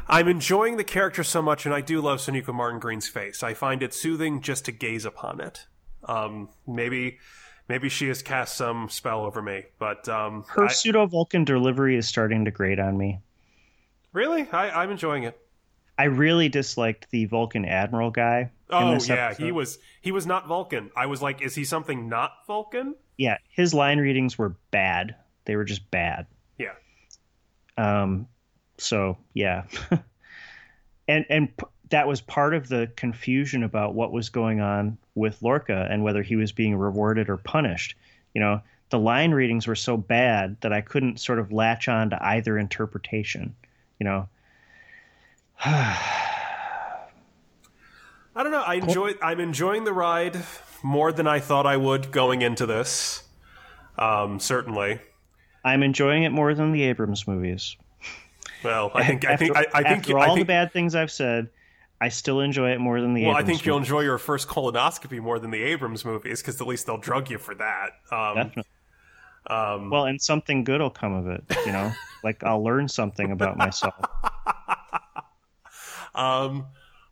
I'm 0.08 0.28
enjoying 0.28 0.78
the 0.78 0.84
character 0.84 1.24
so 1.24 1.40
much, 1.40 1.68
and 1.68 1.76
I 1.76 1.82
do 1.82 2.02
love 2.02 2.18
Sonequa 2.18 2.52
Martin 2.52 2.80
Green's 2.80 3.08
face. 3.08 3.44
I 3.44 3.54
find 3.54 3.84
it 3.84 3.94
soothing 3.94 4.42
just 4.42 4.66
to 4.66 4.72
gaze 4.72 5.06
upon 5.06 5.40
it. 5.40 5.68
Um, 6.04 6.50
maybe, 6.66 7.20
maybe 7.68 7.90
she 7.90 8.08
has 8.08 8.24
cast 8.24 8.58
some 8.58 8.90
spell 8.90 9.24
over 9.24 9.40
me, 9.40 9.66
but 9.78 10.10
um, 10.10 10.46
her 10.48 10.68
pseudo 10.68 11.06
Vulcan 11.06 11.44
delivery 11.44 11.96
is 11.96 12.08
starting 12.08 12.46
to 12.46 12.52
grate 12.52 12.80
on 12.80 12.98
me. 12.98 13.20
Really, 14.12 14.50
I, 14.52 14.82
I'm 14.82 14.90
enjoying 14.90 15.24
it. 15.24 15.40
I 16.00 16.06
really 16.06 16.48
disliked 16.48 17.12
the 17.12 17.26
Vulcan 17.26 17.66
Admiral 17.66 18.10
guy. 18.10 18.52
Oh 18.70 18.94
yeah, 18.94 19.28
episode. 19.28 19.44
he 19.44 19.52
was 19.52 19.80
he 20.00 20.14
was 20.14 20.26
not 20.26 20.48
Vulcan. 20.48 20.92
I 20.96 21.08
was 21.08 21.22
like, 21.22 21.42
is 21.42 21.56
he 21.56 21.66
something 21.66 22.08
not 22.08 22.32
Vulcan? 22.48 22.96
Yeah, 23.18 23.38
his 23.50 23.74
line 23.74 24.00
readings 24.00 24.38
were 24.38 24.56
bad. 24.72 25.16
They 25.44 25.58
were 25.58 25.66
just 25.66 25.92
bad. 25.92 26.26
Yeah. 26.58 26.76
Um, 27.78 28.30
so 28.78 29.18
yeah, 29.34 29.64
and 31.10 31.26
and 31.30 31.58
p- 31.58 31.66
that 31.90 32.08
was 32.08 32.22
part 32.22 32.54
of 32.54 32.70
the 32.70 32.90
confusion 32.96 33.64
about 33.64 33.94
what 33.94 34.14
was 34.14 34.30
going 34.30 34.62
on 34.62 34.98
with 35.16 35.42
Lorca 35.42 35.86
and 35.92 36.02
whether 36.02 36.24
he 36.24 36.38
was 36.38 36.54
being 36.54 36.78
rewarded 36.78 37.30
or 37.30 37.36
punished. 37.36 37.96
You 38.34 38.40
know, 38.40 38.62
the 38.90 39.00
line 39.00 39.32
readings 39.32 39.68
were 39.68 39.76
so 39.76 39.98
bad 39.98 40.56
that 40.62 40.72
I 40.72 40.80
couldn't 40.80 41.20
sort 41.20 41.40
of 41.40 41.52
latch 41.52 41.90
on 41.90 42.12
to 42.12 42.26
either 42.26 42.58
interpretation. 42.58 43.54
You 44.00 44.06
know. 44.06 44.30
I 45.66 47.08
don't 48.36 48.52
know. 48.52 48.62
I 48.62 48.76
enjoy. 48.76 49.14
I'm 49.22 49.40
enjoying 49.40 49.84
the 49.84 49.94
ride 49.94 50.38
more 50.84 51.12
than 51.12 51.28
I 51.28 51.40
thought 51.40 51.66
I 51.66 51.76
would 51.76 52.12
going 52.12 52.42
into 52.42 52.66
this. 52.66 53.24
Um, 53.98 54.40
certainly. 54.40 55.02
I'm 55.64 55.84
enjoying 55.84 56.24
it 56.24 56.30
more 56.30 56.54
than 56.54 56.72
the 56.72 56.84
Abrams 56.84 57.28
movies. 57.28 57.76
Well, 58.64 58.92
I 58.94 59.06
think 59.06 59.26
after, 59.26 59.34
I 59.34 59.38
think 59.38 59.58
I, 59.58 59.80
I 59.80 59.84
think 59.84 60.00
after 60.00 60.20
all 60.20 60.36
think, 60.36 60.48
the 60.48 60.54
bad 60.54 60.72
things 60.72 60.96
I've 60.96 61.12
said, 61.12 61.50
I 62.00 62.10
still 62.10 62.40
enjoy 62.40 62.72
it 62.72 62.80
more 62.80 63.02
than 63.02 63.14
the. 63.14 63.24
Well, 63.24 63.32
Abrams 63.32 63.44
I 63.44 63.48
think 63.48 63.56
movies. 63.58 63.66
you'll 63.66 63.78
enjoy 63.78 64.00
your 64.02 64.18
first 64.18 64.48
colonoscopy 64.48 65.20
more 65.20 65.40
than 65.40 65.52
the 65.52 65.62
Abrams 65.62 66.06
movies 66.06 66.42
because 66.42 66.60
at 66.62 66.68
least 66.68 66.86
they'll 66.86 66.98
drug 66.98 67.30
you 67.30 67.38
for 67.38 67.56
that. 67.56 67.90
Um, 68.12 68.36
Definitely. 68.36 68.64
Um, 69.48 69.90
well, 69.90 70.06
and 70.06 70.22
something 70.22 70.64
good 70.64 70.80
will 70.80 70.90
come 70.90 71.14
of 71.14 71.28
it. 71.28 71.44
You 71.66 71.72
know, 71.74 71.92
like 72.24 72.44
I'll 72.44 72.64
learn 72.64 72.88
something 72.88 73.32
about 73.32 73.58
myself. 73.58 73.96
um, 76.16 76.68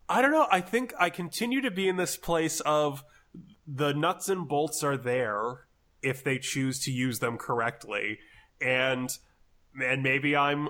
I 0.09 0.21
don't 0.21 0.31
know. 0.31 0.47
I 0.51 0.61
think 0.61 0.93
I 0.99 1.09
continue 1.09 1.61
to 1.61 1.71
be 1.71 1.87
in 1.87 1.97
this 1.97 2.17
place 2.17 2.59
of 2.61 3.03
the 3.67 3.93
nuts 3.93 4.29
and 4.29 4.47
bolts 4.47 4.83
are 4.83 4.97
there 4.97 5.67
if 6.01 6.23
they 6.23 6.39
choose 6.39 6.79
to 6.79 6.91
use 6.91 7.19
them 7.19 7.37
correctly 7.37 8.19
and 8.61 9.09
and 9.79 10.01
maybe 10.01 10.35
I'm 10.35 10.69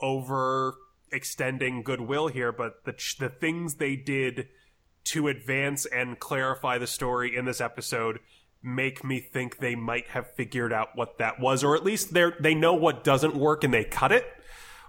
over 0.00 0.74
extending 1.12 1.82
goodwill 1.82 2.28
here, 2.28 2.52
but 2.52 2.84
the 2.84 2.92
the 3.18 3.28
things 3.28 3.76
they 3.76 3.96
did 3.96 4.48
to 5.04 5.28
advance 5.28 5.86
and 5.86 6.18
clarify 6.18 6.78
the 6.78 6.86
story 6.86 7.36
in 7.36 7.44
this 7.44 7.60
episode 7.60 8.18
make 8.62 9.04
me 9.04 9.20
think 9.20 9.58
they 9.58 9.74
might 9.74 10.08
have 10.08 10.34
figured 10.34 10.72
out 10.72 10.88
what 10.94 11.18
that 11.18 11.38
was, 11.38 11.62
or 11.62 11.76
at 11.76 11.84
least 11.84 12.14
they 12.14 12.30
they 12.40 12.54
know 12.54 12.74
what 12.74 13.04
doesn't 13.04 13.36
work 13.36 13.62
and 13.62 13.72
they 13.72 13.84
cut 13.84 14.10
it, 14.12 14.24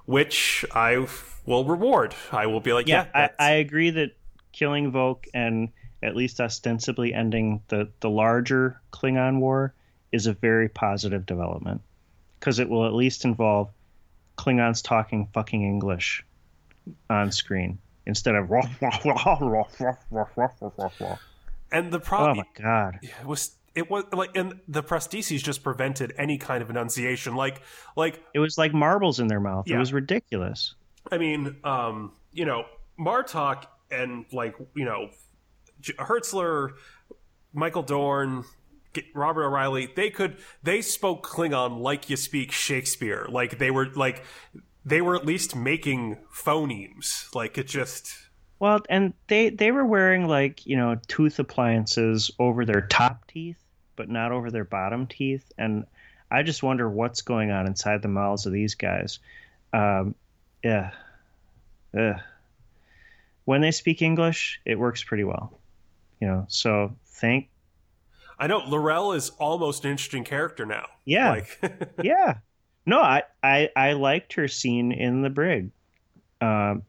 which 0.05 0.65
I 0.73 1.07
will 1.45 1.65
reward. 1.65 2.15
I 2.31 2.47
will 2.47 2.59
be 2.59 2.73
like, 2.73 2.87
yeah, 2.87 3.07
yeah 3.13 3.29
I, 3.39 3.43
I, 3.43 3.51
agree 3.53 3.91
that 3.91 4.11
killing 4.51 4.91
Voq 4.91 5.25
and 5.33 5.69
at 6.01 6.15
least 6.15 6.39
ostensibly 6.39 7.13
ending 7.13 7.61
the 7.67 7.89
the 7.99 8.09
larger 8.09 8.79
Klingon 8.91 9.39
war 9.39 9.73
is 10.11 10.27
a 10.27 10.33
very 10.33 10.69
positive 10.69 11.25
development 11.25 11.81
because 12.39 12.59
it 12.59 12.69
will 12.69 12.85
at 12.85 12.93
least 12.93 13.25
involve 13.25 13.69
Klingons 14.37 14.83
talking 14.83 15.27
fucking 15.33 15.63
English 15.63 16.23
on 17.09 17.31
screen 17.31 17.79
instead 18.05 18.35
of 18.35 18.49
and 21.71 21.91
the 21.91 21.99
problem 21.99 22.37
oh 22.37 22.41
my 22.41 22.61
god 22.61 22.99
was 23.25 23.55
it 23.75 23.89
was 23.89 24.05
like 24.13 24.35
and 24.35 24.59
the 24.67 24.81
prostheses 24.81 25.43
just 25.43 25.61
prevented 25.61 26.13
any 26.17 26.37
kind 26.37 26.63
of 26.63 26.69
enunciation. 26.69 27.35
Like 27.35 27.61
like 27.95 28.23
it 28.33 28.39
was 28.39 28.57
like 28.57 28.73
marbles 28.73 29.19
in 29.19 29.27
their 29.27 29.41
mouth. 29.41 29.67
Yeah. 29.67 29.75
it 29.75 29.79
was 29.79 29.93
ridiculous. 29.93 30.75
I 31.11 31.17
mean 31.17 31.57
um 31.63 32.13
you 32.31 32.45
know 32.45 32.65
martok 32.99 33.65
and 33.91 34.25
like 34.31 34.55
you 34.75 34.85
know 34.85 35.09
hertzler 35.99 36.71
michael 37.53 37.83
dorn 37.83 38.43
robert 39.13 39.43
o'reilly 39.43 39.89
they 39.95 40.09
could 40.09 40.37
they 40.63 40.81
spoke 40.81 41.25
klingon 41.27 41.79
like 41.79 42.09
you 42.09 42.15
speak 42.15 42.51
shakespeare. 42.53 43.27
Like 43.29 43.59
they 43.59 43.71
were 43.71 43.87
like 43.93 44.23
they 44.85 45.01
were 45.01 45.15
at 45.15 45.25
least 45.25 45.53
making 45.53 46.17
phonemes. 46.33 47.33
Like 47.35 47.57
it 47.57 47.67
just 47.67 48.15
well 48.59 48.79
and 48.89 49.13
they 49.27 49.49
they 49.49 49.71
were 49.71 49.85
wearing 49.85 50.29
like 50.29 50.65
you 50.65 50.77
know 50.77 50.95
tooth 51.07 51.39
appliances 51.39 52.31
over 52.39 52.63
their 52.63 52.81
top 52.87 53.27
teeth 53.27 53.64
but 53.95 54.09
not 54.09 54.31
over 54.31 54.51
their 54.51 54.65
bottom 54.65 55.07
teeth. 55.07 55.51
And 55.57 55.85
I 56.29 56.43
just 56.43 56.63
wonder 56.63 56.89
what's 56.89 57.21
going 57.21 57.51
on 57.51 57.67
inside 57.67 58.01
the 58.01 58.07
mouths 58.07 58.45
of 58.45 58.53
these 58.53 58.75
guys. 58.75 59.19
Um, 59.73 60.15
yeah. 60.63 60.91
Ugh. 61.97 62.19
When 63.45 63.61
they 63.61 63.71
speak 63.71 64.01
English, 64.01 64.59
it 64.65 64.79
works 64.79 65.03
pretty 65.03 65.23
well. 65.23 65.59
You 66.19 66.27
know, 66.27 66.45
so 66.47 66.95
thank. 67.05 67.49
I 68.39 68.47
know 68.47 68.57
L'Rell 68.67 69.13
is 69.13 69.29
almost 69.37 69.85
an 69.85 69.91
interesting 69.91 70.23
character 70.23 70.65
now. 70.65 70.87
Yeah. 71.05 71.29
Like... 71.29 71.93
yeah. 72.03 72.37
No, 72.85 72.99
I, 72.99 73.23
I, 73.41 73.69
I 73.75 73.93
liked 73.93 74.33
her 74.33 74.47
scene 74.47 74.91
in 74.91 75.21
the 75.21 75.29
brig. 75.29 75.71
Um, 76.41 76.83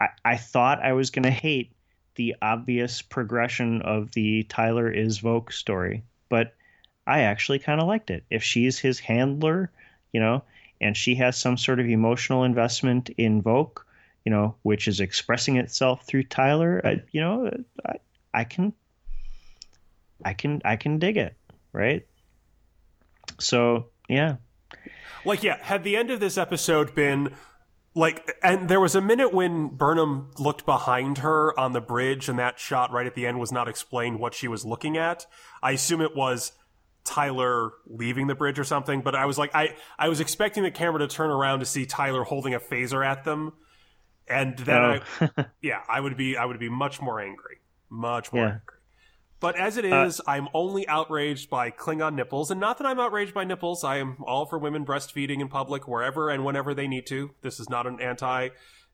I, 0.00 0.08
I 0.24 0.36
thought 0.36 0.84
I 0.84 0.92
was 0.92 1.10
going 1.10 1.24
to 1.24 1.30
hate 1.30 1.72
the 2.14 2.36
obvious 2.40 3.02
progression 3.02 3.82
of 3.82 4.10
the 4.12 4.42
Tyler 4.44 4.90
is 4.90 5.20
Voq 5.20 5.52
story 5.52 6.02
but 6.28 6.54
I 7.06 7.20
actually 7.20 7.58
kind 7.58 7.80
of 7.80 7.86
liked 7.86 8.10
it. 8.10 8.24
If 8.30 8.42
she's 8.42 8.78
his 8.78 8.98
handler, 8.98 9.70
you 10.12 10.20
know, 10.20 10.42
and 10.80 10.96
she 10.96 11.14
has 11.16 11.36
some 11.36 11.56
sort 11.56 11.80
of 11.80 11.86
emotional 11.86 12.44
investment 12.44 13.10
in 13.10 13.42
Voq, 13.42 13.78
you 14.24 14.30
know, 14.30 14.54
which 14.62 14.88
is 14.88 15.00
expressing 15.00 15.56
itself 15.56 16.04
through 16.06 16.24
Tyler, 16.24 16.80
I, 16.84 17.02
you 17.12 17.20
know, 17.20 17.50
I, 17.84 17.96
I 18.34 18.44
can, 18.44 18.72
I 20.24 20.34
can, 20.34 20.60
I 20.64 20.76
can 20.76 20.98
dig 20.98 21.16
it, 21.16 21.34
right? 21.72 22.06
So 23.38 23.86
yeah, 24.08 24.36
like 25.24 25.42
yeah, 25.42 25.58
had 25.62 25.84
the 25.84 25.96
end 25.96 26.10
of 26.10 26.20
this 26.20 26.38
episode 26.38 26.94
been 26.94 27.34
like 27.96 28.36
and 28.42 28.68
there 28.68 28.78
was 28.78 28.94
a 28.94 29.00
minute 29.00 29.32
when 29.32 29.68
Burnham 29.68 30.30
looked 30.38 30.66
behind 30.66 31.18
her 31.18 31.58
on 31.58 31.72
the 31.72 31.80
bridge 31.80 32.28
and 32.28 32.38
that 32.38 32.58
shot 32.58 32.92
right 32.92 33.06
at 33.06 33.14
the 33.14 33.26
end 33.26 33.40
was 33.40 33.50
not 33.50 33.68
explained 33.68 34.20
what 34.20 34.34
she 34.34 34.46
was 34.46 34.66
looking 34.66 34.98
at. 34.98 35.26
I 35.62 35.72
assume 35.72 36.02
it 36.02 36.14
was 36.14 36.52
Tyler 37.04 37.72
leaving 37.86 38.26
the 38.26 38.34
bridge 38.34 38.58
or 38.58 38.64
something, 38.64 39.00
but 39.00 39.14
I 39.14 39.24
was 39.24 39.38
like 39.38 39.54
I 39.54 39.76
I 39.98 40.10
was 40.10 40.20
expecting 40.20 40.62
the 40.62 40.70
camera 40.70 40.98
to 40.98 41.08
turn 41.08 41.30
around 41.30 41.60
to 41.60 41.64
see 41.64 41.86
Tyler 41.86 42.22
holding 42.22 42.52
a 42.52 42.60
phaser 42.60 43.04
at 43.04 43.24
them. 43.24 43.54
And 44.28 44.58
then 44.58 44.76
oh. 44.78 45.00
I 45.20 45.46
yeah, 45.62 45.80
I 45.88 45.98
would 45.98 46.18
be 46.18 46.36
I 46.36 46.44
would 46.44 46.58
be 46.60 46.68
much 46.68 47.00
more 47.00 47.18
angry. 47.18 47.60
Much 47.88 48.30
more 48.30 48.44
yeah. 48.44 48.50
angry. 48.50 48.75
But 49.38 49.56
as 49.56 49.76
it 49.76 49.84
is, 49.84 50.20
uh, 50.20 50.22
uh, 50.26 50.30
I'm 50.32 50.48
only 50.54 50.88
outraged 50.88 51.50
by 51.50 51.70
Klingon 51.70 52.14
nipples, 52.14 52.50
and 52.50 52.58
not 52.58 52.78
that 52.78 52.86
I'm 52.86 52.98
outraged 52.98 53.34
by 53.34 53.44
nipples. 53.44 53.84
I 53.84 53.98
am 53.98 54.16
all 54.22 54.46
for 54.46 54.58
women 54.58 54.84
breastfeeding 54.84 55.40
in 55.40 55.48
public 55.48 55.86
wherever 55.86 56.30
and 56.30 56.44
whenever 56.44 56.74
they 56.74 56.88
need 56.88 57.06
to. 57.08 57.32
This 57.42 57.60
is 57.60 57.68
not 57.68 57.86
an 57.86 58.00
anti 58.00 58.48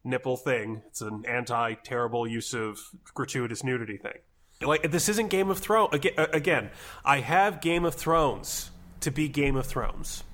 nipple 0.05 0.37
thing. 0.37 0.83
It's 0.89 1.01
an 1.01 1.25
anti 1.29 1.75
terrible 1.75 2.27
use 2.27 2.55
of 2.55 2.81
gratuitous 3.15 3.63
nudity 3.63 3.99
thing. 3.99 4.19
Like 4.61 4.91
this 4.91 5.09
isn't 5.09 5.29
Game 5.29 5.51
of 5.51 5.59
Thrones. 5.59 5.95
Again, 5.95 6.71
I 7.05 7.21
have 7.21 7.61
Game 7.61 7.85
of 7.85 7.95
Thrones 7.95 8.71
to 9.01 9.11
be 9.11 9.29
Game 9.29 9.57
of 9.57 9.67
Thrones. 9.67 10.25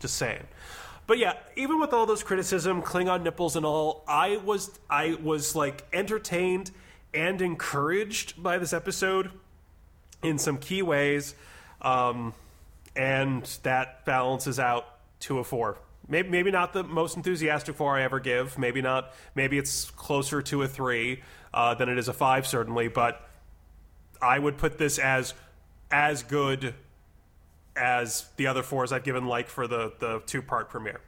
Just 0.00 0.16
saying. 0.16 0.44
But 1.06 1.18
yeah, 1.18 1.34
even 1.56 1.80
with 1.80 1.92
all 1.92 2.06
those 2.06 2.22
criticism, 2.22 2.82
Klingon 2.82 3.22
nipples 3.22 3.56
and 3.56 3.64
all, 3.64 4.04
I 4.06 4.36
was 4.38 4.78
I 4.88 5.18
was 5.22 5.54
like 5.56 5.86
entertained 5.92 6.70
and 7.14 7.40
encouraged 7.40 8.42
by 8.42 8.58
this 8.58 8.72
episode 8.72 9.30
in 10.22 10.38
some 10.38 10.58
key 10.58 10.82
ways, 10.82 11.34
um, 11.82 12.34
and 12.96 13.44
that 13.62 14.04
balances 14.04 14.58
out 14.58 14.86
to 15.20 15.38
a 15.38 15.44
four. 15.44 15.78
Maybe, 16.08 16.28
maybe 16.28 16.50
not 16.50 16.72
the 16.72 16.82
most 16.82 17.16
enthusiastic 17.16 17.76
four 17.76 17.96
I 17.96 18.02
ever 18.02 18.18
give. 18.18 18.58
Maybe 18.58 18.80
not. 18.80 19.12
Maybe 19.34 19.58
it's 19.58 19.90
closer 19.90 20.40
to 20.42 20.62
a 20.62 20.68
three 20.68 21.22
uh, 21.52 21.74
than 21.74 21.88
it 21.88 21.98
is 21.98 22.08
a 22.08 22.14
five, 22.14 22.46
certainly. 22.46 22.88
But 22.88 23.28
I 24.20 24.38
would 24.38 24.56
put 24.56 24.78
this 24.78 24.98
as 24.98 25.34
as 25.90 26.22
good 26.22 26.74
as 27.76 28.26
the 28.36 28.46
other 28.46 28.62
fours 28.62 28.90
I've 28.90 29.04
given, 29.04 29.26
like 29.26 29.48
for 29.48 29.66
the 29.66 29.92
the 29.98 30.22
two 30.26 30.42
part 30.42 30.70
premiere. 30.70 31.00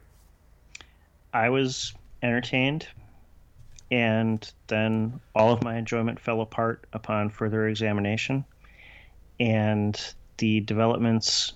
I 1.33 1.49
was 1.49 1.93
entertained 2.21 2.87
and 3.91 4.51
then 4.67 5.19
all 5.35 5.51
of 5.51 5.63
my 5.63 5.77
enjoyment 5.77 6.19
fell 6.19 6.39
apart 6.41 6.87
upon 6.93 7.29
further 7.29 7.67
examination. 7.67 8.45
And 9.39 9.99
the 10.37 10.61
developments 10.61 11.53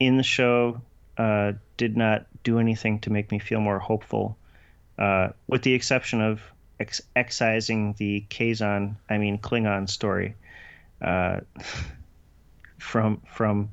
in 0.00 0.16
the 0.16 0.22
show 0.22 0.80
uh, 1.18 1.52
did 1.76 1.96
not 1.96 2.26
do 2.42 2.58
anything 2.58 3.00
to 3.00 3.10
make 3.10 3.30
me 3.30 3.38
feel 3.38 3.60
more 3.60 3.78
hopeful, 3.78 4.38
uh, 4.98 5.28
with 5.46 5.62
the 5.62 5.74
exception 5.74 6.22
of 6.22 6.40
ex- 6.80 7.02
excising 7.14 7.94
the 7.98 8.24
Kazon, 8.30 8.96
I 9.10 9.18
mean 9.18 9.38
Klingon 9.38 9.88
story, 9.88 10.34
uh, 11.02 11.40
from 12.78 13.20
from 13.30 13.70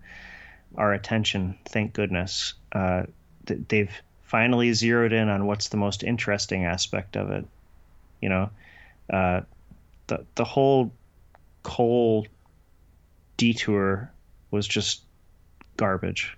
our 0.75 0.93
attention. 0.93 1.57
Thank 1.65 1.93
goodness. 1.93 2.55
Uh, 2.71 3.03
they've 3.45 4.01
finally 4.33 4.73
zeroed 4.73 5.13
in 5.13 5.29
on 5.29 5.45
what's 5.45 5.67
the 5.67 5.77
most 5.77 6.01
interesting 6.01 6.65
aspect 6.65 7.15
of 7.15 7.29
it. 7.29 7.45
You 8.19 8.29
know, 8.29 8.49
uh, 9.11 9.41
the 10.07 10.25
the 10.33 10.43
whole 10.43 10.91
Kol 11.61 12.25
detour 13.37 14.11
was 14.49 14.67
just 14.67 15.03
garbage. 15.77 16.35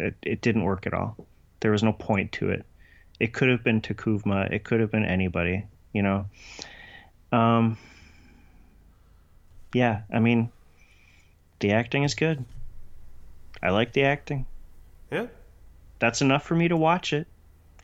It 0.00 0.16
it 0.20 0.40
didn't 0.40 0.64
work 0.64 0.84
at 0.84 0.92
all. 0.92 1.16
There 1.60 1.70
was 1.70 1.84
no 1.84 1.92
point 1.92 2.32
to 2.32 2.50
it. 2.50 2.66
It 3.20 3.32
could 3.34 3.50
have 3.50 3.62
been 3.62 3.80
T'Kuvma. 3.80 4.52
It 4.52 4.64
could 4.64 4.80
have 4.80 4.90
been 4.90 5.04
anybody. 5.04 5.64
You 5.92 6.02
know. 6.02 6.26
Um. 7.30 7.78
Yeah, 9.72 10.00
I 10.12 10.18
mean, 10.18 10.50
the 11.60 11.70
acting 11.70 12.02
is 12.02 12.16
good. 12.16 12.44
I 13.62 13.70
like 13.70 13.92
the 13.92 14.02
acting. 14.02 14.46
Yeah 15.12 15.26
that's 16.00 16.20
enough 16.20 16.42
for 16.42 16.56
me 16.56 16.66
to 16.66 16.76
watch 16.76 17.12
it. 17.12 17.28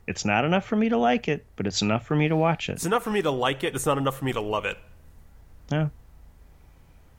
It's 0.07 0.25
not 0.25 0.43
enough 0.43 0.65
for 0.65 0.75
me 0.75 0.89
to 0.89 0.97
like 0.97 1.27
it, 1.27 1.45
but 1.55 1.67
it's 1.67 1.81
enough 1.81 2.05
for 2.05 2.15
me 2.15 2.27
to 2.27 2.35
watch 2.35 2.69
it. 2.69 2.73
It's 2.73 2.85
enough 2.85 3.03
for 3.03 3.11
me 3.11 3.21
to 3.21 3.31
like 3.31 3.63
it. 3.63 3.75
It's 3.75 3.85
not 3.85 3.97
enough 3.97 4.17
for 4.17 4.25
me 4.25 4.33
to 4.33 4.41
love 4.41 4.65
it. 4.65 4.77
Yeah. 5.71 5.89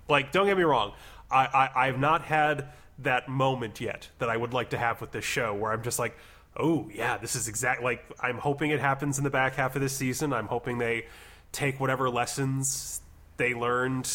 Like, 0.08 0.32
don't 0.32 0.46
get 0.46 0.56
me 0.56 0.64
wrong. 0.64 0.92
I, 1.30 1.44
I 1.74 1.86
I've 1.88 1.98
not 1.98 2.22
had 2.22 2.68
that 3.00 3.28
moment 3.28 3.80
yet 3.80 4.08
that 4.18 4.28
I 4.28 4.36
would 4.36 4.52
like 4.54 4.70
to 4.70 4.78
have 4.78 5.00
with 5.00 5.12
this 5.12 5.24
show 5.24 5.54
where 5.54 5.70
I'm 5.70 5.82
just 5.82 5.98
like, 5.98 6.16
oh 6.56 6.88
yeah, 6.92 7.18
this 7.18 7.36
is 7.36 7.46
exact. 7.46 7.82
Like, 7.82 8.04
I'm 8.20 8.38
hoping 8.38 8.70
it 8.70 8.80
happens 8.80 9.18
in 9.18 9.24
the 9.24 9.30
back 9.30 9.54
half 9.54 9.76
of 9.76 9.82
this 9.82 9.94
season. 9.94 10.32
I'm 10.32 10.46
hoping 10.46 10.78
they 10.78 11.06
take 11.52 11.78
whatever 11.78 12.08
lessons 12.08 13.02
they 13.36 13.54
learned 13.54 14.10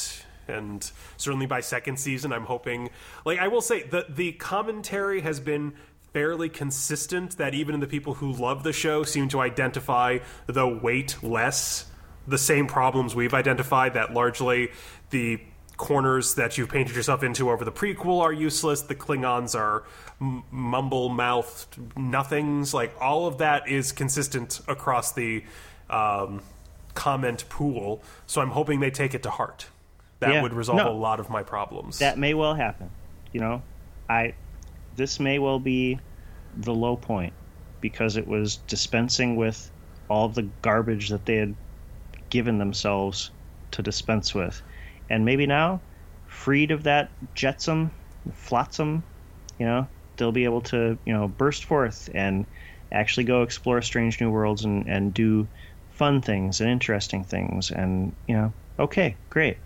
and 0.48 0.92
certainly 1.16 1.46
by 1.46 1.62
second 1.62 1.98
season 1.98 2.34
i'm 2.34 2.44
hoping 2.44 2.90
like 3.26 3.40
i 3.40 3.48
will 3.48 3.62
say 3.62 3.84
the 3.84 4.06
the 4.10 4.34
commentary 4.34 5.22
has 5.22 5.40
been 5.40 5.74
fairly 6.14 6.48
consistent 6.50 7.38
that 7.38 7.54
even 7.54 7.80
the 7.80 7.88
people 7.88 8.14
who 8.16 8.32
love 8.32 8.64
the 8.64 8.72
show 8.74 9.04
seem 9.04 9.28
to 9.30 9.40
identify 9.42 10.20
the 10.46 10.68
weight 10.68 11.18
less 11.24 11.86
the 12.28 12.38
same 12.38 12.68
problems 12.68 13.14
we've 13.16 13.34
identified 13.34 13.96
that 13.96 14.14
largely 14.14 14.72
the 15.10 15.42
corners 15.76 16.36
that 16.36 16.58
you've 16.58 16.70
painted 16.70 16.96
yourself 16.96 17.24
into 17.24 17.50
over 17.50 17.66
the 17.66 17.72
prequel 17.72 18.22
are 18.22 18.32
useless 18.32 18.84
the 18.84 18.96
klingons 18.96 19.56
are 19.60 19.84
m- 20.22 20.44
mumble 20.52 21.10
mouthed 21.10 21.78
nothings 21.98 22.74
like 22.74 22.94
all 23.02 23.26
of 23.28 23.40
that 23.40 23.68
is 23.68 23.92
consistent 23.92 24.62
across 24.68 25.12
the 25.14 25.44
um, 25.90 26.42
comment 26.94 27.44
pool. 27.50 28.02
So 28.28 28.40
I'm 28.40 28.52
hoping 28.52 28.80
they 28.80 28.92
take 28.92 29.14
it 29.14 29.24
to 29.24 29.30
heart. 29.32 29.68
That 30.20 30.32
Yeah. 30.36 30.42
would 30.44 30.54
resolve 30.54 30.78
No. 30.78 30.90
a 30.90 30.94
lot 30.94 31.20
of 31.20 31.30
my 31.30 31.44
problems. 31.44 32.00
That 32.00 32.18
may 32.18 32.34
well 32.36 32.54
happen. 32.56 32.90
You 33.32 33.42
know, 33.42 33.62
I 34.08 34.36
this 34.96 35.20
may 35.20 35.40
well 35.40 35.60
be 35.60 36.00
the 36.54 36.74
low 36.74 36.96
point 36.96 37.34
because 37.82 38.16
it 38.16 38.28
was 38.28 38.58
dispensing 38.58 39.36
with 39.36 39.72
all 40.10 40.30
the 40.30 40.50
garbage 40.62 41.10
that 41.10 41.26
they 41.26 41.36
had 41.36 41.56
given 42.30 42.58
themselves 42.58 43.32
to 43.72 43.82
dispense 43.82 44.34
with. 44.34 44.62
And 45.10 45.26
maybe 45.26 45.46
now, 45.46 45.82
freed 46.28 46.72
of 46.72 46.84
that 46.84 47.12
jetsam, 47.36 47.92
flotsam, 48.34 49.04
you 49.60 49.66
know, 49.66 49.88
they'll 50.18 50.32
be 50.32 50.46
able 50.46 50.62
to, 50.62 50.98
you 51.06 51.14
know, 51.14 51.28
burst 51.28 51.66
forth 51.66 52.10
and 52.14 52.46
actually 52.92 53.24
go 53.24 53.42
explore 53.42 53.82
strange 53.82 54.22
new 54.22 54.30
worlds 54.30 54.64
and, 54.64 54.88
and 54.88 55.14
do 55.14 55.48
fun 55.90 56.22
things 56.22 56.62
and 56.62 56.70
interesting 56.70 57.24
things. 57.24 57.72
And, 57.72 58.16
you 58.28 58.36
know, 58.36 58.54
okay, 58.80 59.18
great. 59.30 59.58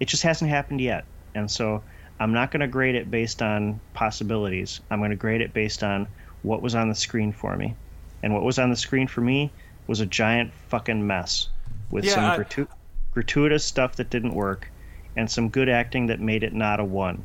It 0.00 0.08
just 0.08 0.22
hasn't 0.22 0.50
happened 0.50 0.80
yet. 0.80 1.06
And 1.34 1.50
so 1.50 1.84
I'm 2.20 2.32
not 2.32 2.50
going 2.52 2.60
to 2.60 2.68
grade 2.68 2.94
it 2.94 3.10
based 3.10 3.42
on 3.42 3.80
possibilities. 3.94 4.80
I'm 4.90 4.98
going 5.00 5.10
to 5.10 5.16
grade 5.16 5.40
it 5.40 5.52
based 5.52 5.82
on 5.82 6.06
what 6.42 6.62
was 6.62 6.74
on 6.74 6.88
the 6.88 6.94
screen 6.94 7.32
for 7.32 7.56
me. 7.56 7.74
And 8.22 8.32
what 8.34 8.42
was 8.42 8.58
on 8.58 8.70
the 8.70 8.76
screen 8.76 9.08
for 9.08 9.22
me 9.22 9.50
was 9.86 10.00
a 10.00 10.06
giant 10.06 10.52
fucking 10.68 11.04
mess 11.06 11.48
with 11.90 12.04
Yeah, 12.04 12.14
some 12.14 12.24
I- 12.24 12.36
gratu- 12.38 12.68
gratuitous 13.14 13.64
stuff 13.64 13.96
that 13.96 14.10
didn't 14.10 14.34
work 14.34 14.70
and 15.16 15.28
some 15.30 15.48
good 15.48 15.68
acting 15.68 16.06
that 16.06 16.20
made 16.20 16.42
it 16.44 16.52
not 16.52 16.78
a 16.78 16.84
one. 16.84 17.24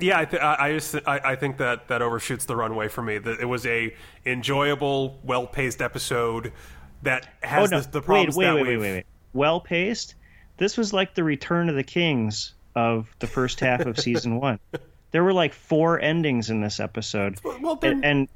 Yeah, 0.00 0.18
I, 0.18 0.24
th- 0.24 0.42
I 0.42 0.56
I 0.58 0.72
just 0.72 0.94
I, 1.06 1.20
I 1.22 1.36
think 1.36 1.58
that 1.58 1.88
that 1.88 2.00
overshoots 2.02 2.46
the 2.46 2.56
runway 2.56 2.88
for 2.88 3.02
me. 3.02 3.18
That 3.18 3.38
it 3.40 3.44
was 3.44 3.66
a 3.66 3.94
enjoyable, 4.24 5.18
well 5.22 5.46
paced 5.46 5.82
episode 5.82 6.52
that 7.02 7.28
has 7.42 7.70
oh, 7.72 7.80
the, 7.80 7.88
the 7.90 7.98
wait, 8.00 8.04
problems 8.06 8.36
wait, 8.36 8.44
that 8.46 8.54
wait, 8.54 8.62
wait, 8.62 8.68
we've- 8.70 8.80
wait, 8.82 8.92
wait. 8.94 9.06
Well 9.34 9.60
paced. 9.60 10.14
This 10.56 10.76
was 10.78 10.92
like 10.94 11.14
the 11.14 11.22
Return 11.24 11.68
of 11.68 11.74
the 11.76 11.82
Kings 11.84 12.54
of 12.74 13.08
the 13.18 13.26
first 13.26 13.60
half 13.60 13.80
of 13.80 13.98
season 13.98 14.40
one. 14.40 14.58
There 15.12 15.24
were 15.24 15.32
like 15.32 15.52
four 15.52 16.00
endings 16.00 16.50
in 16.50 16.60
this 16.60 16.78
episode, 16.78 17.38
Well, 17.42 17.76
then 17.76 17.92
and, 17.92 18.04
and 18.04 18.28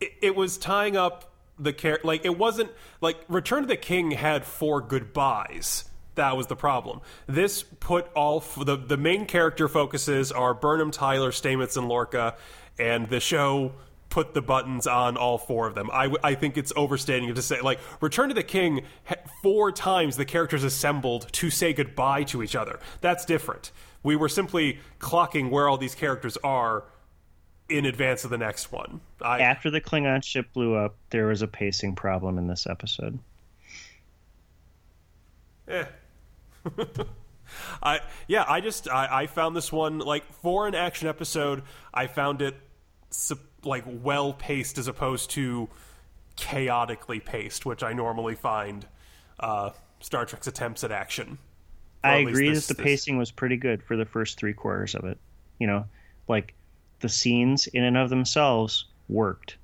it, 0.00 0.12
it 0.22 0.36
was 0.36 0.58
tying 0.58 0.96
up 0.96 1.32
the 1.58 1.72
care. 1.72 1.98
Like 2.02 2.24
it 2.24 2.36
wasn't 2.38 2.70
like 3.00 3.18
Return 3.28 3.62
of 3.62 3.68
the 3.68 3.76
King 3.76 4.12
had 4.12 4.44
four 4.44 4.80
goodbyes. 4.80 5.84
That 6.14 6.36
was 6.36 6.46
the 6.46 6.56
problem. 6.56 7.02
This 7.26 7.62
put 7.62 8.10
all 8.14 8.38
f- 8.38 8.64
the 8.64 8.76
the 8.76 8.96
main 8.96 9.26
character 9.26 9.68
focuses 9.68 10.32
are 10.32 10.54
Burnham, 10.54 10.90
Tyler, 10.90 11.30
Stamets, 11.30 11.76
and 11.76 11.88
Lorca, 11.88 12.36
and 12.78 13.08
the 13.08 13.20
show 13.20 13.72
put 14.16 14.32
the 14.32 14.40
buttons 14.40 14.86
on 14.86 15.14
all 15.18 15.36
four 15.36 15.66
of 15.66 15.74
them. 15.74 15.90
I, 15.92 16.10
I 16.24 16.34
think 16.34 16.56
it's 16.56 16.72
overstating 16.74 17.28
it 17.28 17.36
to 17.36 17.42
say 17.42 17.60
like 17.60 17.78
Return 18.00 18.30
to 18.30 18.34
the 18.34 18.42
King. 18.42 18.86
Four 19.42 19.72
times 19.72 20.16
the 20.16 20.24
characters 20.24 20.64
assembled 20.64 21.30
to 21.32 21.50
say 21.50 21.74
goodbye 21.74 22.22
to 22.24 22.42
each 22.42 22.56
other. 22.56 22.80
That's 23.02 23.26
different. 23.26 23.72
We 24.02 24.16
were 24.16 24.30
simply 24.30 24.78
clocking 25.00 25.50
where 25.50 25.68
all 25.68 25.76
these 25.76 25.94
characters 25.94 26.38
are 26.42 26.84
in 27.68 27.84
advance 27.84 28.24
of 28.24 28.30
the 28.30 28.38
next 28.38 28.72
one. 28.72 29.02
I, 29.20 29.40
after 29.40 29.70
the 29.70 29.82
Klingon 29.82 30.24
ship 30.24 30.50
blew 30.54 30.74
up, 30.74 30.94
there 31.10 31.26
was 31.26 31.42
a 31.42 31.46
pacing 31.46 31.94
problem 31.94 32.38
in 32.38 32.46
this 32.46 32.66
episode. 32.66 33.18
Eh. 35.68 35.84
I 37.82 38.00
yeah, 38.26 38.46
I 38.48 38.62
just 38.62 38.88
I, 38.88 39.24
I 39.24 39.26
found 39.26 39.54
this 39.54 39.70
one 39.70 39.98
like 39.98 40.24
for 40.40 40.66
an 40.66 40.74
action 40.74 41.06
episode, 41.06 41.64
I 41.92 42.06
found 42.06 42.40
it 42.40 42.54
sup- 43.10 43.40
like 43.66 43.84
well 43.86 44.32
paced 44.32 44.78
as 44.78 44.88
opposed 44.88 45.30
to 45.30 45.68
chaotically 46.36 47.20
paced, 47.20 47.64
which 47.66 47.82
I 47.82 47.92
normally 47.92 48.34
find 48.34 48.86
uh, 49.40 49.70
Star 50.00 50.24
Trek's 50.26 50.46
attempts 50.46 50.84
at 50.84 50.92
action. 50.92 51.38
Or 52.04 52.10
I 52.10 52.22
at 52.22 52.28
agree 52.28 52.50
this- 52.50 52.66
that 52.66 52.76
the 52.76 52.82
this- 52.82 52.92
pacing 52.92 53.18
was 53.18 53.30
pretty 53.30 53.56
good 53.56 53.82
for 53.82 53.96
the 53.96 54.04
first 54.04 54.38
three 54.38 54.52
quarters 54.52 54.94
of 54.94 55.04
it. 55.04 55.18
You 55.58 55.66
know, 55.66 55.84
like 56.28 56.54
the 57.00 57.08
scenes 57.08 57.66
in 57.68 57.82
and 57.84 57.96
of 57.96 58.10
themselves 58.10 58.84
worked. 59.08 59.56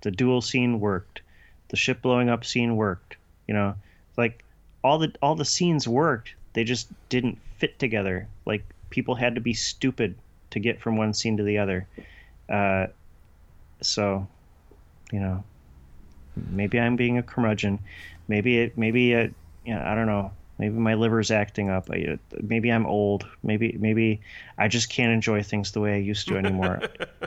The 0.00 0.10
duel 0.10 0.40
scene 0.40 0.80
worked. 0.80 1.20
The 1.68 1.76
ship 1.76 2.02
blowing 2.02 2.28
up 2.28 2.44
scene 2.44 2.76
worked. 2.76 3.16
You 3.46 3.54
know, 3.54 3.74
like 4.16 4.44
all 4.82 4.98
the 4.98 5.12
all 5.22 5.34
the 5.34 5.44
scenes 5.44 5.86
worked. 5.86 6.34
They 6.54 6.64
just 6.64 6.88
didn't 7.08 7.38
fit 7.58 7.78
together. 7.78 8.26
Like 8.46 8.64
people 8.90 9.14
had 9.14 9.34
to 9.36 9.40
be 9.40 9.54
stupid 9.54 10.16
to 10.50 10.58
get 10.60 10.80
from 10.80 10.96
one 10.96 11.12
scene 11.14 11.36
to 11.36 11.42
the 11.42 11.58
other. 11.58 11.86
Uh, 12.48 12.86
so, 13.80 14.26
you 15.12 15.20
know, 15.20 15.44
maybe 16.50 16.78
I'm 16.78 16.96
being 16.96 17.18
a 17.18 17.22
curmudgeon. 17.22 17.78
Maybe 18.28 18.58
it. 18.58 18.76
Maybe 18.76 19.12
it. 19.12 19.34
You 19.64 19.74
know, 19.74 19.82
I 19.84 19.94
don't 19.94 20.06
know. 20.06 20.30
Maybe 20.58 20.74
my 20.74 20.94
liver's 20.94 21.30
acting 21.30 21.70
up. 21.70 21.88
I, 21.90 22.18
maybe 22.42 22.70
I'm 22.70 22.86
old. 22.86 23.26
Maybe 23.42 23.76
maybe 23.78 24.20
I 24.56 24.68
just 24.68 24.88
can't 24.88 25.12
enjoy 25.12 25.42
things 25.42 25.72
the 25.72 25.80
way 25.80 25.94
I 25.94 25.98
used 25.98 26.26
to 26.28 26.36
anymore. 26.36 26.82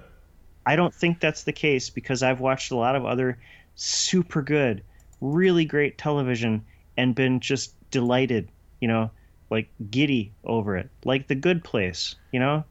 I 0.66 0.76
don't 0.76 0.94
think 0.94 1.20
that's 1.20 1.44
the 1.44 1.54
case 1.54 1.90
because 1.90 2.22
I've 2.22 2.40
watched 2.40 2.72
a 2.72 2.76
lot 2.76 2.96
of 2.96 3.06
other 3.06 3.40
super 3.76 4.42
good, 4.42 4.84
really 5.22 5.66
great 5.66 5.98
television 5.98 6.64
and 6.98 7.16
been 7.16 7.40
just 7.40 7.74
delighted, 7.90 8.50
you 8.80 8.88
know, 8.88 9.10
like 9.50 9.70
giddy 9.90 10.32
over 10.44 10.78
it, 10.78 10.90
like 11.04 11.28
The 11.28 11.36
Good 11.36 11.64
Place, 11.64 12.16
you 12.32 12.40
know? 12.40 12.64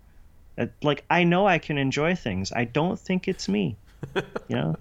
Uh, 0.60 0.66
Like 0.82 1.04
I 1.10 1.24
know 1.24 1.46
I 1.46 1.58
can 1.58 1.78
enjoy 1.78 2.14
things. 2.14 2.52
I 2.52 2.64
don't 2.64 2.98
think 2.98 3.26
it's 3.26 3.48
me, 3.48 3.76
you 4.14 4.22
know? 4.56 4.76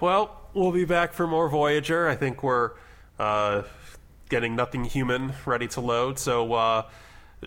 Well, 0.00 0.40
we'll 0.54 0.72
be 0.72 0.84
back 0.84 1.12
for 1.12 1.26
more 1.26 1.48
Voyager. 1.48 2.08
I 2.08 2.14
think 2.14 2.42
we're 2.42 2.72
uh, 3.18 3.62
getting 4.28 4.56
Nothing 4.56 4.84
Human 4.84 5.32
ready 5.44 5.68
to 5.68 5.80
load. 5.80 6.18
So 6.18 6.52
uh, 6.54 6.82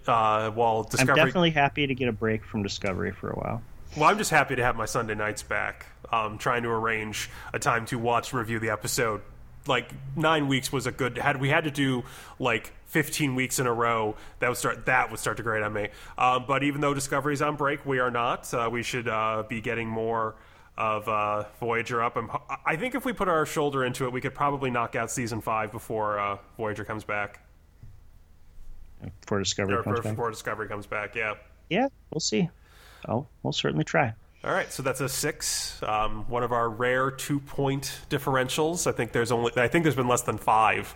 uh, 0.07 0.51
while 0.51 0.88
I'm 0.99 1.07
definitely 1.07 1.51
happy 1.51 1.88
to 1.88 1.95
get 1.95 2.07
a 2.07 2.13
break 2.13 2.43
from 2.45 2.63
Discovery 2.63 3.11
for 3.11 3.29
a 3.29 3.35
while. 3.35 3.61
Well, 3.97 4.09
I'm 4.09 4.17
just 4.17 4.31
happy 4.31 4.55
to 4.55 4.63
have 4.63 4.75
my 4.75 4.85
Sunday 4.85 5.15
nights 5.15 5.43
back. 5.43 5.85
Um, 6.11 6.38
trying 6.38 6.63
to 6.63 6.69
arrange 6.69 7.29
a 7.53 7.59
time 7.59 7.85
to 7.88 7.97
watch 7.97 8.31
and 8.31 8.39
review 8.39 8.59
the 8.59 8.69
episode. 8.69 9.21
Like 9.67 9.91
nine 10.15 10.47
weeks 10.47 10.71
was 10.71 10.88
a 10.88 10.91
good. 10.91 11.17
Had 11.17 11.39
we 11.39 11.49
had 11.49 11.65
to 11.65 11.71
do 11.71 12.03
like 12.39 12.73
15 12.88 13.35
weeks 13.35 13.59
in 13.59 13.67
a 13.67 13.73
row, 13.73 14.15
that 14.39 14.49
would 14.49 14.57
start. 14.57 14.85
That 14.88 15.11
would 15.11 15.19
start 15.19 15.38
to 15.38 15.43
grate 15.43 15.61
on 15.63 15.71
me. 15.73 15.89
Um, 16.17 16.45
but 16.47 16.63
even 16.63 16.81
though 16.81 16.93
Discovery's 16.93 17.41
on 17.41 17.55
break, 17.57 17.85
we 17.85 17.99
are 17.99 18.11
not. 18.11 18.51
Uh, 18.53 18.69
we 18.71 18.81
should 18.83 19.07
uh, 19.07 19.43
be 19.47 19.61
getting 19.61 19.88
more 19.88 20.35
of 20.77 21.07
uh, 21.07 21.43
Voyager 21.59 22.01
up. 22.01 22.15
I'm, 22.17 22.31
I 22.65 22.75
think 22.75 22.95
if 22.95 23.05
we 23.05 23.13
put 23.13 23.27
our 23.27 23.45
shoulder 23.45 23.85
into 23.85 24.05
it, 24.05 24.11
we 24.13 24.19
could 24.21 24.33
probably 24.33 24.71
knock 24.71 24.95
out 24.95 25.11
season 25.11 25.41
five 25.41 25.71
before 25.71 26.17
uh, 26.17 26.38
Voyager 26.57 26.83
comes 26.85 27.03
back, 27.03 27.41
Before 29.21 29.39
Discovery 29.39 29.75
or, 29.75 29.83
comes 29.83 29.99
or 29.99 30.01
back. 30.01 30.11
before 30.13 30.31
Discovery 30.31 30.67
comes 30.67 30.88
back. 30.88 31.13
Yeah. 31.15 31.35
Yeah, 31.69 31.88
we'll 32.11 32.19
see. 32.19 32.49
Oh, 33.07 33.27
we'll 33.43 33.53
certainly 33.53 33.83
try. 33.83 34.13
All 34.43 34.51
right, 34.51 34.73
so 34.73 34.81
that's 34.81 35.01
a 35.01 35.07
six. 35.07 35.80
Um, 35.84 36.27
one 36.27 36.41
of 36.41 36.51
our 36.51 36.68
rare 36.68 37.11
two-point 37.11 37.99
differentials. 38.09 38.88
I 38.88 38.91
think 38.91 39.11
there's 39.11 39.31
only. 39.31 39.51
I 39.55 39.68
think 39.68 39.84
there's 39.84 39.95
been 39.95 40.07
less 40.07 40.23
than 40.23 40.39
five 40.39 40.95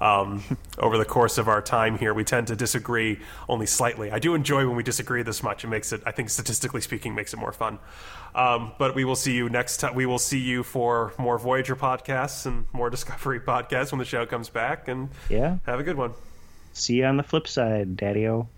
um, 0.00 0.42
over 0.78 0.96
the 0.96 1.04
course 1.04 1.36
of 1.36 1.46
our 1.46 1.60
time 1.60 1.98
here. 1.98 2.14
We 2.14 2.24
tend 2.24 2.46
to 2.46 2.56
disagree 2.56 3.18
only 3.50 3.66
slightly. 3.66 4.10
I 4.10 4.18
do 4.18 4.34
enjoy 4.34 4.66
when 4.66 4.76
we 4.76 4.82
disagree 4.82 5.22
this 5.22 5.42
much. 5.42 5.62
It 5.62 5.66
makes 5.66 5.92
it. 5.92 6.00
I 6.06 6.10
think 6.10 6.30
statistically 6.30 6.80
speaking, 6.80 7.14
makes 7.14 7.34
it 7.34 7.36
more 7.36 7.52
fun. 7.52 7.78
Um, 8.34 8.72
but 8.78 8.94
we 8.94 9.04
will 9.04 9.14
see 9.16 9.34
you 9.34 9.50
next 9.50 9.76
time. 9.76 9.94
We 9.94 10.06
will 10.06 10.18
see 10.18 10.38
you 10.38 10.62
for 10.62 11.12
more 11.18 11.38
Voyager 11.38 11.76
podcasts 11.76 12.46
and 12.46 12.64
more 12.72 12.88
Discovery 12.88 13.40
podcasts 13.40 13.92
when 13.92 13.98
the 13.98 14.04
show 14.06 14.24
comes 14.24 14.48
back. 14.48 14.88
And 14.88 15.10
Yeah. 15.28 15.58
have 15.66 15.80
a 15.80 15.82
good 15.82 15.96
one. 15.98 16.12
See 16.72 16.94
you 16.94 17.04
on 17.04 17.18
the 17.18 17.22
flip 17.22 17.46
side, 17.46 17.96
Daddy 17.98 18.26
O. 18.26 18.48